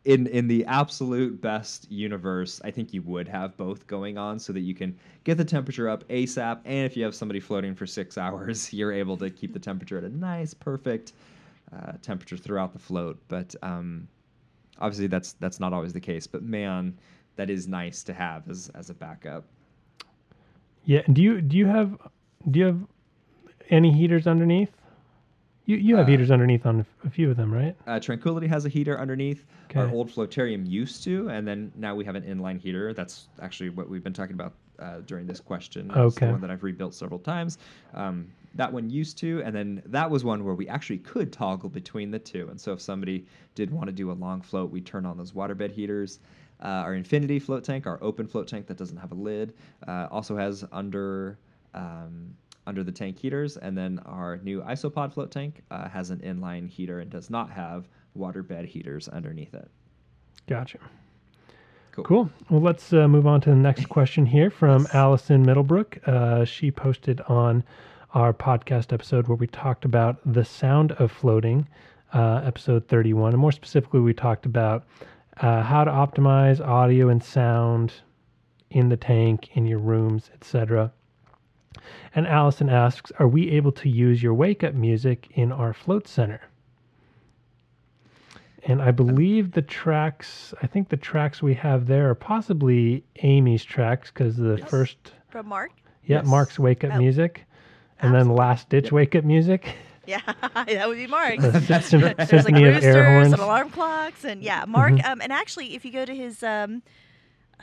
In 0.05 0.27
in 0.27 0.47
the 0.47 0.65
absolute 0.65 1.39
best 1.39 1.89
universe, 1.89 2.59
I 2.63 2.71
think 2.71 2.93
you 2.93 3.01
would 3.03 3.27
have 3.29 3.55
both 3.55 3.87
going 3.87 4.17
on 4.17 4.37
so 4.37 4.51
that 4.51 4.59
you 4.59 4.75
can 4.75 4.97
get 5.23 5.37
the 5.37 5.45
temperature 5.45 5.87
up 5.87 6.05
ASAP, 6.09 6.59
and 6.65 6.85
if 6.85 6.97
you 6.97 7.05
have 7.05 7.15
somebody 7.15 7.39
floating 7.39 7.73
for 7.73 7.85
six 7.85 8.17
hours, 8.25 8.73
you're 8.73 8.91
able 8.91 9.15
to 9.17 9.29
keep 9.29 9.53
the 9.53 9.59
temperature 9.59 9.97
at 9.97 10.03
a 10.03 10.09
nice, 10.09 10.53
perfect 10.53 11.13
uh, 11.71 11.93
temperature 12.01 12.37
throughout 12.37 12.73
the 12.73 12.79
float. 12.79 13.17
But 13.29 13.55
um, 13.61 14.07
obviously, 14.79 15.07
that's 15.07 15.33
that's 15.33 15.59
not 15.59 15.71
always 15.71 15.93
the 15.93 16.01
case. 16.01 16.27
But 16.27 16.43
man, 16.43 16.97
that 17.35 17.49
is 17.49 17.67
nice 17.67 18.03
to 18.03 18.13
have 18.13 18.49
as 18.49 18.69
as 18.75 18.89
a 18.89 18.93
backup. 18.93 19.45
Yeah. 20.85 21.01
Do 21.11 21.21
you 21.21 21.41
do 21.41 21.57
you 21.57 21.65
have 21.65 21.97
do 22.51 22.59
you 22.59 22.65
have 22.65 22.81
any 23.69 23.91
heaters 23.91 24.27
underneath? 24.27 24.71
You 25.65 25.77
you 25.77 25.95
have 25.95 26.07
Uh, 26.07 26.11
heaters 26.11 26.29
underneath 26.31 26.65
on 26.65 26.85
a 27.05 27.09
few 27.09 27.31
of 27.31 27.37
them, 27.37 27.53
right? 27.53 27.75
Uh, 27.87 27.99
Tranquility 27.99 28.47
has 28.47 28.65
a 28.65 28.69
heater 28.69 28.99
underneath. 28.99 29.45
Our 29.75 29.89
old 29.89 30.09
Floatarium 30.09 30.69
used 30.69 31.03
to, 31.05 31.29
and 31.29 31.47
then 31.47 31.71
now 31.75 31.95
we 31.95 32.05
have 32.05 32.15
an 32.15 32.23
inline 32.23 32.59
heater. 32.59 32.93
That's 32.93 33.27
actually 33.41 33.69
what 33.69 33.89
we've 33.89 34.03
been 34.03 34.13
talking 34.13 34.35
about 34.35 34.53
uh, 34.79 34.99
during 35.07 35.25
this 35.25 35.39
question. 35.39 35.89
It's 35.89 35.97
Okay. 36.17 36.25
the 36.27 36.31
one 36.33 36.41
that 36.41 36.51
I've 36.51 36.63
rebuilt 36.63 36.93
several 36.93 37.19
times. 37.19 37.57
Um, 37.93 38.27
that 38.55 38.71
one 38.71 38.89
used 38.89 39.17
to, 39.19 39.41
and 39.43 39.55
then 39.55 39.81
that 39.87 40.09
was 40.11 40.23
one 40.23 40.43
where 40.43 40.53
we 40.53 40.67
actually 40.67 40.99
could 40.99 41.31
toggle 41.31 41.69
between 41.69 42.11
the 42.11 42.19
two. 42.19 42.49
And 42.49 42.59
so 42.61 42.73
if 42.73 42.81
somebody 42.81 43.25
did 43.55 43.71
want 43.71 43.87
to 43.87 43.91
do 43.93 44.11
a 44.11 44.13
long 44.13 44.41
float, 44.41 44.69
we 44.69 44.79
turn 44.81 45.05
on 45.07 45.17
those 45.17 45.31
waterbed 45.31 45.71
heaters. 45.71 46.19
Uh, 46.61 46.67
our 46.85 46.93
Infinity 46.93 47.39
float 47.39 47.63
tank, 47.63 47.87
our 47.87 47.97
open 48.03 48.27
float 48.27 48.47
tank 48.47 48.67
that 48.67 48.77
doesn't 48.77 48.97
have 48.97 49.11
a 49.11 49.15
lid, 49.15 49.53
uh, 49.87 50.07
also 50.11 50.37
has 50.37 50.63
under 50.71 51.39
um, 51.73 52.35
under 52.65 52.83
the 52.83 52.91
tank 52.91 53.17
heaters, 53.19 53.57
and 53.57 53.77
then 53.77 53.99
our 54.05 54.37
new 54.37 54.61
Isopod 54.61 55.13
float 55.13 55.31
tank 55.31 55.63
uh, 55.71 55.89
has 55.89 56.09
an 56.09 56.19
inline 56.19 56.69
heater 56.69 56.99
and 56.99 57.09
does 57.09 57.29
not 57.29 57.49
have 57.49 57.87
waterbed 58.17 58.65
heaters 58.65 59.07
underneath 59.07 59.53
it. 59.53 59.69
Gotcha. 60.47 60.79
Cool. 61.91 62.03
Cool. 62.05 62.29
Well, 62.49 62.61
let's 62.61 62.91
uh, 62.91 63.07
move 63.07 63.27
on 63.27 63.41
to 63.41 63.49
the 63.49 63.55
next 63.55 63.87
question 63.87 64.25
here 64.25 64.49
from 64.49 64.87
Allison 64.93 65.45
Middlebrook. 65.45 65.99
Uh, 66.07 66.43
she 66.43 66.71
posted 66.71 67.21
on 67.21 67.63
our 68.13 68.33
podcast 68.33 68.91
episode 68.91 69.27
where 69.27 69.35
we 69.35 69.47
talked 69.47 69.85
about 69.85 70.17
the 70.25 70.43
sound 70.43 70.91
of 70.93 71.11
floating, 71.11 71.67
uh, 72.13 72.41
episode 72.43 72.87
31. 72.87 73.33
And 73.33 73.39
more 73.39 73.51
specifically, 73.51 73.99
we 73.99 74.13
talked 74.13 74.45
about 74.45 74.85
uh, 75.37 75.61
how 75.61 75.83
to 75.83 75.91
optimize 75.91 76.59
audio 76.65 77.09
and 77.09 77.23
sound 77.23 77.93
in 78.69 78.89
the 78.89 78.97
tank, 78.97 79.49
in 79.53 79.67
your 79.67 79.79
rooms, 79.79 80.31
etc. 80.33 80.91
And 82.15 82.27
Allison 82.27 82.69
asks, 82.69 83.11
Are 83.19 83.27
we 83.27 83.49
able 83.51 83.71
to 83.73 83.89
use 83.89 84.21
your 84.23 84.33
wake 84.33 84.63
up 84.63 84.73
music 84.73 85.27
in 85.33 85.51
our 85.51 85.73
float 85.73 86.07
center? 86.07 86.41
And 88.65 88.81
I 88.81 88.91
believe 88.91 89.51
the 89.51 89.61
tracks, 89.61 90.53
I 90.61 90.67
think 90.67 90.87
the 90.89 90.97
tracks 90.97 91.41
we 91.41 91.53
have 91.55 91.87
there 91.87 92.09
are 92.09 92.15
possibly 92.15 93.03
Amy's 93.23 93.63
tracks 93.63 94.09
because 94.09 94.37
the 94.37 94.55
Yes. 94.59 94.69
first, 94.69 94.97
From 95.29 95.47
Mark. 95.49 95.71
yeah, 96.05 96.17
Yes. 96.19 96.25
Mark's 96.25 96.57
wake 96.59 96.83
up 96.85 96.91
Oh, 96.93 96.97
music, 96.97 97.43
and 97.99 98.13
then 98.13 98.21
absolutely. 98.21 98.39
last 98.39 98.69
ditch 98.69 98.91
wake 98.91 99.15
up 99.15 99.23
music. 99.23 99.75
Yeah, 100.05 100.19
that 100.53 100.85
would 100.89 100.97
be 100.97 101.07
Mark. 101.07 101.37
That's 101.39 101.85
sym- 101.87 102.01
There's 102.01 102.17
like 102.17 102.27
symphony 102.27 102.65
of 102.65 102.73
roosters 102.75 102.93
air 102.95 103.13
horns. 103.13 103.31
and 103.31 103.41
alarm 103.41 103.69
clocks, 103.69 104.25
and 104.25 104.43
yeah, 104.43 104.65
Mark. 104.67 104.91
Mhm. 104.95 105.05
Um, 105.05 105.21
and 105.21 105.31
actually, 105.31 105.75
if 105.75 105.85
you 105.85 105.93
go 105.93 106.03
to 106.03 106.13
his, 106.13 106.43
um, 106.43 106.83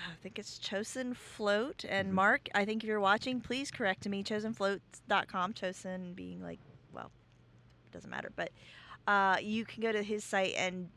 I 0.08 0.14
think 0.22 0.38
it's 0.38 0.58
Chosen 0.58 1.14
Float, 1.14 1.84
and 1.88 2.08
Mhm. 2.10 2.12
Mark, 2.14 2.48
I 2.54 2.64
think 2.64 2.82
if 2.82 2.88
you're 2.88 3.00
watching, 3.00 3.40
please 3.40 3.70
correct 3.70 4.08
me. 4.08 4.22
ChosenFloats.com. 4.22 5.52
Chosen 5.54 6.14
being 6.14 6.42
like, 6.42 6.58
well, 6.92 7.10
doesn't 7.92 8.10
matter, 8.10 8.32
but 8.34 8.50
uh, 9.06 9.36
you 9.40 9.64
can 9.64 9.82
go 9.82 9.90
to 9.92 10.02
his 10.02 10.22
site 10.24 10.54
and 10.56 10.88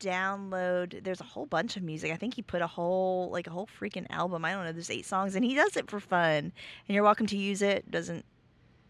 download. 0.00 1.04
There's 1.04 1.20
a 1.20 1.24
whole 1.24 1.46
bunch 1.46 1.76
of 1.76 1.82
music. 1.82 2.10
I 2.12 2.16
think 2.16 2.34
he 2.34 2.42
put 2.42 2.62
a 2.62 2.66
whole 2.66 3.30
like 3.30 3.46
a 3.46 3.50
whole 3.50 3.68
freaking 3.78 4.06
album. 4.10 4.44
I 4.44 4.52
don't 4.52 4.64
know. 4.64 4.72
There's 4.72 4.90
eight 4.90 5.06
songs, 5.06 5.34
and 5.34 5.44
he 5.44 5.54
does 5.54 5.76
it 5.76 5.88
for 5.90 6.00
fun, 6.00 6.52
and 6.88 6.94
you're 6.94 7.04
welcome 7.04 7.26
to 7.28 7.36
use 7.36 7.62
it. 7.62 7.90
Doesn't 7.90 8.24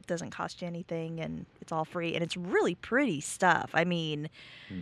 doesn't 0.07 0.31
cost 0.31 0.61
you 0.61 0.67
anything 0.67 1.21
and 1.21 1.47
it's 1.61 1.71
all 1.71 1.85
free 1.85 2.15
and 2.15 2.25
it's 2.25 2.37
really 2.37 2.75
pretty 2.75 3.21
stuff. 3.21 3.71
I 3.75 3.85
mean, 3.85 4.29
Hmm. 4.69 4.81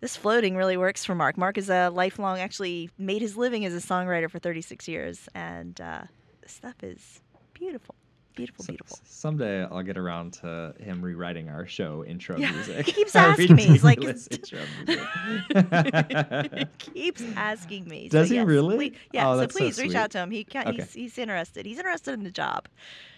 This 0.00 0.16
floating 0.16 0.56
really 0.56 0.76
works 0.76 1.04
for 1.04 1.14
Mark. 1.14 1.36
Mark 1.36 1.58
is 1.58 1.70
a 1.70 1.88
lifelong, 1.88 2.38
actually 2.38 2.90
made 2.98 3.22
his 3.22 3.36
living 3.36 3.64
as 3.64 3.74
a 3.74 3.86
songwriter 3.86 4.30
for 4.30 4.38
36 4.38 4.86
years, 4.88 5.28
and 5.34 5.80
uh, 5.80 6.02
this 6.42 6.52
stuff 6.52 6.76
is 6.82 7.20
beautiful, 7.54 7.94
beautiful, 8.38 8.64
So- 8.64 8.72
beautiful. 8.72 8.98
someday 9.04 9.64
I'll 9.64 9.82
get 9.82 9.98
around 9.98 10.32
to 10.34 10.72
him 10.80 11.02
rewriting 11.02 11.48
our 11.50 11.66
show 11.66 12.04
intro 12.04 12.38
Yeah, 12.38 12.52
music. 12.52 12.86
he 12.86 12.92
keeps 12.92 13.14
asking 13.14 13.54
me. 13.56 13.64
He's 13.66 13.84
like, 13.84 13.98
ridiculous 13.98 14.28
"It's- 14.30 14.52
intro 14.52 14.60
he 14.86 16.34
music. 16.54 16.68
keeps 16.78 17.22
asking 17.36 17.88
me. 17.88 18.08
Does 18.08 18.28
so 18.28 18.32
he 18.34 18.38
yes, 18.40 18.46
really? 18.46 18.76
please- 18.76 18.94
yeah, 19.12 19.28
Oh, 19.28 19.34
so 19.34 19.40
that's 19.40 19.52
so 19.54 19.58
please 19.58 19.78
reach 19.78 19.94
out 19.94 20.10
to 20.12 20.18
him. 20.18 20.30
He 20.30 20.44
can, 20.44 20.68
Okay. 20.68 20.76
he's, 20.78 20.92
he's 20.94 21.18
interested. 21.18 21.66
He's 21.66 21.78
interested 21.78 22.14
in 22.14 22.22
the 22.24 22.30
job. 22.30 22.68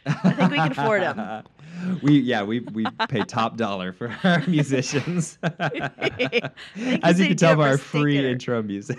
I 0.06 0.12
think 0.32 0.50
we 0.50 0.56
can 0.56 0.72
afford 0.72 1.02
him. 1.02 1.42
we 2.02 2.18
yeah 2.20 2.42
we 2.42 2.60
we 2.60 2.86
pay 3.10 3.22
top 3.22 3.58
dollar 3.58 3.92
for 3.92 4.10
our 4.24 4.42
musicians. 4.46 5.38
As 5.42 7.18
you, 7.18 7.24
you 7.24 7.28
can 7.28 7.36
tell 7.36 7.54
by 7.56 7.68
our 7.68 7.76
free 7.78 8.14
Dinner. 8.16 8.28
intro 8.30 8.62
music. 8.62 8.98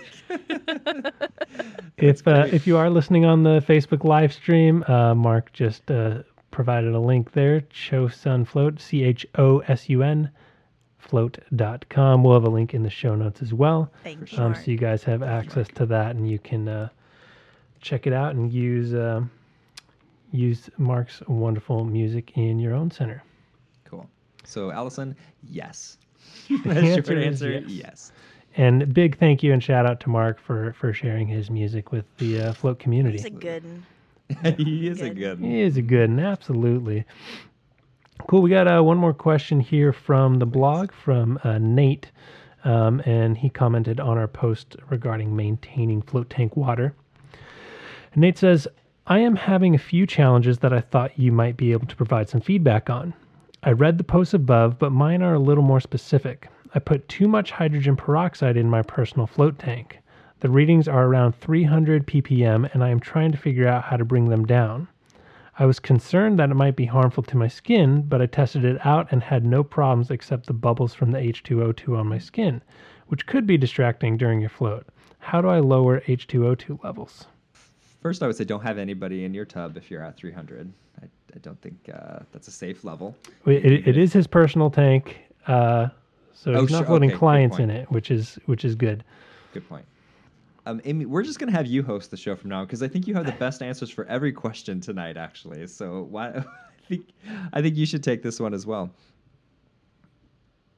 If 1.96 2.26
uh, 2.26 2.46
if 2.52 2.66
you 2.68 2.76
are 2.76 2.88
listening 2.88 3.24
on 3.24 3.42
the 3.42 3.60
Facebook 3.68 4.04
live 4.04 4.32
stream, 4.32 4.84
uh, 4.88 5.14
Mark 5.16 5.52
just 5.52 5.90
uh, 5.90 6.11
provided 6.52 6.94
a 6.94 7.00
link 7.00 7.32
there. 7.32 7.62
Chosun 7.62 8.46
Float, 8.46 8.80
C 8.80 9.02
H 9.02 9.26
O 9.36 9.58
S 9.60 9.88
U 9.88 10.02
N, 10.04 10.30
float.com. 10.98 12.22
We'll 12.22 12.34
have 12.34 12.44
a 12.44 12.50
link 12.50 12.74
in 12.74 12.82
the 12.84 12.90
show 12.90 13.14
notes 13.14 13.42
as 13.42 13.52
well. 13.52 13.90
Thank 14.04 14.32
you, 14.32 14.38
Um, 14.38 14.54
so 14.54 14.70
you 14.70 14.76
guys 14.78 15.02
have 15.04 15.22
access 15.22 15.66
to 15.74 15.86
that 15.86 16.14
and 16.16 16.30
you 16.30 16.38
can 16.38 16.68
uh, 16.68 16.88
check 17.80 18.06
it 18.06 18.12
out 18.12 18.34
and 18.34 18.52
use 18.52 18.94
um 18.94 19.30
use 20.30 20.70
Mark's 20.78 21.20
wonderful 21.28 21.84
music 21.84 22.36
in 22.38 22.58
your 22.58 22.74
own 22.74 22.90
center. 22.90 23.22
cool. 23.84 24.08
So 24.44 24.70
Allison, 24.70 25.14
yes. 25.50 25.98
That's 26.64 26.82
your 26.82 26.94
answer 26.94 27.18
is 27.18 27.26
answer. 27.26 27.50
yes. 27.52 27.64
Yes. 27.68 28.12
And 28.56 28.92
big 28.94 29.18
thank 29.18 29.42
you 29.42 29.52
and 29.52 29.62
shout 29.62 29.86
out 29.86 29.98
to 30.00 30.08
Mark 30.10 30.38
for 30.40 30.72
for 30.74 30.92
sharing 30.92 31.26
his 31.26 31.50
music 31.50 31.90
with 31.92 32.04
the 32.18 32.40
uh, 32.40 32.52
float 32.52 32.78
community. 32.78 33.16
He's 33.16 33.24
a 33.26 33.30
good 33.30 33.64
one. 33.64 33.86
he 34.56 34.88
is 34.88 35.00
a 35.00 35.10
Good. 35.10 35.16
good. 35.16 35.38
He 35.40 35.60
is 35.60 35.76
a 35.76 35.82
good 35.82 36.10
one, 36.10 36.20
absolutely. 36.20 37.04
Cool. 38.28 38.42
We 38.42 38.50
got 38.50 38.68
uh, 38.68 38.82
one 38.82 38.98
more 38.98 39.12
question 39.12 39.60
here 39.60 39.92
from 39.92 40.38
the 40.38 40.46
blog 40.46 40.92
from 40.92 41.38
uh, 41.42 41.58
Nate, 41.58 42.10
um, 42.64 43.02
and 43.04 43.36
he 43.36 43.50
commented 43.50 43.98
on 43.98 44.16
our 44.16 44.28
post 44.28 44.76
regarding 44.90 45.34
maintaining 45.34 46.02
float 46.02 46.30
tank 46.30 46.56
water. 46.56 46.94
And 48.12 48.20
Nate 48.20 48.38
says, 48.38 48.68
"I 49.06 49.18
am 49.18 49.34
having 49.36 49.74
a 49.74 49.78
few 49.78 50.06
challenges 50.06 50.58
that 50.58 50.72
I 50.72 50.80
thought 50.80 51.18
you 51.18 51.32
might 51.32 51.56
be 51.56 51.72
able 51.72 51.86
to 51.86 51.96
provide 51.96 52.28
some 52.28 52.40
feedback 52.40 52.88
on. 52.90 53.14
I 53.64 53.72
read 53.72 53.98
the 53.98 54.04
posts 54.04 54.34
above, 54.34 54.78
but 54.78 54.92
mine 54.92 55.22
are 55.22 55.34
a 55.34 55.38
little 55.40 55.64
more 55.64 55.80
specific. 55.80 56.48
I 56.74 56.78
put 56.78 57.08
too 57.08 57.26
much 57.28 57.50
hydrogen 57.50 57.96
peroxide 57.96 58.56
in 58.56 58.70
my 58.70 58.82
personal 58.82 59.26
float 59.26 59.58
tank." 59.58 59.98
The 60.42 60.50
readings 60.50 60.88
are 60.88 61.06
around 61.06 61.36
300 61.36 62.04
ppm, 62.04 62.68
and 62.74 62.82
I 62.82 62.88
am 62.88 62.98
trying 62.98 63.30
to 63.30 63.38
figure 63.38 63.68
out 63.68 63.84
how 63.84 63.96
to 63.96 64.04
bring 64.04 64.28
them 64.28 64.44
down. 64.44 64.88
I 65.56 65.66
was 65.66 65.78
concerned 65.78 66.36
that 66.40 66.50
it 66.50 66.54
might 66.54 66.74
be 66.74 66.86
harmful 66.86 67.22
to 67.22 67.36
my 67.36 67.46
skin, 67.46 68.02
but 68.02 68.20
I 68.20 68.26
tested 68.26 68.64
it 68.64 68.84
out 68.84 69.06
and 69.12 69.22
had 69.22 69.46
no 69.46 69.62
problems 69.62 70.10
except 70.10 70.46
the 70.46 70.52
bubbles 70.52 70.94
from 70.94 71.12
the 71.12 71.20
H2O2 71.20 71.96
on 71.96 72.08
my 72.08 72.18
skin, 72.18 72.60
which 73.06 73.24
could 73.24 73.46
be 73.46 73.56
distracting 73.56 74.16
during 74.16 74.40
your 74.40 74.50
float. 74.50 74.84
How 75.20 75.40
do 75.40 75.46
I 75.46 75.60
lower 75.60 76.00
H2O2 76.00 76.82
levels? 76.82 77.26
First, 78.00 78.20
I 78.20 78.26
would 78.26 78.34
say 78.34 78.42
don't 78.42 78.64
have 78.64 78.78
anybody 78.78 79.24
in 79.24 79.32
your 79.34 79.44
tub 79.44 79.76
if 79.76 79.92
you're 79.92 80.02
at 80.02 80.16
300. 80.16 80.72
I, 81.00 81.04
I 81.04 81.38
don't 81.38 81.60
think 81.62 81.76
uh, 81.94 82.18
that's 82.32 82.48
a 82.48 82.52
safe 82.52 82.82
level. 82.82 83.14
It, 83.46 83.64
it, 83.64 83.88
it 83.90 83.96
is 83.96 84.12
his 84.12 84.26
personal 84.26 84.70
tank, 84.70 85.20
uh, 85.46 85.90
so 86.34 86.52
Oh, 86.52 86.62
he's 86.62 86.72
not 86.72 86.78
sure. 86.78 86.86
floating 86.86 87.10
Okay, 87.10 87.18
clients 87.20 87.60
in 87.60 87.70
it, 87.70 87.92
which 87.92 88.10
is 88.10 88.40
which 88.46 88.64
is 88.64 88.74
good. 88.74 89.04
Good 89.54 89.68
point. 89.68 89.84
Um, 90.64 90.80
Amy, 90.84 91.06
we're 91.06 91.22
just 91.22 91.38
gonna 91.38 91.52
have 91.52 91.66
you 91.66 91.82
host 91.82 92.10
the 92.10 92.16
show 92.16 92.36
from 92.36 92.50
now 92.50 92.64
because 92.64 92.82
I 92.82 92.88
think 92.88 93.06
you 93.06 93.14
have 93.14 93.26
the 93.26 93.32
best 93.38 93.62
answers 93.62 93.90
for 93.90 94.04
every 94.06 94.32
question 94.32 94.80
tonight, 94.80 95.16
actually. 95.16 95.66
So 95.66 96.06
why? 96.10 96.28
I 96.84 96.86
think 96.88 97.06
I 97.52 97.62
think 97.62 97.76
you 97.76 97.86
should 97.86 98.02
take 98.02 98.22
this 98.22 98.38
one 98.38 98.54
as 98.54 98.66
well 98.66 98.90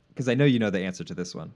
because 0.09 0.29
I 0.29 0.35
know 0.35 0.45
you 0.45 0.59
know 0.59 0.71
the 0.71 0.81
answer 0.81 1.05
to 1.05 1.15
this 1.15 1.35
one. 1.35 1.53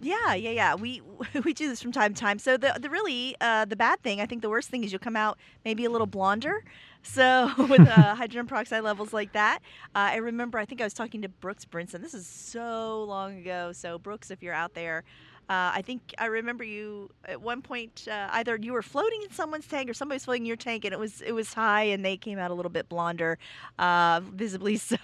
Yeah, 0.00 0.34
yeah, 0.34 0.50
yeah. 0.50 0.74
We 0.76 1.02
we 1.44 1.52
do 1.52 1.68
this 1.68 1.82
from 1.82 1.92
time 1.92 2.14
to 2.14 2.20
time. 2.20 2.38
So 2.38 2.56
the 2.56 2.76
the 2.80 2.90
really 2.90 3.34
uh, 3.40 3.64
the 3.64 3.76
bad 3.76 4.00
thing, 4.02 4.20
I 4.20 4.26
think 4.26 4.42
the 4.42 4.50
worst 4.50 4.68
thing 4.70 4.84
is 4.84 4.92
you'll 4.92 5.00
come 5.00 5.16
out 5.16 5.38
maybe 5.64 5.84
a 5.84 5.90
little 5.90 6.06
blonder. 6.06 6.64
So 7.02 7.50
with 7.68 7.80
uh, 7.80 8.14
hydrogen 8.14 8.46
peroxide 8.46 8.82
levels 8.84 9.12
like 9.12 9.32
that, 9.32 9.60
uh, 9.94 10.10
I 10.12 10.16
remember 10.16 10.58
I 10.58 10.64
think 10.64 10.80
I 10.80 10.84
was 10.84 10.94
talking 10.94 11.22
to 11.22 11.28
Brooks 11.28 11.64
Brinson. 11.64 12.02
This 12.02 12.14
is 12.14 12.26
so 12.26 13.04
long 13.04 13.38
ago. 13.38 13.72
So 13.72 13.98
Brooks, 13.98 14.30
if 14.30 14.42
you're 14.42 14.54
out 14.54 14.74
there. 14.74 15.04
Uh, 15.48 15.72
I 15.74 15.82
think 15.82 16.14
I 16.18 16.26
remember 16.26 16.62
you 16.62 17.10
at 17.24 17.40
one 17.40 17.62
point. 17.62 18.06
Uh, 18.10 18.28
either 18.32 18.56
you 18.56 18.72
were 18.74 18.82
floating 18.82 19.22
in 19.22 19.30
someone's 19.30 19.66
tank 19.66 19.88
or 19.88 19.94
somebody 19.94 20.16
was 20.16 20.24
floating 20.26 20.42
in 20.42 20.46
your 20.46 20.56
tank, 20.56 20.84
and 20.84 20.92
it 20.92 20.98
was 20.98 21.22
it 21.22 21.32
was 21.32 21.54
high, 21.54 21.84
and 21.84 22.04
they 22.04 22.18
came 22.18 22.38
out 22.38 22.50
a 22.50 22.54
little 22.54 22.70
bit 22.70 22.88
blonder, 22.88 23.38
uh, 23.78 24.20
visibly 24.24 24.76
so. 24.76 24.98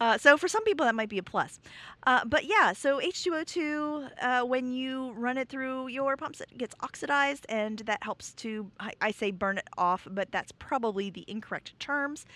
Uh, 0.00 0.18
so 0.18 0.36
for 0.36 0.48
some 0.48 0.62
people 0.64 0.84
that 0.84 0.94
might 0.94 1.08
be 1.08 1.18
a 1.18 1.22
plus. 1.22 1.60
Uh, 2.06 2.24
but 2.24 2.44
yeah, 2.44 2.72
so 2.72 3.00
H2O2, 3.00 4.10
uh, 4.20 4.42
when 4.44 4.72
you 4.72 5.12
run 5.12 5.38
it 5.38 5.48
through 5.48 5.88
your 5.88 6.16
pumps, 6.16 6.40
it 6.40 6.56
gets 6.58 6.74
oxidized, 6.80 7.46
and 7.48 7.78
that 7.80 8.02
helps 8.02 8.32
to, 8.34 8.70
I, 8.78 8.92
I 9.00 9.10
say 9.10 9.30
burn 9.30 9.58
it 9.58 9.68
off, 9.76 10.06
but 10.10 10.30
that's 10.30 10.52
probably 10.52 11.10
the 11.10 11.24
incorrect 11.26 11.78
terms. 11.78 12.26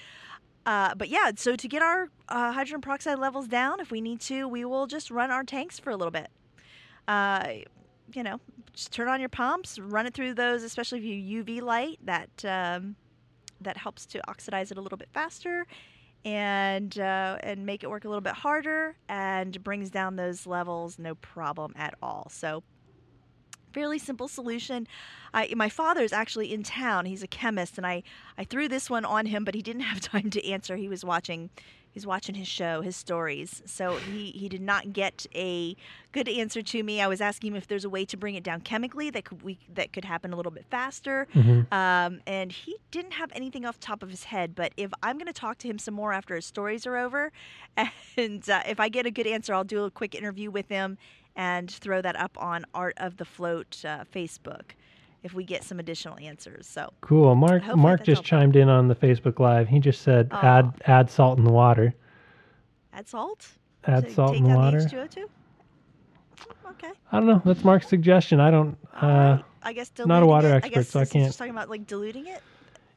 Uh, 0.64 0.94
but 0.94 1.08
yeah, 1.08 1.32
so 1.36 1.56
to 1.56 1.68
get 1.68 1.82
our 1.82 2.08
uh, 2.28 2.52
hydrogen 2.52 2.80
peroxide 2.80 3.18
levels 3.18 3.48
down, 3.48 3.80
if 3.80 3.90
we 3.90 4.00
need 4.00 4.20
to, 4.20 4.46
we 4.46 4.64
will 4.64 4.86
just 4.86 5.10
run 5.10 5.30
our 5.30 5.44
tanks 5.44 5.78
for 5.78 5.90
a 5.90 5.96
little 5.96 6.12
bit. 6.12 6.28
Uh, 7.08 7.48
you 8.14 8.22
know, 8.22 8.40
just 8.72 8.92
turn 8.92 9.08
on 9.08 9.20
your 9.20 9.28
pumps, 9.28 9.78
run 9.78 10.06
it 10.06 10.14
through 10.14 10.34
those, 10.34 10.62
especially 10.62 10.98
if 10.98 11.04
you 11.04 11.44
UV 11.44 11.62
light. 11.62 11.98
That 12.04 12.44
um, 12.44 12.96
that 13.60 13.76
helps 13.76 14.06
to 14.06 14.28
oxidize 14.28 14.70
it 14.70 14.78
a 14.78 14.80
little 14.80 14.98
bit 14.98 15.08
faster 15.12 15.66
and 16.24 16.98
uh, 16.98 17.38
and 17.42 17.66
make 17.66 17.82
it 17.82 17.90
work 17.90 18.04
a 18.04 18.08
little 18.08 18.20
bit 18.20 18.34
harder 18.34 18.96
and 19.08 19.62
brings 19.62 19.90
down 19.90 20.16
those 20.16 20.46
levels 20.46 20.98
no 20.98 21.14
problem 21.16 21.72
at 21.76 21.94
all. 22.02 22.28
So 22.30 22.62
fairly 23.72 23.98
simple 23.98 24.28
solution. 24.28 24.86
I, 25.32 25.52
my 25.56 25.68
father's 25.68 26.12
actually 26.12 26.52
in 26.52 26.62
town. 26.62 27.06
He's 27.06 27.22
a 27.22 27.26
chemist 27.26 27.78
and 27.78 27.86
I, 27.86 28.02
I 28.36 28.44
threw 28.44 28.68
this 28.68 28.90
one 28.90 29.04
on 29.04 29.26
him 29.26 29.44
but 29.44 29.54
he 29.54 29.62
didn't 29.62 29.82
have 29.92 30.00
time 30.00 30.30
to 30.30 30.46
answer. 30.46 30.76
He 30.76 30.88
was 30.88 31.04
watching 31.04 31.50
he's 31.92 32.06
watching 32.06 32.34
his 32.34 32.48
show 32.48 32.80
his 32.80 32.96
stories 32.96 33.62
so 33.64 33.96
he, 33.96 34.30
he 34.32 34.48
did 34.48 34.60
not 34.62 34.92
get 34.92 35.26
a 35.34 35.76
good 36.10 36.28
answer 36.28 36.60
to 36.62 36.82
me 36.82 37.00
i 37.00 37.06
was 37.06 37.20
asking 37.20 37.52
him 37.52 37.56
if 37.56 37.66
there's 37.68 37.84
a 37.84 37.88
way 37.88 38.04
to 38.04 38.16
bring 38.16 38.34
it 38.34 38.42
down 38.42 38.60
chemically 38.60 39.10
that 39.10 39.24
could 39.24 39.42
we 39.42 39.58
that 39.72 39.92
could 39.92 40.04
happen 40.04 40.32
a 40.32 40.36
little 40.36 40.52
bit 40.52 40.64
faster 40.70 41.28
Mhm. 41.34 41.72
um, 41.72 42.20
and 42.26 42.50
he 42.52 42.76
didn't 42.90 43.12
have 43.12 43.30
anything 43.34 43.64
off 43.64 43.78
the 43.80 43.86
top 43.86 44.02
of 44.02 44.10
his 44.10 44.24
head. 44.24 44.54
But 44.54 44.72
if 44.76 44.90
I'm 45.02 45.16
going 45.16 45.26
to 45.26 45.32
talk 45.32 45.58
to 45.58 45.68
him 45.68 45.78
some 45.78 45.94
more 45.94 46.12
after 46.12 46.34
his 46.34 46.44
stories 46.44 46.86
are 46.86 46.96
over, 46.96 47.32
and 48.16 48.48
uh, 48.50 48.62
if 48.68 48.78
I 48.80 48.88
get 48.88 49.06
a 49.06 49.10
good 49.10 49.26
answer, 49.26 49.54
I'll 49.54 49.64
do 49.64 49.84
a 49.84 49.90
quick 49.90 50.14
interview 50.14 50.50
with 50.50 50.68
him 50.68 50.98
and 51.34 51.70
throw 51.70 52.02
that 52.02 52.16
up 52.16 52.36
on 52.40 52.64
Art 52.74 52.94
of 52.98 53.16
the 53.16 53.24
Float 53.24 53.82
uh, 53.84 54.04
Facebook 54.14 54.72
if 55.22 55.34
we 55.34 55.44
get 55.44 55.62
some 55.64 55.78
additional 55.78 56.18
answers. 56.18 56.66
So 56.66 56.92
Cool. 57.00 57.34
Mark 57.34 57.64
Mark 57.76 58.00
just 58.04 58.18
helpful. 58.22 58.24
chimed 58.38 58.56
in 58.56 58.68
on 58.68 58.88
the 58.88 58.94
Facebook 58.94 59.38
Live. 59.38 59.68
He 59.68 59.78
just 59.80 60.02
said 60.02 60.28
add 60.32 60.72
add 60.86 61.10
salt 61.10 61.38
in 61.38 61.44
the 61.44 61.52
water. 61.52 61.94
add 62.92 63.08
salt. 63.08 63.48
Add 63.84 64.08
to 64.08 64.14
salt 64.14 64.36
in 64.36 64.44
the 64.44 64.54
water. 64.54 64.80
The 64.82 64.88
H2O2? 64.88 65.24
Okay. 66.70 66.90
I 67.12 67.18
don't 67.18 67.26
know. 67.26 67.42
That's 67.44 67.64
Mark's 67.64 67.88
suggestion. 67.88 68.40
I 68.40 68.50
don't. 68.50 68.76
Uh, 68.94 69.06
right. 69.06 69.44
I 69.62 69.72
guess 69.72 69.92
Not 70.04 70.22
a 70.22 70.26
water 70.26 70.48
it, 70.48 70.52
expert, 70.54 70.72
I 70.72 70.74
guess 70.74 70.88
so 70.88 71.00
I 71.00 71.04
can't- 71.04 71.26
just 71.26 71.38
talking 71.38 71.52
about 71.52 71.68
like 71.70 71.86
diluting 71.86 72.26
it. 72.26 72.42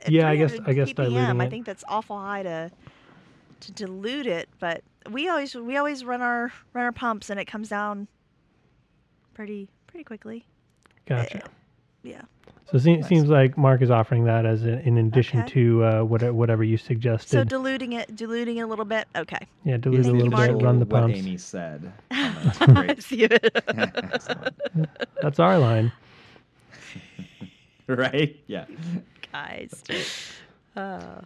at 0.03 0.11
Yeah, 0.11 0.29
I 0.29 0.35
guess- 0.35 0.57
I 0.65 0.73
guess 0.73 0.89
ppm, 0.89 0.95
diluting 0.95 1.41
I 1.41 1.49
think 1.49 1.65
that's 1.65 1.83
awful 1.87 2.17
high 2.19 2.43
to 2.43 2.71
to 3.61 3.71
dilute 3.71 4.25
it, 4.27 4.49
but 4.59 4.83
we 5.11 5.27
always 5.29 5.53
we 5.55 5.77
always 5.77 6.03
run 6.03 6.21
our 6.21 6.51
run 6.73 6.85
our 6.85 6.91
pumps 6.91 7.29
and 7.29 7.39
it 7.39 7.45
comes 7.45 7.69
down 7.69 8.07
pretty 9.33 9.67
pretty 9.87 10.03
quickly. 10.03 10.45
Gotcha. 11.05 11.43
Yeah. 12.05 12.21
So 12.71 12.77
it 12.77 12.79
se- 12.79 13.01
seems 13.03 13.29
like 13.29 13.57
Mark 13.57 13.81
is 13.83 13.91
offering 13.91 14.23
that 14.25 14.45
as 14.45 14.63
a, 14.63 14.79
in 14.79 14.97
addition 14.97 15.41
Okay. 15.41 15.49
to 15.49 15.83
uh, 15.83 16.03
whatever, 16.03 16.33
whatever 16.33 16.63
you 16.63 16.77
suggested. 16.77 17.29
So 17.29 17.43
diluting 17.43 17.93
it, 17.93 18.15
diluting 18.15 18.57
it 18.57 18.61
a 18.61 18.67
little 18.67 18.85
bit. 18.85 19.07
Okay. 19.15 19.45
yeah, 19.63 19.77
dilute 19.77 20.05
it 20.05 20.09
a 20.09 20.11
little 20.11 20.29
Mark. 20.31 20.51
bit, 20.51 20.63
run 20.63 20.79
the 20.79 20.85
what. 20.85 21.11
Amy 21.11 21.37
said. 21.37 21.91
Comment. 22.09 22.59
Great. 22.87 23.03
See 23.09 23.23
it. 23.23 23.51
Excellent. 23.67 24.55
That's 25.21 25.39
our 25.39 25.59
line. 25.59 25.91
right? 27.87 28.35
Yeah. 28.47 28.65
Guys. 29.31 29.83
Uh, 30.75 31.21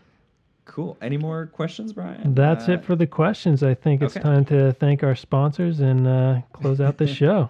Cool. 0.66 0.98
Any 1.02 1.18
more 1.18 1.48
questions, 1.48 1.94
Brian? 1.94 2.36
That's 2.36 2.70
Uh, 2.70 2.74
it 2.74 2.86
for 2.86 2.96
the 2.96 3.08
questions. 3.08 3.64
I 3.64 3.74
think 3.74 4.04
it's 4.04 4.16
okay. 4.16 4.22
time 4.24 4.46
to 4.46 4.72
thank 4.74 5.02
our 5.04 5.16
sponsors 5.16 5.80
and 5.80 6.06
uh, 6.08 6.42
close 6.54 6.80
out 6.80 6.98
the 7.00 7.08
show. 7.08 7.50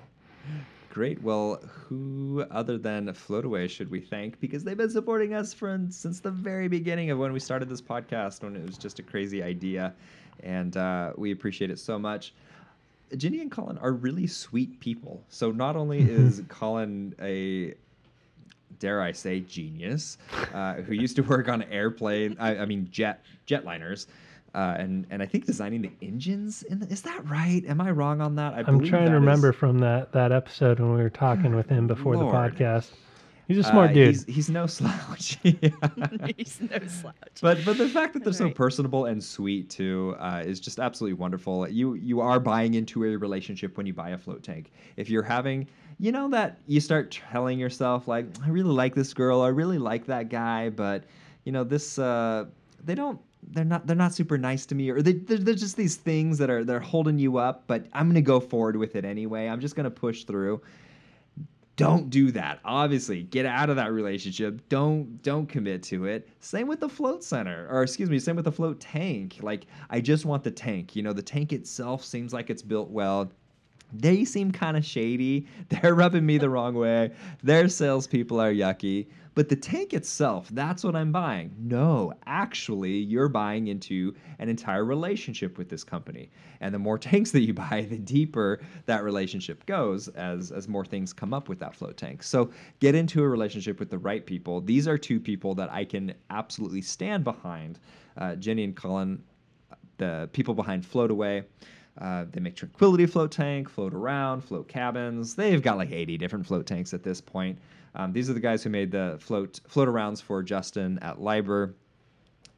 Great. 0.89 1.21
Well, 1.21 1.61
who 1.89 2.45
other 2.51 2.77
than 2.77 3.07
Floataway 3.07 3.67
should 3.67 3.89
we 3.89 3.99
thank? 3.99 4.39
Because 4.39 4.63
they've 4.63 4.77
been 4.77 4.91
supporting 4.91 5.33
us 5.33 5.53
from 5.55 5.89
since 5.89 6.19
the 6.19 6.29
very 6.29 6.67
beginning 6.67 7.09
of 7.09 7.17
when 7.17 7.33
we 7.33 7.39
started 7.39 7.67
this 7.67 7.81
podcast, 7.81 8.43
when 8.43 8.55
it 8.55 8.63
was 8.63 8.77
just 8.77 8.99
a 8.99 9.03
crazy 9.03 9.41
idea, 9.41 9.95
and 10.43 10.77
uh, 10.77 11.13
we 11.17 11.31
appreciate 11.31 11.71
it 11.71 11.79
so 11.79 11.97
much. 11.97 12.33
Ginny 13.17 13.41
and 13.41 13.51
Colin 13.51 13.79
are 13.79 13.91
really 13.91 14.27
sweet 14.27 14.79
people. 14.79 15.23
So 15.29 15.49
not 15.49 15.75
only 15.75 15.99
is 16.11 16.43
Colin 16.47 17.15
a 17.19 17.73
dare 18.77 19.01
I 19.01 19.11
say, 19.11 19.39
genius, 19.39 20.19
uh, 20.53 20.75
who 20.75 20.93
used 20.93 21.15
to 21.15 21.23
work 21.23 21.49
on 21.49 21.63
airplane, 21.63 22.37
I, 22.39 22.57
I 22.59 22.65
mean 22.65 22.87
jet 22.91 23.25
jetliners, 23.47 24.05
uh, 24.55 24.75
and 24.77 25.05
and 25.09 25.21
I 25.21 25.25
think 25.25 25.45
designing 25.45 25.81
the 25.81 25.91
engines. 26.01 26.63
In 26.63 26.79
the, 26.79 26.87
is 26.87 27.01
that 27.03 27.27
right? 27.29 27.63
Am 27.67 27.79
I 27.81 27.91
wrong 27.91 28.21
on 28.21 28.35
that? 28.35 28.53
I 28.53 28.59
I'm 28.59 28.79
trying 28.83 29.05
that 29.05 29.11
to 29.11 29.15
is- 29.17 29.21
remember 29.21 29.51
from 29.53 29.79
that, 29.79 30.11
that 30.13 30.31
episode 30.31 30.79
when 30.79 30.93
we 30.93 31.01
were 31.01 31.09
talking 31.09 31.55
with 31.55 31.69
him 31.69 31.87
before 31.95 32.15
Lord. 32.15 32.55
the 32.57 32.63
podcast. 32.63 32.91
He's 33.47 33.57
a 33.57 33.67
Uh, 33.67 33.71
smart 33.71 33.93
dude. 33.93 34.07
He's, 34.09 34.25
he's 34.25 34.49
no 34.51 34.67
slouch. 34.77 35.39
He's 35.43 36.61
no 36.61 36.77
slouch. 36.87 37.15
But 37.41 37.57
but 37.65 37.77
the 37.79 37.89
fact 37.89 38.13
that 38.13 38.23
they're 38.23 38.31
so 38.33 38.45
Right. 38.45 38.55
personable 38.55 39.05
and 39.05 39.23
sweet 39.23 39.69
too 39.69 40.15
uh, 40.19 40.43
is 40.45 40.59
just 40.59 40.79
absolutely 40.79 41.13
wonderful. 41.15 41.67
You 41.67 41.95
you 41.95 42.21
are 42.21 42.39
buying 42.39 42.75
into 42.75 43.03
a 43.05 43.15
relationship 43.15 43.75
when 43.77 43.85
you 43.87 43.93
buy 43.93 44.09
a 44.11 44.17
float 44.17 44.43
tank. 44.43 44.71
If 44.97 45.09
you're 45.09 45.23
having, 45.23 45.67
you 45.99 46.11
know 46.11 46.29
that 46.29 46.59
you 46.67 46.79
start 46.79 47.09
telling 47.11 47.57
yourself 47.59 48.07
like, 48.07 48.25
I 48.45 48.49
really 48.49 48.69
like 48.71 48.93
this 48.95 49.13
girl, 49.13 49.41
I 49.41 49.47
really 49.47 49.79
like 49.79 50.05
that 50.05 50.29
guy, 50.29 50.69
but 50.69 51.05
you 51.43 51.51
know 51.51 51.63
this 51.63 51.97
uh, 51.97 52.45
they 52.83 52.93
don't. 52.95 53.19
They're 53.41 53.65
not. 53.65 53.87
They're 53.87 53.95
not 53.95 54.13
super 54.13 54.37
nice 54.37 54.65
to 54.67 54.75
me, 54.75 54.89
or 54.89 55.01
they, 55.01 55.13
they're, 55.13 55.37
they're 55.37 55.55
just 55.55 55.77
these 55.77 55.95
things 55.95 56.37
that 56.37 56.49
are 56.49 56.63
they're 56.63 56.79
holding 56.79 57.17
you 57.17 57.37
up. 57.37 57.63
But 57.67 57.85
I'm 57.93 58.07
gonna 58.07 58.21
go 58.21 58.39
forward 58.39 58.75
with 58.75 58.95
it 58.95 59.05
anyway. 59.05 59.47
I'm 59.47 59.59
just 59.59 59.75
gonna 59.75 59.89
push 59.89 60.23
through. 60.25 60.61
Don't 61.79 62.09
do 62.09 62.29
that. 62.31 62.59
Obviously 62.65 63.23
get 63.23 63.45
out 63.45 63.69
of 63.69 63.77
that 63.77 63.93
relationship. 63.93 64.67
Don't 64.67 65.23
don't 65.23 65.47
commit 65.47 65.81
to 65.83 66.05
it. 66.05 66.27
Same 66.41 66.67
with 66.67 66.81
the 66.81 66.89
float 66.89 67.23
center 67.23 67.69
or 67.71 67.83
excuse 67.83 68.09
me 68.09 68.19
same 68.19 68.35
with 68.35 68.43
the 68.43 68.51
float 68.51 68.81
tank. 68.81 69.37
Like 69.41 69.65
i 69.89 70.01
just 70.01 70.25
want 70.25 70.43
the 70.43 70.51
tank. 70.51 70.93
You 70.93 71.03
know 71.03 71.13
the 71.13 71.21
tank 71.21 71.53
itself 71.53 72.03
seems 72.03 72.33
like 72.33 72.49
it's 72.49 72.61
built 72.61 72.89
well. 72.89 73.31
They 73.93 74.25
seem 74.25 74.51
kind 74.51 74.75
of 74.75 74.85
shady. 74.85 75.47
They're 75.69 75.95
rubbing 75.95 76.25
me 76.25 76.37
the 76.37 76.49
wrong 76.49 76.75
way. 76.75 77.11
Their 77.43 77.69
salespeople 77.69 78.41
are 78.41 78.53
yucky 78.53 79.07
but 79.39 79.47
the 79.47 79.55
tank 79.55 79.93
itself 79.93 80.49
that's 80.51 80.83
what 80.83 80.97
i'm 80.97 81.13
buying. 81.13 81.55
No 81.57 82.11
actually 82.25 82.97
you're 82.97 83.29
buying 83.29 83.67
into 83.67 84.13
an 84.37 84.49
entire 84.49 84.83
relationship 84.83 85.57
with 85.57 85.69
this 85.69 85.81
company. 85.81 86.29
And 86.59 86.75
the 86.75 86.79
more 86.79 86.97
tanks 87.09 87.31
that 87.31 87.39
you 87.39 87.53
buy 87.53 87.87
the 87.89 87.97
deeper 87.97 88.59
that 88.85 89.01
relationship 89.01 89.65
goes 89.65 90.09
as 90.09 90.51
as 90.51 90.67
more 90.67 90.83
things 90.83 91.13
come 91.13 91.33
up 91.33 91.47
with 91.47 91.57
that 91.59 91.73
float 91.73 91.95
tank. 91.95 92.21
So 92.21 92.51
get 92.81 92.95
into 92.95 93.23
a 93.23 93.29
relationship 93.29 93.79
with 93.79 93.89
the 93.89 93.97
right 93.97 94.25
people. 94.25 94.59
These 94.59 94.89
are 94.89 94.97
two 94.97 95.21
people 95.21 95.55
that 95.55 95.71
i 95.71 95.85
can 95.85 96.13
absolutely 96.29 96.81
stand 96.81 97.23
behind. 97.23 97.79
Uh, 98.17 98.35
jenny 98.35 98.65
and 98.65 98.75
colin 98.75 99.23
the 99.99 100.29
people 100.33 100.53
behind 100.53 100.83
Floataway 100.83 101.45
uh, 101.97 102.25
they 102.29 102.41
make 102.41 102.57
tranquility 102.57 103.05
float 103.05 103.31
tank 103.31 103.69
float 103.69 103.93
around 103.93 104.41
float 104.41 104.67
cabins. 104.67 105.35
They've 105.35 105.61
got 105.61 105.77
like 105.77 105.91
80 105.91 106.17
different 106.17 106.45
float 106.45 106.65
tanks 106.65 106.93
at 106.93 107.03
this 107.03 107.21
point 107.21 107.57
um, 107.95 108.13
these 108.13 108.29
are 108.29 108.33
the 108.33 108.39
guys 108.39 108.63
who 108.63 108.69
made 108.69 108.91
the 108.91 109.17
float 109.19 109.59
float 109.67 109.87
arounds 109.87 110.21
for 110.21 110.43
justin 110.43 110.99
at 110.99 111.17
LIBR 111.17 111.73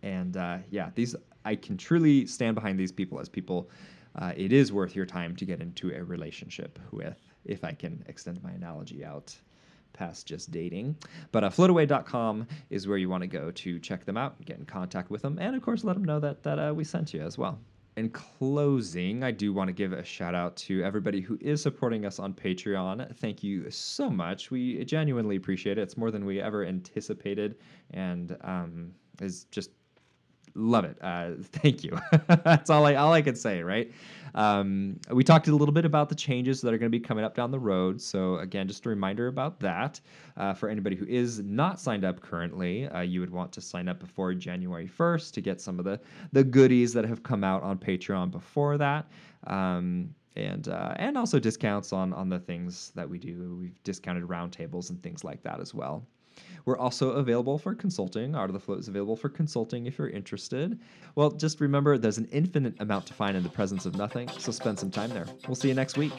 and 0.04 0.38
uh, 0.38 0.58
yeah, 0.70 0.90
these 0.96 1.16
I 1.46 1.56
can 1.56 1.78
truly 1.78 2.26
stand 2.26 2.56
behind 2.56 2.80
these 2.80 2.92
people 2.92 3.20
as 3.20 3.30
people. 3.30 3.70
Uh, 4.16 4.34
it 4.36 4.52
is 4.52 4.74
worth 4.74 4.96
your 4.96 5.06
time 5.06 5.36
to 5.38 5.46
get 5.46 5.62
into 5.62 5.92
a 5.92 6.04
relationship 6.04 6.78
with, 6.92 7.18
if 7.46 7.64
I 7.64 7.72
can 7.72 8.04
extend 8.08 8.44
my 8.44 8.52
analogy 8.52 9.06
out 9.06 9.36
past 9.94 10.28
just 10.28 10.52
dating. 10.52 10.96
But 11.32 11.44
uh, 11.44 11.50
floataway.com 11.50 12.48
is 12.70 12.88
where 12.88 12.98
you 12.98 13.10
want 13.10 13.22
to 13.22 13.28
go 13.28 13.52
to 13.52 13.80
check 13.80 14.06
them 14.06 14.18
out, 14.18 14.44
get 14.46 14.58
in 14.58 14.66
contact 14.66 15.10
with 15.10 15.22
them, 15.22 15.38
and 15.40 15.56
of 15.56 15.62
course 15.62 15.84
let 15.84 15.94
them 15.94 16.04
know 16.04 16.20
that 16.20 16.44
that 16.44 16.60
uh, 16.60 16.74
we 16.74 16.84
sent 16.84 17.14
you 17.14 17.22
as 17.22 17.38
well. 17.38 17.60
In 17.98 18.10
closing, 18.10 19.22
I 19.22 19.32
do 19.32 19.52
want 19.52 19.68
to 19.68 19.74
give 19.74 19.92
a 19.92 20.04
shout 20.04 20.34
out 20.34 20.56
to 20.58 20.82
everybody 20.82 21.20
who 21.20 21.38
is 21.42 21.62
supporting 21.62 22.06
us 22.06 22.20
on 22.20 22.34
Patreon. 22.34 23.14
Thank 23.18 23.44
you 23.44 23.70
so 23.70 24.10
much. 24.10 24.50
We 24.50 24.84
genuinely 24.86 25.36
appreciate 25.36 25.78
it. 25.78 25.82
It's 25.82 25.98
more 25.98 26.10
than 26.10 26.26
we 26.26 26.40
ever 26.40 26.66
anticipated, 26.66 27.58
and 27.92 28.38
um, 28.42 28.94
is 29.22 29.44
just 29.52 29.72
love 30.56 30.86
it. 30.86 30.98
Uh, 31.02 31.32
thank 31.44 31.84
you. 31.84 31.98
That's 32.28 32.70
all 32.70 32.86
I 32.86 32.96
all 32.96 33.14
I 33.14 33.22
can 33.22 33.36
say. 33.36 33.62
Right. 33.64 33.92
Um, 34.34 34.98
we 35.12 35.24
talked 35.24 35.48
a 35.50 35.56
little 35.56 35.74
bit 35.74 35.84
about 35.84 36.08
the 36.08 36.16
changes 36.16 36.62
that 36.62 36.74
are 36.74 36.78
going 36.78 36.90
to 36.92 36.98
be 36.98 37.04
coming 37.04 37.26
up 37.26 37.36
down 37.36 37.52
the 37.52 37.60
road. 37.60 38.02
So 38.02 38.38
again, 38.38 38.66
just 38.68 38.86
a 38.86 38.90
reminder 38.90 39.28
about 39.28 39.60
that 39.60 40.00
uh, 40.38 40.54
for 40.54 40.70
anybody 40.70 40.96
who 40.96 41.06
is 41.06 41.40
not 41.40 41.82
signed 41.82 42.06
up 42.06 42.22
currently. 42.22 42.88
Uh, 42.88 43.02
you 43.02 43.20
would 43.20 43.30
want 43.30 43.52
to 43.54 43.62
sign 43.62 43.90
up 43.90 44.00
before 44.00 44.34
January 44.34 44.88
first 44.88 45.34
to 45.34 45.42
get 45.42 45.60
some 45.60 45.80
of 45.80 45.86
the 45.86 46.00
the 46.32 46.44
goodies 46.44 46.94
that 46.94 47.06
have 47.06 47.24
come 47.24 47.44
out 47.44 47.64
on 47.64 47.78
Patreon 47.78 48.32
before 48.32 48.78
that. 48.78 49.08
Um, 49.48 50.14
and 50.38 50.70
uh, 50.70 50.94
and 50.96 51.18
also 51.18 51.40
discounts 51.40 51.92
on 51.92 52.14
on 52.14 52.30
the 52.30 52.40
things 52.40 52.92
that 52.96 53.10
we 53.10 53.18
do. 53.18 53.58
We've 53.60 53.84
discounted 53.84 54.24
roundtables 54.24 54.90
and 54.90 55.02
things 55.04 55.24
like 55.24 55.44
that 55.44 55.60
as 55.60 55.74
well. 55.74 56.06
We're 56.66 56.78
also 56.78 57.12
available 57.12 57.58
for 57.58 57.74
consulting. 57.74 58.36
Art 58.36 58.50
of 58.50 58.54
the 58.54 58.60
Float 58.60 58.80
is 58.80 58.88
available 58.88 59.16
for 59.16 59.30
consulting 59.30 59.86
if 59.86 59.98
you're 59.98 60.10
interested. 60.10 60.80
Well, 61.16 61.32
just 61.32 61.60
remember 61.60 61.98
there's 61.98 62.18
an 62.18 62.28
infinite 62.32 62.76
amount 62.80 63.08
to 63.08 63.14
find 63.14 63.36
in 63.36 63.44
the 63.44 63.50
presence 63.50 63.86
of 63.86 63.96
nothing, 63.96 64.30
so 64.30 64.52
spend 64.52 64.80
some 64.80 64.92
time 64.92 65.10
there. 65.10 65.26
We'll 65.48 65.56
see 65.56 65.70
you 65.70 65.74
next 65.74 65.98
week. 65.98 66.14